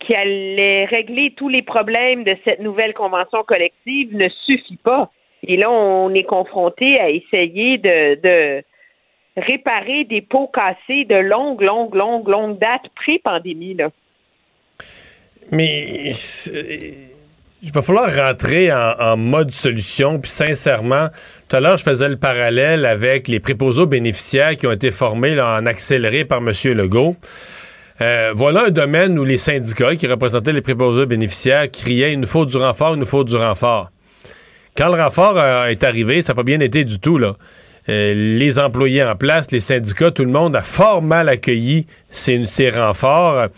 qui 0.00 0.14
allait 0.14 0.84
régler 0.84 1.32
tous 1.36 1.48
les 1.48 1.62
problèmes 1.62 2.24
de 2.24 2.36
cette 2.44 2.60
nouvelle 2.60 2.94
convention 2.94 3.42
collective 3.44 4.14
ne 4.14 4.28
suffit 4.44 4.76
pas. 4.76 5.10
Et 5.42 5.56
là, 5.56 5.70
on 5.70 6.12
est 6.14 6.24
confronté 6.24 6.98
à 7.00 7.10
essayer 7.10 7.78
de, 7.78 8.62
réparer 9.36 10.04
des 10.04 10.22
pots 10.22 10.48
cassés 10.48 11.04
de 11.04 11.16
longue, 11.16 11.60
longue, 11.60 11.94
longue, 11.94 12.28
longue 12.28 12.58
date 12.58 12.88
pré-pandémie. 12.94 13.74
Là. 13.74 13.90
Mais 15.50 16.10
il 17.66 17.72
va 17.72 17.82
falloir 17.82 18.14
rentrer 18.14 18.72
en, 18.72 19.16
mode 19.16 19.50
solution. 19.50 20.20
Puis 20.20 20.30
sincèrement, 20.30 21.08
tout 21.48 21.56
à 21.56 21.60
l'heure, 21.60 21.76
je 21.76 21.82
faisais 21.82 22.08
le 22.08 22.16
parallèle 22.16 22.86
avec 22.86 23.26
les 23.26 23.40
préposés 23.40 23.82
aux 23.82 23.86
bénéficiaires 23.86 24.56
qui 24.56 24.68
ont 24.68 24.72
été 24.72 24.92
formés 24.92 25.34
là, 25.34 25.58
en 25.60 25.66
accéléré 25.66 26.24
par 26.24 26.38
M. 26.38 26.52
Legault. 26.74 27.16
Euh, 28.00 28.32
voilà 28.36 28.66
un 28.66 28.70
domaine 28.70 29.18
où 29.18 29.24
les 29.24 29.38
syndicats 29.38 29.96
qui 29.96 30.06
représentaient 30.06 30.52
les 30.52 30.60
préposés 30.60 31.02
aux 31.02 31.06
bénéficiaires 31.06 31.68
criaient 31.70 32.12
il 32.12 32.20
nous 32.20 32.28
faut 32.28 32.46
du 32.46 32.56
renfort, 32.56 32.94
il 32.94 33.00
nous 33.00 33.06
faut 33.06 33.24
du 33.24 33.34
renfort. 33.34 33.90
Quand 34.76 34.94
le 34.94 35.02
renfort 35.02 35.36
euh, 35.36 35.66
est 35.66 35.82
arrivé, 35.82 36.22
ça 36.22 36.32
n'a 36.32 36.36
pas 36.36 36.42
bien 36.44 36.60
été 36.60 36.84
du 36.84 37.00
tout. 37.00 37.18
Là. 37.18 37.34
Euh, 37.88 38.14
les 38.14 38.60
employés 38.60 39.02
en 39.02 39.16
place, 39.16 39.50
les 39.50 39.60
syndicats, 39.60 40.12
tout 40.12 40.24
le 40.24 40.30
monde 40.30 40.54
a 40.54 40.62
fort 40.62 41.02
mal 41.02 41.28
accueilli 41.28 41.86
ces, 42.10 42.44
ces 42.44 42.70
renforts. 42.70 43.48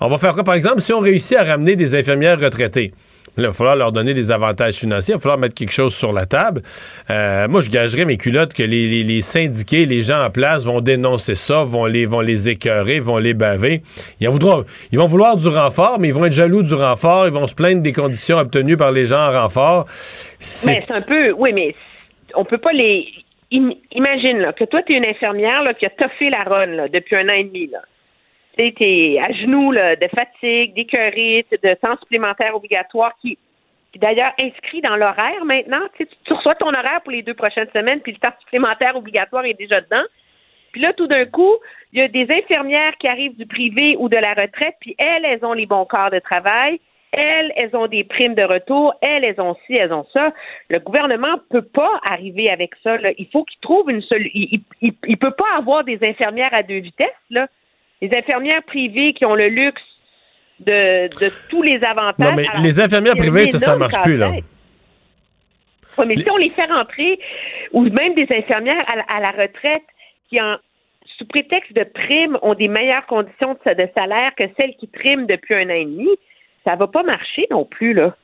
On 0.00 0.08
va 0.08 0.16
faire 0.16 0.32
quoi, 0.32 0.44
par 0.44 0.54
exemple, 0.54 0.80
si 0.80 0.94
on 0.94 1.00
réussit 1.00 1.36
à 1.36 1.44
ramener 1.44 1.76
des 1.76 1.94
infirmières 1.94 2.40
retraitées? 2.40 2.94
Il 3.38 3.46
va 3.46 3.52
falloir 3.52 3.76
leur 3.76 3.92
donner 3.92 4.14
des 4.14 4.30
avantages 4.30 4.74
financiers, 4.74 5.14
il 5.14 5.16
va 5.16 5.20
falloir 5.20 5.38
mettre 5.38 5.54
quelque 5.54 5.72
chose 5.72 5.94
sur 5.94 6.12
la 6.12 6.26
table. 6.26 6.62
Euh, 7.10 7.48
moi, 7.48 7.60
je 7.60 7.70
gagerais 7.70 8.04
mes 8.04 8.16
culottes 8.16 8.54
que 8.54 8.62
les, 8.62 9.22
syndiqués, 9.22 9.86
les 9.86 10.02
gens 10.02 10.22
en 10.24 10.30
place 10.30 10.64
vont 10.64 10.80
dénoncer 10.80 11.34
ça, 11.34 11.62
vont 11.62 11.86
les, 11.86 12.06
vont 12.06 12.22
écœurer, 12.22 13.00
vont 13.00 13.18
les 13.18 13.34
baver. 13.34 13.82
Ils, 14.20 14.28
vont 14.28 15.06
vouloir 15.06 15.36
du 15.36 15.48
renfort, 15.48 15.98
mais 16.00 16.08
ils 16.08 16.14
vont 16.14 16.24
être 16.24 16.32
jaloux 16.32 16.62
du 16.62 16.74
renfort, 16.74 17.26
ils 17.26 17.32
vont 17.32 17.46
se 17.46 17.54
plaindre 17.54 17.82
des 17.82 17.92
conditions 17.92 18.38
obtenues 18.38 18.76
par 18.76 18.92
les 18.92 19.06
gens 19.06 19.20
en 19.28 19.42
renfort. 19.42 19.86
C'est 20.38 20.74
Mais 20.74 20.84
c'est 20.86 20.94
un 20.94 21.02
peu, 21.02 21.32
oui, 21.32 21.52
mais 21.54 21.74
on 22.34 22.44
peut 22.44 22.58
pas 22.58 22.72
les. 22.72 23.06
im- 23.52 23.74
Imagine 23.92 24.52
que 24.58 24.64
toi, 24.64 24.82
tu 24.82 24.92
es 24.92 24.96
une 24.96 25.06
infirmière 25.06 25.62
qui 25.78 25.86
a 25.86 25.90
toffé 25.90 26.30
la 26.30 26.66
là, 26.66 26.88
depuis 26.88 27.16
un 27.16 27.28
an 27.28 27.32
et 27.32 27.44
demi. 27.44 27.68
Là. 27.68 27.78
Tu 28.60 28.74
t'es 28.74 29.18
à 29.26 29.32
genoux 29.32 29.72
de 29.72 30.08
fatigue, 30.14 30.74
d'écœurite, 30.74 31.50
de 31.50 31.74
temps 31.74 31.96
supplémentaire 32.00 32.54
obligatoire 32.54 33.12
qui, 33.22 33.38
qui 33.92 33.98
d'ailleurs 33.98 34.32
inscrit 34.42 34.82
dans 34.82 34.96
l'horaire 34.96 35.44
maintenant. 35.46 35.80
Tu, 35.96 36.06
reçois 36.30 36.54
ton 36.56 36.68
horaire 36.68 37.00
pour 37.02 37.12
les 37.12 37.22
deux 37.22 37.32
prochaines 37.34 37.70
semaines, 37.72 38.00
puis 38.00 38.12
le 38.12 38.18
temps 38.18 38.34
supplémentaire 38.40 38.96
obligatoire 38.96 39.46
est 39.46 39.54
déjà 39.54 39.80
dedans. 39.80 40.04
Puis 40.72 40.82
là, 40.82 40.92
tout 40.92 41.06
d'un 41.06 41.24
coup, 41.24 41.54
il 41.92 42.00
y 42.00 42.02
a 42.02 42.08
des 42.08 42.30
infirmières 42.30 42.96
qui 42.98 43.08
arrivent 43.08 43.36
du 43.36 43.46
privé 43.46 43.96
ou 43.98 44.08
de 44.10 44.16
la 44.18 44.34
retraite, 44.34 44.76
puis 44.80 44.94
elles, 44.98 45.24
elles 45.24 45.44
ont 45.44 45.54
les 45.54 45.66
bons 45.66 45.86
corps 45.86 46.10
de 46.10 46.18
travail. 46.18 46.80
Elles, 47.12 47.52
elles 47.56 47.74
ont 47.74 47.88
des 47.88 48.04
primes 48.04 48.34
de 48.34 48.42
retour. 48.44 48.94
Elles, 49.02 49.24
elles 49.24 49.40
ont 49.40 49.56
ci, 49.66 49.72
elles 49.74 49.92
ont 49.92 50.06
ça. 50.12 50.32
Le 50.68 50.78
gouvernement 50.78 51.38
peut 51.50 51.62
pas 51.62 51.98
arriver 52.08 52.48
avec 52.50 52.72
ça. 52.84 52.98
Il 53.18 53.26
faut 53.32 53.42
qu'il 53.42 53.58
trouve 53.60 53.90
une 53.90 54.02
solution. 54.02 54.30
Il, 54.34 54.60
il- 54.82 54.92
il 55.08 55.16
peut 55.16 55.32
pas 55.32 55.56
avoir 55.56 55.82
des 55.82 55.98
infirmières 56.04 56.52
à 56.54 56.62
deux 56.62 56.78
vitesses. 56.78 57.08
Là. 57.30 57.48
Les 58.02 58.10
infirmières 58.16 58.62
privées 58.62 59.12
qui 59.12 59.24
ont 59.24 59.34
le 59.34 59.48
luxe 59.48 59.82
de, 60.60 61.08
de 61.20 61.48
tous 61.48 61.62
les 61.62 61.82
avantages. 61.84 62.30
Non, 62.30 62.36
mais 62.36 62.46
Alors, 62.48 62.62
les 62.62 62.80
infirmières 62.80 63.16
privées, 63.16 63.46
ça, 63.46 63.58
ça 63.58 63.76
marche 63.76 64.00
plus, 64.02 64.16
là. 64.16 64.32
Oui, 65.98 66.06
mais 66.06 66.16
si 66.16 66.30
on 66.30 66.36
les 66.36 66.50
fait 66.50 66.66
rentrer, 66.66 67.18
ou 67.72 67.82
même 67.82 68.14
des 68.14 68.26
infirmières 68.34 68.84
à 68.92 68.96
la, 68.96 69.02
à 69.08 69.20
la 69.20 69.30
retraite 69.30 69.84
qui, 70.28 70.40
en, 70.40 70.56
sous 71.18 71.26
prétexte 71.26 71.72
de 71.74 71.84
prime, 71.84 72.38
ont 72.42 72.54
des 72.54 72.68
meilleures 72.68 73.06
conditions 73.06 73.56
de, 73.66 73.74
de 73.74 73.88
salaire 73.94 74.32
que 74.36 74.44
celles 74.58 74.74
qui 74.76 74.88
triment 74.88 75.26
depuis 75.26 75.54
un 75.54 75.66
an 75.68 75.74
et 75.74 75.84
demi, 75.84 76.08
ça 76.66 76.76
va 76.76 76.86
pas 76.86 77.02
marcher 77.02 77.46
non 77.50 77.64
plus, 77.64 77.92
là. 77.92 78.16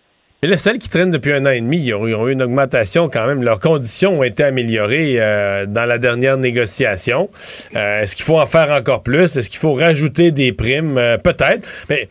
Et 0.42 0.46
là, 0.46 0.58
celles 0.58 0.78
qui 0.78 0.90
traînent 0.90 1.10
depuis 1.10 1.32
un 1.32 1.46
an 1.46 1.50
et 1.50 1.60
demi, 1.60 1.78
ils 1.78 1.94
ont, 1.94 2.06
eu 2.28 2.32
une 2.32 2.42
augmentation 2.42 3.08
quand 3.08 3.26
même. 3.26 3.42
Leurs 3.42 3.58
conditions 3.58 4.18
ont 4.18 4.22
été 4.22 4.44
améliorées 4.44 5.16
euh, 5.18 5.64
dans 5.64 5.86
la 5.86 5.98
dernière 5.98 6.36
négociation. 6.36 7.30
Euh, 7.74 8.02
Est-ce 8.02 8.14
qu'il 8.14 8.24
faut 8.24 8.38
en 8.38 8.46
faire 8.46 8.70
encore 8.70 9.02
plus? 9.02 9.36
Est-ce 9.36 9.48
qu'il 9.48 9.58
faut 9.58 9.72
rajouter 9.72 10.32
des 10.32 10.52
primes? 10.52 10.98
Euh, 10.98 11.16
Peut-être. 11.16 11.66
Mais 11.88 12.08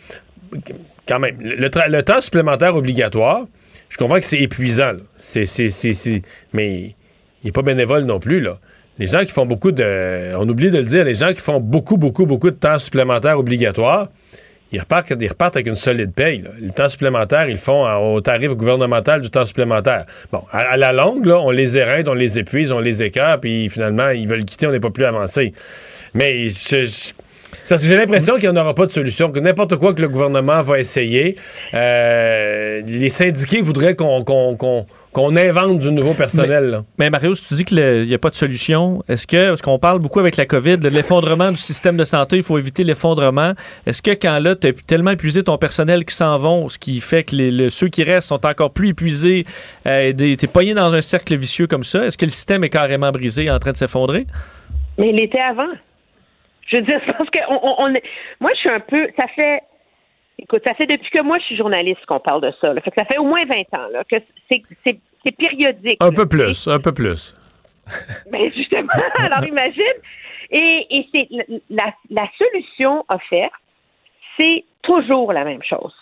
quand 1.07 1.19
même, 1.19 1.38
le, 1.39 2.02
temps 2.02 2.19
supplémentaire 2.19 2.76
obligatoire, 2.76 3.45
je 3.89 3.97
comprends 3.97 4.15
que 4.19 4.26
c'est 4.26 4.41
épuisant. 4.41 4.93
c'est- 5.18 6.22
mais 6.52 6.95
il 7.43 7.45
n'est 7.45 7.52
pas 7.52 7.61
bénévole 7.61 8.06
non 8.06 8.19
plus. 8.19 8.41
Là. 8.41 8.57
Les 8.97 9.06
gens 9.07 9.19
qui 9.19 9.31
font 9.31 9.45
beaucoup 9.45 9.72
de... 9.72 10.34
On 10.35 10.49
oublie 10.49 10.72
de 10.72 10.80
le 10.80 10.85
dire, 10.85 11.03
les 11.06 11.15
gens 11.15 11.31
qui 11.31 11.41
font 11.41 11.60
beaucoup, 11.60 11.97
beaucoup, 11.97 12.26
beaucoup 12.26 12.49
de 12.49 12.56
temps 12.56 12.80
supplémentaire 12.80 13.38
obligatoire, 13.38 14.10
ils 14.71 14.79
repartent, 14.79 15.11
avec 15.55 15.67
une 15.67 15.75
solide 15.75 16.13
paye. 16.13 16.43
Le 16.59 16.71
temps 16.71 16.89
supplémentaire, 16.89 17.49
ils 17.49 17.57
font 17.57 17.85
au 18.13 18.21
tarif 18.21 18.51
gouvernemental 18.51 19.21
du 19.21 19.29
temps 19.29 19.45
supplémentaire. 19.45 20.05
Bon, 20.31 20.43
à, 20.51 20.75
la 20.77 20.91
longue, 20.91 21.27
on 21.27 21.51
les 21.51 21.77
éreinte, 21.77 22.07
on 22.07 22.13
les 22.13 22.39
épuise, 22.39 22.71
on 22.71 22.79
les 22.79 23.03
écœure, 23.03 23.39
puis 23.39 23.69
finalement, 23.69 24.09
ils 24.09 24.27
veulent 24.27 24.45
quitter, 24.45 24.67
on 24.67 24.71
n'est 24.71 24.79
pas 24.79 24.89
plus 24.89 25.05
avancé. 25.05 25.53
Mais 26.13 26.47
parce 27.69 27.81
que 27.81 27.87
j'ai 27.87 27.95
l'impression 27.95 28.35
qu'il 28.35 28.49
n'y 28.49 28.57
en 28.57 28.61
aura 28.61 28.73
pas 28.73 28.85
de 28.85 28.91
solution, 28.91 29.31
que 29.31 29.39
n'importe 29.39 29.77
quoi 29.77 29.93
que 29.93 30.01
le 30.01 30.09
gouvernement 30.09 30.61
va 30.61 30.79
essayer, 30.79 31.35
euh, 31.73 32.81
les 32.85 33.09
syndiqués 33.09 33.61
voudraient 33.61 33.95
qu'on- 33.95 34.25
qu'on- 35.15 35.35
invente 35.35 35.79
du 35.79 35.91
nouveau 35.91 36.13
personnel. 36.13 36.63
là. 36.65 36.83
Mais 36.97 37.09
Mario, 37.09 37.33
si 37.35 37.47
tu 37.47 37.53
dis 37.55 37.65
qu'il 37.65 38.03
n'y 38.07 38.13
a 38.13 38.17
pas 38.17 38.29
de 38.29 38.35
solution, 38.35 39.03
est-ce 39.09 39.25
que, 39.27 39.49
parce 39.49 39.61
qu'on 39.61 39.79
parle 39.79 39.99
beaucoup 39.99 40.19
avec 40.19 40.37
la 40.37 40.45
COVID, 40.45 40.77
de 40.77 40.89
l'effondrement 40.89 41.49
du 41.51 41.59
système 41.59 41.97
de 41.97 42.03
santé, 42.05 42.37
il 42.37 42.43
faut 42.43 42.57
éviter 42.57 42.83
l'effondrement. 42.83 43.53
Est-ce 43.85 44.01
que 44.01 44.11
quand 44.11 44.39
là, 44.39 44.55
tu 44.55 44.67
as 44.67 44.73
tellement 44.73 45.11
épuisé 45.11 45.43
ton 45.43 45.57
personnel 45.57 46.05
qui 46.05 46.13
s'en 46.15 46.37
vont, 46.37 46.69
ce 46.69 46.77
qui 46.79 46.99
fait 46.99 47.23
que 47.23 47.35
les, 47.35 47.51
le- 47.51 47.69
ceux 47.69 47.87
qui 47.87 48.03
restent 48.03 48.29
sont 48.29 48.45
encore 48.45 48.71
plus 48.71 48.89
épuisés, 48.89 49.45
euh, 49.87 50.11
t'es 50.13 50.47
pogné 50.47 50.73
dans 50.73 50.93
un 50.93 51.01
cercle 51.01 51.35
vicieux 51.35 51.67
comme 51.67 51.83
ça, 51.83 52.05
est-ce 52.05 52.17
que 52.17 52.25
le 52.25 52.31
système 52.31 52.63
est 52.63 52.69
carrément 52.69 53.11
brisé, 53.11 53.49
en 53.49 53.59
train 53.59 53.71
de 53.71 53.77
s'effondrer? 53.77 54.27
Mais 54.97 55.09
il 55.09 55.19
était 55.19 55.39
avant. 55.39 55.67
Je 56.71 56.77
veux 56.77 56.83
dire, 56.83 56.99
parce 57.17 57.29
que 57.29 57.39
on, 57.49 57.59
on- 57.61 57.75
on 57.85 57.93
est- 57.95 58.03
moi, 58.39 58.51
je 58.55 58.59
suis 58.59 58.69
un 58.69 58.79
peu. 58.79 59.07
Ça 59.17 59.25
fait. 59.35 59.59
Écoute, 60.40 60.62
ça 60.66 60.74
fait 60.74 60.86
depuis 60.86 61.10
que 61.10 61.22
moi, 61.22 61.38
je 61.40 61.45
suis 61.45 61.56
journaliste 61.56 62.06
qu'on 62.06 62.20
parle 62.20 62.41
de 62.41 62.52
ça. 62.60 62.74
là. 62.74 62.82
Fait 62.82 62.91
que 62.91 62.95
ça 62.95 63.06
fait 63.06 63.18
au 63.18 63.24
moins 63.24 63.45
20 63.45 63.56
ans 63.80 63.88
là, 63.91 64.03
que 64.03 64.18
c'est, 64.49 65.32
périodique. 65.32 65.98
Un 66.02 66.10
là, 66.10 66.16
peu 66.16 66.28
plus, 66.28 66.68
un 66.68 66.80
peu 66.80 66.94
plus. 66.94 67.34
Ben 68.32 68.52
justement, 68.52 68.94
alors 69.18 69.45
imagine. 69.48 69.84
Et, 70.52 70.88
et 70.90 71.07
c'est 71.12 71.28
la, 71.70 71.94
la 72.10 72.28
solution 72.38 73.06
offerte, 73.10 73.53
c'est 74.38 74.64
toujours 74.82 75.34
la 75.34 75.44
même 75.44 75.64
chose. 75.64 75.94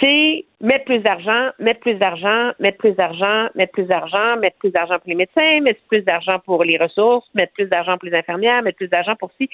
C'est 0.00 0.44
mettre 0.60 0.84
plus 0.84 1.00
d'argent, 1.00 1.50
mettre 1.58 1.80
plus 1.80 1.94
d'argent, 1.94 2.52
mettre 2.60 2.78
plus 2.78 2.92
d'argent, 2.92 3.48
mettre 3.54 3.72
plus 3.72 3.84
d'argent, 3.84 4.36
mettre 4.38 4.56
plus 4.58 4.70
d'argent 4.70 4.98
pour 4.98 5.08
les 5.08 5.14
médecins, 5.14 5.60
mettre 5.60 5.80
plus 5.88 6.02
d'argent 6.02 6.38
pour 6.38 6.64
les 6.64 6.78
ressources, 6.78 7.26
mettre 7.34 7.52
plus 7.52 7.66
d'argent 7.66 7.98
pour 7.98 8.08
les 8.08 8.16
infirmières, 8.16 8.62
mettre 8.62 8.78
plus 8.78 8.88
d'argent 8.88 9.16
pour 9.16 9.30
ci. 9.38 9.50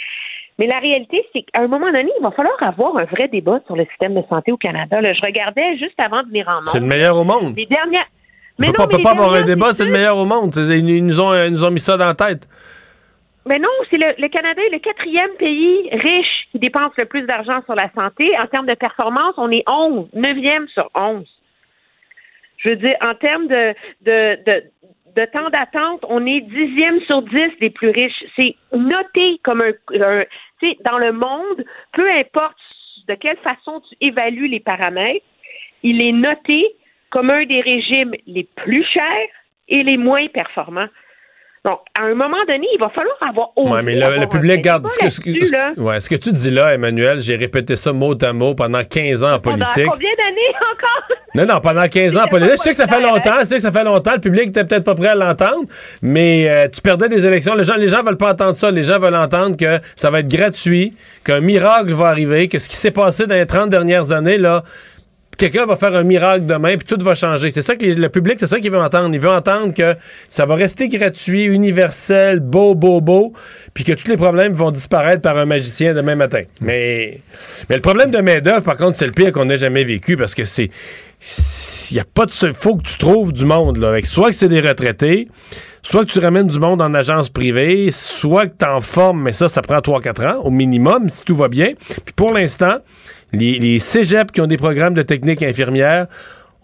Mais 0.58 0.66
la 0.66 0.78
réalité, 0.80 1.24
c'est 1.32 1.42
qu'à 1.42 1.60
un 1.60 1.68
moment 1.68 1.86
donné, 1.86 2.10
il 2.18 2.22
va 2.22 2.30
falloir 2.32 2.60
avoir 2.62 2.96
un 2.96 3.04
vrai 3.04 3.28
débat 3.28 3.60
sur 3.66 3.76
le 3.76 3.84
système 3.86 4.14
de 4.14 4.22
santé 4.28 4.50
au 4.52 4.56
Canada. 4.56 5.00
Là, 5.00 5.12
je 5.12 5.20
regardais 5.24 5.76
juste 5.78 5.98
avant 5.98 6.22
de 6.22 6.28
venir 6.28 6.48
en 6.48 6.64
C'est 6.64 6.78
le 6.78 6.84
monde. 6.84 6.90
meilleur 6.90 7.16
au 7.16 7.24
monde. 7.24 7.54
Les 7.56 7.66
dernières. 7.66 8.06
On 8.58 8.62
Mais 8.62 8.66
peut 8.66 8.72
non, 8.72 8.84
pas, 8.84 8.86
mais 8.90 8.96
peut 8.96 9.02
pas 9.04 9.10
avoir 9.12 9.34
un 9.34 9.42
débat, 9.42 9.72
c'est 9.72 9.84
le 9.84 9.92
meilleur 9.92 10.16
au 10.16 10.24
monde. 10.26 10.52
Ils, 10.56 10.88
ils 10.90 11.04
nous 11.04 11.20
ont, 11.20 11.32
ils 11.32 11.50
nous 11.50 11.64
ont 11.64 11.70
mis 11.70 11.78
ça 11.78 11.96
dans 11.96 12.06
la 12.06 12.14
tête. 12.14 12.48
mais 13.46 13.60
non, 13.60 13.68
c'est 13.88 13.98
le, 13.98 14.14
le 14.18 14.28
Canada 14.28 14.60
est 14.66 14.72
le 14.72 14.80
quatrième 14.80 15.30
pays 15.38 15.88
riche 15.92 16.48
qui 16.50 16.58
dépense 16.58 16.92
le 16.96 17.04
plus 17.04 17.22
d'argent 17.22 17.60
sur 17.66 17.76
la 17.76 17.88
santé. 17.94 18.28
En 18.42 18.46
termes 18.48 18.66
de 18.66 18.74
performance, 18.74 19.34
on 19.36 19.50
est 19.52 19.62
11, 19.68 20.08
neuvième 20.14 20.66
sur 20.74 20.90
11. 20.96 21.24
Je 22.58 22.70
veux 22.70 22.76
dire, 22.76 22.96
en 23.00 23.14
termes 23.14 23.46
de, 23.46 23.72
de, 24.02 24.44
de, 24.44 24.64
de 25.18 25.24
temps 25.24 25.50
d'attente, 25.50 26.04
on 26.08 26.24
est 26.26 26.40
dixième 26.42 27.00
sur 27.02 27.22
dix 27.22 27.50
des 27.60 27.70
plus 27.70 27.90
riches. 27.90 28.24
C'est 28.36 28.54
noté 28.72 29.40
comme 29.42 29.60
un, 29.60 29.72
un 30.00 30.24
tu 30.60 30.70
sais, 30.70 30.76
dans 30.84 30.98
le 30.98 31.12
monde, 31.12 31.64
peu 31.92 32.08
importe 32.08 32.56
de 33.08 33.14
quelle 33.14 33.38
façon 33.38 33.80
tu 33.80 33.96
évalues 34.00 34.46
les 34.46 34.60
paramètres, 34.60 35.26
il 35.82 36.00
est 36.00 36.12
noté 36.12 36.64
comme 37.10 37.30
un 37.30 37.44
des 37.46 37.60
régimes 37.60 38.14
les 38.26 38.44
plus 38.44 38.84
chers 38.84 39.28
et 39.68 39.82
les 39.82 39.96
moins 39.96 40.28
performants. 40.28 40.88
Donc, 41.64 41.80
à 41.98 42.04
un 42.04 42.14
moment 42.14 42.36
donné, 42.46 42.66
il 42.72 42.78
va 42.80 42.88
falloir 42.90 43.16
avoir 43.28 43.48
osé 43.56 43.70
Ouais, 43.70 43.82
mais 43.82 43.94
le, 43.96 44.20
le 44.20 44.26
public 44.28 44.62
garde. 44.62 44.86
Ce 44.86 44.98
que, 44.98 45.10
ce 45.10 45.20
que- 45.20 45.80
ouais, 45.80 46.00
ce 46.00 46.08
que 46.08 46.14
tu 46.14 46.32
dis 46.32 46.50
là, 46.50 46.72
Emmanuel, 46.74 47.20
j'ai 47.20 47.36
répété 47.36 47.74
ça 47.76 47.92
mot 47.92 48.14
à 48.22 48.32
mot 48.32 48.54
pendant 48.54 48.82
15 48.84 49.24
ans 49.24 49.34
en 49.34 49.38
Pendant 49.40 49.56
politique. 49.66 49.90
combien 49.92 50.10
d'années 50.16 50.54
encore? 50.72 51.16
Non, 51.34 51.46
non, 51.46 51.60
pendant 51.60 51.86
15 51.88 52.16
ans 52.16 52.22
en 52.24 52.28
politique. 52.28 52.54
Je 52.58 52.62
sais 52.62 52.70
que 52.70 52.76
ça 52.76 52.86
fait 52.86 53.00
longtemps, 53.02 53.34
je 53.40 53.44
sais 53.44 53.56
que 53.56 53.60
ça 53.62 53.72
fait 53.72 53.84
longtemps. 53.84 54.12
Le 54.14 54.20
public 54.20 54.46
n'était 54.46 54.64
peut-être 54.64 54.84
pas 54.84 54.94
prêt 54.94 55.08
à 55.08 55.14
l'entendre, 55.14 55.64
mais 56.00 56.48
euh, 56.48 56.68
tu 56.68 56.80
perdais 56.80 57.08
des 57.08 57.26
élections. 57.26 57.54
Les 57.54 57.64
gens, 57.64 57.76
les 57.76 57.88
gens 57.88 58.02
veulent 58.02 58.16
pas 58.16 58.32
entendre 58.32 58.56
ça. 58.56 58.70
Les 58.70 58.84
gens 58.84 58.98
veulent 58.98 59.14
entendre 59.16 59.56
que 59.56 59.78
ça 59.96 60.10
va 60.10 60.20
être 60.20 60.28
gratuit, 60.28 60.94
qu'un 61.24 61.40
miracle 61.40 61.92
va 61.92 62.06
arriver, 62.06 62.48
que 62.48 62.58
ce 62.58 62.68
qui 62.68 62.76
s'est 62.76 62.90
passé 62.92 63.26
dans 63.26 63.34
les 63.34 63.46
30 63.46 63.68
dernières 63.68 64.12
années, 64.12 64.38
là, 64.38 64.62
quelqu'un 65.38 65.64
va 65.64 65.76
faire 65.76 65.94
un 65.94 66.02
miracle 66.02 66.44
demain, 66.44 66.76
puis 66.76 66.86
tout 66.86 67.02
va 67.02 67.14
changer. 67.14 67.50
C'est 67.50 67.62
ça 67.62 67.76
que 67.76 67.86
le 67.86 68.08
public, 68.08 68.38
c'est 68.38 68.46
ça 68.46 68.60
qu'il 68.60 68.70
veut 68.70 68.78
entendre. 68.78 69.14
Il 69.14 69.20
veut 69.20 69.30
entendre 69.30 69.72
que 69.72 69.96
ça 70.28 70.44
va 70.44 70.56
rester 70.56 70.88
gratuit, 70.88 71.44
universel, 71.44 72.40
beau, 72.40 72.74
beau, 72.74 73.00
beau, 73.00 73.32
puis 73.72 73.84
que 73.84 73.92
tous 73.92 74.08
les 74.08 74.16
problèmes 74.16 74.52
vont 74.52 74.70
disparaître 74.70 75.22
par 75.22 75.38
un 75.38 75.46
magicien 75.46 75.94
demain 75.94 76.16
matin. 76.16 76.42
Mais, 76.60 77.20
mais 77.70 77.76
le 77.76 77.82
problème 77.82 78.10
de 78.10 78.18
main-d'œuvre, 78.18 78.62
par 78.62 78.76
contre, 78.76 78.96
c'est 78.96 79.06
le 79.06 79.12
pire 79.12 79.32
qu'on 79.32 79.48
ait 79.48 79.58
jamais 79.58 79.84
vécu 79.84 80.16
parce 80.16 80.34
que 80.34 80.44
c'est. 80.44 80.70
Il 81.90 81.96
y 81.96 82.00
a 82.00 82.04
pas 82.04 82.26
de. 82.26 82.32
faut 82.32 82.76
que 82.76 82.82
tu 82.82 82.98
trouves 82.98 83.32
du 83.32 83.44
monde, 83.44 83.78
là. 83.78 83.88
Avec, 83.88 84.06
soit 84.06 84.30
que 84.30 84.36
c'est 84.36 84.48
des 84.48 84.60
retraités, 84.60 85.28
soit 85.82 86.04
que 86.04 86.10
tu 86.10 86.18
ramènes 86.18 86.46
du 86.46 86.60
monde 86.60 86.82
en 86.82 86.94
agence 86.94 87.28
privée, 87.30 87.90
soit 87.90 88.46
que 88.46 88.54
tu 88.58 88.66
en 88.66 88.80
formes, 88.80 89.22
mais 89.22 89.32
ça, 89.32 89.48
ça 89.48 89.62
prend 89.62 89.78
3-4 89.78 90.28
ans 90.28 90.42
au 90.42 90.50
minimum, 90.50 91.08
si 91.08 91.24
tout 91.24 91.34
va 91.34 91.48
bien. 91.48 91.72
Puis 92.04 92.14
pour 92.14 92.32
l'instant, 92.32 92.78
les, 93.32 93.58
les 93.58 93.78
cégeps 93.78 94.32
qui 94.32 94.40
ont 94.40 94.46
des 94.46 94.56
programmes 94.56 94.94
de 94.94 95.02
technique 95.02 95.42
infirmière 95.42 96.06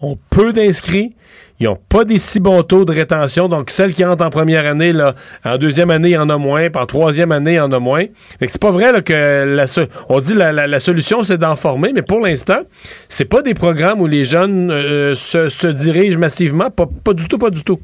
ont 0.01 0.17
peu 0.29 0.53
d'inscrits. 0.53 1.15
Ils 1.59 1.67
n'ont 1.67 1.77
pas 1.77 2.03
des 2.03 2.17
si 2.17 2.41
bons 2.41 2.63
taux 2.63 2.83
de 2.83 2.91
rétention. 2.91 3.47
Donc, 3.47 3.69
celles 3.69 3.93
qui 3.93 4.03
entrent 4.03 4.25
en 4.25 4.29
première 4.29 4.65
année, 4.65 4.91
là, 4.91 5.13
en 5.45 5.57
deuxième 5.57 5.89
année, 5.89 6.09
il 6.09 6.13
y 6.13 6.17
en 6.17 6.29
a 6.29 6.37
moins. 6.37 6.69
Puis 6.69 6.81
en 6.81 6.85
troisième 6.85 7.31
année, 7.31 7.53
il 7.53 7.57
y 7.57 7.59
en 7.61 7.71
a 7.71 7.79
moins. 7.79 8.03
Fait 8.39 8.45
que 8.45 8.51
c'est 8.51 8.61
pas 8.61 8.71
vrai 8.71 9.01
que 9.03 9.55
la, 9.55 9.65
on 10.09 10.19
dit 10.19 10.33
la, 10.33 10.51
la, 10.51 10.79
solution, 10.81 11.23
c'est 11.23 11.37
d'en 11.37 11.55
former. 11.55 11.93
Mais 11.93 12.01
pour 12.01 12.19
l'instant, 12.19 12.59
c'est 13.07 13.25
pas 13.25 13.41
des 13.41 13.53
programmes 13.53 14.01
où 14.01 14.07
les 14.07 14.25
jeunes 14.25 14.69
euh, 14.69 15.15
se, 15.15 15.67
dirigent 15.67 16.19
massivement. 16.19 16.69
Pas, 16.69 16.87
pas 17.03 17.13
du 17.13 17.25
tout, 17.27 17.37
pas 17.37 17.51
du 17.51 17.63
tout. 17.63 17.79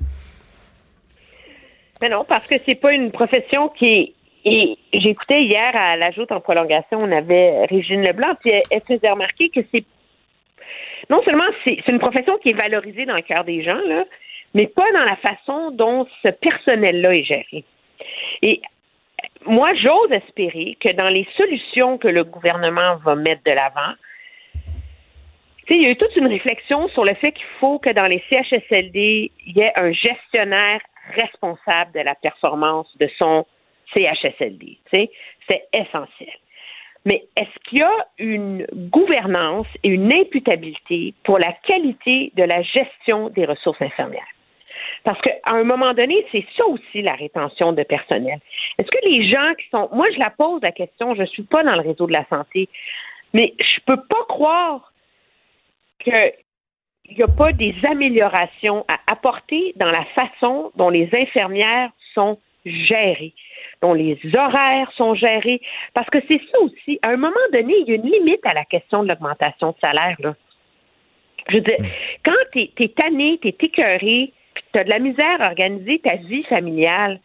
Mais 2.01 2.09
non, 2.09 2.25
parce 2.27 2.47
que 2.47 2.55
c'est 2.65 2.75
pas 2.75 2.91
une 2.91 3.11
profession 3.11 3.69
qui 3.69 3.85
est. 3.85 4.13
Et 4.43 4.77
j'écoutais 4.93 5.43
hier 5.43 5.75
à 5.75 5.97
la 5.97 6.11
joute 6.11 6.31
en 6.31 6.39
prolongation, 6.39 6.99
on 6.99 7.11
avait 7.11 7.65
Régine 7.65 8.01
Leblanc, 8.01 8.35
puis 8.39 8.51
elle, 8.51 8.81
faisait 8.81 9.09
remarquer 9.09 9.49
que 9.49 9.61
c'est 9.71 9.85
non 11.09 11.21
seulement 11.23 11.45
c'est 11.63 11.87
une 11.87 11.99
profession 11.99 12.37
qui 12.37 12.49
est 12.49 12.59
valorisée 12.59 13.05
dans 13.05 13.15
le 13.15 13.21
cœur 13.21 13.43
des 13.43 13.63
gens, 13.63 13.79
là, 13.87 14.05
mais 14.53 14.67
pas 14.67 14.89
dans 14.93 15.03
la 15.03 15.15
façon 15.17 15.71
dont 15.71 16.07
ce 16.23 16.29
personnel-là 16.29 17.15
est 17.15 17.23
géré. 17.23 17.63
Et 18.41 18.61
moi, 19.45 19.73
j'ose 19.75 20.11
espérer 20.11 20.77
que 20.79 20.89
dans 20.93 21.09
les 21.09 21.27
solutions 21.35 21.97
que 21.97 22.07
le 22.07 22.23
gouvernement 22.23 22.97
va 22.97 23.15
mettre 23.15 23.43
de 23.43 23.51
l'avant, 23.51 23.93
il 25.69 25.83
y 25.83 25.85
a 25.85 25.91
eu 25.91 25.95
toute 25.95 26.15
une 26.17 26.27
réflexion 26.27 26.89
sur 26.89 27.05
le 27.05 27.13
fait 27.15 27.31
qu'il 27.31 27.45
faut 27.59 27.79
que 27.79 27.91
dans 27.91 28.05
les 28.05 28.21
CHSLD, 28.29 29.31
il 29.47 29.57
y 29.57 29.61
ait 29.61 29.71
un 29.75 29.91
gestionnaire 29.91 30.81
responsable 31.15 31.93
de 31.93 32.01
la 32.01 32.15
performance 32.15 32.87
de 32.97 33.09
son 33.17 33.45
CHSLD. 33.93 34.77
C'est 34.91 35.09
essentiel. 35.73 36.33
Mais 37.05 37.23
est-ce 37.35 37.69
qu'il 37.69 37.79
y 37.79 37.83
a 37.83 38.07
une 38.19 38.67
gouvernance 38.73 39.67
et 39.83 39.89
une 39.89 40.13
imputabilité 40.13 41.15
pour 41.23 41.39
la 41.39 41.51
qualité 41.63 42.31
de 42.35 42.43
la 42.43 42.61
gestion 42.61 43.29
des 43.29 43.45
ressources 43.45 43.81
infirmières? 43.81 44.27
Parce 45.03 45.19
qu'à 45.21 45.33
un 45.45 45.63
moment 45.63 45.93
donné, 45.93 46.25
c'est 46.31 46.45
ça 46.55 46.65
aussi 46.67 47.01
la 47.01 47.13
rétention 47.13 47.73
de 47.73 47.83
personnel. 47.83 48.39
Est-ce 48.77 48.89
que 48.89 49.09
les 49.09 49.27
gens 49.29 49.53
qui 49.55 49.67
sont. 49.69 49.89
Moi, 49.93 50.07
je 50.13 50.19
la 50.19 50.29
pose 50.29 50.61
la 50.61 50.71
question, 50.71 51.15
je 51.15 51.21
ne 51.21 51.25
suis 51.25 51.43
pas 51.43 51.63
dans 51.63 51.75
le 51.75 51.81
réseau 51.81 52.05
de 52.05 52.13
la 52.13 52.25
santé, 52.25 52.69
mais 53.33 53.53
je 53.59 53.79
ne 53.79 53.95
peux 53.95 54.03
pas 54.03 54.23
croire 54.27 54.93
qu'il 55.99 56.33
n'y 57.17 57.23
a 57.23 57.27
pas 57.27 57.51
des 57.51 57.75
améliorations 57.89 58.85
à 58.87 58.99
apporter 59.11 59.73
dans 59.75 59.91
la 59.91 60.05
façon 60.05 60.71
dont 60.75 60.89
les 60.89 61.09
infirmières 61.15 61.89
sont 62.13 62.37
gérées, 62.65 63.33
dont 63.81 63.93
les 63.93 64.19
horaires 64.33 64.91
sont 64.95 65.15
gérés. 65.15 65.61
Parce 65.93 66.09
que 66.09 66.19
c'est 66.27 66.41
ça 66.51 66.59
aussi. 66.61 66.99
À 67.03 67.09
un 67.09 67.17
moment 67.17 67.31
donné, 67.53 67.73
il 67.79 67.89
y 67.89 67.91
a 67.91 67.95
une 67.95 68.09
limite 68.09 68.45
à 68.45 68.53
la 68.53 68.65
question 68.65 69.03
de 69.03 69.09
l'augmentation 69.09 69.71
de 69.71 69.75
salaire. 69.81 70.15
Là. 70.19 70.35
Je 71.49 71.55
veux 71.55 71.61
dire, 71.61 71.77
quand 72.23 72.31
tu 72.53 72.69
es, 72.77 72.87
tanné, 72.89 73.39
tu 73.41 73.47
es 73.49 73.55
écœuré, 73.59 74.31
puis 74.53 74.63
tu 74.73 74.79
as 74.79 74.83
de 74.83 74.89
la 74.89 74.99
misère 74.99 75.41
à 75.41 75.47
organiser 75.47 75.99
ta 75.99 76.15
vie 76.15 76.43
familiale, 76.43 77.19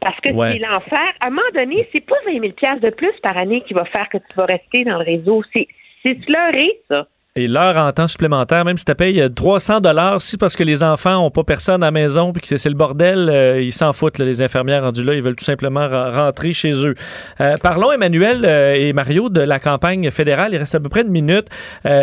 parce 0.00 0.18
que 0.20 0.30
Ouais. 0.30 0.52
c'est 0.52 0.58
l'enfer, 0.58 1.12
à 1.20 1.28
un 1.28 1.30
moment 1.30 1.42
donné, 1.54 1.84
c'est 1.92 2.00
pas 2.00 2.16
20 2.26 2.40
000 2.40 2.52
piastres 2.52 2.84
de 2.84 2.90
plus 2.90 3.12
par 3.22 3.36
année 3.36 3.60
qui 3.60 3.74
va 3.74 3.84
faire 3.84 4.08
que 4.08 4.18
tu 4.18 4.34
vas 4.36 4.46
rester 4.46 4.84
dans 4.84 4.98
le 4.98 5.04
réseau. 5.04 5.42
C'est 5.52 5.68
c'est 6.02 6.20
fleuré, 6.24 6.80
ça. 6.88 7.06
Et 7.34 7.48
l'heure 7.48 7.78
en 7.78 7.90
temps 7.92 8.08
supplémentaire, 8.08 8.66
même 8.66 8.76
si 8.76 8.84
tu 8.84 8.94
payes 8.94 9.18
euh, 9.22 9.30
300 9.30 9.80
dollars, 9.80 10.20
si 10.20 10.36
parce 10.36 10.54
que 10.54 10.64
les 10.64 10.82
enfants 10.82 11.24
ont 11.24 11.30
pas 11.30 11.44
personne 11.44 11.82
à 11.82 11.86
la 11.86 11.90
maison 11.90 12.30
puis 12.30 12.46
que 12.46 12.58
c'est 12.58 12.68
le 12.68 12.74
bordel, 12.74 13.30
euh, 13.30 13.58
ils 13.62 13.72
s'en 13.72 13.94
foutent, 13.94 14.18
là, 14.18 14.26
les 14.26 14.42
infirmières 14.42 14.82
rendus 14.82 15.02
là, 15.02 15.14
ils 15.14 15.22
veulent 15.22 15.34
tout 15.34 15.46
simplement 15.46 15.88
rentrer 15.88 16.52
chez 16.52 16.72
eux. 16.86 16.94
Euh, 17.40 17.56
parlons, 17.56 17.90
Emmanuel 17.90 18.42
euh, 18.44 18.74
et 18.74 18.92
Mario, 18.92 19.30
de 19.30 19.40
la 19.40 19.58
campagne 19.58 20.10
fédérale. 20.10 20.50
Il 20.52 20.58
reste 20.58 20.74
à 20.74 20.80
peu 20.80 20.90
près 20.90 21.00
une 21.00 21.08
minute. 21.08 21.46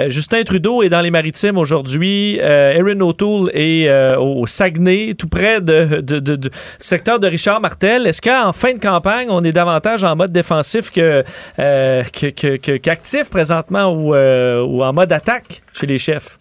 Justin 0.08 0.42
Trudeau 0.42 0.82
est 0.82 0.90
dans 0.90 1.02
les 1.02 1.12
maritimes 1.12 1.60
aujourd'hui. 1.60 2.38
Erin 2.40 3.00
O'Toole 3.02 3.52
est 3.54 3.88
au 4.18 4.48
Saguenay, 4.48 5.14
tout 5.14 5.28
près 5.30 5.62
de, 5.62 6.02
du 6.02 6.50
secteur 6.80 7.20
de 7.20 7.28
Richard 7.28 7.62
Martel. 7.62 8.08
Est-ce 8.08 8.22
qu'en 8.22 8.52
fin 8.52 8.74
de 8.74 8.80
campagne, 8.80 9.28
on 9.30 9.44
est 9.44 9.52
davantage 9.52 10.04
en 10.04 10.16
mode 10.16 10.32
défensif 10.32 10.90
que, 10.90 11.24
que- 11.58 12.30
que- 12.32 12.58
que- 12.58 12.78
qu'actif 12.78 13.30
présentement 13.30 13.94
ou, 13.94 14.16
ou 14.16 14.84
en 14.84 14.92
mode 14.94 15.12
attaque 15.20 15.62
chez 15.74 15.88
les 15.88 15.98
chefs? 15.98 16.38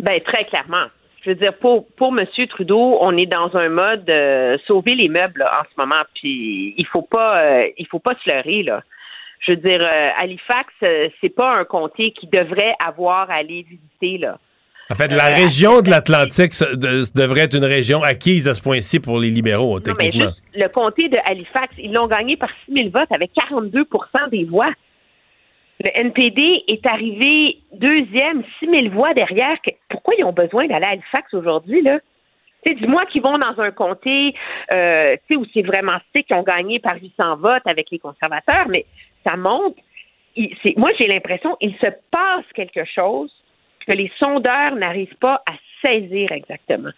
Ben 0.00 0.20
très 0.20 0.44
clairement. 0.44 0.86
Je 1.22 1.30
veux 1.30 1.36
dire, 1.36 1.54
pour 1.58 1.86
pour 1.96 2.16
M. 2.16 2.24
Trudeau, 2.48 2.98
on 3.00 3.16
est 3.16 3.26
dans 3.26 3.50
un 3.56 3.68
mode 3.68 4.08
euh, 4.08 4.56
sauver 4.66 4.94
les 4.94 5.08
meubles 5.08 5.40
là, 5.40 5.60
en 5.60 5.64
ce 5.64 5.74
moment. 5.80 6.02
Puis 6.14 6.74
il 6.76 6.86
faut 6.92 7.02
pas 7.02 7.30
euh, 7.42 7.66
il 7.78 7.86
faut 7.86 7.98
pas 7.98 8.14
se 8.22 8.30
leurrer 8.30 8.62
là. 8.62 8.82
Je 9.40 9.52
veux 9.52 9.58
dire, 9.58 9.80
euh, 9.84 10.08
Halifax, 10.22 10.72
euh, 10.82 11.08
c'est 11.20 11.34
pas 11.34 11.50
un 11.56 11.64
comté 11.64 12.12
qui 12.12 12.26
devrait 12.26 12.74
avoir 12.84 13.30
à 13.30 13.34
aller 13.34 13.66
visiter 13.68 14.18
là. 14.18 14.38
En 14.90 14.94
fait, 14.94 15.08
la 15.08 15.26
région 15.42 15.82
de 15.82 15.90
l'Atlantique 15.90 16.52
devrait 17.14 17.40
être 17.40 17.56
une 17.56 17.64
région 17.64 18.02
acquise 18.04 18.46
à 18.48 18.54
ce 18.54 18.62
point-ci 18.62 19.00
pour 19.00 19.18
les 19.18 19.30
libéraux, 19.30 19.78
Non, 19.80 19.82
mais 19.98 20.04
techniquement. 20.04 20.30
juste 20.30 20.62
le 20.64 20.68
comté 20.68 21.08
de 21.08 21.18
Halifax, 21.24 21.74
ils 21.78 21.92
l'ont 21.92 22.06
gagné 22.06 22.36
par 22.36 22.50
6 22.66 22.72
000 22.72 22.88
votes 22.90 23.10
avec 23.10 23.32
42% 23.34 24.30
des 24.30 24.44
voix. 24.44 24.70
Le 25.84 25.90
NPD 25.94 26.64
est 26.68 26.86
arrivé 26.86 27.58
deuxième, 27.72 28.42
6 28.60 28.66
000 28.66 28.88
voix 28.94 29.12
derrière. 29.14 29.56
Pourquoi 29.88 30.14
ils 30.18 30.24
ont 30.24 30.32
besoin 30.32 30.66
d'aller 30.66 30.86
à 30.86 30.90
Halifax 30.90 31.34
aujourd'hui, 31.34 31.82
là? 31.82 31.98
Dis-moi 32.64 33.06
qu'ils 33.06 33.22
vont 33.22 33.38
dans 33.38 33.60
un 33.60 33.70
comté, 33.70 34.34
euh, 34.72 35.16
où 35.30 35.44
c'est 35.54 35.62
vraiment 35.62 35.98
stick, 36.08 36.26
qui 36.26 36.34
ont 36.34 36.42
gagné 36.42 36.80
par 36.80 36.96
800 37.00 37.36
votes 37.36 37.66
avec 37.66 37.90
les 37.92 38.00
conservateurs, 38.00 38.66
mais 38.68 38.84
ça 39.24 39.36
monte. 39.36 39.76
Moi, 40.76 40.90
j'ai 40.98 41.06
l'impression 41.06 41.54
qu'il 41.56 41.76
se 41.76 41.86
passe 42.10 42.44
quelque 42.54 42.84
chose 42.84 43.32
que 43.86 43.92
les 43.92 44.10
sondeurs 44.18 44.74
n'arrivent 44.74 45.16
pas 45.20 45.42
à 45.46 45.52
saisir 45.82 46.32
exactement 46.32 46.90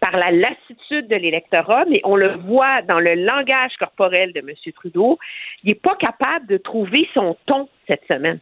par 0.00 0.16
la 0.16 0.30
lassitude 0.30 1.08
de 1.08 1.16
l'électorat, 1.16 1.84
mais 1.88 2.00
on 2.04 2.16
le 2.16 2.34
voit 2.46 2.82
dans 2.82 2.98
le 2.98 3.14
langage 3.14 3.76
corporel 3.78 4.32
de 4.32 4.40
M. 4.40 4.72
Trudeau, 4.74 5.18
il 5.62 5.68
n'est 5.68 5.74
pas 5.74 5.96
capable 5.96 6.46
de 6.46 6.56
trouver 6.56 7.08
son 7.14 7.36
ton 7.46 7.68
cette 7.86 8.04
semaine. 8.06 8.40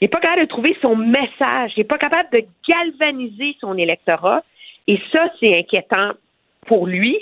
Il 0.00 0.04
n'est 0.04 0.08
pas 0.08 0.20
capable 0.20 0.42
de 0.42 0.48
trouver 0.48 0.76
son 0.82 0.96
message. 0.96 1.72
Il 1.76 1.80
n'est 1.80 1.84
pas 1.84 1.98
capable 1.98 2.28
de 2.30 2.44
galvaniser 2.68 3.56
son 3.60 3.78
électorat. 3.78 4.42
Et 4.86 5.00
ça, 5.12 5.30
c'est 5.40 5.58
inquiétant 5.58 6.12
pour 6.66 6.86
lui. 6.86 7.18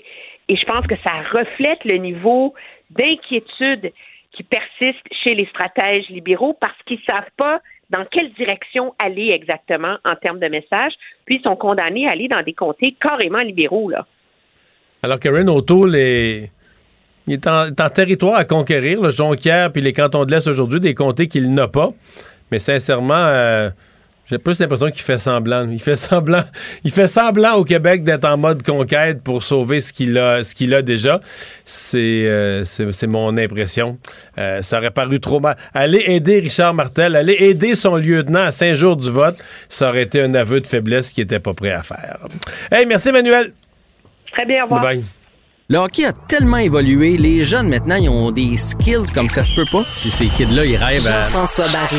Et 0.48 0.56
je 0.56 0.64
pense 0.64 0.86
que 0.86 0.96
ça 1.04 1.22
reflète 1.32 1.84
le 1.84 1.96
niveau 1.96 2.54
d'inquiétude 2.90 3.92
qui 4.32 4.42
persiste 4.42 5.06
chez 5.22 5.34
les 5.34 5.46
stratèges 5.46 6.08
libéraux 6.08 6.54
parce 6.54 6.76
qu'ils 6.86 6.98
ne 6.98 7.14
savent 7.14 7.30
pas 7.36 7.60
dans 7.92 8.04
quelle 8.10 8.30
direction 8.30 8.94
aller 8.98 9.30
exactement 9.30 9.96
en 10.04 10.16
termes 10.16 10.40
de 10.40 10.48
message, 10.48 10.92
puis 11.26 11.40
sont 11.44 11.56
condamnés 11.56 12.08
à 12.08 12.12
aller 12.12 12.28
dans 12.28 12.42
des 12.42 12.54
comtés 12.54 12.96
carrément 13.00 13.40
libéraux. 13.40 13.90
Là. 13.90 14.06
Alors 15.02 15.20
que 15.20 15.28
Ren 15.28 15.48
O'Toole 15.48 15.94
est, 15.96 16.50
est 17.28 17.46
en 17.46 17.90
territoire 17.92 18.36
à 18.36 18.44
conquérir, 18.44 19.02
le 19.02 19.10
Jonquière 19.10 19.70
puis 19.72 19.82
les 19.82 19.92
cantons 19.92 20.24
de 20.24 20.32
l'Est 20.32 20.46
aujourd'hui, 20.46 20.80
des 20.80 20.94
comtés 20.94 21.28
qu'il 21.28 21.52
n'a 21.52 21.68
pas. 21.68 21.92
Mais 22.50 22.58
sincèrement, 22.58 23.14
euh, 23.14 23.70
j'ai 24.26 24.38
plus 24.38 24.58
l'impression 24.60 24.90
qu'il 24.90 25.02
fait 25.02 25.18
semblant. 25.18 25.68
Il 25.70 25.80
fait 25.80 25.96
semblant, 25.96 26.44
il 26.84 26.90
fait 26.90 27.08
semblant 27.08 27.54
au 27.54 27.64
Québec 27.64 28.04
d'être 28.04 28.24
en 28.24 28.36
mode 28.36 28.62
conquête 28.62 29.22
pour 29.22 29.42
sauver 29.42 29.80
ce 29.80 29.92
qu'il 29.92 30.16
a, 30.16 30.44
ce 30.44 30.54
qu'il 30.54 30.74
a 30.74 30.82
déjà. 30.82 31.20
C'est, 31.64 31.98
euh, 31.98 32.64
c'est, 32.64 32.90
c'est 32.92 33.06
mon 33.06 33.36
impression. 33.36 33.98
Euh, 34.38 34.62
ça 34.62 34.78
aurait 34.78 34.90
paru 34.90 35.20
trop 35.20 35.40
mal. 35.40 35.56
Aller 35.74 36.02
aider 36.06 36.38
Richard 36.40 36.74
Martel, 36.74 37.16
aller 37.16 37.36
aider 37.38 37.74
son 37.74 37.96
lieutenant 37.96 38.44
à 38.44 38.52
cinq 38.52 38.74
jours 38.74 38.96
du 38.96 39.10
vote, 39.10 39.36
ça 39.68 39.88
aurait 39.88 40.02
été 40.02 40.22
un 40.22 40.34
aveu 40.34 40.60
de 40.60 40.66
faiblesse 40.66 41.10
qu'il 41.10 41.24
était 41.24 41.40
pas 41.40 41.54
prêt 41.54 41.72
à 41.72 41.82
faire. 41.82 42.18
Hey, 42.70 42.86
merci 42.86 43.08
Emmanuel. 43.08 43.52
Très 44.32 44.46
bien, 44.46 44.62
au 44.62 44.64
revoir. 44.64 44.82
Bye 44.82 44.96
bye. 44.96 45.04
Le 45.68 45.78
hockey 45.78 46.04
a 46.04 46.12
tellement 46.12 46.58
évolué, 46.58 47.16
les 47.16 47.44
jeunes 47.44 47.68
maintenant, 47.68 47.96
ils 47.96 48.08
ont 48.08 48.30
des 48.30 48.56
skills 48.56 49.10
comme 49.14 49.30
ça 49.30 49.42
se 49.42 49.52
peut 49.54 49.64
pas. 49.70 49.82
Puis 50.00 50.10
ces 50.10 50.26
kids-là, 50.26 50.64
ils 50.66 50.76
rêvent 50.76 51.06
à... 51.06 51.22
Jean-François 51.22 51.66
Barry. 51.72 51.96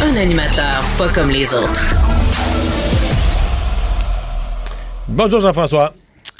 Un 0.00 0.16
animateur 0.16 0.82
pas 0.96 1.08
comme 1.08 1.30
les 1.30 1.52
autres. 1.52 1.82
Bonjour 5.08 5.40
Jean-François. 5.40 5.92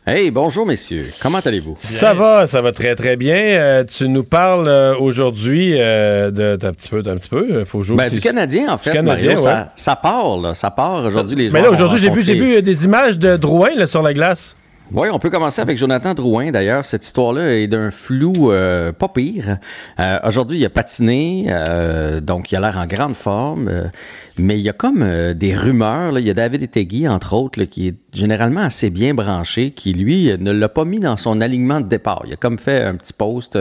Hey, 0.06 0.30
bonjour 0.30 0.64
messieurs. 0.64 1.10
Comment 1.20 1.40
allez-vous? 1.44 1.76
Ça 1.80 2.14
va, 2.14 2.46
ça 2.46 2.62
va 2.62 2.72
très 2.72 2.94
très 2.94 3.16
bien. 3.16 3.36
Euh, 3.36 3.84
tu 3.84 4.08
nous 4.08 4.24
parles 4.24 4.66
euh, 4.68 4.94
aujourd'hui 4.98 5.74
euh, 5.78 6.30
de 6.30 6.56
t'as 6.56 6.68
un 6.68 6.72
petit 6.72 6.88
peu, 6.88 7.02
t'as 7.02 7.12
un 7.12 7.16
petit 7.16 7.28
peu. 7.28 7.64
Faut 7.64 7.82
jouer. 7.82 7.96
Ben, 7.96 8.10
du 8.10 8.20
Canadien 8.20 8.72
en 8.72 8.78
fait. 8.78 8.92
Canadien, 8.92 9.34
Mario, 9.34 9.38
ouais. 9.38 9.52
ça, 9.52 9.72
ça 9.76 9.96
part, 9.96 10.38
là, 10.38 10.54
ça 10.54 10.70
part 10.70 11.04
aujourd'hui 11.04 11.36
les 11.36 11.50
Mais 11.50 11.58
joueurs. 11.60 11.64
là 11.64 11.70
aujourd'hui 11.76 11.98
j'ai 11.98 12.10
vu, 12.10 12.22
j'ai 12.22 12.32
rencontré- 12.34 12.56
vu 12.56 12.62
des 12.62 12.84
images 12.86 13.18
de 13.18 13.36
Drouin 13.36 13.70
là, 13.76 13.86
sur 13.86 14.02
la 14.02 14.14
glace. 14.14 14.54
Oui, 14.90 15.08
on 15.12 15.18
peut 15.18 15.28
commencer 15.28 15.60
avec 15.60 15.76
Jonathan 15.76 16.14
Drouin. 16.14 16.50
D'ailleurs, 16.50 16.84
cette 16.84 17.04
histoire-là 17.04 17.56
est 17.56 17.66
d'un 17.66 17.90
flou 17.90 18.50
euh, 18.50 18.90
pas 18.90 19.08
pire. 19.08 19.58
Euh, 20.00 20.18
Aujourd'hui, 20.24 20.58
il 20.58 20.64
a 20.64 20.70
patiné, 20.70 21.46
euh, 21.48 22.20
donc 22.20 22.50
il 22.52 22.56
a 22.56 22.60
l'air 22.60 22.78
en 22.78 22.86
grande 22.86 23.14
forme. 23.14 23.90
mais 24.38 24.58
il 24.58 24.62
y 24.62 24.68
a 24.70 24.72
comme 24.72 25.04
des 25.34 25.54
rumeurs. 25.54 26.12
Là. 26.12 26.20
Il 26.20 26.26
y 26.26 26.30
a 26.30 26.34
David 26.34 26.62
Etegui, 26.62 27.06
entre 27.06 27.34
autres, 27.34 27.60
là, 27.60 27.66
qui 27.66 27.88
est 27.88 27.96
généralement 28.14 28.62
assez 28.62 28.88
bien 28.88 29.12
branché, 29.12 29.72
qui, 29.72 29.92
lui, 29.92 30.32
ne 30.38 30.52
l'a 30.52 30.68
pas 30.70 30.86
mis 30.86 31.00
dans 31.00 31.18
son 31.18 31.42
alignement 31.42 31.82
de 31.82 31.86
départ. 31.88 32.22
Il 32.26 32.32
a 32.32 32.36
comme 32.36 32.58
fait 32.58 32.82
un 32.82 32.94
petit 32.94 33.12
post 33.12 33.58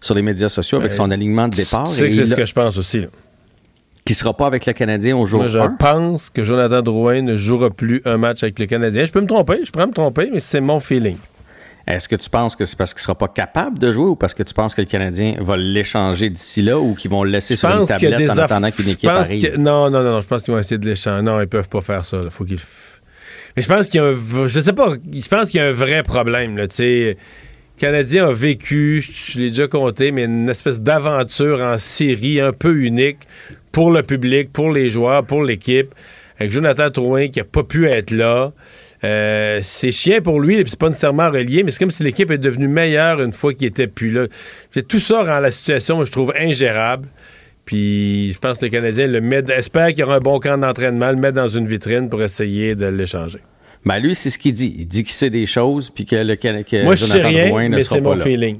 sur 0.00 0.14
les 0.14 0.22
médias 0.22 0.48
sociaux 0.48 0.78
avec 0.78 0.92
Ben, 0.92 0.96
son 0.96 1.10
alignement 1.10 1.48
de 1.48 1.56
départ. 1.56 1.90
Tu 1.90 1.96
sais 1.96 2.12
c'est 2.12 2.26
ce 2.26 2.34
que 2.36 2.46
je 2.46 2.54
pense 2.54 2.76
aussi. 2.76 3.00
là. 3.00 3.08
Qui 4.04 4.14
sera 4.14 4.36
pas 4.36 4.46
avec 4.46 4.66
le 4.66 4.72
Canadien 4.72 5.16
au 5.16 5.26
jour 5.26 5.40
Moi, 5.42 5.48
je 5.48 5.58
1. 5.58 5.68
pense 5.78 6.28
que 6.28 6.44
Jonathan 6.44 6.82
Drouin 6.82 7.22
ne 7.22 7.36
jouera 7.36 7.70
plus 7.70 8.02
un 8.04 8.16
match 8.16 8.42
avec 8.42 8.58
le 8.58 8.66
Canadien. 8.66 9.04
Je 9.04 9.12
peux 9.12 9.20
me 9.20 9.26
tromper, 9.28 9.60
je 9.64 9.70
pourrais 9.70 9.86
me 9.86 9.92
tromper, 9.92 10.28
mais 10.32 10.40
c'est 10.40 10.60
mon 10.60 10.80
feeling. 10.80 11.16
Est-ce 11.86 12.08
que 12.08 12.16
tu 12.16 12.28
penses 12.30 12.54
que 12.56 12.64
c'est 12.64 12.76
parce 12.78 12.94
qu'il 12.94 13.02
sera 13.02 13.16
pas 13.16 13.28
capable 13.28 13.78
de 13.78 13.92
jouer 13.92 14.06
ou 14.06 14.14
parce 14.16 14.34
que 14.34 14.42
tu 14.42 14.54
penses 14.54 14.74
que 14.74 14.80
le 14.82 14.86
Canadien 14.86 15.34
va 15.40 15.56
l'échanger 15.56 16.30
d'ici 16.30 16.62
là 16.62 16.78
ou 16.78 16.94
qu'ils 16.94 17.10
vont 17.10 17.24
le 17.24 17.30
laisser 17.30 17.54
Je 17.54 17.60
sur 17.60 17.68
une 17.70 17.86
tablette 17.86 18.18
des 18.18 18.30
en 18.30 18.38
attendant 18.38 18.70
qu'une 18.70 18.88
équipe 18.88 19.08
arrive? 19.10 19.42
que- 19.52 19.56
Non, 19.56 19.90
non, 19.90 20.02
non, 20.02 20.12
non, 20.12 20.20
je 20.20 20.26
pense 20.28 20.42
qu'ils 20.42 20.54
vont 20.54 20.60
essayer 20.60 20.78
de 20.78 20.86
l'échanger. 20.88 21.22
Non, 21.22 21.40
ils 21.40 21.48
peuvent 21.48 21.68
pas 21.68 21.80
faire 21.80 22.04
ça. 22.04 22.18
là. 22.22 22.30
Faut 22.30 22.44
qu'ils. 22.44 22.58
Mais 23.56 23.62
je 23.62 23.68
pense 23.68 23.86
qu'il 23.88 24.00
y 24.00 24.04
a 24.04 24.06
un. 24.06 24.16
Je 24.48 24.60
sais 24.60 24.72
pas. 24.72 24.94
Je 25.12 25.28
pense 25.28 25.50
qu'il 25.50 25.60
y 25.60 25.62
a 25.62 25.66
un 25.66 25.72
vrai 25.72 26.02
problème. 26.04 26.56
Là, 26.56 26.66
tu 26.68 26.76
sais. 26.76 27.16
Canadien 27.82 28.28
a 28.28 28.32
vécu, 28.32 29.02
je 29.02 29.40
l'ai 29.40 29.48
déjà 29.48 29.66
compté, 29.66 30.12
mais 30.12 30.26
une 30.26 30.48
espèce 30.48 30.82
d'aventure 30.82 31.60
en 31.60 31.78
série 31.78 32.40
un 32.40 32.52
peu 32.52 32.76
unique 32.76 33.18
pour 33.72 33.90
le 33.90 34.04
public, 34.04 34.52
pour 34.52 34.70
les 34.70 34.88
joueurs, 34.88 35.24
pour 35.24 35.42
l'équipe. 35.42 35.92
Avec 36.38 36.52
Jonathan 36.52 36.90
Drouin 36.90 37.26
qui 37.26 37.40
a 37.40 37.44
pas 37.44 37.64
pu 37.64 37.88
être 37.88 38.12
là. 38.12 38.52
Euh, 39.02 39.58
c'est 39.64 39.90
chiant 39.90 40.20
pour 40.22 40.38
lui, 40.38 40.62
c'est 40.64 40.78
pas 40.78 40.90
nécessairement 40.90 41.28
relié, 41.28 41.64
mais 41.64 41.72
c'est 41.72 41.80
comme 41.80 41.90
si 41.90 42.04
l'équipe 42.04 42.30
est 42.30 42.38
devenue 42.38 42.68
meilleure 42.68 43.20
une 43.20 43.32
fois 43.32 43.52
qu'il 43.52 43.66
était 43.66 43.88
plus 43.88 44.12
là. 44.12 44.28
Tout 44.88 45.00
ça 45.00 45.24
rend 45.24 45.40
la 45.40 45.50
situation, 45.50 46.04
je 46.04 46.12
trouve, 46.12 46.32
ingérable. 46.38 47.08
Puis 47.64 48.32
je 48.32 48.38
pense 48.38 48.58
que 48.58 48.66
le 48.66 48.70
Canadien 48.70 49.08
le 49.08 49.20
met, 49.20 49.42
espère 49.48 49.88
qu'il 49.88 49.98
y 49.98 50.02
aura 50.04 50.14
un 50.14 50.20
bon 50.20 50.38
camp 50.38 50.56
d'entraînement, 50.56 51.10
le 51.10 51.16
met 51.16 51.32
dans 51.32 51.48
une 51.48 51.66
vitrine 51.66 52.08
pour 52.08 52.22
essayer 52.22 52.76
de 52.76 52.86
l'échanger. 52.86 53.40
Ben 53.84 53.98
lui, 53.98 54.14
c'est 54.14 54.30
ce 54.30 54.38
qu'il 54.38 54.52
dit. 54.52 54.74
Il 54.78 54.86
dit 54.86 55.02
qu'il 55.04 55.12
sait 55.12 55.30
des 55.30 55.46
choses 55.46 55.90
puis 55.90 56.04
que 56.04 56.16
le 56.16 56.36
que 56.36 56.82
Moi, 56.84 56.94
je 56.94 57.04
sais 57.04 57.12
Jonathan 57.12 57.28
rien, 57.28 57.46
Drouin 57.48 57.68
ne 57.68 57.76
mais 57.76 57.82
sera 57.82 57.96
c'est 57.96 58.02
pas 58.02 58.10
mon 58.10 58.14
là. 58.16 58.22
feeling. 58.24 58.58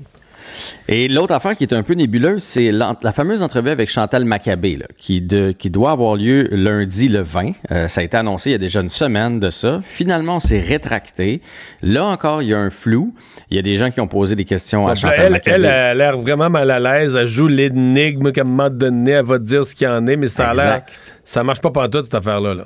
Et 0.89 1.09
l'autre 1.09 1.33
affaire 1.33 1.57
qui 1.57 1.65
est 1.65 1.73
un 1.73 1.83
peu 1.83 1.95
nébuleuse, 1.95 2.43
c'est 2.43 2.71
la 2.73 2.95
fameuse 3.15 3.43
entrevue 3.43 3.71
avec 3.71 3.89
Chantal 3.89 4.25
Maccabé, 4.25 4.77
là, 4.77 4.87
qui, 4.97 5.21
de- 5.21 5.53
qui 5.53 5.71
doit 5.71 5.93
avoir 5.93 6.17
lieu 6.17 6.49
lundi 6.51 7.09
le 7.09 7.21
20. 7.21 7.53
Euh, 7.71 7.89
ça 7.89 8.01
a 8.01 8.05
été 8.05 8.17
annoncé 8.17 8.51
il 8.51 8.53
y 8.53 8.57
a 8.57 8.59
déjà 8.59 8.81
une 8.81 8.89
semaine 8.89 9.41
de 9.41 9.51
ça. 9.51 9.81
Finalement, 9.85 10.37
on 10.37 10.41
s'est 10.41 10.61
rétracté. 10.61 11.41
Là 11.83 12.05
encore, 12.05 12.43
il 12.43 12.49
y 12.49 12.55
a 12.55 12.59
un 12.59 12.71
flou. 12.71 13.15
Il 13.51 13.57
y 13.57 13.59
a 13.59 13.63
des 13.63 13.77
gens 13.77 13.91
qui 13.91 14.01
ont 14.01 14.09
posé 14.09 14.35
des 14.37 14.45
questions 14.45 14.87
à 14.87 14.95
Chantal 14.95 15.21
elle, 15.27 15.33
Maccabé. 15.33 15.57
elle 15.57 15.67
a 15.67 15.95
l'air 15.95 16.19
vraiment 16.19 16.51
mal 16.51 16.71
à 16.71 16.79
l'aise. 16.81 17.17
Elle 17.17 17.29
joue 17.29 17.49
l'énigme 17.49 18.33
qu'à 18.33 18.43
un 18.43 18.45
moment 18.45 18.71
donné, 18.71 19.13
elle 19.13 19.25
va 19.25 19.39
te 19.39 19.45
dire 19.45 19.65
ce 19.65 19.75
qu'il 19.75 19.87
y 19.87 19.91
en 19.91 20.07
est, 20.07 20.17
mais 20.17 20.29
ça 20.29 20.51
a 20.51 20.55
l'air. 20.55 20.83
Ça 21.25 21.43
marche 21.45 21.61
pas 21.61 21.71
pantoute, 21.71 22.05
cette 22.05 22.15
affaire-là. 22.15 22.55
Là. 22.55 22.65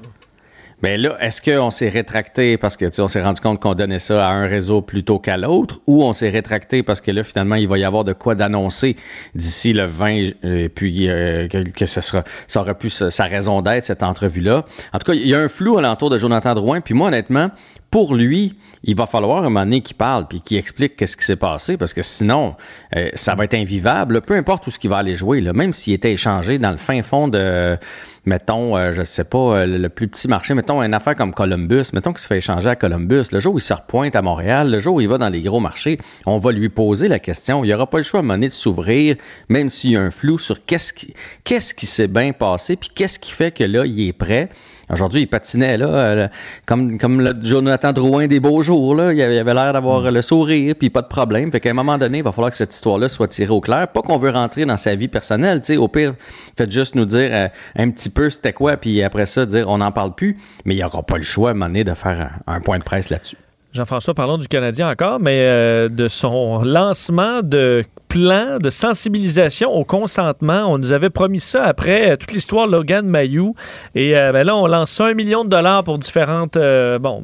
Mais 0.82 0.98
là, 0.98 1.16
est-ce 1.20 1.40
qu'on 1.40 1.70
s'est 1.70 1.88
rétracté 1.88 2.58
parce 2.58 2.76
que 2.76 2.86
on 3.00 3.08
s'est 3.08 3.22
rendu 3.22 3.40
compte 3.40 3.60
qu'on 3.60 3.74
donnait 3.74 3.98
ça 3.98 4.28
à 4.28 4.32
un 4.32 4.46
réseau 4.46 4.82
plutôt 4.82 5.18
qu'à 5.18 5.38
l'autre, 5.38 5.80
ou 5.86 6.04
on 6.04 6.12
s'est 6.12 6.28
rétracté 6.28 6.82
parce 6.82 7.00
que 7.00 7.10
là, 7.10 7.24
finalement, 7.24 7.54
il 7.54 7.66
va 7.66 7.78
y 7.78 7.84
avoir 7.84 8.04
de 8.04 8.12
quoi 8.12 8.34
d'annoncer 8.34 8.96
d'ici 9.34 9.72
le 9.72 9.86
20, 9.86 10.32
euh, 10.44 10.64
et 10.64 10.68
puis 10.68 11.08
euh, 11.08 11.48
que, 11.48 11.86
ce 11.86 12.00
sera, 12.00 12.24
ça 12.46 12.60
aurait 12.60 12.74
pu 12.74 12.90
sa 12.90 13.10
sa 13.10 13.24
raison 13.24 13.62
d'être, 13.62 13.84
cette 13.84 14.02
entrevue-là? 14.02 14.66
En 14.92 14.98
tout 14.98 15.12
cas, 15.12 15.14
il 15.14 15.26
y 15.26 15.34
a 15.34 15.40
un 15.40 15.48
flou 15.48 15.78
alentour 15.78 16.10
de 16.10 16.18
Jonathan 16.18 16.54
Drouin, 16.54 16.80
puis 16.80 16.92
moi, 16.92 17.08
honnêtement, 17.08 17.50
pour 17.96 18.14
lui, 18.14 18.54
il 18.84 18.94
va 18.94 19.06
falloir 19.06 19.46
un 19.46 19.48
moment 19.48 19.80
qu'il 19.80 19.96
parle 19.96 20.28
puis 20.28 20.42
qu'il 20.42 20.58
explique 20.58 20.96
qu'est-ce 20.96 21.16
qui 21.16 21.24
s'est 21.24 21.34
passé, 21.34 21.78
parce 21.78 21.94
que 21.94 22.02
sinon, 22.02 22.54
euh, 22.94 23.08
ça 23.14 23.34
va 23.34 23.44
être 23.44 23.54
invivable, 23.54 24.20
peu 24.20 24.34
importe 24.34 24.66
où 24.66 24.70
ce 24.70 24.78
qu'il 24.78 24.90
va 24.90 24.98
aller 24.98 25.16
jouer, 25.16 25.40
même 25.40 25.72
s'il 25.72 25.94
était 25.94 26.12
échangé 26.12 26.58
dans 26.58 26.72
le 26.72 26.76
fin 26.76 27.00
fond 27.02 27.26
de 27.26 27.78
mettons, 28.26 28.76
euh, 28.76 28.92
je 28.92 29.02
sais 29.02 29.24
pas, 29.24 29.38
euh, 29.38 29.66
le, 29.66 29.88
plus 29.88 30.08
petit 30.08 30.28
marché, 30.28 30.52
mettons 30.52 30.82
une 30.82 30.92
affaire 30.92 31.14
comme 31.14 31.32
Columbus, 31.32 31.84
mettons 31.94 32.12
qu'il 32.12 32.20
se 32.20 32.26
fait 32.26 32.38
échanger 32.38 32.68
à 32.68 32.76
Columbus, 32.76 33.22
le 33.32 33.40
jour 33.40 33.54
où 33.54 33.58
il 33.58 33.62
se 33.62 33.72
repointe 33.72 34.14
à 34.14 34.20
Montréal, 34.20 34.70
le 34.70 34.78
jour 34.78 34.96
où 34.96 35.00
il 35.00 35.08
va 35.08 35.16
dans 35.16 35.30
les 35.30 35.40
gros 35.40 35.60
marchés, 35.60 35.96
on 36.26 36.38
va 36.38 36.52
lui 36.52 36.68
poser 36.68 37.08
la 37.08 37.18
question. 37.18 37.64
Il 37.64 37.68
n'y 37.68 37.74
aura 37.74 37.88
pas 37.88 37.98
le 37.98 38.02
choix 38.02 38.20
à 38.20 38.22
un 38.22 38.38
de 38.38 38.48
s'ouvrir, 38.50 39.16
même 39.48 39.70
s'il 39.70 39.92
y 39.92 39.96
a 39.96 40.02
un 40.02 40.10
flou 40.10 40.38
sur 40.38 40.66
qu'est-ce 40.66 40.92
qui, 40.92 41.14
qu'est-ce 41.44 41.72
qui 41.72 41.86
s'est 41.86 42.08
bien 42.08 42.32
passé, 42.32 42.76
puis 42.76 42.90
qu'est-ce 42.94 43.18
qui 43.18 43.32
fait 43.32 43.52
que 43.52 43.64
là, 43.64 43.86
il 43.86 44.08
est 44.08 44.12
prêt. 44.12 44.50
Aujourd'hui, 44.88 45.22
il 45.22 45.26
patinait 45.26 45.76
là, 45.76 45.88
euh, 45.88 46.28
comme, 46.64 46.98
comme 46.98 47.20
le 47.20 47.34
Jonathan 47.42 47.92
Drouin 47.92 48.28
des 48.28 48.38
beaux 48.38 48.62
jours. 48.62 48.94
Là. 48.94 49.12
Il 49.12 49.20
avait 49.20 49.36
il 49.36 49.38
avait 49.38 49.54
l'air 49.54 49.72
d'avoir 49.72 50.10
le 50.10 50.22
sourire, 50.22 50.74
puis 50.78 50.90
pas 50.90 51.02
de 51.02 51.08
problème. 51.08 51.50
Fait 51.50 51.60
qu'à 51.60 51.70
un 51.70 51.74
moment 51.74 51.98
donné, 51.98 52.18
il 52.18 52.24
va 52.24 52.32
falloir 52.32 52.50
que 52.50 52.56
cette 52.56 52.72
histoire-là 52.72 53.08
soit 53.08 53.28
tirée 53.28 53.52
au 53.52 53.60
clair. 53.60 53.88
Pas 53.88 54.02
qu'on 54.02 54.16
veut 54.16 54.30
rentrer 54.30 54.64
dans 54.64 54.76
sa 54.76 54.94
vie 54.94 55.08
personnelle. 55.08 55.60
tu 55.60 55.74
sais. 55.74 55.76
Au 55.76 55.88
pire, 55.88 56.14
faites 56.56 56.70
juste 56.70 56.94
nous 56.94 57.04
dire 57.04 57.30
euh, 57.32 57.48
un 57.76 57.90
petit 57.90 58.10
peu 58.10 58.30
c'était 58.30 58.52
quoi, 58.52 58.76
puis 58.76 59.02
après 59.02 59.26
ça, 59.26 59.44
dire 59.44 59.68
on 59.68 59.78
n'en 59.78 59.92
parle 59.92 60.14
plus. 60.14 60.38
Mais 60.64 60.74
il 60.74 60.78
n'y 60.78 60.84
aura 60.84 61.02
pas 61.02 61.16
le 61.16 61.24
choix 61.24 61.50
à 61.50 61.52
un 61.52 61.54
moment 61.54 61.66
donné 61.66 61.84
de 61.84 61.94
faire 61.94 62.40
un, 62.46 62.54
un 62.54 62.60
point 62.60 62.78
de 62.78 62.84
presse 62.84 63.10
là-dessus. 63.10 63.36
Jean-François, 63.72 64.14
parlons 64.14 64.38
du 64.38 64.48
Canadien 64.48 64.90
encore, 64.90 65.20
mais 65.20 65.38
euh, 65.40 65.88
de 65.88 66.08
son 66.08 66.62
lancement 66.62 67.42
de 67.42 67.84
plan 68.08 68.58
de 68.58 68.70
sensibilisation 68.70 69.70
au 69.70 69.84
consentement. 69.84 70.66
On 70.66 70.78
nous 70.78 70.92
avait 70.92 71.10
promis 71.10 71.40
ça 71.40 71.64
après 71.64 72.12
euh, 72.12 72.16
toute 72.16 72.32
l'histoire 72.32 72.66
Logan 72.66 73.06
Mayou. 73.06 73.54
Et 73.94 74.16
euh, 74.16 74.32
ben 74.32 74.46
là, 74.46 74.56
on 74.56 74.66
lance 74.66 74.98
un 75.00 75.12
million 75.12 75.44
de 75.44 75.50
dollars 75.50 75.84
pour 75.84 75.98
différentes, 75.98 76.56
bon, 76.56 77.22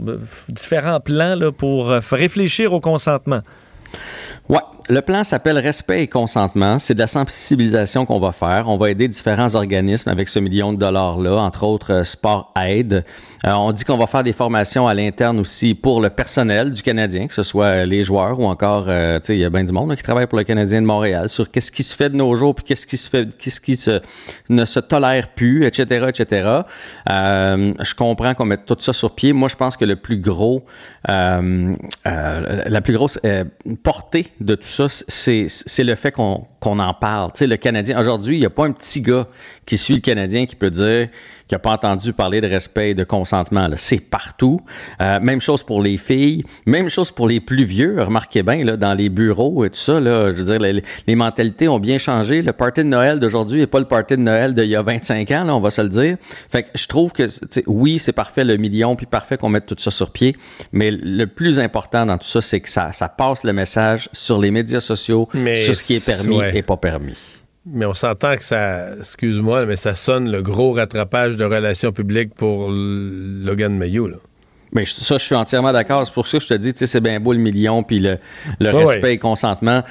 différents 0.49 1.01
plans 1.01 1.37
là, 1.37 1.53
pour 1.53 1.89
réfléchir 1.89 2.73
au 2.73 2.81
consentement. 2.81 3.41
Ouais, 4.49 4.59
le 4.93 5.01
plan 5.01 5.25
s'appelle 5.25 5.57
Respect 5.57 6.03
et 6.03 6.07
consentement. 6.07 6.79
C'est 6.79 6.93
de 6.93 6.99
la 6.99 7.07
sensibilisation 7.07 8.05
qu'on 8.05 8.21
va 8.21 8.33
faire. 8.33 8.69
On 8.69 8.77
va 8.77 8.91
aider 8.91 9.09
différents 9.09 9.55
organismes 9.55 10.11
avec 10.11 10.29
ce 10.29 10.39
million 10.39 10.75
de 10.75 10.79
dollars-là, 10.79 11.37
entre 11.37 11.65
autres 11.65 11.93
euh, 11.95 12.05
Sport 12.05 12.53
Aide. 12.61 13.03
Euh, 13.45 13.53
on 13.53 13.73
dit 13.73 13.85
qu'on 13.85 13.97
va 13.97 14.07
faire 14.07 14.23
des 14.23 14.33
formations 14.33 14.87
à 14.87 14.95
l'interne 14.95 15.41
aussi 15.41 15.75
pour 15.75 16.01
le 16.01 16.11
personnel 16.11 16.71
du 16.71 16.83
Canadien, 16.83 17.27
que 17.27 17.35
ce 17.35 17.43
soit 17.43 17.65
euh, 17.65 17.85
les 17.85 18.05
joueurs 18.05 18.39
ou 18.39 18.45
encore, 18.45 18.85
euh, 18.89 19.19
tu 19.19 19.27
sais, 19.27 19.37
il 19.37 19.41
y 19.41 19.45
a 19.45 19.51
bien 19.51 19.65
du 19.65 19.73
monde 19.73 19.95
qui 19.97 20.03
travaille 20.03 20.27
pour 20.27 20.39
le 20.39 20.45
Canadien 20.45 20.81
de 20.81 20.87
Montréal 20.87 21.29
sur 21.29 21.51
qu'est-ce 21.51 21.73
qui 21.73 21.83
se 21.83 21.97
fait 21.97 22.11
de 22.11 22.17
nos 22.17 22.35
jours, 22.37 22.55
puis 22.55 22.65
qu'est-ce 22.65 22.87
qui 22.87 22.97
se 22.97 23.11
fait, 23.11 23.37
qu'est-ce 23.37 23.61
qui 23.61 23.79
ne 24.49 24.65
se 24.65 24.81
tolère 24.81 25.29
plus, 25.29 25.65
etc., 25.65 26.07
etc. 26.09 26.61
Je 27.07 27.95
comprends 27.95 28.35
qu'on 28.35 28.45
mette 28.45 28.67
tout 28.67 28.77
ça 28.79 28.93
sur 28.93 29.15
pied. 29.15 29.33
Moi, 29.33 29.49
je 29.49 29.57
pense 29.57 29.77
que 29.77 29.85
le 29.85 29.97
plus 29.97 30.19
gros, 30.19 30.65
la 31.09 31.41
plus 32.83 32.95
grosse 32.95 33.19
portée 33.83 34.29
de 34.41 34.55
tout 34.55 34.69
ça, 34.69 34.82
c'est, 34.89 35.47
c'est 35.49 35.85
le 35.85 35.95
fait 35.95 36.13
qu'on 36.13 36.47
qu'on 36.63 36.79
en 36.79 36.95
parle. 36.95 37.33
Tu 37.33 37.41
sais, 37.41 37.47
le 37.49 37.57
Canadien, 37.57 37.99
aujourd'hui, 37.99 38.37
il 38.37 38.41
n'y 38.41 38.47
a 38.47 38.51
pas 38.51 38.67
un 38.67 38.73
petit 38.73 39.01
gars 39.01 39.27
qui 39.67 39.77
suit 39.77 39.95
le 39.95 40.01
Canadien 40.01 40.47
qui 40.47 40.55
peut 40.55 40.71
dire 40.71 41.09
qu'il 41.49 41.57
n'a 41.57 41.59
pas 41.59 41.73
entendu 41.73 42.13
parler 42.13 42.41
de 42.41 42.47
respect 42.47 42.91
et 42.91 42.95
de 42.95 43.03
consentement. 43.03 43.67
là. 43.67 43.77
C'est 43.77 43.99
partout. 43.99 44.61
Euh, 45.01 45.19
même 45.19 45.41
chose 45.41 45.65
pour 45.65 45.83
les 45.83 45.97
filles, 45.97 46.45
même 46.67 46.89
chose 46.89 47.11
pour 47.11 47.27
les 47.27 47.41
plus 47.41 47.65
vieux. 47.65 48.01
Remarquez 48.01 48.45
bien, 48.45 48.65
là, 48.65 48.77
dans 48.77 48.95
les 48.95 49.09
bureaux 49.09 49.65
et 49.65 49.71
tout 49.71 49.79
ça, 49.79 49.99
là, 49.99 50.31
je 50.31 50.37
veux 50.37 50.45
dire, 50.45 50.61
les, 50.61 50.85
les 51.09 51.15
mentalités 51.17 51.67
ont 51.67 51.81
bien 51.81 51.99
changé. 51.99 52.43
Le 52.43 52.53
party 52.53 52.85
de 52.85 52.89
Noël 52.89 53.19
d'aujourd'hui 53.19 53.59
n'est 53.59 53.67
pas 53.67 53.81
le 53.81 53.89
party 53.89 54.15
de 54.15 54.23
Noël 54.23 54.55
d'il 54.55 54.67
y 54.67 54.77
a 54.77 54.83
25 54.83 55.31
ans, 55.33 55.45
là, 55.45 55.57
on 55.57 55.61
va 55.61 55.71
se 55.71 55.83
le 55.83 55.89
dire. 55.89 56.17
Fait 56.49 56.63
que 56.63 56.69
je 56.77 56.87
trouve 56.87 57.13
que, 57.13 57.25
tu 57.25 57.47
sais, 57.51 57.65
oui, 57.67 57.99
c'est 57.99 58.13
parfait 58.13 58.45
le 58.45 58.57
million, 58.57 58.95
puis 58.95 59.07
parfait 59.07 59.37
qu'on 59.37 59.49
mette 59.49 59.67
tout 59.67 59.77
ça 59.79 59.91
sur 59.91 60.13
pied, 60.13 60.37
mais 60.73 60.93
le 60.93 61.27
plus 61.27 61.59
important 61.59 62.07
dans 62.07 62.19
tout 62.19 62.29
ça, 62.29 62.41
c'est 62.41 62.61
que 62.61 62.69
ça, 62.69 62.93
ça 62.93 63.09
passe 63.09 63.43
le 63.43 63.53
message 63.53 64.09
sur 64.13 64.39
les 64.39 64.53
médias 64.53 64.81
sociaux, 64.81 65.29
Mais 65.35 65.57
sur 65.57 65.75
ce 65.75 65.83
qui 65.83 65.95
est 65.95 66.07
permis 66.07 66.37
ouais. 66.37 66.52
Et 66.55 66.63
pas 66.63 66.77
permis. 66.77 67.19
Mais 67.65 67.87
on 67.87 67.95
s'entend 67.95 68.37
que 68.37 68.43
ça, 68.45 68.97
excuse-moi, 68.99 69.67
mais 69.67 69.77
ça 69.77 69.95
sonne 69.95 70.31
le 70.31 70.43
gros 70.43 70.73
rattrapage 70.73 71.37
de 71.37 71.45
relations 71.45 71.93
publiques 71.93 72.35
pour 72.35 72.69
Logan 72.71 73.77
Mayou. 73.79 74.09
Là. 74.09 74.17
Mais 74.75 74.85
ça, 74.87 75.19
je 75.19 75.23
suis 75.25 75.35
entièrement 75.35 75.71
d'accord. 75.73 76.05
C'est 76.07 76.15
pour 76.15 76.27
ça 76.27 76.39
que 76.39 76.45
je 76.45 76.49
te 76.49 76.55
dis, 76.55 76.73
tu 76.73 76.79
sais, 76.81 76.87
c'est 76.87 77.01
bien 77.03 77.21
beau 77.21 77.35
le 77.35 77.39
million, 77.39 77.83
puis 77.83 78.01
le, 78.01 78.17
le 78.59 78.73
Ouais, 78.73 78.85
respect 78.85 79.03
ouais. 79.03 79.15
et 79.15 79.19
consentement. 79.19 79.83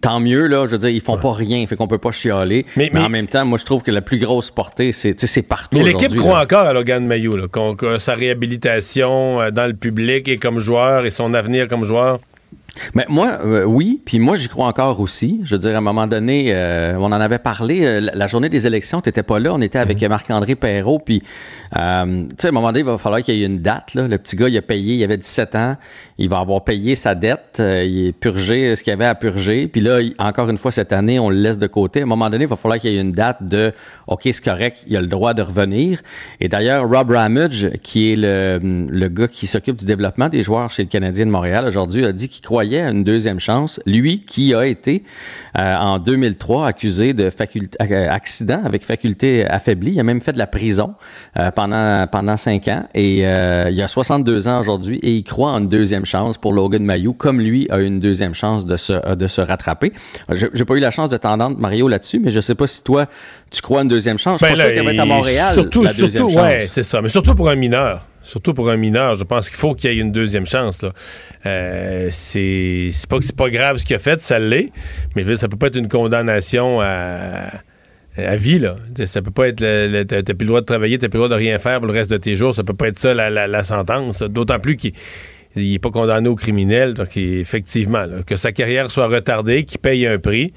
Tant 0.00 0.20
mieux, 0.20 0.46
là. 0.46 0.66
Je 0.66 0.70
veux 0.72 0.78
dire, 0.78 0.90
ils 0.90 1.00
font 1.00 1.18
pas 1.18 1.32
rien, 1.32 1.66
fait 1.66 1.76
qu'on 1.76 1.88
peut 1.88 1.98
pas 1.98 2.12
chialer. 2.12 2.64
Mais, 2.76 2.90
mais- 2.94 3.00
en 3.00 3.08
même 3.08 3.26
temps, 3.26 3.44
moi, 3.44 3.58
je 3.58 3.64
trouve 3.64 3.82
que 3.82 3.90
la 3.90 4.02
plus 4.02 4.18
grosse 4.18 4.50
portée, 4.50 4.92
c'est, 4.92 5.14
tu 5.14 5.22
sais, 5.22 5.26
c'est 5.26 5.42
partout. 5.42 5.76
Mais 5.78 5.84
l'équipe 5.84 6.14
croit 6.14 6.36
là. 6.38 6.42
encore 6.44 6.66
à 6.66 6.72
Logan 6.72 7.04
Mayou, 7.06 7.36
là, 7.36 7.48
qu'on- 7.48 7.74
que 7.74 7.98
sa 7.98 8.14
réhabilitation 8.14 9.40
euh, 9.40 9.50
dans 9.50 9.66
le 9.66 9.74
public 9.74 10.28
et 10.28 10.36
comme 10.36 10.58
joueur 10.60 11.04
et 11.04 11.10
son 11.10 11.34
avenir 11.34 11.68
comme 11.68 11.84
joueur. 11.84 12.20
Mais 12.94 13.04
moi, 13.08 13.38
euh, 13.44 13.64
oui, 13.64 14.00
puis 14.04 14.18
moi, 14.18 14.36
j'y 14.36 14.48
crois 14.48 14.66
encore 14.66 15.00
aussi. 15.00 15.40
Je 15.44 15.54
veux 15.54 15.58
dire, 15.58 15.74
à 15.74 15.78
un 15.78 15.80
moment 15.80 16.06
donné, 16.06 16.46
euh, 16.48 16.94
on 16.98 17.06
en 17.06 17.12
avait 17.12 17.38
parlé, 17.38 17.84
euh, 17.84 18.00
la- 18.14 18.26
journée 18.26 18.48
des 18.48 18.66
élections, 18.66 19.00
tu 19.00 19.08
n'étais 19.08 19.22
pas 19.24 19.38
là, 19.40 19.52
on 19.52 19.60
était 19.60 19.78
avec 19.78 20.00
Marc-André 20.02 20.54
Perrault, 20.54 21.00
puis, 21.04 21.20
tu 21.20 21.26
sais, 21.72 21.78
à 21.78 22.02
un 22.02 22.52
moment 22.52 22.68
donné, 22.68 22.80
il 22.80 22.84
va 22.84 22.96
falloir 22.98 23.22
qu'il 23.22 23.34
y 23.36 23.42
ait 23.42 23.46
une 23.46 23.60
date. 23.60 23.94
Là. 23.94 24.06
Le 24.08 24.18
petit 24.18 24.36
gars, 24.36 24.48
il 24.48 24.56
a 24.56 24.62
payé, 24.62 24.94
il 24.94 25.02
avait 25.04 25.16
17 25.16 25.54
ans, 25.56 25.76
il 26.18 26.28
va 26.28 26.38
avoir 26.38 26.62
payé 26.64 26.94
sa 26.94 27.14
dette, 27.14 27.56
il 27.60 28.06
est 28.08 28.12
purgé 28.12 28.76
ce 28.76 28.84
qu'il 28.84 28.92
avait 28.92 29.04
à 29.04 29.14
purger, 29.14 29.66
puis 29.68 29.80
là, 29.80 30.00
il- 30.00 30.14
encore 30.18 30.48
une 30.48 30.58
fois, 30.58 30.70
cette 30.70 30.92
année, 30.92 31.18
on 31.18 31.28
le 31.30 31.36
laisse 31.36 31.58
de 31.58 31.66
côté. 31.66 32.00
À 32.00 32.02
un 32.04 32.06
moment 32.06 32.30
donné, 32.30 32.44
il 32.44 32.48
va 32.50 32.56
falloir 32.56 32.78
qu'il 32.78 32.92
y 32.92 32.96
ait 32.96 33.00
une 33.00 33.12
date 33.12 33.38
de, 33.42 33.72
OK, 34.06 34.20
c'est 34.24 34.44
correct, 34.44 34.84
il 34.86 34.96
a 34.96 35.00
le 35.00 35.06
droit 35.08 35.34
de 35.34 35.42
revenir. 35.42 36.00
Et 36.40 36.48
d'ailleurs, 36.48 36.88
Rob 36.88 37.10
Ramage, 37.10 37.70
qui 37.82 38.12
est 38.12 38.16
le, 38.16 38.60
le 38.62 39.08
gars 39.08 39.28
qui 39.28 39.46
s'occupe 39.46 39.76
du 39.76 39.86
développement 39.86 40.28
des 40.28 40.42
joueurs 40.42 40.70
chez 40.70 40.82
le 40.84 40.88
Canadien 40.88 41.26
de 41.26 41.30
Montréal 41.30 41.64
aujourd'hui, 41.66 42.04
a 42.04 42.12
dit 42.12 42.28
qu'il 42.28 42.42
croyait 42.60 42.82
à 42.82 42.90
une 42.90 43.04
deuxième 43.04 43.40
chance. 43.40 43.80
Lui 43.86 44.20
qui 44.20 44.52
a 44.52 44.66
été 44.66 45.02
euh, 45.58 45.76
en 45.76 45.98
2003 45.98 46.66
accusé 46.66 47.14
de 47.14 47.30
euh, 47.30 48.08
accident 48.10 48.60
avec 48.62 48.84
faculté 48.84 49.46
affaiblie, 49.46 49.92
il 49.92 50.00
a 50.00 50.02
même 50.02 50.20
fait 50.20 50.34
de 50.34 50.38
la 50.38 50.46
prison 50.46 50.94
euh, 51.38 51.50
pendant, 51.50 52.06
pendant 52.06 52.36
cinq 52.36 52.68
ans 52.68 52.84
et 52.94 53.20
euh, 53.22 53.70
il 53.70 53.80
a 53.80 53.88
62 53.88 54.46
ans 54.46 54.60
aujourd'hui 54.60 54.98
et 55.02 55.14
il 55.14 55.24
croit 55.24 55.52
en 55.52 55.60
une 55.60 55.70
deuxième 55.70 56.04
chance 56.04 56.36
pour 56.36 56.52
Logan 56.52 56.84
Mayou, 56.84 57.14
comme 57.14 57.40
lui 57.40 57.66
a 57.70 57.78
une 57.78 57.98
deuxième 57.98 58.34
chance 58.34 58.66
de 58.66 58.76
se, 58.76 59.14
de 59.14 59.26
se 59.26 59.40
rattraper. 59.40 59.94
Je 60.28 60.48
J'ai 60.52 60.66
pas 60.66 60.74
eu 60.74 60.80
la 60.80 60.90
chance 60.90 61.08
de 61.08 61.16
t'entendre, 61.16 61.56
Mario, 61.58 61.88
là-dessus, 61.88 62.20
mais 62.22 62.30
je 62.30 62.40
sais 62.40 62.54
pas 62.54 62.66
si 62.66 62.84
toi, 62.84 63.06
tu 63.50 63.62
crois 63.62 63.80
à 63.80 63.82
une 63.84 63.88
deuxième 63.88 64.18
chance. 64.18 64.40
Je 64.40 64.46
Ben 64.46 64.54
sûr 64.54 64.66
qu'elle 64.66 64.84
va 64.84 64.92
être 64.92 65.00
à 65.00 65.06
Montréal, 65.06 65.54
Surtout, 65.54 65.82
la 65.82 65.92
deuxième 65.92 66.10
surtout, 66.10 66.28
chance. 66.28 66.42
ouais, 66.42 66.66
c'est 66.68 66.82
ça. 66.82 67.00
Mais 67.00 67.08
surtout 67.08 67.34
pour 67.34 67.48
un 67.48 67.56
mineur. 67.56 68.02
Surtout 68.30 68.54
pour 68.54 68.70
un 68.70 68.76
mineur, 68.76 69.16
je 69.16 69.24
pense 69.24 69.48
qu'il 69.48 69.58
faut 69.58 69.74
qu'il 69.74 69.92
y 69.92 69.98
ait 69.98 70.00
une 70.00 70.12
deuxième 70.12 70.46
chance. 70.46 70.84
Euh, 71.46 72.08
c'est 72.12 72.92
pas 73.08 73.18
que 73.18 73.24
c'est 73.24 73.34
pas 73.34 73.50
grave 73.50 73.78
ce 73.78 73.84
qu'il 73.84 73.96
a 73.96 73.98
fait, 73.98 74.20
ça 74.20 74.38
l'est, 74.38 74.70
mais 75.16 75.34
ça 75.34 75.48
peut 75.48 75.56
pas 75.56 75.66
être 75.66 75.74
une 75.74 75.88
condamnation 75.88 76.80
à, 76.80 77.50
vie. 78.36 78.60
Là. 78.60 78.76
Ça 79.06 79.20
peut 79.20 79.32
pas 79.32 79.48
être 79.48 79.58
t'as 79.58 80.22
plus 80.22 80.44
le 80.44 80.46
droit 80.46 80.60
de 80.60 80.66
travailler, 80.66 80.96
t'as 80.96 81.08
plus 81.08 81.16
le 81.18 81.24
droit 81.24 81.36
de 81.36 81.42
rien 81.42 81.58
faire 81.58 81.80
pour 81.80 81.88
le 81.88 81.92
reste 81.92 82.12
de 82.12 82.18
tes 82.18 82.36
jours. 82.36 82.54
Ça 82.54 82.62
peut 82.62 82.72
pas 82.72 82.86
être 82.86 83.00
ça 83.00 83.14
la, 83.14 83.62
sentence. 83.64 84.22
D'autant 84.22 84.60
plus 84.60 84.76
qu'il 84.76 84.92
il 85.56 85.74
est 85.74 85.80
pas 85.80 85.90
condamné 85.90 86.28
au 86.28 86.36
criminel, 86.36 86.94
donc 86.94 87.16
effectivement, 87.16 88.06
que 88.24 88.36
sa 88.36 88.52
carrière 88.52 88.92
soit 88.92 89.08
retardée, 89.08 89.64
qu'il 89.64 89.80
paye 89.80 90.06
un 90.06 90.20
prix. 90.20 90.52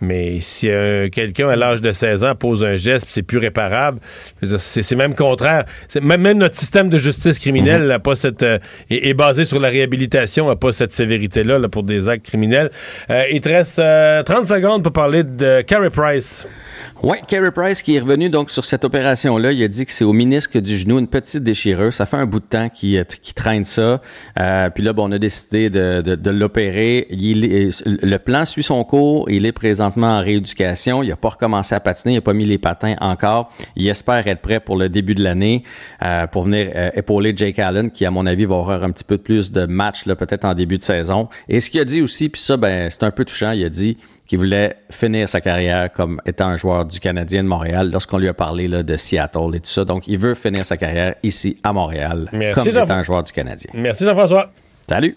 Mais 0.00 0.40
si 0.40 0.68
euh, 0.68 1.08
quelqu'un 1.08 1.48
à 1.48 1.56
l'âge 1.56 1.80
de 1.80 1.92
16 1.92 2.24
ans 2.24 2.34
pose 2.34 2.62
un 2.62 2.76
geste, 2.76 3.08
c'est 3.10 3.22
plus 3.22 3.38
réparable, 3.38 3.98
c'est 4.42 4.94
même 4.94 5.14
contraire. 5.14 5.64
Même, 6.00 6.20
même 6.20 6.38
notre 6.38 6.54
système 6.54 6.88
de 6.88 6.98
justice 6.98 7.38
criminelle 7.38 7.86
n'a 7.86 7.98
pas 7.98 8.14
cette 8.14 8.42
euh, 8.42 8.58
est, 8.90 9.08
est 9.08 9.14
basé 9.14 9.44
sur 9.44 9.58
la 9.58 9.68
réhabilitation, 9.68 10.46
n'a 10.46 10.56
pas 10.56 10.72
cette 10.72 10.92
sévérité-là 10.92 11.58
là, 11.58 11.68
pour 11.68 11.82
des 11.82 12.08
actes 12.08 12.26
criminels. 12.26 12.70
Euh, 13.10 13.24
il 13.32 13.40
te 13.40 13.48
reste 13.48 13.78
euh, 13.78 14.22
30 14.22 14.46
secondes 14.46 14.82
pour 14.82 14.92
parler 14.92 15.24
de 15.24 15.62
Carey 15.62 15.90
Price. 15.90 16.46
Oui, 17.02 17.18
Carey 17.26 17.50
Price 17.50 17.82
qui 17.82 17.96
est 17.96 18.00
revenu 18.00 18.28
donc 18.30 18.50
sur 18.50 18.64
cette 18.64 18.84
opération-là, 18.84 19.52
il 19.52 19.62
a 19.62 19.68
dit 19.68 19.86
que 19.86 19.92
c'est 19.92 20.04
au 20.04 20.12
ministre 20.12 20.58
du 20.58 20.76
genou, 20.76 20.98
une 20.98 21.06
petite 21.08 21.42
déchirure. 21.42 21.92
Ça 21.92 22.06
fait 22.06 22.16
un 22.16 22.26
bout 22.26 22.40
de 22.40 22.44
temps 22.44 22.68
qu'il 22.68 23.04
qu'il 23.04 23.34
traîne 23.34 23.64
ça. 23.64 24.00
Euh, 24.38 24.70
puis 24.70 24.82
là, 24.82 24.92
bon, 24.92 25.08
on 25.08 25.12
a 25.12 25.18
décidé 25.18 25.70
de, 25.70 26.02
de- 26.02 26.14
de 26.16 26.30
l'opérer. 26.30 27.06
Le 27.10 28.16
plan 28.18 28.44
suit 28.44 28.62
son 28.62 28.82
cours. 28.84 29.30
Il 29.30 29.46
est 29.46 29.52
présentement 29.52 30.18
en 30.18 30.20
rééducation. 30.20 31.02
Il 31.02 31.08
n'a 31.08 31.16
pas 31.16 31.28
recommencé 31.30 31.74
à 31.74 31.80
patiner. 31.80 32.14
Il 32.14 32.16
n'a 32.16 32.22
pas 32.22 32.32
mis 32.32 32.44
les 32.46 32.58
patins 32.58 32.96
encore. 33.00 33.50
Il 33.76 33.88
espère 33.88 34.26
être 34.26 34.40
prêt 34.42 34.60
pour 34.60 34.76
le 34.76 34.88
début 34.88 35.14
de 35.14 35.22
l'année 35.22 35.62
euh, 36.02 36.26
pour 36.26 36.42
venir 36.44 36.70
euh, 36.74 36.90
épauler 36.94 37.32
Jake 37.36 37.58
Allen, 37.58 37.90
qui, 37.90 38.04
à 38.04 38.10
mon 38.10 38.26
avis, 38.26 38.44
va 38.44 38.56
avoir 38.56 38.82
un 38.82 38.90
petit 38.90 39.04
peu 39.04 39.18
plus 39.18 39.52
de 39.52 39.66
matchs 39.66 40.04
peut-être 40.04 40.44
en 40.44 40.54
début 40.54 40.78
de 40.78 40.82
saison. 40.84 41.28
Et 41.48 41.60
ce 41.60 41.70
qu'il 41.70 41.80
a 41.80 41.84
dit 41.84 42.02
aussi, 42.02 42.28
puis 42.28 42.40
ça, 42.40 42.56
ben, 42.56 42.90
c'est 42.90 43.04
un 43.04 43.10
peu 43.10 43.24
touchant, 43.24 43.52
il 43.52 43.64
a 43.64 43.68
dit 43.68 43.96
qu'il 44.28 44.38
voulait 44.38 44.76
finir 44.90 45.28
sa 45.28 45.40
carrière 45.40 45.90
comme 45.90 46.20
étant 46.26 46.46
un 46.48 46.56
joueur 46.56 46.84
du 46.84 47.00
Canadien 47.00 47.42
de 47.42 47.48
Montréal 47.48 47.90
lorsqu'on 47.90 48.18
lui 48.18 48.28
a 48.28 48.34
parlé 48.34 48.68
là, 48.68 48.82
de 48.84 48.96
Seattle 48.96 49.54
et 49.54 49.60
tout 49.60 49.70
ça. 49.70 49.84
Donc, 49.84 50.06
il 50.06 50.18
veut 50.18 50.34
finir 50.34 50.64
sa 50.66 50.76
carrière 50.76 51.14
ici 51.22 51.58
à 51.64 51.72
Montréal 51.72 52.28
Merci, 52.32 52.62
comme 52.64 52.72
Jean- 52.72 52.84
étant 52.84 52.94
un 52.94 53.02
joueur 53.02 53.24
du 53.24 53.32
Canadien. 53.32 53.70
Merci 53.74 54.04
Jean-François. 54.04 54.52
Salut. 54.88 55.16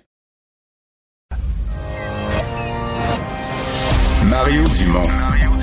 Mario 4.29 4.63
Dumont, 4.79 5.09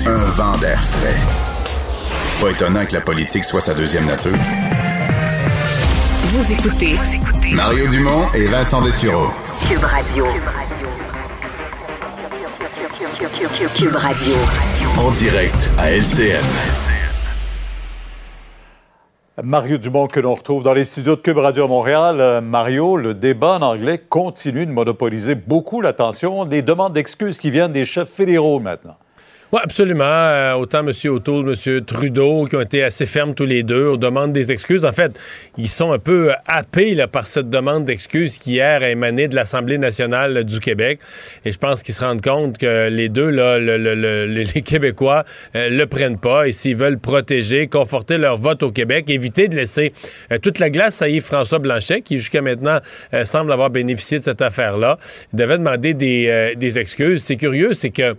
un 0.05 0.15
vent 0.29 0.57
d'air 0.59 0.79
frais. 0.79 1.15
Pas 2.41 2.51
étonnant 2.51 2.85
que 2.85 2.93
la 2.93 3.01
politique 3.01 3.43
soit 3.43 3.61
sa 3.61 3.73
deuxième 3.73 4.05
nature. 4.05 4.37
Vous 6.23 6.53
écoutez 6.53 6.95
Mario 7.53 7.87
Dumont 7.87 8.27
et 8.35 8.45
Vincent 8.45 8.81
Dessureau. 8.81 9.27
Cube 9.67 9.83
Radio. 9.83 10.25
Cube 10.25 10.43
Radio. 10.45 10.78
En 14.97 15.11
direct 15.11 15.69
à 15.77 15.91
LCN. 15.91 16.43
Mario 19.41 19.77
Dumont 19.77 20.07
que 20.07 20.19
l'on 20.19 20.35
retrouve 20.35 20.61
dans 20.61 20.73
les 20.73 20.83
studios 20.83 21.15
de 21.15 21.21
Cube 21.21 21.37
Radio 21.37 21.63
à 21.63 21.67
Montréal. 21.67 22.19
Euh, 22.19 22.41
Mario, 22.41 22.97
le 22.97 23.13
débat 23.13 23.57
en 23.57 23.61
anglais 23.61 23.97
continue 23.97 24.65
de 24.65 24.71
monopoliser 24.71 25.35
beaucoup 25.35 25.79
l'attention. 25.79 26.43
Des 26.43 26.61
demandes 26.61 26.91
d'excuses 26.91 27.37
qui 27.37 27.49
viennent 27.49 27.71
des 27.71 27.85
chefs 27.85 28.09
fédéraux 28.09 28.59
maintenant. 28.59 28.97
Oui, 29.51 29.59
absolument. 29.63 30.03
Euh, 30.05 30.53
autant 30.53 30.85
M. 30.87 30.91
O'Toole, 31.11 31.55
M. 31.65 31.81
Trudeau, 31.83 32.45
qui 32.45 32.55
ont 32.55 32.61
été 32.61 32.83
assez 32.83 33.07
fermes 33.07 33.33
tous 33.33 33.47
les 33.47 33.63
deux, 33.63 33.87
aux 33.87 33.97
demandes 33.97 34.31
des 34.31 34.51
excuses. 34.51 34.85
En 34.85 34.93
fait, 34.93 35.19
ils 35.57 35.69
sont 35.69 35.91
un 35.91 35.97
peu 35.97 36.31
happés 36.45 36.93
là, 36.93 37.07
par 37.07 37.25
cette 37.25 37.49
demande 37.49 37.83
d'excuses 37.85 38.37
qui 38.37 38.51
hier 38.51 38.83
a 38.83 38.89
émané 38.91 39.27
de 39.27 39.33
l'Assemblée 39.35 39.79
nationale 39.79 40.43
du 40.43 40.59
Québec. 40.59 40.99
Et 41.45 41.51
je 41.51 41.57
pense 41.57 41.81
qu'ils 41.81 41.95
se 41.95 42.03
rendent 42.03 42.21
compte 42.21 42.59
que 42.59 42.89
les 42.89 43.09
deux, 43.09 43.31
là, 43.31 43.57
le- 43.57 43.79
le- 43.79 43.95
le- 43.95 44.25
les 44.27 44.61
Québécois, 44.61 45.23
euh, 45.55 45.69
le 45.71 45.85
prennent 45.87 46.19
pas. 46.19 46.47
Et 46.47 46.51
s'ils 46.51 46.75
veulent 46.75 46.99
protéger, 46.99 47.65
conforter 47.65 48.19
leur 48.19 48.37
vote 48.37 48.61
au 48.61 48.71
Québec, 48.71 49.09
éviter 49.09 49.47
de 49.47 49.55
laisser 49.55 49.93
euh, 50.31 50.37
toute 50.37 50.59
la 50.59 50.69
glace 50.69 51.01
à 51.01 51.09
Yves-François 51.09 51.57
Blanchet, 51.57 52.01
qui 52.01 52.19
jusqu'à 52.19 52.43
maintenant 52.43 52.81
euh, 53.15 53.25
semble 53.25 53.51
avoir 53.51 53.71
bénéficié 53.71 54.19
de 54.19 54.23
cette 54.25 54.43
affaire-là, 54.43 54.99
devait 55.33 55.57
demander 55.57 55.95
des 55.95 56.77
excuses. 56.77 57.23
C'est 57.23 57.35
curieux, 57.37 57.73
c'est 57.73 57.89
que 57.89 58.15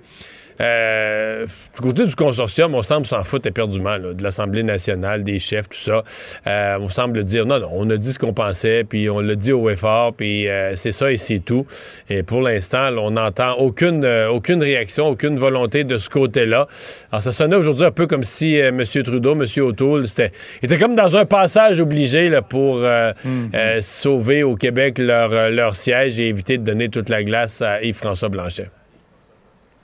euh, 0.61 1.47
du 1.75 1.81
côté 1.81 2.05
du 2.05 2.15
consortium, 2.15 2.75
on 2.75 2.83
semble 2.83 3.07
s'en 3.07 3.25
foutre 3.25 3.49
éperdument 3.49 3.97
là, 3.97 4.13
de 4.13 4.23
l'Assemblée 4.23 4.63
nationale, 4.63 5.25
des 5.25 5.39
chefs, 5.39 5.69
tout 5.69 5.79
ça. 5.79 6.03
Euh, 6.47 6.79
on 6.81 6.89
semble 6.89 7.25
dire 7.25 7.47
non, 7.47 7.59
non, 7.59 7.71
on 7.73 7.89
a 7.91 7.97
dit 7.97 8.13
ce 8.13 8.19
qu'on 8.19 8.35
pensait, 8.35 8.85
puis 8.85 9.09
on 9.09 9.21
l'a 9.21 9.35
dit 9.35 9.53
au 9.53 9.71
effort, 9.71 10.13
puis 10.15 10.49
euh, 10.49 10.77
c'est 10.77 10.93
ça 10.93 11.11
et 11.11 11.17
c'est 11.17 11.39
tout. 11.39 11.67
Et 12.09 12.23
pour 12.23 12.43
l'instant, 12.43 12.91
on 12.99 13.13
n'entend 13.13 13.55
aucune, 13.55 14.05
euh, 14.05 14.29
aucune 14.29 14.63
réaction, 14.63 15.09
aucune 15.09 15.37
volonté 15.37 15.85
de 15.85 15.97
ce 15.99 16.11
côté-là. 16.11 16.67
Alors 17.11 17.23
ça 17.23 17.33
sonnait 17.33 17.57
aujourd'hui 17.57 17.85
un 17.85 17.91
peu 17.91 18.07
comme 18.07 18.23
si 18.23 18.61
euh, 18.61 18.69
M. 18.69 18.85
Trudeau, 18.85 19.33
M. 19.33 19.45
O'Toole, 19.63 20.07
c'était 20.07 20.33
était 20.63 20.79
comme 20.79 20.95
dans 20.95 21.17
un 21.17 21.25
passage 21.25 21.81
obligé 21.81 22.29
là, 22.29 22.43
pour 22.43 22.79
euh, 22.79 23.13
euh, 23.55 23.81
sauver 23.81 24.43
au 24.43 24.57
Québec 24.57 24.99
leur, 24.99 25.51
leur 25.51 25.75
siège 25.75 26.21
et 26.21 26.29
éviter 26.29 26.59
de 26.59 26.65
donner 26.65 26.89
toute 26.89 27.09
la 27.09 27.25
glace 27.25 27.63
à 27.63 27.83
Yves-François 27.83 28.29
Blanchet. 28.29 28.69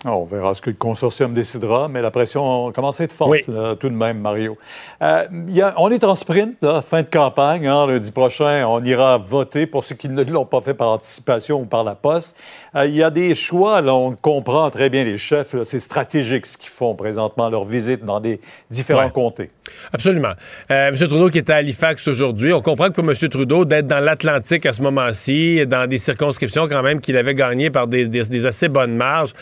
Ah, 0.05 0.13
On 0.15 0.25
verra 0.25 0.55
ce 0.55 0.61
que 0.61 0.71
le 0.71 0.77
consortium 0.77 1.33
décidera, 1.33 1.89
mais 1.89 2.03
la 2.03 2.11
pression 2.11 2.71
commence 2.71 3.01
à 3.01 3.05
être 3.05 3.15
forte 3.15 3.49
là, 3.49 3.75
tout 3.75 3.89
de 3.89 3.95
même, 3.95 4.19
Mario. 4.21 4.57
Euh, 5.03 5.27
il 5.49 5.55
y 5.55 5.63
a- 5.63 5.75
on 5.79 5.91
est 5.91 6.05
en 6.05 6.15
sprint, 6.15 6.55
là, 6.63 6.83
fin 6.83 7.03
de 7.03 7.09
campagne. 7.09 7.67
hein, 7.67 7.87
lundi 7.87 8.13
prochain, 8.13 8.65
on 8.69 8.83
ira 8.85 9.17
voter 9.19 9.67
pour 9.67 9.83
ceux 9.83 9.95
qui 9.95 10.09
ne 10.09 10.23
l'ont 10.23 10.45
pas 10.45 10.61
fait 10.61 10.75
par 10.75 10.89
anticipation 10.89 11.63
ou 11.63 11.65
par 11.65 11.83
la 11.83 11.95
poste. 11.95 12.37
Euh, 12.77 12.87
il 12.87 12.95
y 12.95 13.03
a 13.03 13.11
des 13.11 13.35
choix, 13.35 13.81
là, 13.81 13.95
on 13.95 14.13
comprend 14.13 14.71
très 14.71 14.91
bien 14.91 15.03
les 15.03 15.17
chefs. 15.19 15.57
C'est 15.65 15.81
stratégique 15.81 16.45
ce 16.47 16.59
qu'ils 16.59 16.69
font 16.71 16.95
présentement, 16.95 17.49
leur 17.49 17.65
visite 17.65 18.05
dans 18.05 18.21
des 18.21 18.41
différents 18.71 19.05
Ouais. 19.05 19.11
comtés. 19.11 19.51
Absolument. 19.93 20.33
Euh, 20.71 20.89
M. 20.89 20.97
Trudeau 20.97 21.31
qui 21.31 21.39
était 21.39 21.53
à 21.53 21.57
Halifax 21.57 22.07
aujourd'hui, 22.09 22.53
on 22.53 22.61
comprend 22.61 22.89
que 22.89 23.01
pour 23.01 23.09
M. 23.09 23.15
Trudeau, 23.29 23.65
d'être 23.65 23.87
dans 23.87 24.01
l'Atlantique 24.01 24.67
à 24.67 24.73
ce 24.73 24.83
moment-ci, 24.83 25.67
dans 25.67 25.87
des 25.87 25.99
circonscriptions 25.99 26.69
quand 26.69 26.83
même 26.83 27.01
qu'il 27.01 27.17
avait 27.17 27.35
gagnées 27.35 27.71
par 27.71 27.87
des, 27.87 28.47
assez 28.47 28.69
bonnes 28.69 28.97
marges, 28.97 29.33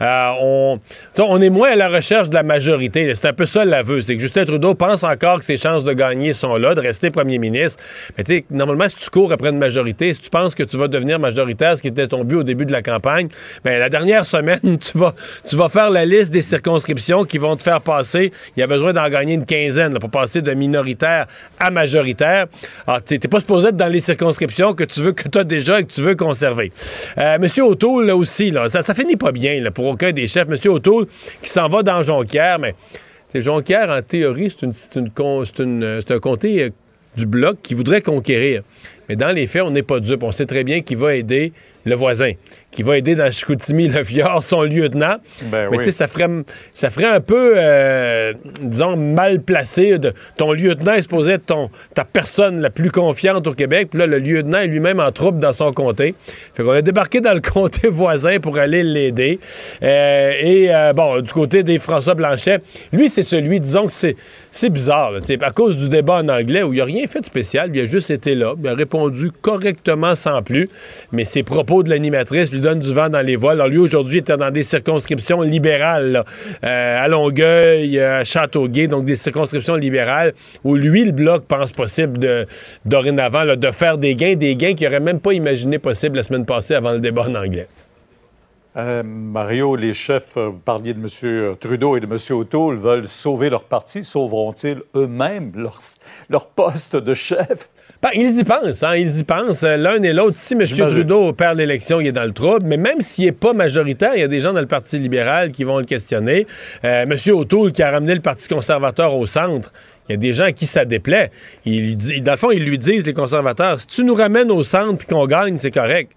euh, 0.00 0.78
on, 1.18 1.40
est 1.40 1.50
moins 1.50 1.72
à 1.72 1.76
la 1.76 1.88
recherche 1.88 2.28
de 2.28 2.34
la 2.34 2.42
majorité. 2.42 3.14
C'est 3.14 3.28
un 3.28 3.32
peu 3.32 3.46
ça 3.46 3.64
l'aveu. 3.64 4.00
C'est 4.00 4.14
que 4.14 4.20
Justin 4.20 4.44
Trudeau 4.44 4.74
pense 4.74 5.04
encore 5.04 5.38
que 5.38 5.44
ses 5.44 5.56
chances 5.56 5.84
de 5.84 5.92
gagner 5.92 6.32
sont 6.32 6.56
là, 6.56 6.74
de 6.74 6.80
rester 6.80 7.10
premier 7.10 7.38
ministre. 7.38 7.82
Mais 8.16 8.24
tu 8.24 8.36
sais, 8.36 8.44
normalement, 8.50 8.88
si 8.88 8.96
tu 8.96 9.10
cours 9.10 9.32
après 9.32 9.50
une 9.50 9.58
majorité, 9.58 10.14
si 10.14 10.20
tu 10.20 10.30
penses 10.30 10.54
que 10.54 10.62
tu 10.62 10.76
vas 10.76 10.88
devenir 10.88 11.18
majoritaire, 11.18 11.76
ce 11.76 11.82
qui 11.82 11.88
était 11.88 12.06
ton 12.08 12.24
but 12.24 12.36
au 12.36 12.42
début 12.42 12.66
de 12.66 12.72
la 12.72 12.82
campagne, 12.82 13.28
ben, 13.64 13.78
la 13.78 13.88
dernière 13.88 14.26
semaine, 14.26 14.78
tu 14.78 14.98
vas, 14.98 15.14
tu 15.48 15.56
vas 15.56 15.68
faire 15.68 15.90
la 15.90 16.04
liste 16.04 16.32
des 16.32 16.42
circonscriptions 16.42 17.24
qui 17.24 17.38
vont 17.38 17.56
te 17.56 17.62
faire 17.62 17.80
passer. 17.80 18.32
Il 18.56 18.60
y 18.60 18.62
a 18.62 18.66
besoin 18.66 18.92
d'en 18.92 19.08
gagner 19.08 19.34
une 19.34 19.46
quinzaine 19.46 19.73
là, 19.80 20.00
pour 20.00 20.10
passer 20.10 20.42
de 20.42 20.52
minoritaire 20.52 21.26
à 21.58 21.70
majoritaire. 21.70 22.46
Alors, 22.86 23.02
tu 23.02 23.14
n'es 23.14 23.18
pas 23.18 23.40
supposé 23.40 23.68
être 23.68 23.76
dans 23.76 23.88
les 23.88 24.00
circonscriptions 24.00 24.74
que 24.74 24.84
tu 24.84 25.00
veux 25.00 25.12
que 25.12 25.28
tu 25.28 25.38
as 25.38 25.44
déjà 25.44 25.80
et 25.80 25.84
que 25.84 25.92
tu 25.92 26.02
veux 26.02 26.14
conserver. 26.14 26.72
Euh, 27.18 27.38
Monsieur 27.38 27.64
O'Toole, 27.64 28.06
là 28.06 28.16
aussi, 28.16 28.50
là, 28.50 28.68
ça, 28.68 28.82
ça 28.82 28.94
finit 28.94 29.16
pas 29.16 29.32
bien 29.32 29.60
là, 29.60 29.70
pour 29.70 29.86
aucun 29.86 30.12
des 30.12 30.26
chefs. 30.26 30.48
Monsieur 30.48 30.70
O'Toole 30.70 31.06
qui 31.42 31.50
s'en 31.50 31.68
va 31.68 31.82
dans 31.82 32.02
Jonquière, 32.02 32.58
mais 32.58 32.74
Jonquière, 33.34 33.90
en 33.90 34.00
théorie, 34.02 34.50
c'est 34.50 34.64
une, 34.96 35.08
une 35.58 36.02
un 36.08 36.18
comté 36.20 36.62
euh, 36.62 36.70
du 37.16 37.26
bloc 37.26 37.58
qui 37.62 37.74
voudrait 37.74 38.02
conquérir. 38.02 38.62
Mais 39.08 39.16
dans 39.16 39.30
les 39.30 39.46
faits, 39.46 39.62
on 39.62 39.70
n'est 39.70 39.82
pas 39.82 40.00
dupe. 40.00 40.22
On 40.22 40.32
sait 40.32 40.46
très 40.46 40.64
bien 40.64 40.80
qu'il 40.80 40.96
va 40.98 41.14
aider 41.14 41.52
le 41.84 41.94
voisin, 41.94 42.32
qui 42.74 42.82
va 42.82 42.98
aider 42.98 43.14
dans 43.14 43.30
Chicoutimi, 43.30 43.88
le 43.88 44.02
Fjord, 44.02 44.42
son 44.42 44.62
lieutenant. 44.62 45.16
Ben 45.44 45.68
Mais 45.70 45.76
oui. 45.76 45.78
tu 45.78 45.84
sais, 45.84 45.92
ça 45.92 46.08
ferait, 46.08 46.28
ça 46.72 46.90
ferait 46.90 47.06
un 47.06 47.20
peu, 47.20 47.52
euh, 47.56 48.32
disons, 48.62 48.96
mal 48.96 49.40
placé. 49.40 49.98
De, 49.98 50.12
ton 50.36 50.52
lieutenant 50.52 50.94
est 50.94 51.02
supposé 51.02 51.34
être 51.34 51.46
ton, 51.46 51.70
ta 51.94 52.04
personne 52.04 52.60
la 52.60 52.70
plus 52.70 52.90
confiante 52.90 53.46
au 53.46 53.54
Québec. 53.54 53.88
Puis 53.90 54.00
là, 54.00 54.06
le 54.06 54.18
lieutenant 54.18 54.58
est 54.58 54.66
lui-même 54.66 54.98
en 54.98 55.12
troupe 55.12 55.38
dans 55.38 55.52
son 55.52 55.72
comté. 55.72 56.16
Fait 56.54 56.64
qu'on 56.64 56.72
a 56.72 56.82
débarqué 56.82 57.20
dans 57.20 57.32
le 57.32 57.40
comté 57.52 57.88
voisin 57.88 58.40
pour 58.40 58.58
aller 58.58 58.82
l'aider. 58.82 59.38
Euh, 59.84 60.32
et 60.40 60.74
euh, 60.74 60.92
bon, 60.92 61.20
du 61.20 61.32
côté 61.32 61.62
des 61.62 61.78
François 61.78 62.14
Blanchet, 62.14 62.58
lui, 62.92 63.08
c'est 63.08 63.22
celui, 63.22 63.60
disons 63.60 63.86
que 63.86 63.92
c'est, 63.92 64.16
c'est 64.50 64.70
bizarre. 64.70 65.12
là, 65.12 65.20
à 65.42 65.50
cause 65.50 65.76
du 65.76 65.88
débat 65.88 66.22
en 66.24 66.28
anglais 66.28 66.64
où 66.64 66.72
il 66.72 66.78
n'a 66.78 66.84
rien 66.84 67.06
fait 67.06 67.20
de 67.20 67.26
spécial. 67.26 67.70
Il 67.72 67.80
a 67.80 67.84
juste 67.84 68.10
été 68.10 68.34
là. 68.34 68.54
Il 68.60 68.68
a 68.68 68.74
répondu 68.74 69.30
correctement 69.42 70.16
sans 70.16 70.42
plus. 70.42 70.68
Mais 71.12 71.24
ses 71.24 71.44
propos 71.44 71.84
de 71.84 71.90
l'animatrice 71.90 72.50
lui 72.50 72.63
donnent 72.64 72.80
du 72.80 72.94
vent 72.94 73.08
dans 73.10 73.20
les 73.20 73.36
voiles. 73.36 73.60
Alors 73.60 73.68
lui, 73.68 73.78
aujourd'hui, 73.78 74.18
était 74.18 74.36
dans 74.36 74.50
des 74.50 74.62
circonscriptions 74.62 75.42
libérales. 75.42 76.24
Euh, 76.64 77.04
à 77.04 77.08
Longueuil, 77.08 78.00
à 78.00 78.24
Châteauguay, 78.24 78.88
donc 78.88 79.04
des 79.04 79.16
circonscriptions 79.16 79.76
libérales 79.76 80.32
où 80.64 80.74
lui, 80.74 81.04
le 81.04 81.12
Bloc, 81.12 81.44
pense 81.46 81.72
possible 81.72 82.18
de, 82.18 82.46
dorénavant 82.84 83.44
de 83.44 83.70
faire 83.70 83.98
des 83.98 84.14
gains, 84.14 84.34
des 84.34 84.56
gains 84.56 84.74
qu'il 84.74 84.86
n'aurait 84.86 85.00
même 85.00 85.20
pas 85.20 85.32
imaginé 85.32 85.78
possible 85.78 86.16
la 86.16 86.22
semaine 86.22 86.46
passée 86.46 86.74
avant 86.74 86.92
le 86.92 87.00
débat 87.00 87.24
en 87.28 87.34
anglais. 87.34 87.68
Euh, 88.76 89.02
Mario, 89.04 89.76
les 89.76 89.94
chefs, 89.94 90.36
euh, 90.36 90.48
vous 90.48 90.58
parliez 90.58 90.94
de 90.94 91.00
M. 91.00 91.56
Trudeau 91.60 91.96
et 91.96 92.00
de 92.00 92.06
M. 92.06 92.16
O'Toole, 92.30 92.76
veulent 92.76 93.06
sauver 93.06 93.50
leur 93.50 93.64
parti. 93.64 94.02
Sauveront-ils 94.02 94.82
eux-mêmes 94.96 95.52
leur 96.28 96.48
poste 96.48 96.96
de 96.96 97.14
chef? 97.14 97.68
Ben, 98.04 98.10
ils 98.16 98.38
y 98.38 98.44
pensent, 98.44 98.82
hein, 98.82 98.96
ils 98.96 99.20
y 99.20 99.24
pensent, 99.24 99.62
euh, 99.62 99.78
l'un 99.78 100.02
et 100.02 100.12
l'autre. 100.12 100.36
Si 100.36 100.52
M. 100.52 100.66
Trudeau 100.66 101.32
perd 101.32 101.56
l'élection, 101.56 102.02
il 102.02 102.08
est 102.08 102.12
dans 102.12 102.24
le 102.24 102.32
trouble, 102.32 102.66
mais 102.66 102.76
même 102.76 103.00
s'il 103.00 103.24
n'est 103.24 103.32
pas 103.32 103.54
majoritaire, 103.54 104.14
il 104.14 104.20
y 104.20 104.22
a 104.22 104.28
des 104.28 104.40
gens 104.40 104.52
dans 104.52 104.60
le 104.60 104.66
Parti 104.66 104.98
libéral 104.98 105.52
qui 105.52 105.64
vont 105.64 105.78
le 105.78 105.86
questionner. 105.86 106.46
Euh, 106.84 107.04
M. 107.04 107.16
O'Toole 107.34 107.72
qui 107.72 107.82
a 107.82 107.90
ramené 107.90 108.14
le 108.14 108.20
Parti 108.20 108.46
conservateur 108.46 109.14
au 109.14 109.24
centre, 109.24 109.72
il 110.06 110.12
y 110.12 110.14
a 110.16 110.18
des 110.18 110.34
gens 110.34 110.44
à 110.44 110.52
qui 110.52 110.66
ça 110.66 110.84
déplaît. 110.84 111.30
Dans 111.64 112.32
le 112.32 112.36
fond, 112.36 112.50
ils 112.50 112.62
lui 112.62 112.76
disent, 112.76 113.06
les 113.06 113.14
conservateurs, 113.14 113.80
si 113.80 113.86
tu 113.86 114.04
nous 114.04 114.14
ramènes 114.14 114.50
au 114.50 114.62
centre 114.64 114.98
puis 114.98 115.06
qu'on 115.06 115.26
gagne, 115.26 115.56
c'est 115.56 115.70
correct. 115.70 116.12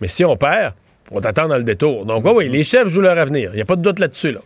Mais 0.00 0.08
si 0.08 0.24
on 0.24 0.36
perd, 0.36 0.74
on 1.12 1.20
t'attend 1.20 1.46
dans 1.46 1.56
le 1.56 1.62
détour. 1.62 2.04
Donc, 2.04 2.24
oui, 2.24 2.32
oui, 2.34 2.48
les 2.48 2.64
chefs 2.64 2.88
jouent 2.88 3.00
leur 3.00 3.16
avenir. 3.16 3.50
Il 3.52 3.56
n'y 3.56 3.62
a 3.62 3.66
pas 3.66 3.76
de 3.76 3.82
doute 3.82 4.00
là-dessus. 4.00 4.32
Là. 4.32 4.40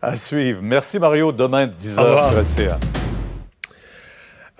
À 0.00 0.16
suivre. 0.16 0.60
Merci, 0.62 0.98
Mario. 0.98 1.30
Demain, 1.30 1.66
10h 1.66 2.00
Au 2.00 2.04
revoir. 2.04 2.42
sur. 2.42 2.78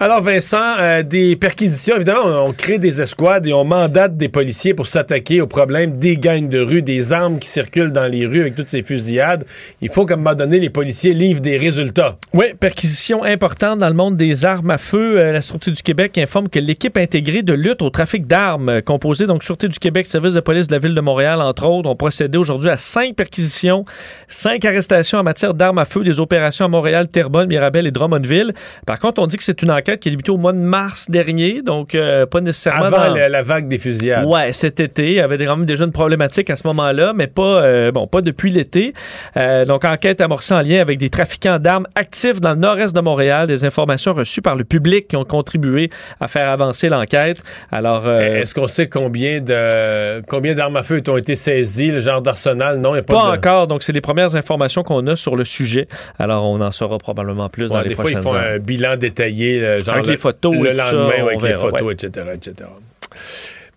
Alors, 0.00 0.22
Vincent, 0.22 0.76
euh, 0.78 1.02
des 1.02 1.34
perquisitions, 1.34 1.96
évidemment, 1.96 2.44
on, 2.46 2.52
crée 2.52 2.78
des 2.78 3.02
escouades 3.02 3.48
et 3.48 3.52
on 3.52 3.64
mandate 3.64 4.16
des 4.16 4.28
policiers 4.28 4.72
pour 4.72 4.86
s'attaquer 4.86 5.40
au 5.40 5.48
problème 5.48 5.98
des 5.98 6.16
gangs 6.16 6.48
de 6.48 6.60
rue, 6.60 6.82
des 6.82 7.12
armes 7.12 7.40
qui 7.40 7.48
circulent 7.48 7.90
dans 7.90 8.06
les 8.06 8.24
rues 8.24 8.42
avec 8.42 8.54
toutes 8.54 8.68
ces 8.68 8.84
fusillades. 8.84 9.44
Il 9.80 9.88
faut 9.88 10.06
qu'à 10.06 10.14
un 10.14 10.18
moment 10.18 10.36
donné, 10.36 10.60
les 10.60 10.70
policiers 10.70 11.14
livrent 11.14 11.40
des 11.40 11.58
résultats. 11.58 12.16
Oui, 12.32 12.54
perquisition 12.54 13.24
importante 13.24 13.80
dans 13.80 13.88
le 13.88 13.94
monde 13.96 14.16
des 14.16 14.44
armes 14.44 14.70
à 14.70 14.78
feu. 14.78 15.18
Euh, 15.18 15.32
la 15.32 15.40
Sûreté 15.40 15.72
du 15.72 15.82
Québec 15.82 16.16
informe 16.16 16.48
que 16.48 16.60
l'équipe 16.60 16.96
intégrée 16.96 17.42
de 17.42 17.52
lutte 17.52 17.82
au 17.82 17.90
trafic 17.90 18.24
d'armes, 18.24 18.68
euh, 18.68 18.80
composée 18.80 19.26
donc 19.26 19.42
Sûreté 19.42 19.66
du 19.66 19.80
Québec, 19.80 20.06
Service 20.06 20.34
de 20.34 20.40
police 20.40 20.68
de 20.68 20.74
la 20.74 20.78
Ville 20.78 20.94
de 20.94 21.00
Montréal, 21.00 21.42
entre 21.42 21.66
autres, 21.66 21.90
ont 21.90 21.96
procédé 21.96 22.38
aujourd'hui 22.38 22.70
à 22.70 22.76
cinq 22.76 23.16
perquisitions, 23.16 23.84
cinq 24.28 24.64
arrestations 24.64 25.18
en 25.18 25.24
matière 25.24 25.54
d'armes 25.54 25.78
à 25.78 25.84
feu, 25.84 26.04
des 26.04 26.20
opérations 26.20 26.66
à 26.66 26.68
Montréal, 26.68 27.08
Terrebonne, 27.08 27.48
Mirabel 27.48 27.88
et 27.88 27.90
Drummondville. 27.90 28.54
Par 28.86 29.00
contre, 29.00 29.20
on 29.20 29.26
dit 29.26 29.36
que 29.36 29.42
c'est 29.42 29.60
une 29.60 29.72
enquête 29.72 29.87
qui 29.96 30.08
a 30.08 30.10
débuté 30.10 30.30
au 30.30 30.36
mois 30.36 30.52
de 30.52 30.58
mars 30.58 31.10
dernier, 31.10 31.62
donc 31.62 31.94
euh, 31.94 32.26
pas 32.26 32.40
nécessairement 32.40 32.84
Avant 32.86 33.08
dans- 33.08 33.14
la, 33.14 33.28
la 33.28 33.42
vague 33.42 33.68
des 33.68 33.78
fusillades. 33.78 34.26
Ouais, 34.26 34.52
cet 34.52 34.80
été, 34.80 35.06
il 35.06 35.12
y 35.14 35.20
avait 35.20 35.38
quand 35.44 35.56
même 35.56 35.66
déjà 35.66 35.84
une 35.84 35.92
problématique 35.92 36.50
à 36.50 36.56
ce 36.56 36.66
moment-là, 36.66 37.12
mais 37.14 37.26
pas, 37.26 37.62
euh, 37.62 37.90
bon, 37.92 38.06
pas 38.06 38.20
depuis 38.20 38.50
l'été. 38.50 38.92
Euh, 39.36 39.64
donc, 39.64 39.84
enquête 39.84 40.20
amorcée 40.20 40.54
en 40.54 40.60
lien 40.62 40.80
avec 40.80 40.98
des 40.98 41.10
trafiquants 41.10 41.58
d'armes 41.58 41.86
actifs 41.94 42.40
dans 42.40 42.50
le 42.50 42.56
nord-est 42.56 42.94
de 42.94 43.00
Montréal, 43.00 43.46
des 43.46 43.64
informations 43.64 44.12
reçues 44.14 44.42
par 44.42 44.56
le 44.56 44.64
public 44.64 45.08
qui 45.08 45.16
ont 45.16 45.24
contribué 45.24 45.90
à 46.20 46.28
faire 46.28 46.48
avancer 46.50 46.88
l'enquête. 46.88 47.42
Alors, 47.72 48.06
euh, 48.06 48.36
Est-ce 48.38 48.54
qu'on 48.54 48.68
sait 48.68 48.88
combien 48.88 49.40
de 49.40 50.20
combien 50.28 50.54
d'armes 50.54 50.76
à 50.76 50.82
feu 50.82 51.00
ont 51.08 51.16
été 51.16 51.36
saisies, 51.36 51.90
le 51.90 52.00
genre 52.00 52.22
d'arsenal? 52.22 52.78
Non, 52.78 52.90
il 52.90 52.94
n'y 52.94 52.98
a 53.00 53.02
pas, 53.02 53.14
pas 53.14 53.30
de... 53.32 53.36
encore. 53.38 53.66
Donc, 53.66 53.82
c'est 53.82 53.92
les 53.92 54.00
premières 54.00 54.36
informations 54.36 54.82
qu'on 54.82 55.06
a 55.06 55.16
sur 55.16 55.36
le 55.36 55.44
sujet. 55.44 55.86
Alors, 56.18 56.44
on 56.44 56.60
en 56.60 56.70
saura 56.70 56.98
probablement 56.98 57.48
plus 57.48 57.70
dans 57.70 57.80
les 57.80 57.90
des 57.90 57.94
fois, 57.94 58.04
ils 58.10 58.18
prochaines 58.18 58.22
font 58.22 58.34
heures. 58.34 58.54
un 58.54 58.58
bilan 58.58 58.96
détaillé, 58.96 59.77
genre 59.80 59.94
Avec 59.94 60.06
le- 60.06 60.12
les 60.12 60.16
photos 60.16 60.54
le 60.54 60.70
et 60.72 60.76
ça, 60.76 60.92
lendemain, 60.92 61.22
avec 61.26 61.42
les 61.42 61.48
verra, 61.48 61.60
photos, 61.70 61.82
ouais. 61.82 61.92
etc., 61.94 62.26
etc. 62.34 62.70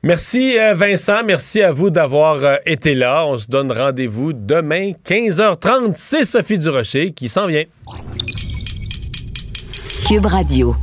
Merci 0.03 0.57
euh, 0.57 0.73
Vincent, 0.73 1.23
merci 1.23 1.61
à 1.61 1.72
vous 1.72 1.91
d'avoir 1.91 2.44
euh, 2.44 2.56
été 2.65 2.95
là. 2.95 3.23
On 3.28 3.38
se 3.38 3.48
donne 3.48 3.72
rendez-vous 3.72 4.34
demain 4.34 4.94
15h30. 5.06 5.91
C'est 5.95 6.23
Sophie 6.26 6.57
Durocher 6.57 7.11
qui 7.11 7.30
s'en 7.30 7.45
vient. 7.45 7.65
Cube 10.07 10.26
Radio. 10.26 10.76